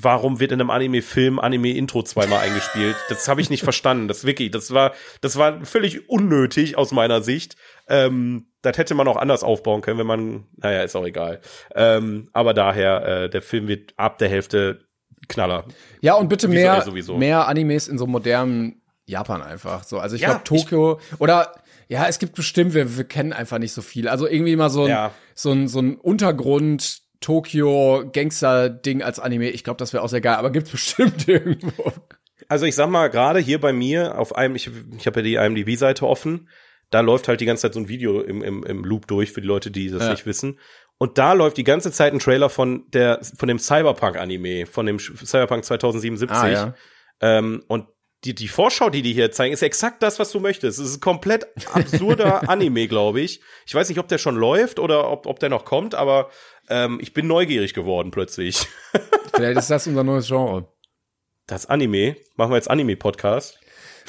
warum 0.00 0.38
wird 0.38 0.52
in 0.52 0.60
einem 0.60 0.70
Anime-Film 0.70 1.40
Anime-Intro 1.40 2.04
zweimal 2.04 2.38
eingespielt? 2.38 2.94
Das 3.08 3.26
habe 3.26 3.40
ich 3.40 3.50
nicht 3.50 3.64
verstanden. 3.64 4.06
Das 4.06 4.24
wirklich, 4.24 4.52
das 4.52 4.72
war, 4.72 4.94
das 5.22 5.36
war 5.36 5.64
völlig 5.64 6.08
unnötig 6.08 6.78
aus 6.78 6.92
meiner 6.92 7.20
Sicht. 7.20 7.56
Ähm, 7.88 8.46
das 8.62 8.78
hätte 8.78 8.94
man 8.94 9.08
auch 9.08 9.16
anders 9.16 9.42
aufbauen 9.42 9.80
können, 9.80 9.98
wenn 9.98 10.06
man, 10.06 10.46
naja, 10.56 10.82
ist 10.82 10.94
auch 10.94 11.06
egal. 11.06 11.40
Ähm, 11.74 12.28
aber 12.32 12.54
daher, 12.54 13.24
äh, 13.24 13.30
der 13.30 13.42
Film 13.42 13.66
wird 13.66 13.94
ab 13.96 14.18
der 14.18 14.28
Hälfte 14.28 14.87
Knaller. 15.28 15.64
Ja, 16.00 16.14
und 16.14 16.28
bitte 16.28 16.48
mehr, 16.48 16.80
sowieso. 16.82 17.16
mehr 17.16 17.48
Animes 17.48 17.88
in 17.88 17.98
so 17.98 18.06
modernen 18.06 18.82
Japan 19.06 19.42
einfach. 19.42 19.84
So, 19.84 19.98
also 19.98 20.16
ich 20.16 20.22
Ja, 20.22 20.28
glaube 20.28 20.44
Tokio 20.44 21.00
oder 21.18 21.52
ja, 21.88 22.06
es 22.06 22.18
gibt 22.18 22.34
bestimmt, 22.34 22.74
wir, 22.74 22.96
wir 22.98 23.04
kennen 23.04 23.32
einfach 23.32 23.58
nicht 23.58 23.72
so 23.72 23.80
viel. 23.82 24.08
Also 24.08 24.26
irgendwie 24.28 24.54
mal 24.56 24.68
so 24.70 24.82
ein, 24.84 24.90
Ja. 24.90 25.10
so 25.34 25.50
ein, 25.52 25.68
so 25.68 25.80
ein 25.80 25.96
Untergrund 25.96 27.00
Tokio 27.20 28.08
Gangster 28.12 28.68
Ding 28.70 29.02
als 29.02 29.18
Anime. 29.18 29.50
Ich 29.50 29.64
glaube, 29.64 29.78
das 29.78 29.92
wäre 29.92 30.02
auch 30.02 30.08
sehr 30.08 30.20
geil, 30.20 30.36
aber 30.36 30.50
gibt's 30.50 30.70
bestimmt 30.72 31.26
irgendwo. 31.28 31.92
Also 32.48 32.66
ich 32.66 32.74
sag 32.74 32.88
mal, 32.90 33.08
gerade 33.08 33.40
hier 33.40 33.60
bei 33.60 33.72
mir 33.72 34.18
auf 34.18 34.34
einem, 34.36 34.54
ich, 34.54 34.70
ich 34.98 35.06
habe 35.06 35.20
ja 35.20 35.24
die 35.24 35.34
IMDb-Seite 35.34 36.06
offen, 36.06 36.48
da 36.90 37.00
läuft 37.00 37.28
halt 37.28 37.40
die 37.40 37.44
ganze 37.46 37.62
Zeit 37.62 37.74
so 37.74 37.80
ein 37.80 37.88
Video 37.88 38.20
im, 38.22 38.42
im, 38.42 38.62
im 38.64 38.84
Loop 38.84 39.06
durch 39.06 39.32
für 39.32 39.42
die 39.42 39.46
Leute, 39.46 39.70
die 39.70 39.90
das 39.90 40.04
Ja. 40.04 40.10
nicht 40.12 40.24
wissen. 40.26 40.58
Und 40.98 41.16
da 41.16 41.32
läuft 41.32 41.56
die 41.56 41.64
ganze 41.64 41.92
Zeit 41.92 42.12
ein 42.12 42.18
Trailer 42.18 42.50
von 42.50 42.84
der 42.90 43.20
von 43.22 43.48
dem 43.48 43.58
Cyberpunk-Anime, 43.58 44.66
von 44.66 44.84
dem 44.84 44.98
Cyberpunk 44.98 45.64
2077. 45.64 46.36
Ah, 46.36 46.48
ja. 46.48 46.74
ähm, 47.20 47.62
und 47.68 47.86
die, 48.24 48.34
die 48.34 48.48
Vorschau, 48.48 48.90
die 48.90 49.02
die 49.02 49.12
hier 49.12 49.30
zeigen, 49.30 49.54
ist 49.54 49.62
exakt 49.62 50.02
das, 50.02 50.18
was 50.18 50.32
du 50.32 50.40
möchtest. 50.40 50.80
Es 50.80 50.86
ist 50.86 50.96
ein 50.96 51.00
komplett 51.00 51.46
absurder 51.72 52.48
Anime, 52.50 52.88
glaube 52.88 53.20
ich. 53.20 53.40
Ich 53.64 53.74
weiß 53.74 53.88
nicht, 53.88 54.00
ob 54.00 54.08
der 54.08 54.18
schon 54.18 54.34
läuft 54.34 54.80
oder 54.80 55.08
ob, 55.08 55.26
ob 55.26 55.38
der 55.38 55.50
noch 55.50 55.64
kommt, 55.64 55.94
aber 55.94 56.30
ähm, 56.68 56.98
ich 57.00 57.12
bin 57.12 57.28
neugierig 57.28 57.74
geworden 57.74 58.10
plötzlich. 58.10 58.66
Vielleicht 59.34 59.58
ist 59.58 59.70
das 59.70 59.86
unser 59.86 60.02
neues 60.02 60.26
Genre. 60.26 60.66
Das 61.46 61.66
Anime, 61.66 62.16
machen 62.34 62.50
wir 62.50 62.56
jetzt 62.56 62.70
Anime-Podcast. 62.70 63.60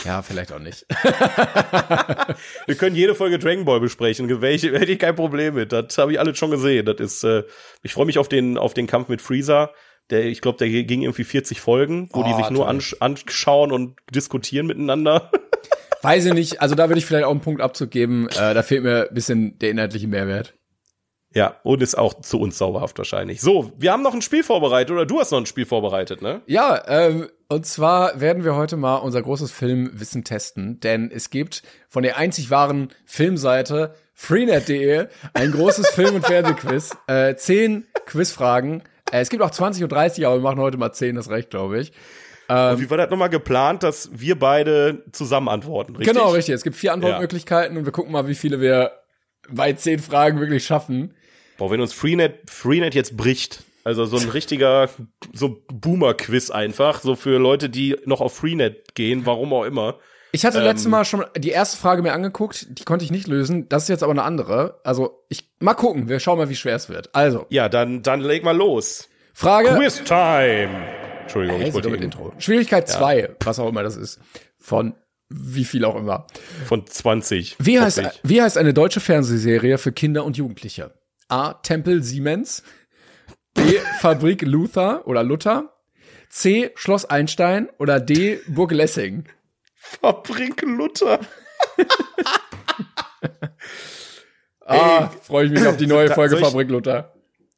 Ja, 0.06 0.22
vielleicht 0.22 0.52
auch 0.54 0.60
nicht. 0.60 0.86
Wir 2.68 2.76
können 2.76 2.96
jede 2.96 3.16
Folge 3.16 3.40
Dragon 3.40 3.66
Ball 3.66 3.80
besprechen. 3.80 4.42
Welche 4.42 4.72
hätte 4.78 4.92
ich 4.92 5.00
kein 5.00 5.16
Problem 5.16 5.56
mit. 5.56 5.72
Das 5.72 5.98
habe 5.98 6.12
ich 6.14 6.20
alles 6.20 6.38
schon 6.38 6.52
gesehen. 6.52 6.86
Das 6.86 6.98
ist, 7.00 7.24
äh, 7.24 7.44
ich 7.84 7.94
freue 7.94 8.06
mich 8.06 8.18
auf 8.18 8.30
den, 8.30 8.58
auf 8.58 8.74
den 8.74 8.88
Kampf 8.88 9.10
mit 9.10 9.22
Freezer. 9.22 9.72
Der, 10.10 10.26
ich 10.26 10.42
glaube, 10.42 10.58
der 10.58 10.70
ging 10.70 11.02
irgendwie 11.04 11.24
40 11.24 11.62
Folgen, 11.62 12.10
wo 12.14 12.24
die 12.24 12.32
Oh, 12.34 12.38
sich 12.38 12.50
nur 12.50 12.68
ansch 12.68 12.96
anschauen 13.00 13.72
und 13.72 13.96
diskutieren 14.10 14.66
miteinander. 14.68 15.30
Weiß 16.02 16.26
ich 16.26 16.34
nicht. 16.34 16.62
Also 16.62 16.76
da 16.76 16.90
würde 16.90 17.00
ich 17.00 17.06
vielleicht 17.06 17.26
auch 17.26 17.32
einen 17.32 17.42
Punkt 17.42 17.62
Abzug 17.62 17.92
geben. 17.92 18.28
Äh, 18.30 18.54
da 18.54 18.64
fehlt 18.64 18.84
mir 18.84 19.10
ein 19.10 19.14
bisschen 19.14 19.60
der 19.60 19.70
inhaltliche 19.72 20.08
Mehrwert. 20.08 20.54
ja, 21.36 21.58
und 21.64 21.82
ist 21.84 21.96
auch 21.98 22.22
zu 22.22 22.40
uns 22.40 22.58
sauberhaft 22.58 22.98
wahrscheinlich. 22.98 23.42
So, 23.42 23.74
wir 23.78 23.92
haben 23.92 24.02
noch 24.02 24.14
ein 24.16 24.22
Spiel 24.22 24.44
vorbereitet 24.44 24.92
oder 24.92 25.06
du 25.06 25.20
hast 25.20 25.32
noch 25.32 25.40
ein 25.40 25.46
Spiel 25.46 25.66
vorbereitet, 25.66 26.22
ne? 26.24 26.42
Ja, 26.48 26.82
ähm, 26.88 27.28
und 27.50 27.66
zwar 27.66 28.22
werden 28.22 28.44
wir 28.44 28.56
heute 28.56 28.78
mal 28.78 28.98
unser 28.98 29.22
großes 29.22 29.52
Filmwissen 29.52 30.24
testen, 30.24 30.80
denn 30.80 31.12
es 31.12 31.32
gibt 31.32 31.64
von 31.88 32.04
der 32.04 32.18
einzig 32.18 32.52
wahren 32.52 32.90
Filmseite 33.06 33.96
freenet.de 34.14 35.08
ein 35.34 35.52
großes 35.52 35.88
Film- 35.96 36.16
und 36.16 36.26
Fernsehquiz. 36.26 36.96
Äh, 37.08 37.36
zehn 37.36 37.86
Quizfragen. 38.06 38.84
Äh, 39.12 39.22
es 39.22 39.30
gibt 39.30 39.42
auch 39.42 39.50
20 39.50 39.84
und 39.84 39.92
30, 39.92 40.28
aber 40.28 40.36
wir 40.36 40.42
machen 40.42 40.60
heute 40.60 40.78
mal 40.78 40.94
10, 40.94 41.16
das 41.16 41.30
reicht, 41.30 41.50
glaube 41.50 41.80
ich. 41.80 41.92
Und 42.48 42.82
wie 42.82 42.90
war 42.90 42.98
das 42.98 43.12
nochmal 43.12 43.30
geplant, 43.30 43.84
dass 43.84 44.10
wir 44.12 44.38
beide 44.38 45.04
zusammen 45.12 45.50
antworten, 45.50 45.96
richtig? 45.96 46.16
Genau, 46.16 46.32
richtig. 46.32 46.56
Es 46.56 46.64
gibt 46.64 46.76
vier 46.76 46.94
Antwortmöglichkeiten 46.94 47.78
und 47.78 47.86
wir 47.86 47.92
gucken 47.92 48.12
mal, 48.12 48.28
wie 48.28 48.34
viele 48.34 48.60
wir 48.60 48.92
bei 49.52 49.74
zehn 49.74 50.00
Fragen 50.00 50.40
wirklich 50.40 50.66
schaffen. 50.66 51.14
Boah, 51.60 51.70
wenn 51.70 51.80
uns 51.80 51.94
Freenet, 51.94 52.50
Freenet 52.50 52.96
jetzt 52.96 53.16
bricht, 53.18 53.64
also 53.84 54.06
so 54.06 54.18
ein 54.18 54.30
richtiger, 54.30 54.90
so 55.34 55.64
Boomer-Quiz 55.72 56.52
einfach, 56.52 57.02
so 57.02 57.16
für 57.16 57.38
Leute, 57.40 57.70
die 57.70 57.98
noch 58.06 58.22
auf 58.22 58.36
Freenet 58.36 58.96
gehen, 58.96 59.26
warum 59.26 59.54
auch 59.54 59.64
immer. 59.64 59.98
Ich 60.32 60.46
hatte 60.46 60.60
Ähm. 60.60 60.66
letztes 60.66 60.88
Mal 60.88 61.06
schon 61.06 61.26
die 61.38 61.50
erste 61.50 61.78
Frage 61.78 62.02
mir 62.04 62.14
angeguckt, 62.14 62.68
die 62.78 62.84
konnte 62.84 63.04
ich 63.04 63.12
nicht 63.12 63.28
lösen. 63.28 63.68
Das 63.70 63.84
ist 63.84 63.90
jetzt 63.90 64.04
aber 64.04 64.12
eine 64.12 64.24
andere. 64.24 64.80
Also, 64.84 65.24
ich 65.30 65.50
mal 65.60 65.74
gucken, 65.74 66.08
wir 66.08 66.20
schauen 66.20 66.38
mal, 66.38 66.50
wie 66.50 66.56
schwer 66.56 66.76
es 66.76 66.88
wird. 66.90 67.10
Also, 67.16 67.46
Ja, 67.50 67.68
dann, 67.70 68.04
dann 68.04 68.22
leg 68.22 68.44
mal 68.44 68.56
los. 68.56 69.10
Frage 69.34 69.70
Quiz 69.70 70.04
Time. 70.04 70.70
Entschuldigung, 71.22 71.62
Hä, 71.62 71.68
ich 71.70 71.74
wollte 71.74 71.90
mit 71.90 72.02
Intro. 72.02 72.34
Schwierigkeit 72.38 72.88
2, 72.90 73.36
was 73.44 73.60
auch 73.60 73.70
immer 73.70 73.84
das 73.84 73.96
ist. 73.96 74.20
Von 74.60 74.94
wie 75.30 75.64
viel 75.64 75.86
auch 75.86 75.96
immer. 75.96 76.26
von 76.66 76.86
20. 76.88 77.56
Wie 77.60 77.80
heißt, 77.80 78.02
wie 78.24 78.42
heißt 78.42 78.58
eine 78.58 78.74
deutsche 78.74 79.00
Fernsehserie 79.00 79.78
für 79.78 79.92
Kinder 79.92 80.26
und 80.26 80.38
Jugendliche? 80.38 80.92
A. 81.28 81.54
Tempel 81.54 82.02
Siemens. 82.04 82.64
B. 83.60 83.80
Fabrik 84.00 84.42
Luther 84.44 85.06
oder 85.08 85.24
Luther. 85.24 85.74
C. 86.30 86.72
Schloss 86.76 87.06
Einstein 87.06 87.70
oder 87.78 88.00
D. 88.00 88.40
Burg 88.48 88.72
Lessing. 88.72 89.26
Fabrik 89.76 90.62
Luther. 90.62 91.20
Ah, 94.72 95.10
freue 95.24 95.46
ich 95.48 95.52
mich 95.52 95.66
auf 95.66 95.78
die 95.78 95.88
neue 95.88 96.10
Folge 96.12 96.36
ich- 96.36 96.42
Fabrik 96.46 96.70
Luther. 96.70 97.12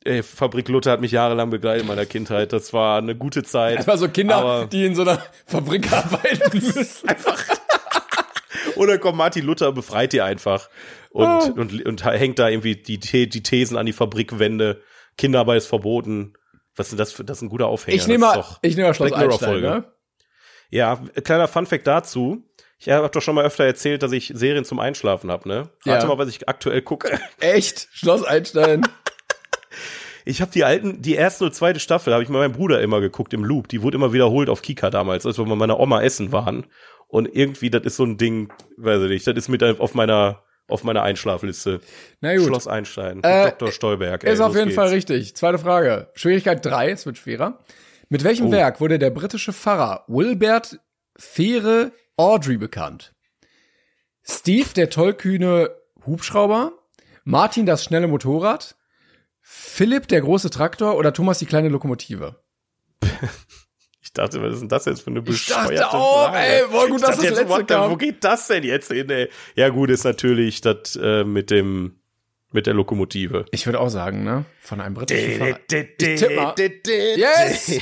ey, 0.05 0.23
Fabrik 0.23 0.69
Luther 0.69 0.91
hat 0.91 1.01
mich 1.01 1.11
jahrelang 1.11 1.49
begleitet 1.49 1.81
in 1.81 1.87
meiner 1.89 2.05
Kindheit. 2.05 2.53
Das 2.53 2.71
war 2.71 2.99
eine 2.99 3.15
gute 3.17 3.43
Zeit. 3.43 3.79
Einfach 3.79 3.97
so 3.97 4.07
Kinder, 4.07 4.65
die 4.71 4.85
in 4.85 4.95
so 4.95 5.01
einer 5.01 5.21
Fabrik 5.45 5.91
arbeiten 5.91 6.57
müssen. 6.57 7.09
Einfach. 7.09 7.43
Oder 8.77 8.97
kommt 8.97 9.17
Martin 9.17 9.45
Luther 9.45 9.73
befreit 9.73 10.13
die 10.13 10.21
einfach 10.21 10.69
und, 11.09 11.25
Ah. 11.27 11.39
und, 11.53 11.85
und 11.85 12.05
hängt 12.05 12.39
da 12.39 12.47
irgendwie 12.47 12.77
die, 12.77 12.97
die 12.97 13.43
Thesen 13.43 13.75
an 13.75 13.85
die 13.85 13.91
Fabrikwände. 13.93 14.81
Kinderarbeit 15.17 15.57
ist 15.57 15.67
verboten. 15.67 16.33
Was 16.75 16.87
ist 16.87 16.91
denn 16.91 16.97
das 16.97 17.11
für, 17.11 17.23
das 17.23 17.37
ist 17.37 17.41
ein 17.43 17.49
guter 17.49 17.67
Aufhänger. 17.67 17.97
Ich 17.97 18.07
nehme 18.07 18.25
mal, 18.25 18.43
ich 18.61 18.75
nehme 18.75 18.89
mal 18.89 18.93
Schloss 18.93 19.11
Einstein, 19.11 19.61
ne? 19.61 19.83
Ja, 20.69 20.95
kleiner 21.23 21.47
Funfact 21.47 21.85
dazu. 21.85 22.43
Ich 22.79 22.89
habe 22.89 23.09
doch 23.09 23.21
schon 23.21 23.35
mal 23.35 23.45
öfter 23.45 23.65
erzählt, 23.65 24.01
dass 24.01 24.11
ich 24.11 24.31
Serien 24.33 24.65
zum 24.65 24.79
Einschlafen 24.79 25.29
habe, 25.29 25.47
ne? 25.47 25.69
Ja. 25.85 26.03
mal, 26.05 26.17
was 26.17 26.29
ich 26.29 26.47
aktuell 26.49 26.81
gucke. 26.81 27.19
Echt? 27.39 27.89
Schloss 27.91 28.23
Einstein. 28.23 28.81
Ich 30.23 30.39
habe 30.39 30.51
die 30.51 30.63
alten, 30.63 31.01
die 31.01 31.15
erste 31.15 31.45
und 31.45 31.55
zweite 31.55 31.79
Staffel 31.79 32.13
habe 32.13 32.21
ich 32.21 32.29
mit 32.29 32.37
meinem 32.37 32.51
Bruder 32.51 32.79
immer 32.81 33.01
geguckt 33.01 33.33
im 33.33 33.43
Loop. 33.43 33.67
Die 33.69 33.81
wurde 33.81 33.97
immer 33.97 34.13
wiederholt 34.13 34.49
auf 34.49 34.61
Kika 34.61 34.91
damals, 34.91 35.25
als 35.25 35.39
wir 35.39 35.45
bei 35.45 35.55
meiner 35.55 35.79
Oma 35.79 36.03
essen 36.03 36.31
waren. 36.31 36.67
Und 37.07 37.27
irgendwie, 37.35 37.71
das 37.71 37.81
ist 37.85 37.95
so 37.95 38.03
ein 38.03 38.17
Ding, 38.17 38.53
weiß 38.77 39.01
ich 39.01 39.09
nicht, 39.09 39.25
das 39.25 39.35
ist 39.35 39.49
mit 39.49 39.63
auf 39.63 39.95
meiner 39.95 40.43
auf 40.67 40.83
meiner 40.83 41.03
Einschlafliste. 41.03 41.81
Na 42.21 42.35
gut. 42.35 42.45
Schloss 42.45 42.67
Einstein, 42.67 43.21
Äh, 43.23 43.49
Dr. 43.51 43.71
Stolberg. 43.71 44.23
ey, 44.23 44.33
Ist 44.33 44.39
auf 44.39 44.53
jeden 44.53 44.65
geht's. 44.67 44.75
Fall 44.75 44.87
richtig. 44.89 45.35
Zweite 45.35 45.59
Frage. 45.59 46.09
Schwierigkeit 46.15 46.65
drei. 46.65 46.89
es 46.91 47.05
wird 47.05 47.17
schwerer. 47.17 47.59
Mit 48.09 48.23
welchem 48.23 48.47
Oh. 48.47 48.51
Werk 48.51 48.79
wurde 48.81 48.99
der 48.99 49.09
britische 49.09 49.53
Pfarrer 49.53 50.03
Wilbert 50.07 50.79
Fähre 51.17 51.91
Audrey 52.17 52.57
bekannt? 52.57 53.13
Steve, 54.23 54.69
der 54.75 54.89
tollkühne 54.89 55.71
Hubschrauber? 56.05 56.73
Martin, 57.23 57.65
das 57.65 57.83
schnelle 57.83 58.07
Motorrad? 58.07 58.75
Philipp, 59.41 60.07
der 60.07 60.21
große 60.21 60.49
Traktor? 60.49 60.95
Oder 60.97 61.13
Thomas, 61.13 61.39
die 61.39 61.45
kleine 61.45 61.69
Lokomotive? 61.69 62.41
Ich 64.11 64.15
dachte, 64.15 64.41
was 64.41 64.55
ist 64.55 64.59
denn 64.59 64.67
das 64.67 64.83
jetzt 64.83 65.03
für 65.03 65.09
eine 65.09 65.19
Ich 65.19 65.25
bescheuerte 65.25 65.75
dachte 65.75 65.97
auch, 65.97 66.25
Frage? 66.25 66.37
ey, 66.37 66.63
voll 66.69 66.89
gut, 66.89 66.97
Ich 66.97 67.01
dass 67.05 67.15
dachte 67.15 67.29
das 67.29 67.39
jetzt, 67.39 67.49
letzte 67.49 67.65
kam. 67.65 67.91
Wo 67.91 67.95
geht 67.95 68.21
das 68.25 68.47
denn 68.47 68.63
jetzt 68.63 68.91
hin, 68.91 69.09
ey? 69.09 69.29
Ja 69.55 69.69
gut, 69.69 69.89
ist 69.89 70.03
natürlich 70.03 70.59
das 70.59 70.97
äh, 71.01 71.23
mit 71.23 71.49
dem 71.49 71.95
mit 72.51 72.67
der 72.67 72.73
Lokomotive. 72.73 73.45
Ich 73.51 73.65
würde 73.65 73.79
auch 73.79 73.87
sagen, 73.87 74.25
ne? 74.25 74.43
Von 74.59 74.81
einem 74.81 74.95
britischen. 74.95 75.31
Ich 75.31 75.39
mal. 76.35 76.55
Yes! 77.15 77.69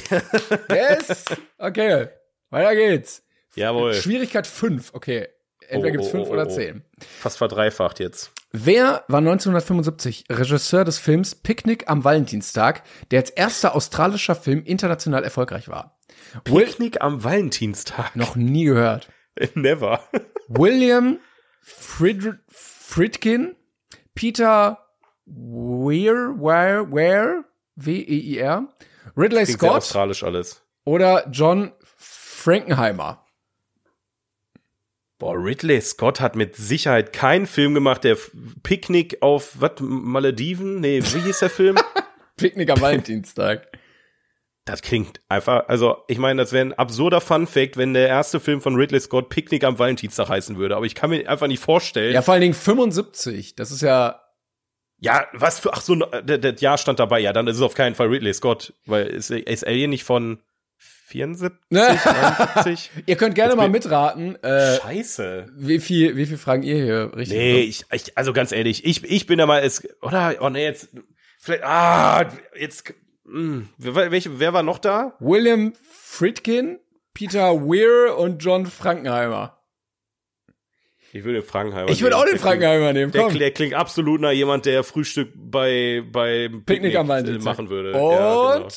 Yes! 0.70 1.26
Okay, 1.58 2.10
weiter 2.52 2.76
geht's. 2.76 3.24
Jawohl. 3.56 3.96
Schwierigkeit 3.96 4.46
5. 4.46 4.94
Okay. 4.94 5.30
Entweder 5.68 5.90
Oh, 5.90 5.92
gibt's 5.94 6.08
oh, 6.10 6.12
5 6.12 6.28
oh, 6.30 6.32
oder 6.34 6.46
oh. 6.46 6.52
10. 6.52 6.84
Fast 7.20 7.40
verdreifacht 7.40 8.00
jetzt. 8.00 8.32
Wer 8.52 9.04
war 9.08 9.20
1975 9.20 10.26
Regisseur 10.30 10.86
des 10.86 11.00
Films 11.00 11.34
Picknick 11.34 11.90
am 11.90 12.04
Valentinstag, 12.04 12.84
der 13.10 13.22
als 13.22 13.32
erster 13.32 13.76
australischer 13.76 14.36
Film 14.36 14.64
international 14.64 15.24
erfolgreich 15.24 15.68
war? 15.70 15.99
Will 16.45 16.65
Picknick 16.65 17.01
am 17.01 17.24
Valentinstag. 17.24 18.15
noch 18.15 18.36
nie 18.36 18.65
gehört. 18.65 19.09
Never. 19.55 20.01
William 20.47 21.20
Fried 21.61 22.39
Friedkin, 22.47 23.55
Peter 24.15 24.80
Weir, 25.26 26.34
Weir, 26.39 26.91
Weir, 26.91 27.43
W-E-I-R, 27.76 28.67
Ridley 29.15 29.43
Klingt 29.43 29.59
Scott 29.59 29.78
australisch 29.78 30.24
alles. 30.24 30.63
oder 30.86 31.28
John 31.30 31.72
Frankenheimer. 31.95 33.24
Boah, 35.20 35.36
Ridley 35.36 35.82
Scott 35.82 36.22
hat 36.22 36.36
mit 36.36 36.55
Sicherheit 36.55 37.11
keinen 37.13 37.45
Film 37.45 37.74
gemacht, 37.74 38.03
der 38.05 38.17
Picknick 38.63 39.22
auf, 39.22 39.59
was, 39.59 39.74
Malediven? 39.80 40.80
Nee, 40.80 41.01
wie 41.03 41.20
hieß 41.20 41.39
der 41.39 41.49
Film? 41.49 41.76
Picknick 42.38 42.70
am 42.70 42.80
Valentinstag. 42.82 43.67
Das 44.70 44.84
klingt 44.84 45.20
einfach, 45.30 45.67
also 45.67 45.97
ich 46.07 46.20
meine, 46.20 46.43
das 46.43 46.51
wäre 46.51 46.67
ein 46.67 46.74
absurder 46.74 47.22
Fun-Fact, 47.22 47.76
wenn 47.76 47.95
der 47.95 48.07
erste 48.07 48.39
Film 48.39 48.61
von 48.61 48.76
Ridley 48.76 48.99
Scott 48.99 49.30
Picknick 49.30 49.63
am 49.63 49.80
Valentinstag 49.80 50.30
heißen 50.30 50.57
würde. 50.57 50.76
Aber 50.76 50.86
ich 50.86 50.93
kann 50.93 51.09
mir 51.09 51.28
einfach 51.28 51.47
nicht 51.47 51.63
vorstellen. 51.63 52.13
Ja, 52.13 52.22
vor 52.22 52.36
allen 52.36 52.41
Dingen 52.41 52.53
75. 52.53 53.55
Das 53.55 53.72
ist 53.72 53.82
ja 53.82 54.22
Ja, 54.99 55.26
was 55.34 55.59
für, 55.59 55.74
ach 55.74 55.82
so, 55.82 55.95
das, 55.95 56.61
Jahr 56.61 56.78
stand 56.78 56.99
dabei. 56.99 57.20
Ja, 57.20 57.34
dann 57.34 57.47
ist 57.47 57.55
es 57.55 57.63
auf 57.63 57.74
keinen 57.74 57.95
Fall 57.95 58.09
Ridley 58.09 58.32
Scott, 58.34 58.74
weil 58.86 59.07
ist, 59.07 59.32
ist 59.32 59.65
Alien 59.65 59.89
nicht 59.89 60.03
von 60.03 60.39
74, 61.07 61.57
73? 61.72 62.91
Ihr 63.07 63.15
könnt 63.15 63.34
gerne 63.34 63.53
Jetzt 63.53 63.57
mal 63.57 63.70
mitraten, 63.70 64.36
äh, 64.43 64.78
Scheiße. 64.80 65.47
wie 65.57 65.80
viel, 65.80 66.15
wie 66.15 66.28
viel 66.28 66.38
Fragen 66.38 66.61
ihr 66.61 66.76
hier 66.76 67.11
richtig 67.15 67.38
Nee, 67.38 67.61
ich, 67.61 67.86
ich, 67.91 68.15
also 68.15 68.34
ganz 68.34 68.51
ehrlich, 68.51 68.86
ich, 68.86 69.03
ich 69.03 69.26
bin 69.26 69.39
da 69.39 69.47
mal, 69.47 69.63
es, 69.63 69.88
oder, 70.03 70.36
oh 70.41 70.49
nee, 70.49 70.63
jetzt, 70.63 70.89
vielleicht, 71.39 71.63
ah, 71.63 72.30
jetzt, 72.55 72.93
mh, 73.32 73.66
wer, 73.78 74.12
welche, 74.12 74.40
wer 74.40 74.54
war 74.54 74.64
noch 74.64 74.78
da? 74.80 75.16
William 75.20 75.74
Friedkin, 75.82 76.80
Peter 77.14 77.54
Weir 77.56 78.18
und 78.18 78.44
John 78.44 78.66
Frankenheimer. 78.66 79.56
Ich 81.12 81.24
würde 81.24 81.40
den 81.42 81.48
Frankenheimer 81.48 81.90
Ich 81.90 82.02
würde 82.04 82.16
auch 82.18 82.24
nehmen. 82.26 82.36
den 82.36 82.40
Frankenheimer 82.42 82.94
nehmen, 82.94 83.12
Der, 83.12 83.24
komm. 83.24 83.40
der 83.40 83.52
klingt 83.52 83.74
absolut 83.74 84.22
nach 84.22 84.32
jemand, 84.32 84.66
der 84.68 84.84
Frühstück 84.84 85.32
bei, 85.36 86.04
bei 86.12 86.50
Picknick 86.66 86.96
am 86.96 87.08
äh, 87.08 87.10
Valentinstag. 87.10 87.44
machen 87.58 87.70
würde. 87.70 87.94
Und? 87.94 88.12
Ja, 88.12 88.58
genau. 88.58 88.68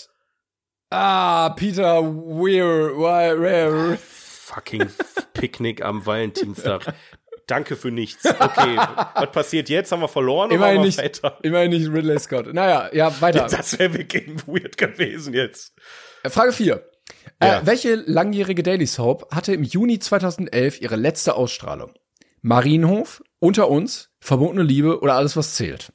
Ah, 0.91 1.51
Peter 1.51 2.03
Weir, 2.03 2.97
Weir, 2.97 3.41
Weir. 3.41 3.99
Fucking 3.99 4.87
Picknick 5.35 5.83
am 5.83 6.05
Valentinstag. 6.05 6.95
Danke 7.53 7.77
für 7.77 7.91
nichts. 7.91 8.25
Okay, 8.25 8.77
was 9.15 9.31
passiert 9.31 9.69
jetzt? 9.69 9.93
Haben 9.93 10.01
wir 10.01 10.09
verloren 10.09 10.47
oder 10.47 10.55
Immerhin 10.57 10.79
wir 10.81 10.87
nicht, 10.87 10.97
weiter? 10.99 11.39
immerhin 11.43 11.71
nicht 11.71 11.87
Ridley 11.93 12.19
Scott. 12.19 12.55
Naja, 12.55 12.89
ja, 12.95 13.21
weiter. 13.21 13.47
Das 13.47 13.79
wäre 13.79 13.93
wirklich 13.93 14.27
weird 14.47 14.79
gewesen 14.79 15.35
jetzt. 15.35 15.75
Äh, 16.23 16.31
Frage 16.31 16.53
4. 16.53 16.83
Ja. 17.43 17.59
Äh, 17.61 17.67
welche 17.67 17.97
langjährige 17.97 18.63
Daily 18.63 18.87
Soap 18.87 19.31
hatte 19.35 19.53
im 19.53 19.65
Juni 19.65 19.99
2011 19.99 20.81
ihre 20.81 20.97
letzte 20.97 21.35
Ausstrahlung? 21.35 21.93
Marienhof, 22.41 23.23
Unter 23.39 23.69
uns, 23.69 24.09
Verbotene 24.21 24.63
Liebe 24.63 25.01
oder 25.01 25.15
alles, 25.17 25.37
was 25.37 25.55
zählt? 25.55 25.93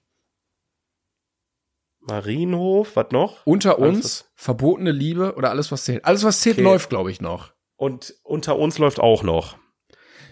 Marienhof, 2.02 2.96
was 2.96 3.08
noch? 3.12 3.46
Unter 3.46 3.80
Alles, 3.80 3.88
uns, 3.96 4.32
Verbotene 4.36 4.92
Liebe 4.92 5.34
oder 5.36 5.50
alles, 5.50 5.72
was 5.72 5.86
zählt? 5.86 6.06
Alles, 6.06 6.24
was 6.24 6.40
zählt, 6.40 6.58
Okay. 6.58 6.64
läuft, 6.64 6.90
glaube 6.90 7.10
ich, 7.12 7.20
noch. 7.20 7.54
Und 7.76 8.14
unter 8.24 8.58
uns 8.58 8.78
läuft 8.78 9.00
auch 9.00 9.24
noch. 9.24 9.58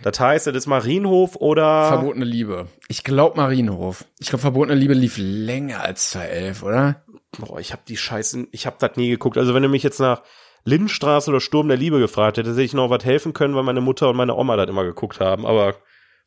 Das 0.06 0.20
heißt, 0.20 0.46
das 0.46 0.56
ist 0.56 0.68
Marienhof 0.68 1.36
oder 1.38 1.88
Verbotene 1.88 2.26
Liebe. 2.26 2.68
Ich 2.88 3.04
glaube 3.04 3.38
Marienhof. 3.38 4.06
Ich 4.20 4.28
glaube, 4.28 4.42
Verbotene 4.42 4.76
Liebe 4.76 4.94
lief 4.94 5.16
länger 5.18 5.82
als 5.82 6.12
2011, 6.12 6.62
oder? 6.62 7.04
Boah, 7.40 7.60
ich 7.60 7.72
habe 7.72 7.82
die 7.88 7.98
Scheißen, 7.98 8.48
ich 8.52 8.68
habe 8.68 8.76
das 8.80 8.98
nie 8.98 9.10
geguckt. 9.10 9.36
Also 9.36 9.56
wenn 9.56 9.64
du 9.64 9.68
mich 9.68 9.82
jetzt 9.82 10.00
nach 10.00 10.22
Lindenstraße 10.64 11.32
oder 11.32 11.40
Sturm 11.42 11.70
der 11.70 11.78
Liebe 11.78 11.98
gefragt 11.98 12.38
hätte, 12.38 12.52
hätte 12.52 12.62
ich 12.62 12.76
noch 12.76 12.92
was 12.92 13.04
helfen 13.04 13.34
können, 13.34 13.56
weil 13.56 13.64
meine 13.64 13.82
Mutter 13.82 14.08
und 14.08 14.16
meine 14.16 14.36
Oma 14.36 14.56
das 14.58 14.70
immer 14.70 14.84
geguckt 14.84 15.20
haben. 15.20 15.44
Aber 15.44 15.76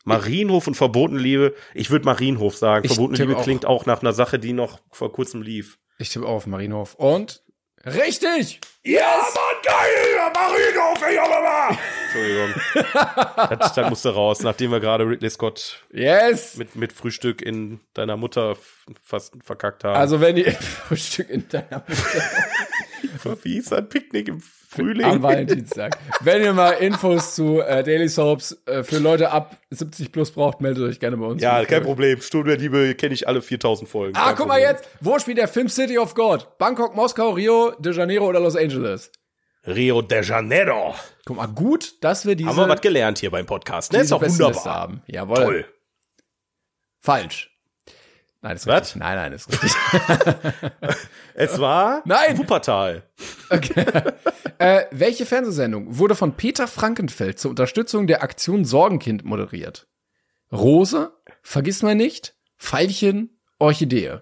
Marienhof 0.05 0.66
und 0.66 0.74
Verbotene 0.74 1.20
Liebe, 1.20 1.55
ich 1.72 1.91
würde 1.91 2.05
Marienhof 2.05 2.57
sagen. 2.57 2.85
Ich 2.85 2.95
Verbotene 2.95 3.26
Liebe 3.26 3.39
auch. 3.39 3.45
klingt 3.45 3.64
auch 3.64 3.87
nach 3.87 4.03
einer 4.03 4.12
Sache, 4.12 4.41
die 4.41 4.55
noch 4.55 4.81
vor 4.91 5.12
kurzem 5.12 5.41
lief. 5.41 5.79
Ich 5.99 6.09
tippe 6.09 6.26
auf 6.26 6.49
Marienhof. 6.49 6.97
Und? 6.97 7.45
Richtig! 7.85 8.61
Ja, 8.83 9.07
Mann, 9.35 9.48
geil! 9.69 10.33
Marienhof, 10.35 11.11
ich 11.11 11.21
aber 11.21 11.41
mal! 11.43 11.79
Entschuldigung. 12.05 13.59
das, 13.59 13.75
das 13.75 13.91
musste 13.91 14.14
raus, 14.14 14.43
nachdem 14.43 14.71
wir 14.71 14.81
gerade 14.81 15.05
Ridley 15.05 15.31
Scott 15.31 15.85
Yes! 15.93 16.57
mit, 16.57 16.75
mit 16.77 16.93
Frühstück 16.93 17.43
in 17.43 17.81
deiner 17.95 18.16
Mutter 18.16 18.57
fast 19.03 19.35
verkackt 19.45 19.85
haben. 19.85 19.97
Also 19.97 20.21
wenn 20.21 20.37
ihr 20.37 20.53
Frühstück 20.89 21.29
in 21.31 21.49
deiner 21.49 21.83
Mutter 21.87 22.23
wie 23.43 23.59
ist 23.59 23.73
ein 23.73 23.89
Picknick 23.89 24.29
im 24.29 24.41
Frühling? 24.41 25.05
am 25.05 25.23
Valentinstag. 25.23 25.97
Wenn 26.21 26.43
ihr 26.43 26.53
mal 26.53 26.73
Infos 26.73 27.35
zu 27.35 27.61
äh, 27.61 27.83
Daily 27.83 28.09
Soaps 28.09 28.61
äh, 28.66 28.83
für 28.83 28.99
Leute 28.99 29.31
ab 29.31 29.57
70 29.71 30.12
plus 30.12 30.31
braucht, 30.33 30.61
meldet 30.61 30.85
euch 30.89 31.01
gerne 31.01 31.16
bei 31.16 31.27
uns. 31.27 31.43
Ja, 31.43 31.64
kein 31.64 31.83
Problem. 31.83 32.21
Stunde 32.21 32.51
der 32.51 32.59
Liebe 32.59 32.95
kenne 32.95 33.14
ich 33.14 33.27
alle 33.29 33.41
4000 33.41 33.89
Folgen. 33.89 34.16
Ah, 34.16 34.27
Kein 34.29 34.37
guck 34.37 34.49
mal 34.49 34.61
Problem. 34.61 34.77
jetzt. 34.77 34.89
Wo 35.01 35.19
spielt 35.19 35.39
der 35.39 35.49
Film 35.49 35.69
City 35.69 35.99
of 35.99 36.14
God? 36.14 36.59
Bangkok, 36.59 36.95
Moskau, 36.97 37.31
Rio 37.31 37.73
de 37.79 37.93
Janeiro 37.95 38.27
oder 38.29 38.41
Los 38.41 38.57
Angeles? 38.57 39.11
Rio 39.69 40.03
de 40.03 40.23
Janeiro. 40.23 40.95
Guck 41.27 41.37
mal, 41.37 41.47
gut, 41.47 42.03
dass 42.03 42.25
wir 42.27 42.35
diese, 42.37 42.49
Haben 42.51 42.57
wir 42.57 42.69
was 42.69 42.81
gelernt 42.81 43.19
hier 43.19 43.31
beim 43.31 43.47
Podcast. 43.47 43.93
Ne? 43.93 44.01
Ist 44.01 44.12
doch 44.12 44.23
wunderbar. 44.23 44.64
haben. 44.64 45.03
Jawohl. 45.07 45.37
Toll. 45.37 45.75
Falsch. 47.01 47.55
Nein, 48.41 48.55
ist 48.57 48.66
Was? 48.66 48.81
richtig. 48.83 48.97
Nein, 49.01 49.16
nein, 49.16 49.33
ist 49.33 49.51
richtig. 49.51 49.73
Es 51.35 51.61
war 51.61 52.03
Nein. 52.05 52.36
Wuppertal. 52.39 53.05
äh, 54.59 54.85
welche 54.90 55.24
Fernsehsendung 55.27 55.99
wurde 55.99 56.16
von 56.16 56.36
Peter 56.36 56.66
Frankenfeld 56.66 57.39
zur 57.39 57.51
Unterstützung 57.51 58.07
der 58.09 58.23
Aktion 58.24 58.65
Sorgenkind 58.65 59.24
moderiert? 59.24 59.86
Rose, 60.51 61.12
Vergiss 61.43 61.82
mal 61.82 61.95
nicht, 61.95 62.35
Veilchen, 62.57 63.40
Orchidee. 63.59 64.19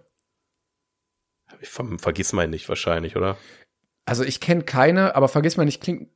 Ver 1.63 1.85
vergiss 1.99 2.33
mal 2.33 2.49
nicht 2.49 2.69
wahrscheinlich, 2.69 3.17
oder? 3.17 3.37
Also 4.07 4.23
ich 4.25 4.41
kenne 4.41 4.63
keine, 4.63 5.17
aber 5.17 5.29
Vergiss 5.29 5.57
mal 5.57 5.65
nicht 5.65 5.83
klingt. 5.83 6.09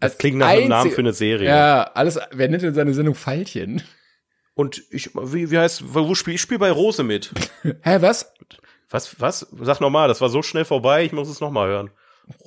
Das 0.00 0.18
klingt 0.18 0.38
nach 0.38 0.48
einem 0.48 0.68
Namen 0.68 0.90
für 0.90 1.00
eine 1.00 1.12
Serie. 1.12 1.48
Ja, 1.48 1.90
alles. 1.94 2.18
Wer 2.32 2.48
nennt 2.48 2.62
denn 2.62 2.74
seine 2.74 2.92
Sendung 2.92 3.14
Veilchen? 3.14 3.82
Und 4.54 4.82
ich, 4.90 5.14
wie, 5.14 5.50
wie 5.50 5.58
heißt, 5.58 5.94
wo 5.94 6.14
spiel 6.14 6.34
ich 6.34 6.40
spiele 6.40 6.58
bei 6.58 6.70
Rose 6.70 7.02
mit. 7.02 7.30
Hä, 7.82 7.98
was? 8.00 8.34
Was, 8.88 9.20
was? 9.20 9.46
Sag 9.60 9.80
nochmal, 9.80 10.08
das 10.08 10.20
war 10.20 10.28
so 10.28 10.42
schnell 10.42 10.64
vorbei, 10.64 11.04
ich 11.04 11.12
muss 11.12 11.28
es 11.28 11.40
nochmal 11.40 11.68
hören. 11.68 11.90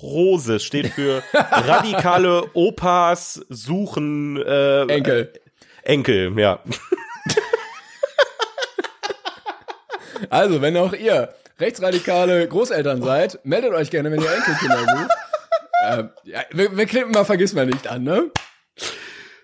Rose 0.02 0.60
steht 0.60 0.88
für 0.88 1.24
radikale 1.34 2.50
Opas 2.54 3.46
suchen 3.50 4.38
äh, 4.38 4.86
Enkel. 4.88 5.34
Enkel, 5.84 6.38
ja. 6.38 6.60
Also, 10.30 10.62
wenn 10.62 10.78
auch 10.78 10.94
ihr 10.94 11.34
rechtsradikale 11.64 12.48
Großeltern 12.48 13.02
seid, 13.02 13.40
meldet 13.44 13.72
euch 13.74 13.90
gerne, 13.90 14.12
wenn 14.12 14.22
ihr 14.22 14.32
Enkelkinder 14.32 14.80
sucht. 14.98 15.12
ähm, 15.88 16.10
ja, 16.24 16.42
wir, 16.52 16.76
wir 16.78 16.86
klippen 16.86 17.12
mal, 17.12 17.24
vergiss 17.26 17.54
mal 17.54 17.66
nicht 17.66 17.88
an, 17.88 18.04
ne? 18.04 18.32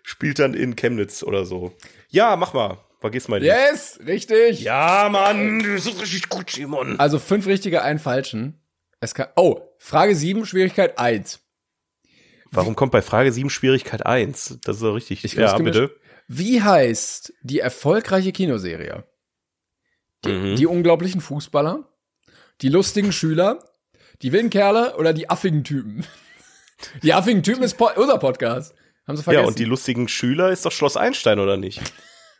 Spielt 0.03 0.39
dann 0.39 0.53
in 0.53 0.75
Chemnitz 0.75 1.23
oder 1.23 1.45
so. 1.45 1.73
Ja, 2.09 2.35
mach 2.35 2.53
mal. 2.53 2.77
Vergiss 2.99 3.27
mal 3.27 3.39
nicht. 3.39 3.47
Yes, 3.47 3.99
richtig. 4.05 4.61
Ja, 4.61 5.07
Mann, 5.09 5.59
das 5.63 5.85
ist 5.85 6.01
richtig 6.01 6.27
gut, 6.29 6.49
Simon. 6.49 6.99
Also 6.99 7.17
fünf 7.19 7.47
richtige, 7.47 7.81
einen 7.81 7.99
falschen. 7.99 8.59
Es 8.99 9.13
kann, 9.15 9.27
oh, 9.37 9.61
Frage 9.77 10.15
sieben, 10.15 10.45
Schwierigkeit 10.45 10.99
eins. 10.99 11.39
Warum 12.51 12.75
kommt 12.75 12.91
bei 12.91 13.01
Frage 13.03 13.31
7 13.31 13.49
Schwierigkeit 13.51 14.05
1? 14.05 14.57
Das 14.63 14.77
ist 14.77 14.81
doch 14.81 14.95
richtig. 14.95 15.23
Ich 15.23 15.33
ja, 15.33 15.55
bitte. 15.59 15.95
Wie 16.27 16.61
heißt 16.63 17.31
die 17.43 17.59
erfolgreiche 17.59 18.31
Kinoserie? 18.31 19.03
Die, 20.25 20.29
Mhm. 20.31 20.55
die 20.55 20.65
unglaublichen 20.65 21.21
Fußballer, 21.21 21.87
die 22.61 22.69
lustigen 22.69 23.11
Schüler, 23.11 23.63
die 24.21 24.31
wilden 24.31 24.49
Kerle 24.49 24.95
oder 24.97 25.13
die 25.13 25.29
affigen 25.29 25.63
Typen? 25.63 26.05
Die 27.03 27.13
affigen 27.13 27.43
Typen 27.43 27.61
ist 27.61 27.77
po 27.77 27.89
unser 27.93 28.17
Podcast. 28.19 28.73
Haben 29.05 29.17
sie 29.17 29.23
vergessen? 29.23 29.43
Ja, 29.43 29.47
und 29.49 29.59
die 29.59 29.65
lustigen 29.65 30.07
Schüler 30.07 30.49
ist 30.49 30.65
doch 30.65 30.71
Schloss 30.71 30.95
Einstein, 30.95 31.39
oder 31.39 31.57
nicht? 31.57 31.81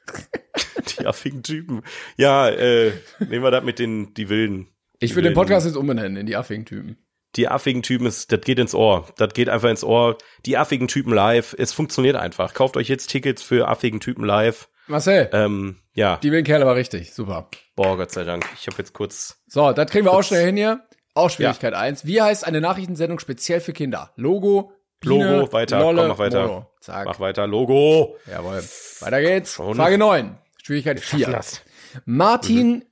die 0.98 1.06
affigen 1.06 1.44
Typen. 1.44 1.82
Ja, 2.16 2.48
äh, 2.48 2.94
nehmen 3.20 3.44
wir 3.44 3.52
das 3.52 3.66
mit 3.66 3.80
den, 3.80 4.14
die 4.14 4.30
wilden. 4.30 4.70
ich 5.00 5.14
will 5.14 5.24
den 5.24 5.34
Podcast 5.34 5.66
jetzt 5.66 5.76
umbenennen 5.76 6.16
in 6.16 6.26
die 6.26 6.38
affigen 6.38 6.66
Typen. 6.66 6.98
Die 7.36 7.50
affigen 7.50 7.84
Typen, 7.84 8.08
ist, 8.08 8.32
das 8.32 8.40
geht 8.40 8.60
ins 8.60 8.74
Ohr. 8.74 9.08
Das 9.18 9.34
geht 9.34 9.50
einfach 9.50 9.70
ins 9.70 9.84
Ohr. 9.84 10.18
Die 10.46 10.58
affigen 10.58 10.88
Typen 10.88 11.14
live. 11.14 11.54
Es 11.58 11.74
funktioniert 11.74 12.16
einfach. 12.16 12.54
Kauft 12.54 12.78
euch 12.78 12.88
jetzt 12.88 13.08
Tickets 13.08 13.44
für 13.44 13.68
affigen 13.68 14.00
Typen 14.00 14.24
live. 14.24 14.70
Marcel, 14.90 15.30
Ähm, 15.34 15.78
ja, 15.94 16.18
die 16.18 16.32
wilden 16.32 16.45
Kerle 16.45 16.66
war 16.66 16.76
richtig. 16.76 17.14
Super. 17.14 17.49
boah, 17.76 17.95
Gott 17.98 18.11
sei 18.11 18.24
Dank. 18.24 18.45
Ich 18.60 18.68
habe 18.68 18.78
jetzt 18.78 18.94
kurz. 18.94 19.41
So, 19.48 19.72
das 19.72 19.90
kriegen 19.91 20.06
wir 20.06 20.11
auch 20.14 20.24
schnell 20.24 20.45
hin 20.45 20.57
hier. 20.57 20.84
Auch 21.14 21.30
Schwierigkeit 21.30 21.74
eins. 21.74 22.06
Wie 22.06 22.22
heißt 22.22 22.45
eine 22.45 22.61
Nachrichtensendung 22.61 23.20
speziell 23.20 23.60
für 23.61 23.74
Kinder? 23.74 24.11
Logo, 24.16 24.74
Biene, 24.99 25.40
Logo, 25.40 25.53
weiter, 25.53 25.80
Lolle, 25.80 26.02
komm, 26.02 26.07
mach 26.10 26.20
weiter. 26.20 26.48
Mono. 26.48 26.72
Zack. 26.82 27.06
Mach 27.06 27.20
weiter. 27.20 27.48
Logo. 27.48 28.18
Jawohl. 28.30 28.64
Weiter 29.02 29.22
geht's. 29.22 29.53
Schon. 29.53 29.76
Frage 29.76 29.98
9. 29.98 30.38
Schwierigkeit 30.64 30.99
4. 30.99 31.28
Das. 31.30 31.61
Martin 32.06 32.86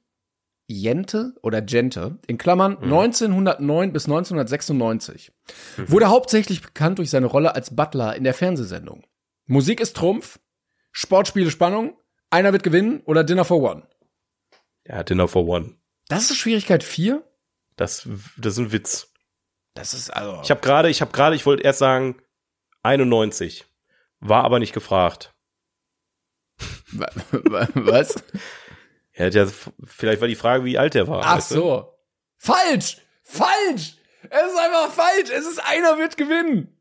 Jente 0.68 1.34
oder 1.42 1.62
Gente, 1.62 2.18
in 2.28 2.38
Klammern 2.38 2.78
1909 2.84 3.94
bis 3.94 4.06
1996, 4.06 5.32
wurde 5.78 6.08
hauptsächlich 6.10 6.62
bekannt 6.62 7.00
durch 7.00 7.10
seine 7.10 7.28
Rolle 7.28 7.56
als 7.56 7.74
Butler 7.76 8.16
in 8.16 8.24
der 8.26 8.34
Fernsehsendung. 8.34 9.06
Musik 9.46 9.80
ist 9.80 9.96
Trumpf, 9.96 10.40
Sportspiele 10.92 11.52
Spannung, 11.52 11.98
einer 12.30 12.52
wird 12.54 12.64
gewinnen 12.64 13.02
oder 13.02 13.24
Dinner 13.24 13.46
for 13.46 13.62
One. 13.62 13.88
Ja, 14.86 15.04
Dinner 15.04 15.28
for 15.28 15.46
One. 15.46 15.76
Das 16.08 16.30
ist 16.32 16.38
Schwierigkeit 16.38 16.84
4? 16.84 17.24
Das, 17.76 18.08
das 18.38 18.54
ist 18.54 18.60
ein 18.60 18.72
Witz. 18.72 19.14
Das 19.74 19.94
ist 19.94 20.10
also. 20.10 20.42
Ich 20.44 20.50
habe 20.50 20.62
gerade, 20.62 20.90
ich 20.90 21.02
habe 21.02 21.12
gerade, 21.12 21.36
ich 21.36 21.46
wollte 21.46 21.64
erst 21.64 21.80
sagen 21.80 22.22
91, 22.84 23.66
war 24.20 24.44
aber 24.44 24.60
nicht 24.60 24.74
gefragt. 24.74 25.34
Was? 26.92 28.24
Ja, 29.14 29.48
vielleicht 29.84 30.22
war 30.22 30.28
die 30.28 30.36
Frage, 30.36 30.64
wie 30.64 30.78
alt 30.78 30.96
er 30.96 31.08
war. 31.08 31.24
Ach 31.24 31.38
weißt 31.38 31.52
du? 31.52 31.56
so. 31.56 31.94
Falsch! 32.38 32.98
Falsch! 33.24 33.98
Es 34.30 34.52
ist 34.52 34.58
einfach 34.58 34.92
falsch! 34.92 35.30
Es 35.32 35.46
ist 35.46 35.60
einer 35.60 35.98
wird 35.98 36.18
gewinnen! 36.18 36.77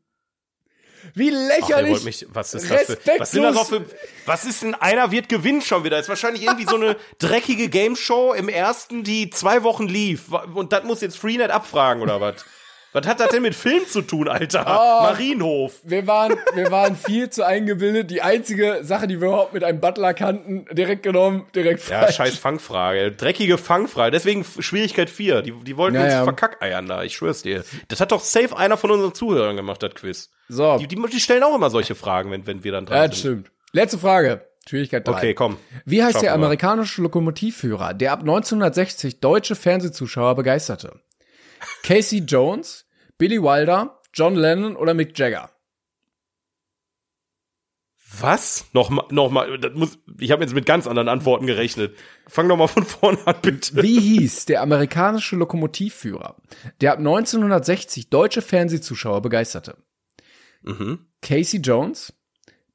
Wie 1.13 1.29
Ach, 1.29 1.33
er 1.33 1.59
lächerlich! 1.59 1.91
wollte 1.91 2.05
mich, 2.05 2.27
was 2.29 2.53
ist 2.53 2.69
das 2.69 2.83
für, 2.83 2.97
was 3.19 3.31
sind 3.31 3.43
das 3.43 3.55
auch 3.55 3.67
für, 3.67 3.85
was 4.25 4.45
ist 4.45 4.61
denn, 4.63 4.75
einer 4.75 5.11
wird 5.11 5.29
gewinnen 5.29 5.61
schon 5.61 5.83
wieder? 5.83 5.97
Das 5.97 6.05
ist 6.05 6.09
wahrscheinlich 6.09 6.43
irgendwie 6.43 6.65
so 6.65 6.75
eine 6.75 6.95
dreckige 7.19 7.69
Game 7.69 7.95
Show 7.95 8.33
im 8.33 8.49
ersten, 8.49 9.03
die 9.03 9.29
zwei 9.29 9.63
Wochen 9.63 9.87
lief. 9.87 10.31
Und 10.31 10.73
das 10.73 10.83
muss 10.83 11.01
jetzt 11.01 11.17
Freenet 11.17 11.51
abfragen, 11.51 12.01
oder 12.01 12.21
was? 12.21 12.45
Was 12.97 13.05
hat 13.07 13.19
das 13.19 13.29
denn 13.29 13.43
mit 13.43 13.53
Film 13.53 13.85
zu 13.87 14.01
tun, 14.01 14.27
Alter? 14.27 14.65
Oh. 14.67 15.01
Marienhof. 15.03 15.73
wir 15.83 16.07
waren, 16.07 16.35
wir 16.55 16.71
waren 16.71 16.95
viel 16.95 17.29
zu 17.29 17.45
eingebildet. 17.45 18.09
Die 18.09 18.21
einzige 18.21 18.79
Sache, 18.81 19.07
die 19.07 19.21
wir 19.21 19.27
überhaupt 19.27 19.53
mit 19.53 19.63
einem 19.63 19.79
Butler 19.79 20.13
kannten, 20.13 20.65
direkt 20.71 21.03
genommen, 21.03 21.45
direkt 21.53 21.87
Ja, 21.89 21.99
falsch. 22.01 22.15
scheiß 22.15 22.37
Fangfrage. 22.37 23.11
Dreckige 23.11 23.57
Fangfrage. 23.57 24.11
Deswegen 24.11 24.43
Schwierigkeit 24.43 25.09
4. 25.09 25.41
Die, 25.43 25.51
die 25.51 25.77
wollten 25.77 25.95
Ja, 25.97 26.03
uns 26.03 26.13
ja. 26.13 26.23
verkackeiern 26.23 26.87
da, 26.87 27.03
ich 27.03 27.15
schwör's 27.15 27.43
dir. 27.43 27.63
Das 27.89 27.99
hat 28.01 28.11
doch 28.11 28.21
safe 28.21 28.57
einer 28.57 28.77
von 28.77 28.89
unseren 28.91 29.13
Zuhörern 29.13 29.55
gemacht, 29.55 29.83
das 29.83 29.93
Quiz. 29.93 30.29
So, 30.49 30.77
Die, 30.77 30.87
die, 30.87 30.95
die 30.95 31.19
stellen 31.19 31.43
auch 31.43 31.55
immer 31.55 31.69
solche 31.69 31.93
Fragen, 31.95 32.31
wenn, 32.31 32.47
wenn 32.47 32.63
wir 32.63 32.71
dann 32.71 32.85
dran 32.85 32.97
ja, 32.97 33.07
das 33.07 33.19
sind. 33.21 33.41
stimmt. 33.45 33.51
Letzte 33.73 33.97
Frage. 33.99 34.47
Schwierigkeit 34.67 35.07
3. 35.07 35.11
Okay, 35.13 35.33
komm. 35.33 35.57
Wie 35.85 36.01
heißt 36.01 36.13
Schaffen 36.13 36.25
der 36.25 36.33
amerikanische 36.33 37.01
Lokomotivführer, 37.03 37.93
der 37.93 38.11
ab 38.11 38.19
1960 38.21 39.19
deutsche 39.19 39.55
Fernsehzuschauer 39.55 40.35
begeisterte? 40.35 40.99
Casey 41.83 42.19
Jones, 42.19 42.85
Billy 43.17 43.41
Wilder, 43.41 43.99
John 44.13 44.35
Lennon 44.35 44.75
oder 44.75 44.93
Mick 44.93 45.17
Jagger? 45.17 45.51
Was? 48.19 48.65
Nochmal, 48.73 49.05
nochmal, 49.09 49.59
das 49.59 49.73
muss, 49.73 49.99
ich 50.19 50.31
habe 50.31 50.43
jetzt 50.43 50.53
mit 50.53 50.65
ganz 50.65 50.87
anderen 50.87 51.09
Antworten 51.09 51.45
gerechnet. 51.45 51.95
Fang 52.27 52.47
doch 52.47 52.55
mal 52.57 52.67
von 52.67 52.83
vorne 52.83 53.19
an, 53.25 53.35
bitte. 53.41 53.81
Wie 53.83 53.99
hieß 53.99 54.45
der 54.45 54.61
amerikanische 54.61 55.35
Lokomotivführer, 55.35 56.37
der 56.79 56.93
ab 56.93 56.99
1960 56.99 58.09
deutsche 58.09 58.41
Fernsehzuschauer 58.41 59.21
begeisterte? 59.21 59.77
Mhm. 60.61 61.05
Casey 61.21 61.59
Jones, 61.59 62.13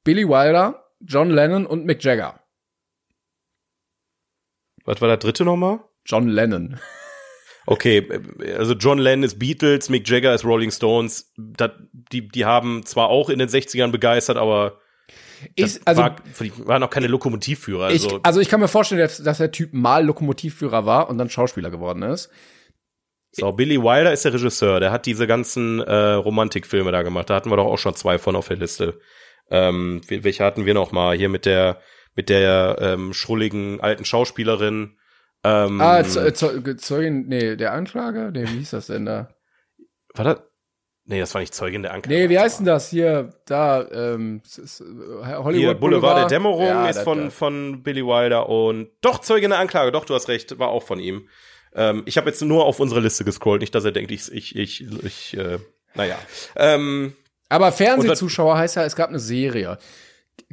Billy 0.03 0.27
Wilder, 0.27 0.91
John 0.99 1.29
Lennon 1.29 1.65
und 1.65 1.85
Mick 1.85 2.03
Jagger. 2.03 2.39
Was 4.85 5.01
war 5.01 5.07
der 5.07 5.17
dritte 5.17 5.45
nochmal? 5.45 5.79
John 6.05 6.27
Lennon. 6.27 6.79
Okay, 7.65 8.05
also 8.57 8.73
John 8.73 8.97
Lennon 8.99 9.23
ist 9.23 9.39
Beatles, 9.39 9.89
Mick 9.89 10.07
Jagger 10.07 10.33
ist 10.33 10.43
Rolling 10.43 10.71
Stones. 10.71 11.31
Das, 11.37 11.71
die, 11.93 12.27
die 12.27 12.45
haben 12.45 12.85
zwar 12.85 13.07
auch 13.09 13.29
in 13.29 13.39
den 13.39 13.47
60ern 13.47 13.91
begeistert, 13.91 14.35
aber 14.37 14.79
das 15.57 15.77
Ich, 15.77 15.81
also, 15.85 16.01
war, 16.01 16.15
waren 16.65 16.83
auch 16.83 16.89
keine 16.89 17.07
Lokomotivführer. 17.07 17.91
ich, 17.91 18.03
Also, 18.03 18.19
also 18.23 18.39
ich 18.41 18.49
kann 18.49 18.59
mir 18.59 18.67
vorstellen, 18.67 18.99
dass, 18.99 19.17
dass 19.23 19.37
der 19.37 19.51
Typ 19.51 19.73
mal 19.73 20.05
Lokomotivführer 20.05 20.85
war 20.85 21.09
und 21.09 21.17
dann 21.17 21.29
Schauspieler 21.29 21.69
geworden 21.71 22.01
ist. 22.03 22.29
so, 23.31 23.51
Billy 23.51 23.81
Wilder 23.81 24.11
ist 24.13 24.25
der 24.25 24.33
Regisseur, 24.33 24.79
der 24.79 24.91
hat 24.91 25.05
diese 25.05 25.25
ganzen 25.27 25.79
äh, 25.79 25.93
Romantikfilme 26.13 26.91
da 26.91 27.01
gemacht. 27.01 27.29
Da 27.29 27.35
hatten 27.35 27.49
wir 27.49 27.57
doch 27.57 27.65
auch 27.65 27.77
schon 27.79 27.95
zwei 27.95 28.17
von 28.19 28.35
auf 28.35 28.47
der 28.49 28.57
Liste. 28.57 28.99
Ähm, 29.49 30.01
wel- 30.07 30.23
welche 30.23 30.43
hatten 30.43 30.65
wir 30.65 30.73
noch 30.73 30.91
mal? 30.91 31.15
Hier 31.17 31.29
mit 31.29 31.45
der 31.45 31.79
mit 32.15 32.29
der 32.29 32.77
ähm, 32.79 33.11
schrulligen 33.13 33.81
alten 33.81 34.05
Schauspielerin. 34.05 34.97
Ähm, 35.43 35.81
Ah, 35.81 36.03
Ze- 36.03 36.77
Zeugin, 36.77 37.27
nee, 37.27 37.55
der 37.55 37.73
Anklage? 37.73 38.31
Nee, 38.33 38.43
wie 38.47 38.57
hieß 38.59 38.71
das 38.71 38.87
denn 38.87 39.05
da? 39.05 39.29
war 40.15 40.25
das? 40.25 40.39
Nee, 41.05 41.19
das 41.19 41.33
war 41.33 41.41
nicht 41.41 41.53
Zeugin 41.53 41.81
der 41.83 41.93
Anklage. 41.93 42.15
Nee, 42.17 42.29
wie 42.29 42.39
heißt 42.39 42.59
denn 42.59 42.65
das 42.65 42.89
hier? 42.89 43.33
Da, 43.45 43.85
ähm, 43.91 44.41
äh, 44.57 44.61
Hollywood 45.35 45.53
Hier, 45.53 45.73
Boulevard 45.73 46.17
der 46.17 46.27
Dämmerung 46.27 46.65
Ja, 46.65 46.87
ist 46.89 46.99
von, 47.01 47.25
das. 47.25 47.33
von 47.33 47.83
Billy 47.83 48.05
Wilder 48.05 48.47
und 48.47 48.89
doch 49.01 49.19
Zeugin 49.19 49.49
der 49.49 49.59
Anklage, 49.59 49.91
doch, 49.91 50.05
du 50.05 50.13
hast 50.15 50.29
recht, 50.29 50.57
war 50.59 50.69
auch 50.69 50.83
von 50.83 50.99
ihm. 50.99 51.27
Ähm, 51.75 52.03
ich 52.05 52.15
habe 52.17 52.29
jetzt 52.29 52.41
nur 52.41 52.63
auf 52.65 52.79
unsere 52.79 53.01
Liste 53.01 53.25
gescrollt, 53.25 53.59
nicht, 53.59 53.75
dass 53.75 53.83
er 53.83 53.91
denkt, 53.91 54.11
ich, 54.11 54.31
ich, 54.31 54.55
ich, 54.55 54.81
ich 55.03 55.35
äh, 55.37 55.59
naja. 55.95 56.17
Ähm, 56.55 57.13
Aber 57.49 57.73
Fernsehzuschauer 57.73 58.57
heißt 58.57 58.77
ja, 58.77 58.85
es 58.85 58.95
gab 58.95 59.09
eine 59.09 59.19
Serie. 59.19 59.77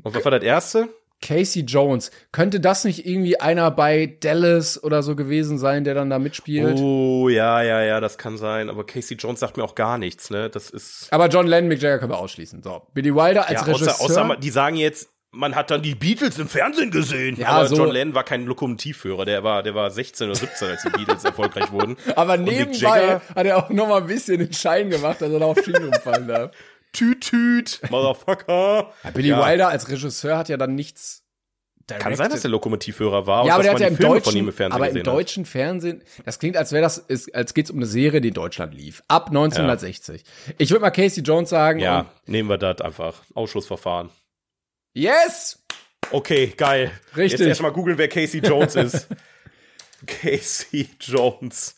und 0.03 0.15
was 0.15 0.25
war 0.25 0.33
das 0.33 0.43
erste? 0.43 0.89
Casey 1.23 1.63
Jones. 1.63 2.11
Könnte 2.33 2.61
das 2.61 2.85
nicht 2.85 3.07
irgendwie 3.07 3.39
einer 3.41 3.71
bei 3.71 4.17
Dallas 4.21 4.83
oder 4.83 5.03
so 5.03 5.15
gewesen 5.17 5.59
sein, 5.59 5.85
der 5.85 5.95
dann 5.95 6.09
da 6.11 6.19
mitspielt? 6.19 6.79
Oh, 6.79 7.29
ja, 7.29 7.63
ja, 7.63 7.83
ja, 7.83 8.01
das 8.01 8.17
kann 8.19 8.39
sein. 8.39 8.71
Aber 8.71 8.85
Casey 8.85 9.17
Jones 9.17 9.41
sagt 9.41 9.57
mir 9.57 9.65
auch 9.65 9.75
gar 9.75 9.99
nichts, 9.99 10.31
ne? 10.31 10.49
Das 10.51 10.71
ist. 10.71 11.09
Aber 11.11 11.29
John 11.29 11.47
Lennon, 11.47 11.69
Mick 11.69 11.83
Jagger 11.83 11.99
können 11.99 12.13
wir 12.13 12.19
ausschließen. 12.19 12.63
So, 12.63 12.83
Billy 12.95 13.15
Wilder 13.15 13.49
als 13.49 13.61
Ja, 13.61 13.67
Regisseur. 13.67 13.95
außer, 14.01 14.25
außer, 14.25 14.37
die 14.37 14.51
sagen 14.51 14.77
jetzt, 14.77 15.11
man 15.33 15.55
hat 15.55 15.71
dann 15.71 15.83
die 15.83 15.95
Beatles 15.95 16.39
im 16.39 16.49
Fernsehen 16.49 16.91
gesehen. 16.91 17.37
Ja, 17.37 17.49
aber 17.51 17.69
so- 17.69 17.77
John 17.77 17.91
Lennon 17.93 18.15
war 18.15 18.25
kein 18.25 18.47
Lokomotivführer, 18.47 19.25
der 19.25 19.45
war, 19.45 19.63
der 19.63 19.75
war 19.77 19.89
16 19.91 20.27
oder 20.29 20.35
17, 20.37 20.69
als 20.69 20.83
die 20.83 20.89
Beatles 20.91 21.23
erfolgreich 21.25 21.71
wurden. 21.71 21.97
aber 22.17 22.37
nebenbei 22.37 22.73
Jagger- 22.79 23.21
hat 23.37 23.47
er 23.47 23.59
auch 23.59 23.71
noch 23.71 23.87
mal 23.89 24.01
ein 24.01 24.07
bisschen 24.09 24.39
den 24.39 24.53
Schein 24.53 24.91
gemacht, 24.91 25.21
dass 25.21 25.31
er 25.31 25.39
da 25.39 25.47
auf 25.47 25.63
Schienen 25.63 25.85
umfallen 25.89 26.27
darf. 26.27 26.51
Tüt, 26.93 27.21
tüt, 27.23 27.81
Motherfucker. 27.91 28.93
Ja, 29.05 29.11
Billy 29.11 29.29
Ja. 29.29 29.47
Wilder 29.47 29.69
als 29.69 29.89
Regisseur 29.89 30.37
hat 30.37 30.49
ja 30.49 30.57
dann 30.57 30.75
nichts. 30.75 31.25
Kann 31.99 32.15
sein, 32.15 32.31
dass 32.31 32.43
der 32.43 32.51
Lokomotivführer 32.51 33.27
war 33.27 33.47
ja, 33.47 33.55
aber 33.55 33.65
der 33.65 33.73
hat 33.73 33.81
ja 33.81 33.89
im 33.89 33.97
Filme 33.97 34.21
von 34.21 34.37
ihm 34.37 34.47
deutschen, 34.47 34.49
im 34.49 34.53
Fernsehen 34.53 34.73
aber 34.73 34.89
im 34.91 35.03
deutschen 35.03 35.45
Fernsehen, 35.45 36.03
das 36.25 36.39
klingt, 36.39 36.57
als 36.57 36.71
wäre 36.71 36.83
das, 36.83 36.99
ist, 36.99 37.35
als 37.35 37.53
geht's 37.53 37.69
um 37.71 37.79
eine 37.79 37.87
Serie, 37.87 38.21
die 38.21 38.29
in 38.29 38.35
Deutschland 38.35 38.75
lief. 38.75 39.03
Ab 39.09 39.27
1960. 39.29 40.23
Ich 40.59 40.71
würde 40.71 40.83
mal 40.83 40.91
Casey 40.91 41.23
Jones 41.25 41.51
sagen. 41.51 41.81
Ja, 41.81 42.07
nehmen 42.27 42.49
wir 42.49 42.59
das 42.59 42.81
einfach. 42.81 43.23
Ausschlussverfahren. 43.35 44.11
Yes! 44.93 45.65
Okay, 46.12 46.53
geil. 46.57 46.93
Richtig. 47.17 47.41
Jetzt 47.41 47.49
erstmal 47.49 47.73
googeln, 47.73 47.99
wer 47.99 48.09
Casey 48.09 48.41
Jones 48.41 48.77
ist. 48.77 49.09
Casey 50.07 50.89
Jones. 51.01 51.77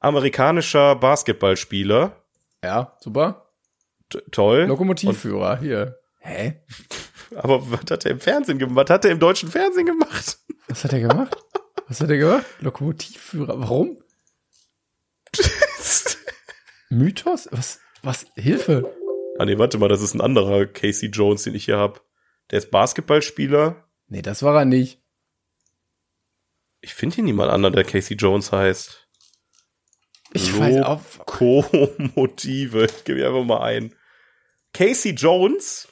Amerikanischer 0.00 0.94
Basketballspieler. 0.96 2.12
Ja, 2.62 2.96
super. 3.00 3.47
Toll. 4.30 4.64
Lokomotivführer, 4.64 5.58
hier. 5.58 5.98
Hä? 6.18 6.60
Aber 7.36 7.70
was 7.70 7.90
hat 7.90 8.04
er 8.04 8.12
im 8.12 8.20
Fernsehen 8.20 8.58
gemacht? 8.58 8.88
Was 8.88 8.90
hat 8.94 9.04
er 9.04 9.10
im 9.10 9.20
deutschen 9.20 9.50
Fernsehen 9.50 9.86
gemacht? 9.86 10.38
Was 10.68 10.84
hat 10.84 10.92
er 10.92 11.00
gemacht? 11.00 11.36
Was 11.86 12.00
hat 12.00 12.10
er 12.10 12.18
gemacht? 12.18 12.46
Lokomotivführer. 12.60 13.60
Warum? 13.60 13.98
Mythos? 16.90 17.48
Was? 17.50 17.80
Was? 18.02 18.26
Hilfe. 18.34 18.94
Ah 19.38 19.44
nee, 19.44 19.58
warte 19.58 19.78
mal, 19.78 19.88
das 19.88 20.02
ist 20.02 20.14
ein 20.14 20.20
anderer 20.20 20.66
Casey 20.66 21.10
Jones, 21.10 21.44
den 21.44 21.54
ich 21.54 21.66
hier 21.66 21.78
hab. 21.78 22.02
Der 22.50 22.58
ist 22.58 22.70
Basketballspieler. 22.70 23.88
Nee, 24.08 24.22
das 24.22 24.42
war 24.42 24.56
er 24.58 24.64
nicht. 24.64 25.02
Ich 26.80 26.94
finde 26.94 27.16
hier 27.16 27.24
niemand 27.24 27.50
anderen, 27.50 27.74
der 27.74 27.84
Casey 27.84 28.16
Jones 28.16 28.52
heißt. 28.52 29.06
Ich 30.32 30.58
weiß 30.58 30.82
auch. 30.82 31.02
Lokomotive. 31.40 32.84
Ich 32.86 33.04
gebe 33.04 33.26
einfach 33.26 33.44
mal 33.44 33.62
ein. 33.62 33.94
Casey 34.72 35.12
Jones. 35.12 35.88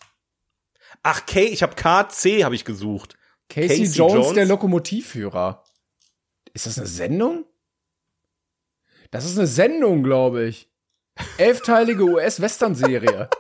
Ach, 1.03 1.25
K, 1.27 1.45
ich 1.45 1.63
habe 1.63 1.75
KC 1.75 2.45
habe 2.45 2.55
ich 2.55 2.65
gesucht. 2.65 3.17
Casey, 3.49 3.69
Casey 3.69 3.97
Jones, 3.99 4.15
Jones? 4.15 4.35
der 4.35 4.47
Lokomotivführer. 4.47 5.65
Ist 6.53 6.67
das 6.67 6.79
eine 6.79 6.87
Sendung? 6.87 7.45
Das 9.11 9.25
ist 9.25 9.39
eine 9.39 9.47
Sendung, 9.47 10.03
glaube 10.03 10.45
ich. 10.45 10.69
Elfteilige 11.39 12.03
US-Western-Serie. 12.11 13.31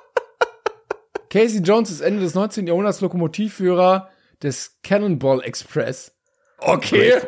Casey 1.28 1.60
Jones 1.60 1.90
ist 1.90 2.00
Ende 2.00 2.20
des 2.22 2.34
19. 2.34 2.66
Jahrhunderts 2.66 3.00
Lokomotivführer 3.00 4.10
des 4.42 4.78
Cannonball 4.82 5.42
Express. 5.42 6.12
Okay, 6.58 7.20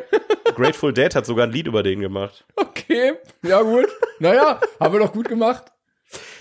Grateful 0.55 0.91
Dead 0.93 1.13
hat 1.13 1.25
sogar 1.25 1.45
ein 1.45 1.51
Lied 1.51 1.67
über 1.67 1.83
den 1.83 1.99
gemacht. 1.99 2.45
okay, 2.55 3.13
ja 3.43 3.61
gut. 3.61 3.87
Naja, 4.19 4.59
haben 4.79 4.93
wir 4.93 4.99
doch 4.99 5.13
gut 5.13 5.27
gemacht. 5.27 5.71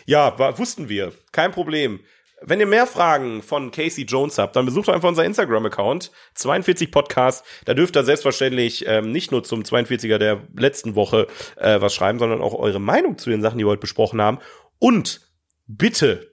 Ja, 0.08 0.38
war, 0.38 0.58
wussten 0.58 0.88
wir. 0.88 1.12
Kein 1.32 1.52
Problem. 1.52 2.00
Wenn 2.40 2.60
ihr 2.60 2.66
mehr 2.66 2.86
Fragen 2.86 3.42
von 3.42 3.70
Casey 3.72 4.04
Jones 4.04 4.38
habt, 4.38 4.56
dann 4.56 4.64
besucht 4.64 4.88
einfach 4.88 5.10
unser 5.10 5.26
Instagram-Account, 5.26 6.12
42 6.32 6.90
Podcast. 6.90 7.44
Da 7.66 7.74
dürft 7.74 7.94
ihr 7.94 8.04
selbstverständlich 8.04 8.86
ähm, 8.86 9.12
nicht 9.12 9.32
nur 9.32 9.44
zum 9.44 9.64
42er 9.64 10.16
der 10.16 10.40
letzten 10.56 10.94
Woche 10.94 11.26
äh, 11.56 11.78
was 11.82 11.94
schreiben, 11.94 12.18
sondern 12.18 12.40
auch 12.40 12.54
eure 12.54 12.80
Meinung 12.80 13.18
zu 13.18 13.28
den 13.28 13.42
Sachen, 13.42 13.58
die 13.58 13.66
wir 13.66 13.70
heute 13.70 13.82
besprochen 13.82 14.22
haben. 14.22 14.38
Und 14.78 15.20
bitte 15.66 16.32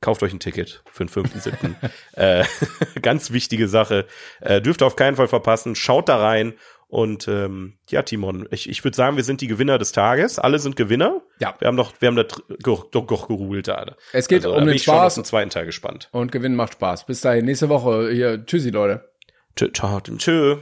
kauft 0.00 0.22
euch 0.22 0.32
ein 0.32 0.38
Ticket 0.38 0.84
für 0.92 1.04
den 1.04 1.10
5.7. 1.10 1.74
äh, 2.12 2.44
ganz 3.02 3.32
wichtige 3.32 3.66
Sache. 3.66 4.06
Äh, 4.40 4.62
dürft 4.62 4.80
ihr 4.80 4.86
auf 4.86 4.94
keinen 4.94 5.16
Fall 5.16 5.26
verpassen. 5.26 5.74
Schaut 5.74 6.08
da 6.08 6.18
rein. 6.18 6.54
Und 6.88 7.28
ähm, 7.28 7.74
ja, 7.90 8.02
Timon, 8.02 8.48
ich, 8.50 8.68
ich 8.68 8.82
würde 8.82 8.96
sagen, 8.96 9.16
wir 9.16 9.24
sind 9.24 9.42
die 9.42 9.46
Gewinner 9.46 9.76
des 9.76 9.92
Tages. 9.92 10.38
Alle 10.38 10.58
sind 10.58 10.74
Gewinner. 10.74 11.20
Ja. 11.38 11.54
Wir 11.58 11.68
haben 11.68 11.76
noch, 11.76 11.92
wir 12.00 12.08
haben 12.08 12.16
da 12.16 12.24
doch, 12.24 12.88
doch, 12.90 13.06
doch 13.06 13.28
geruhlt 13.28 13.68
da. 13.68 13.94
Es 14.12 14.26
geht 14.26 14.46
also, 14.46 14.54
um 14.54 14.60
bin 14.60 14.68
den 14.68 14.76
ich 14.76 14.84
schon 14.84 14.94
auf 14.94 15.00
Spaß 15.02 15.14
den 15.16 15.24
zweiten 15.24 15.50
Teil 15.50 15.66
gespannt. 15.66 16.08
und 16.12 16.32
Gewinnen 16.32 16.56
macht 16.56 16.72
Spaß. 16.72 17.04
Bis 17.04 17.20
dahin, 17.20 17.44
nächste 17.44 17.68
Woche. 17.68 18.10
Hier, 18.10 18.44
tschüssi, 18.44 18.70
Leute. 18.70 19.10
Tschö, 19.54 19.70
ciao, 19.72 20.00
tschö. 20.00 20.56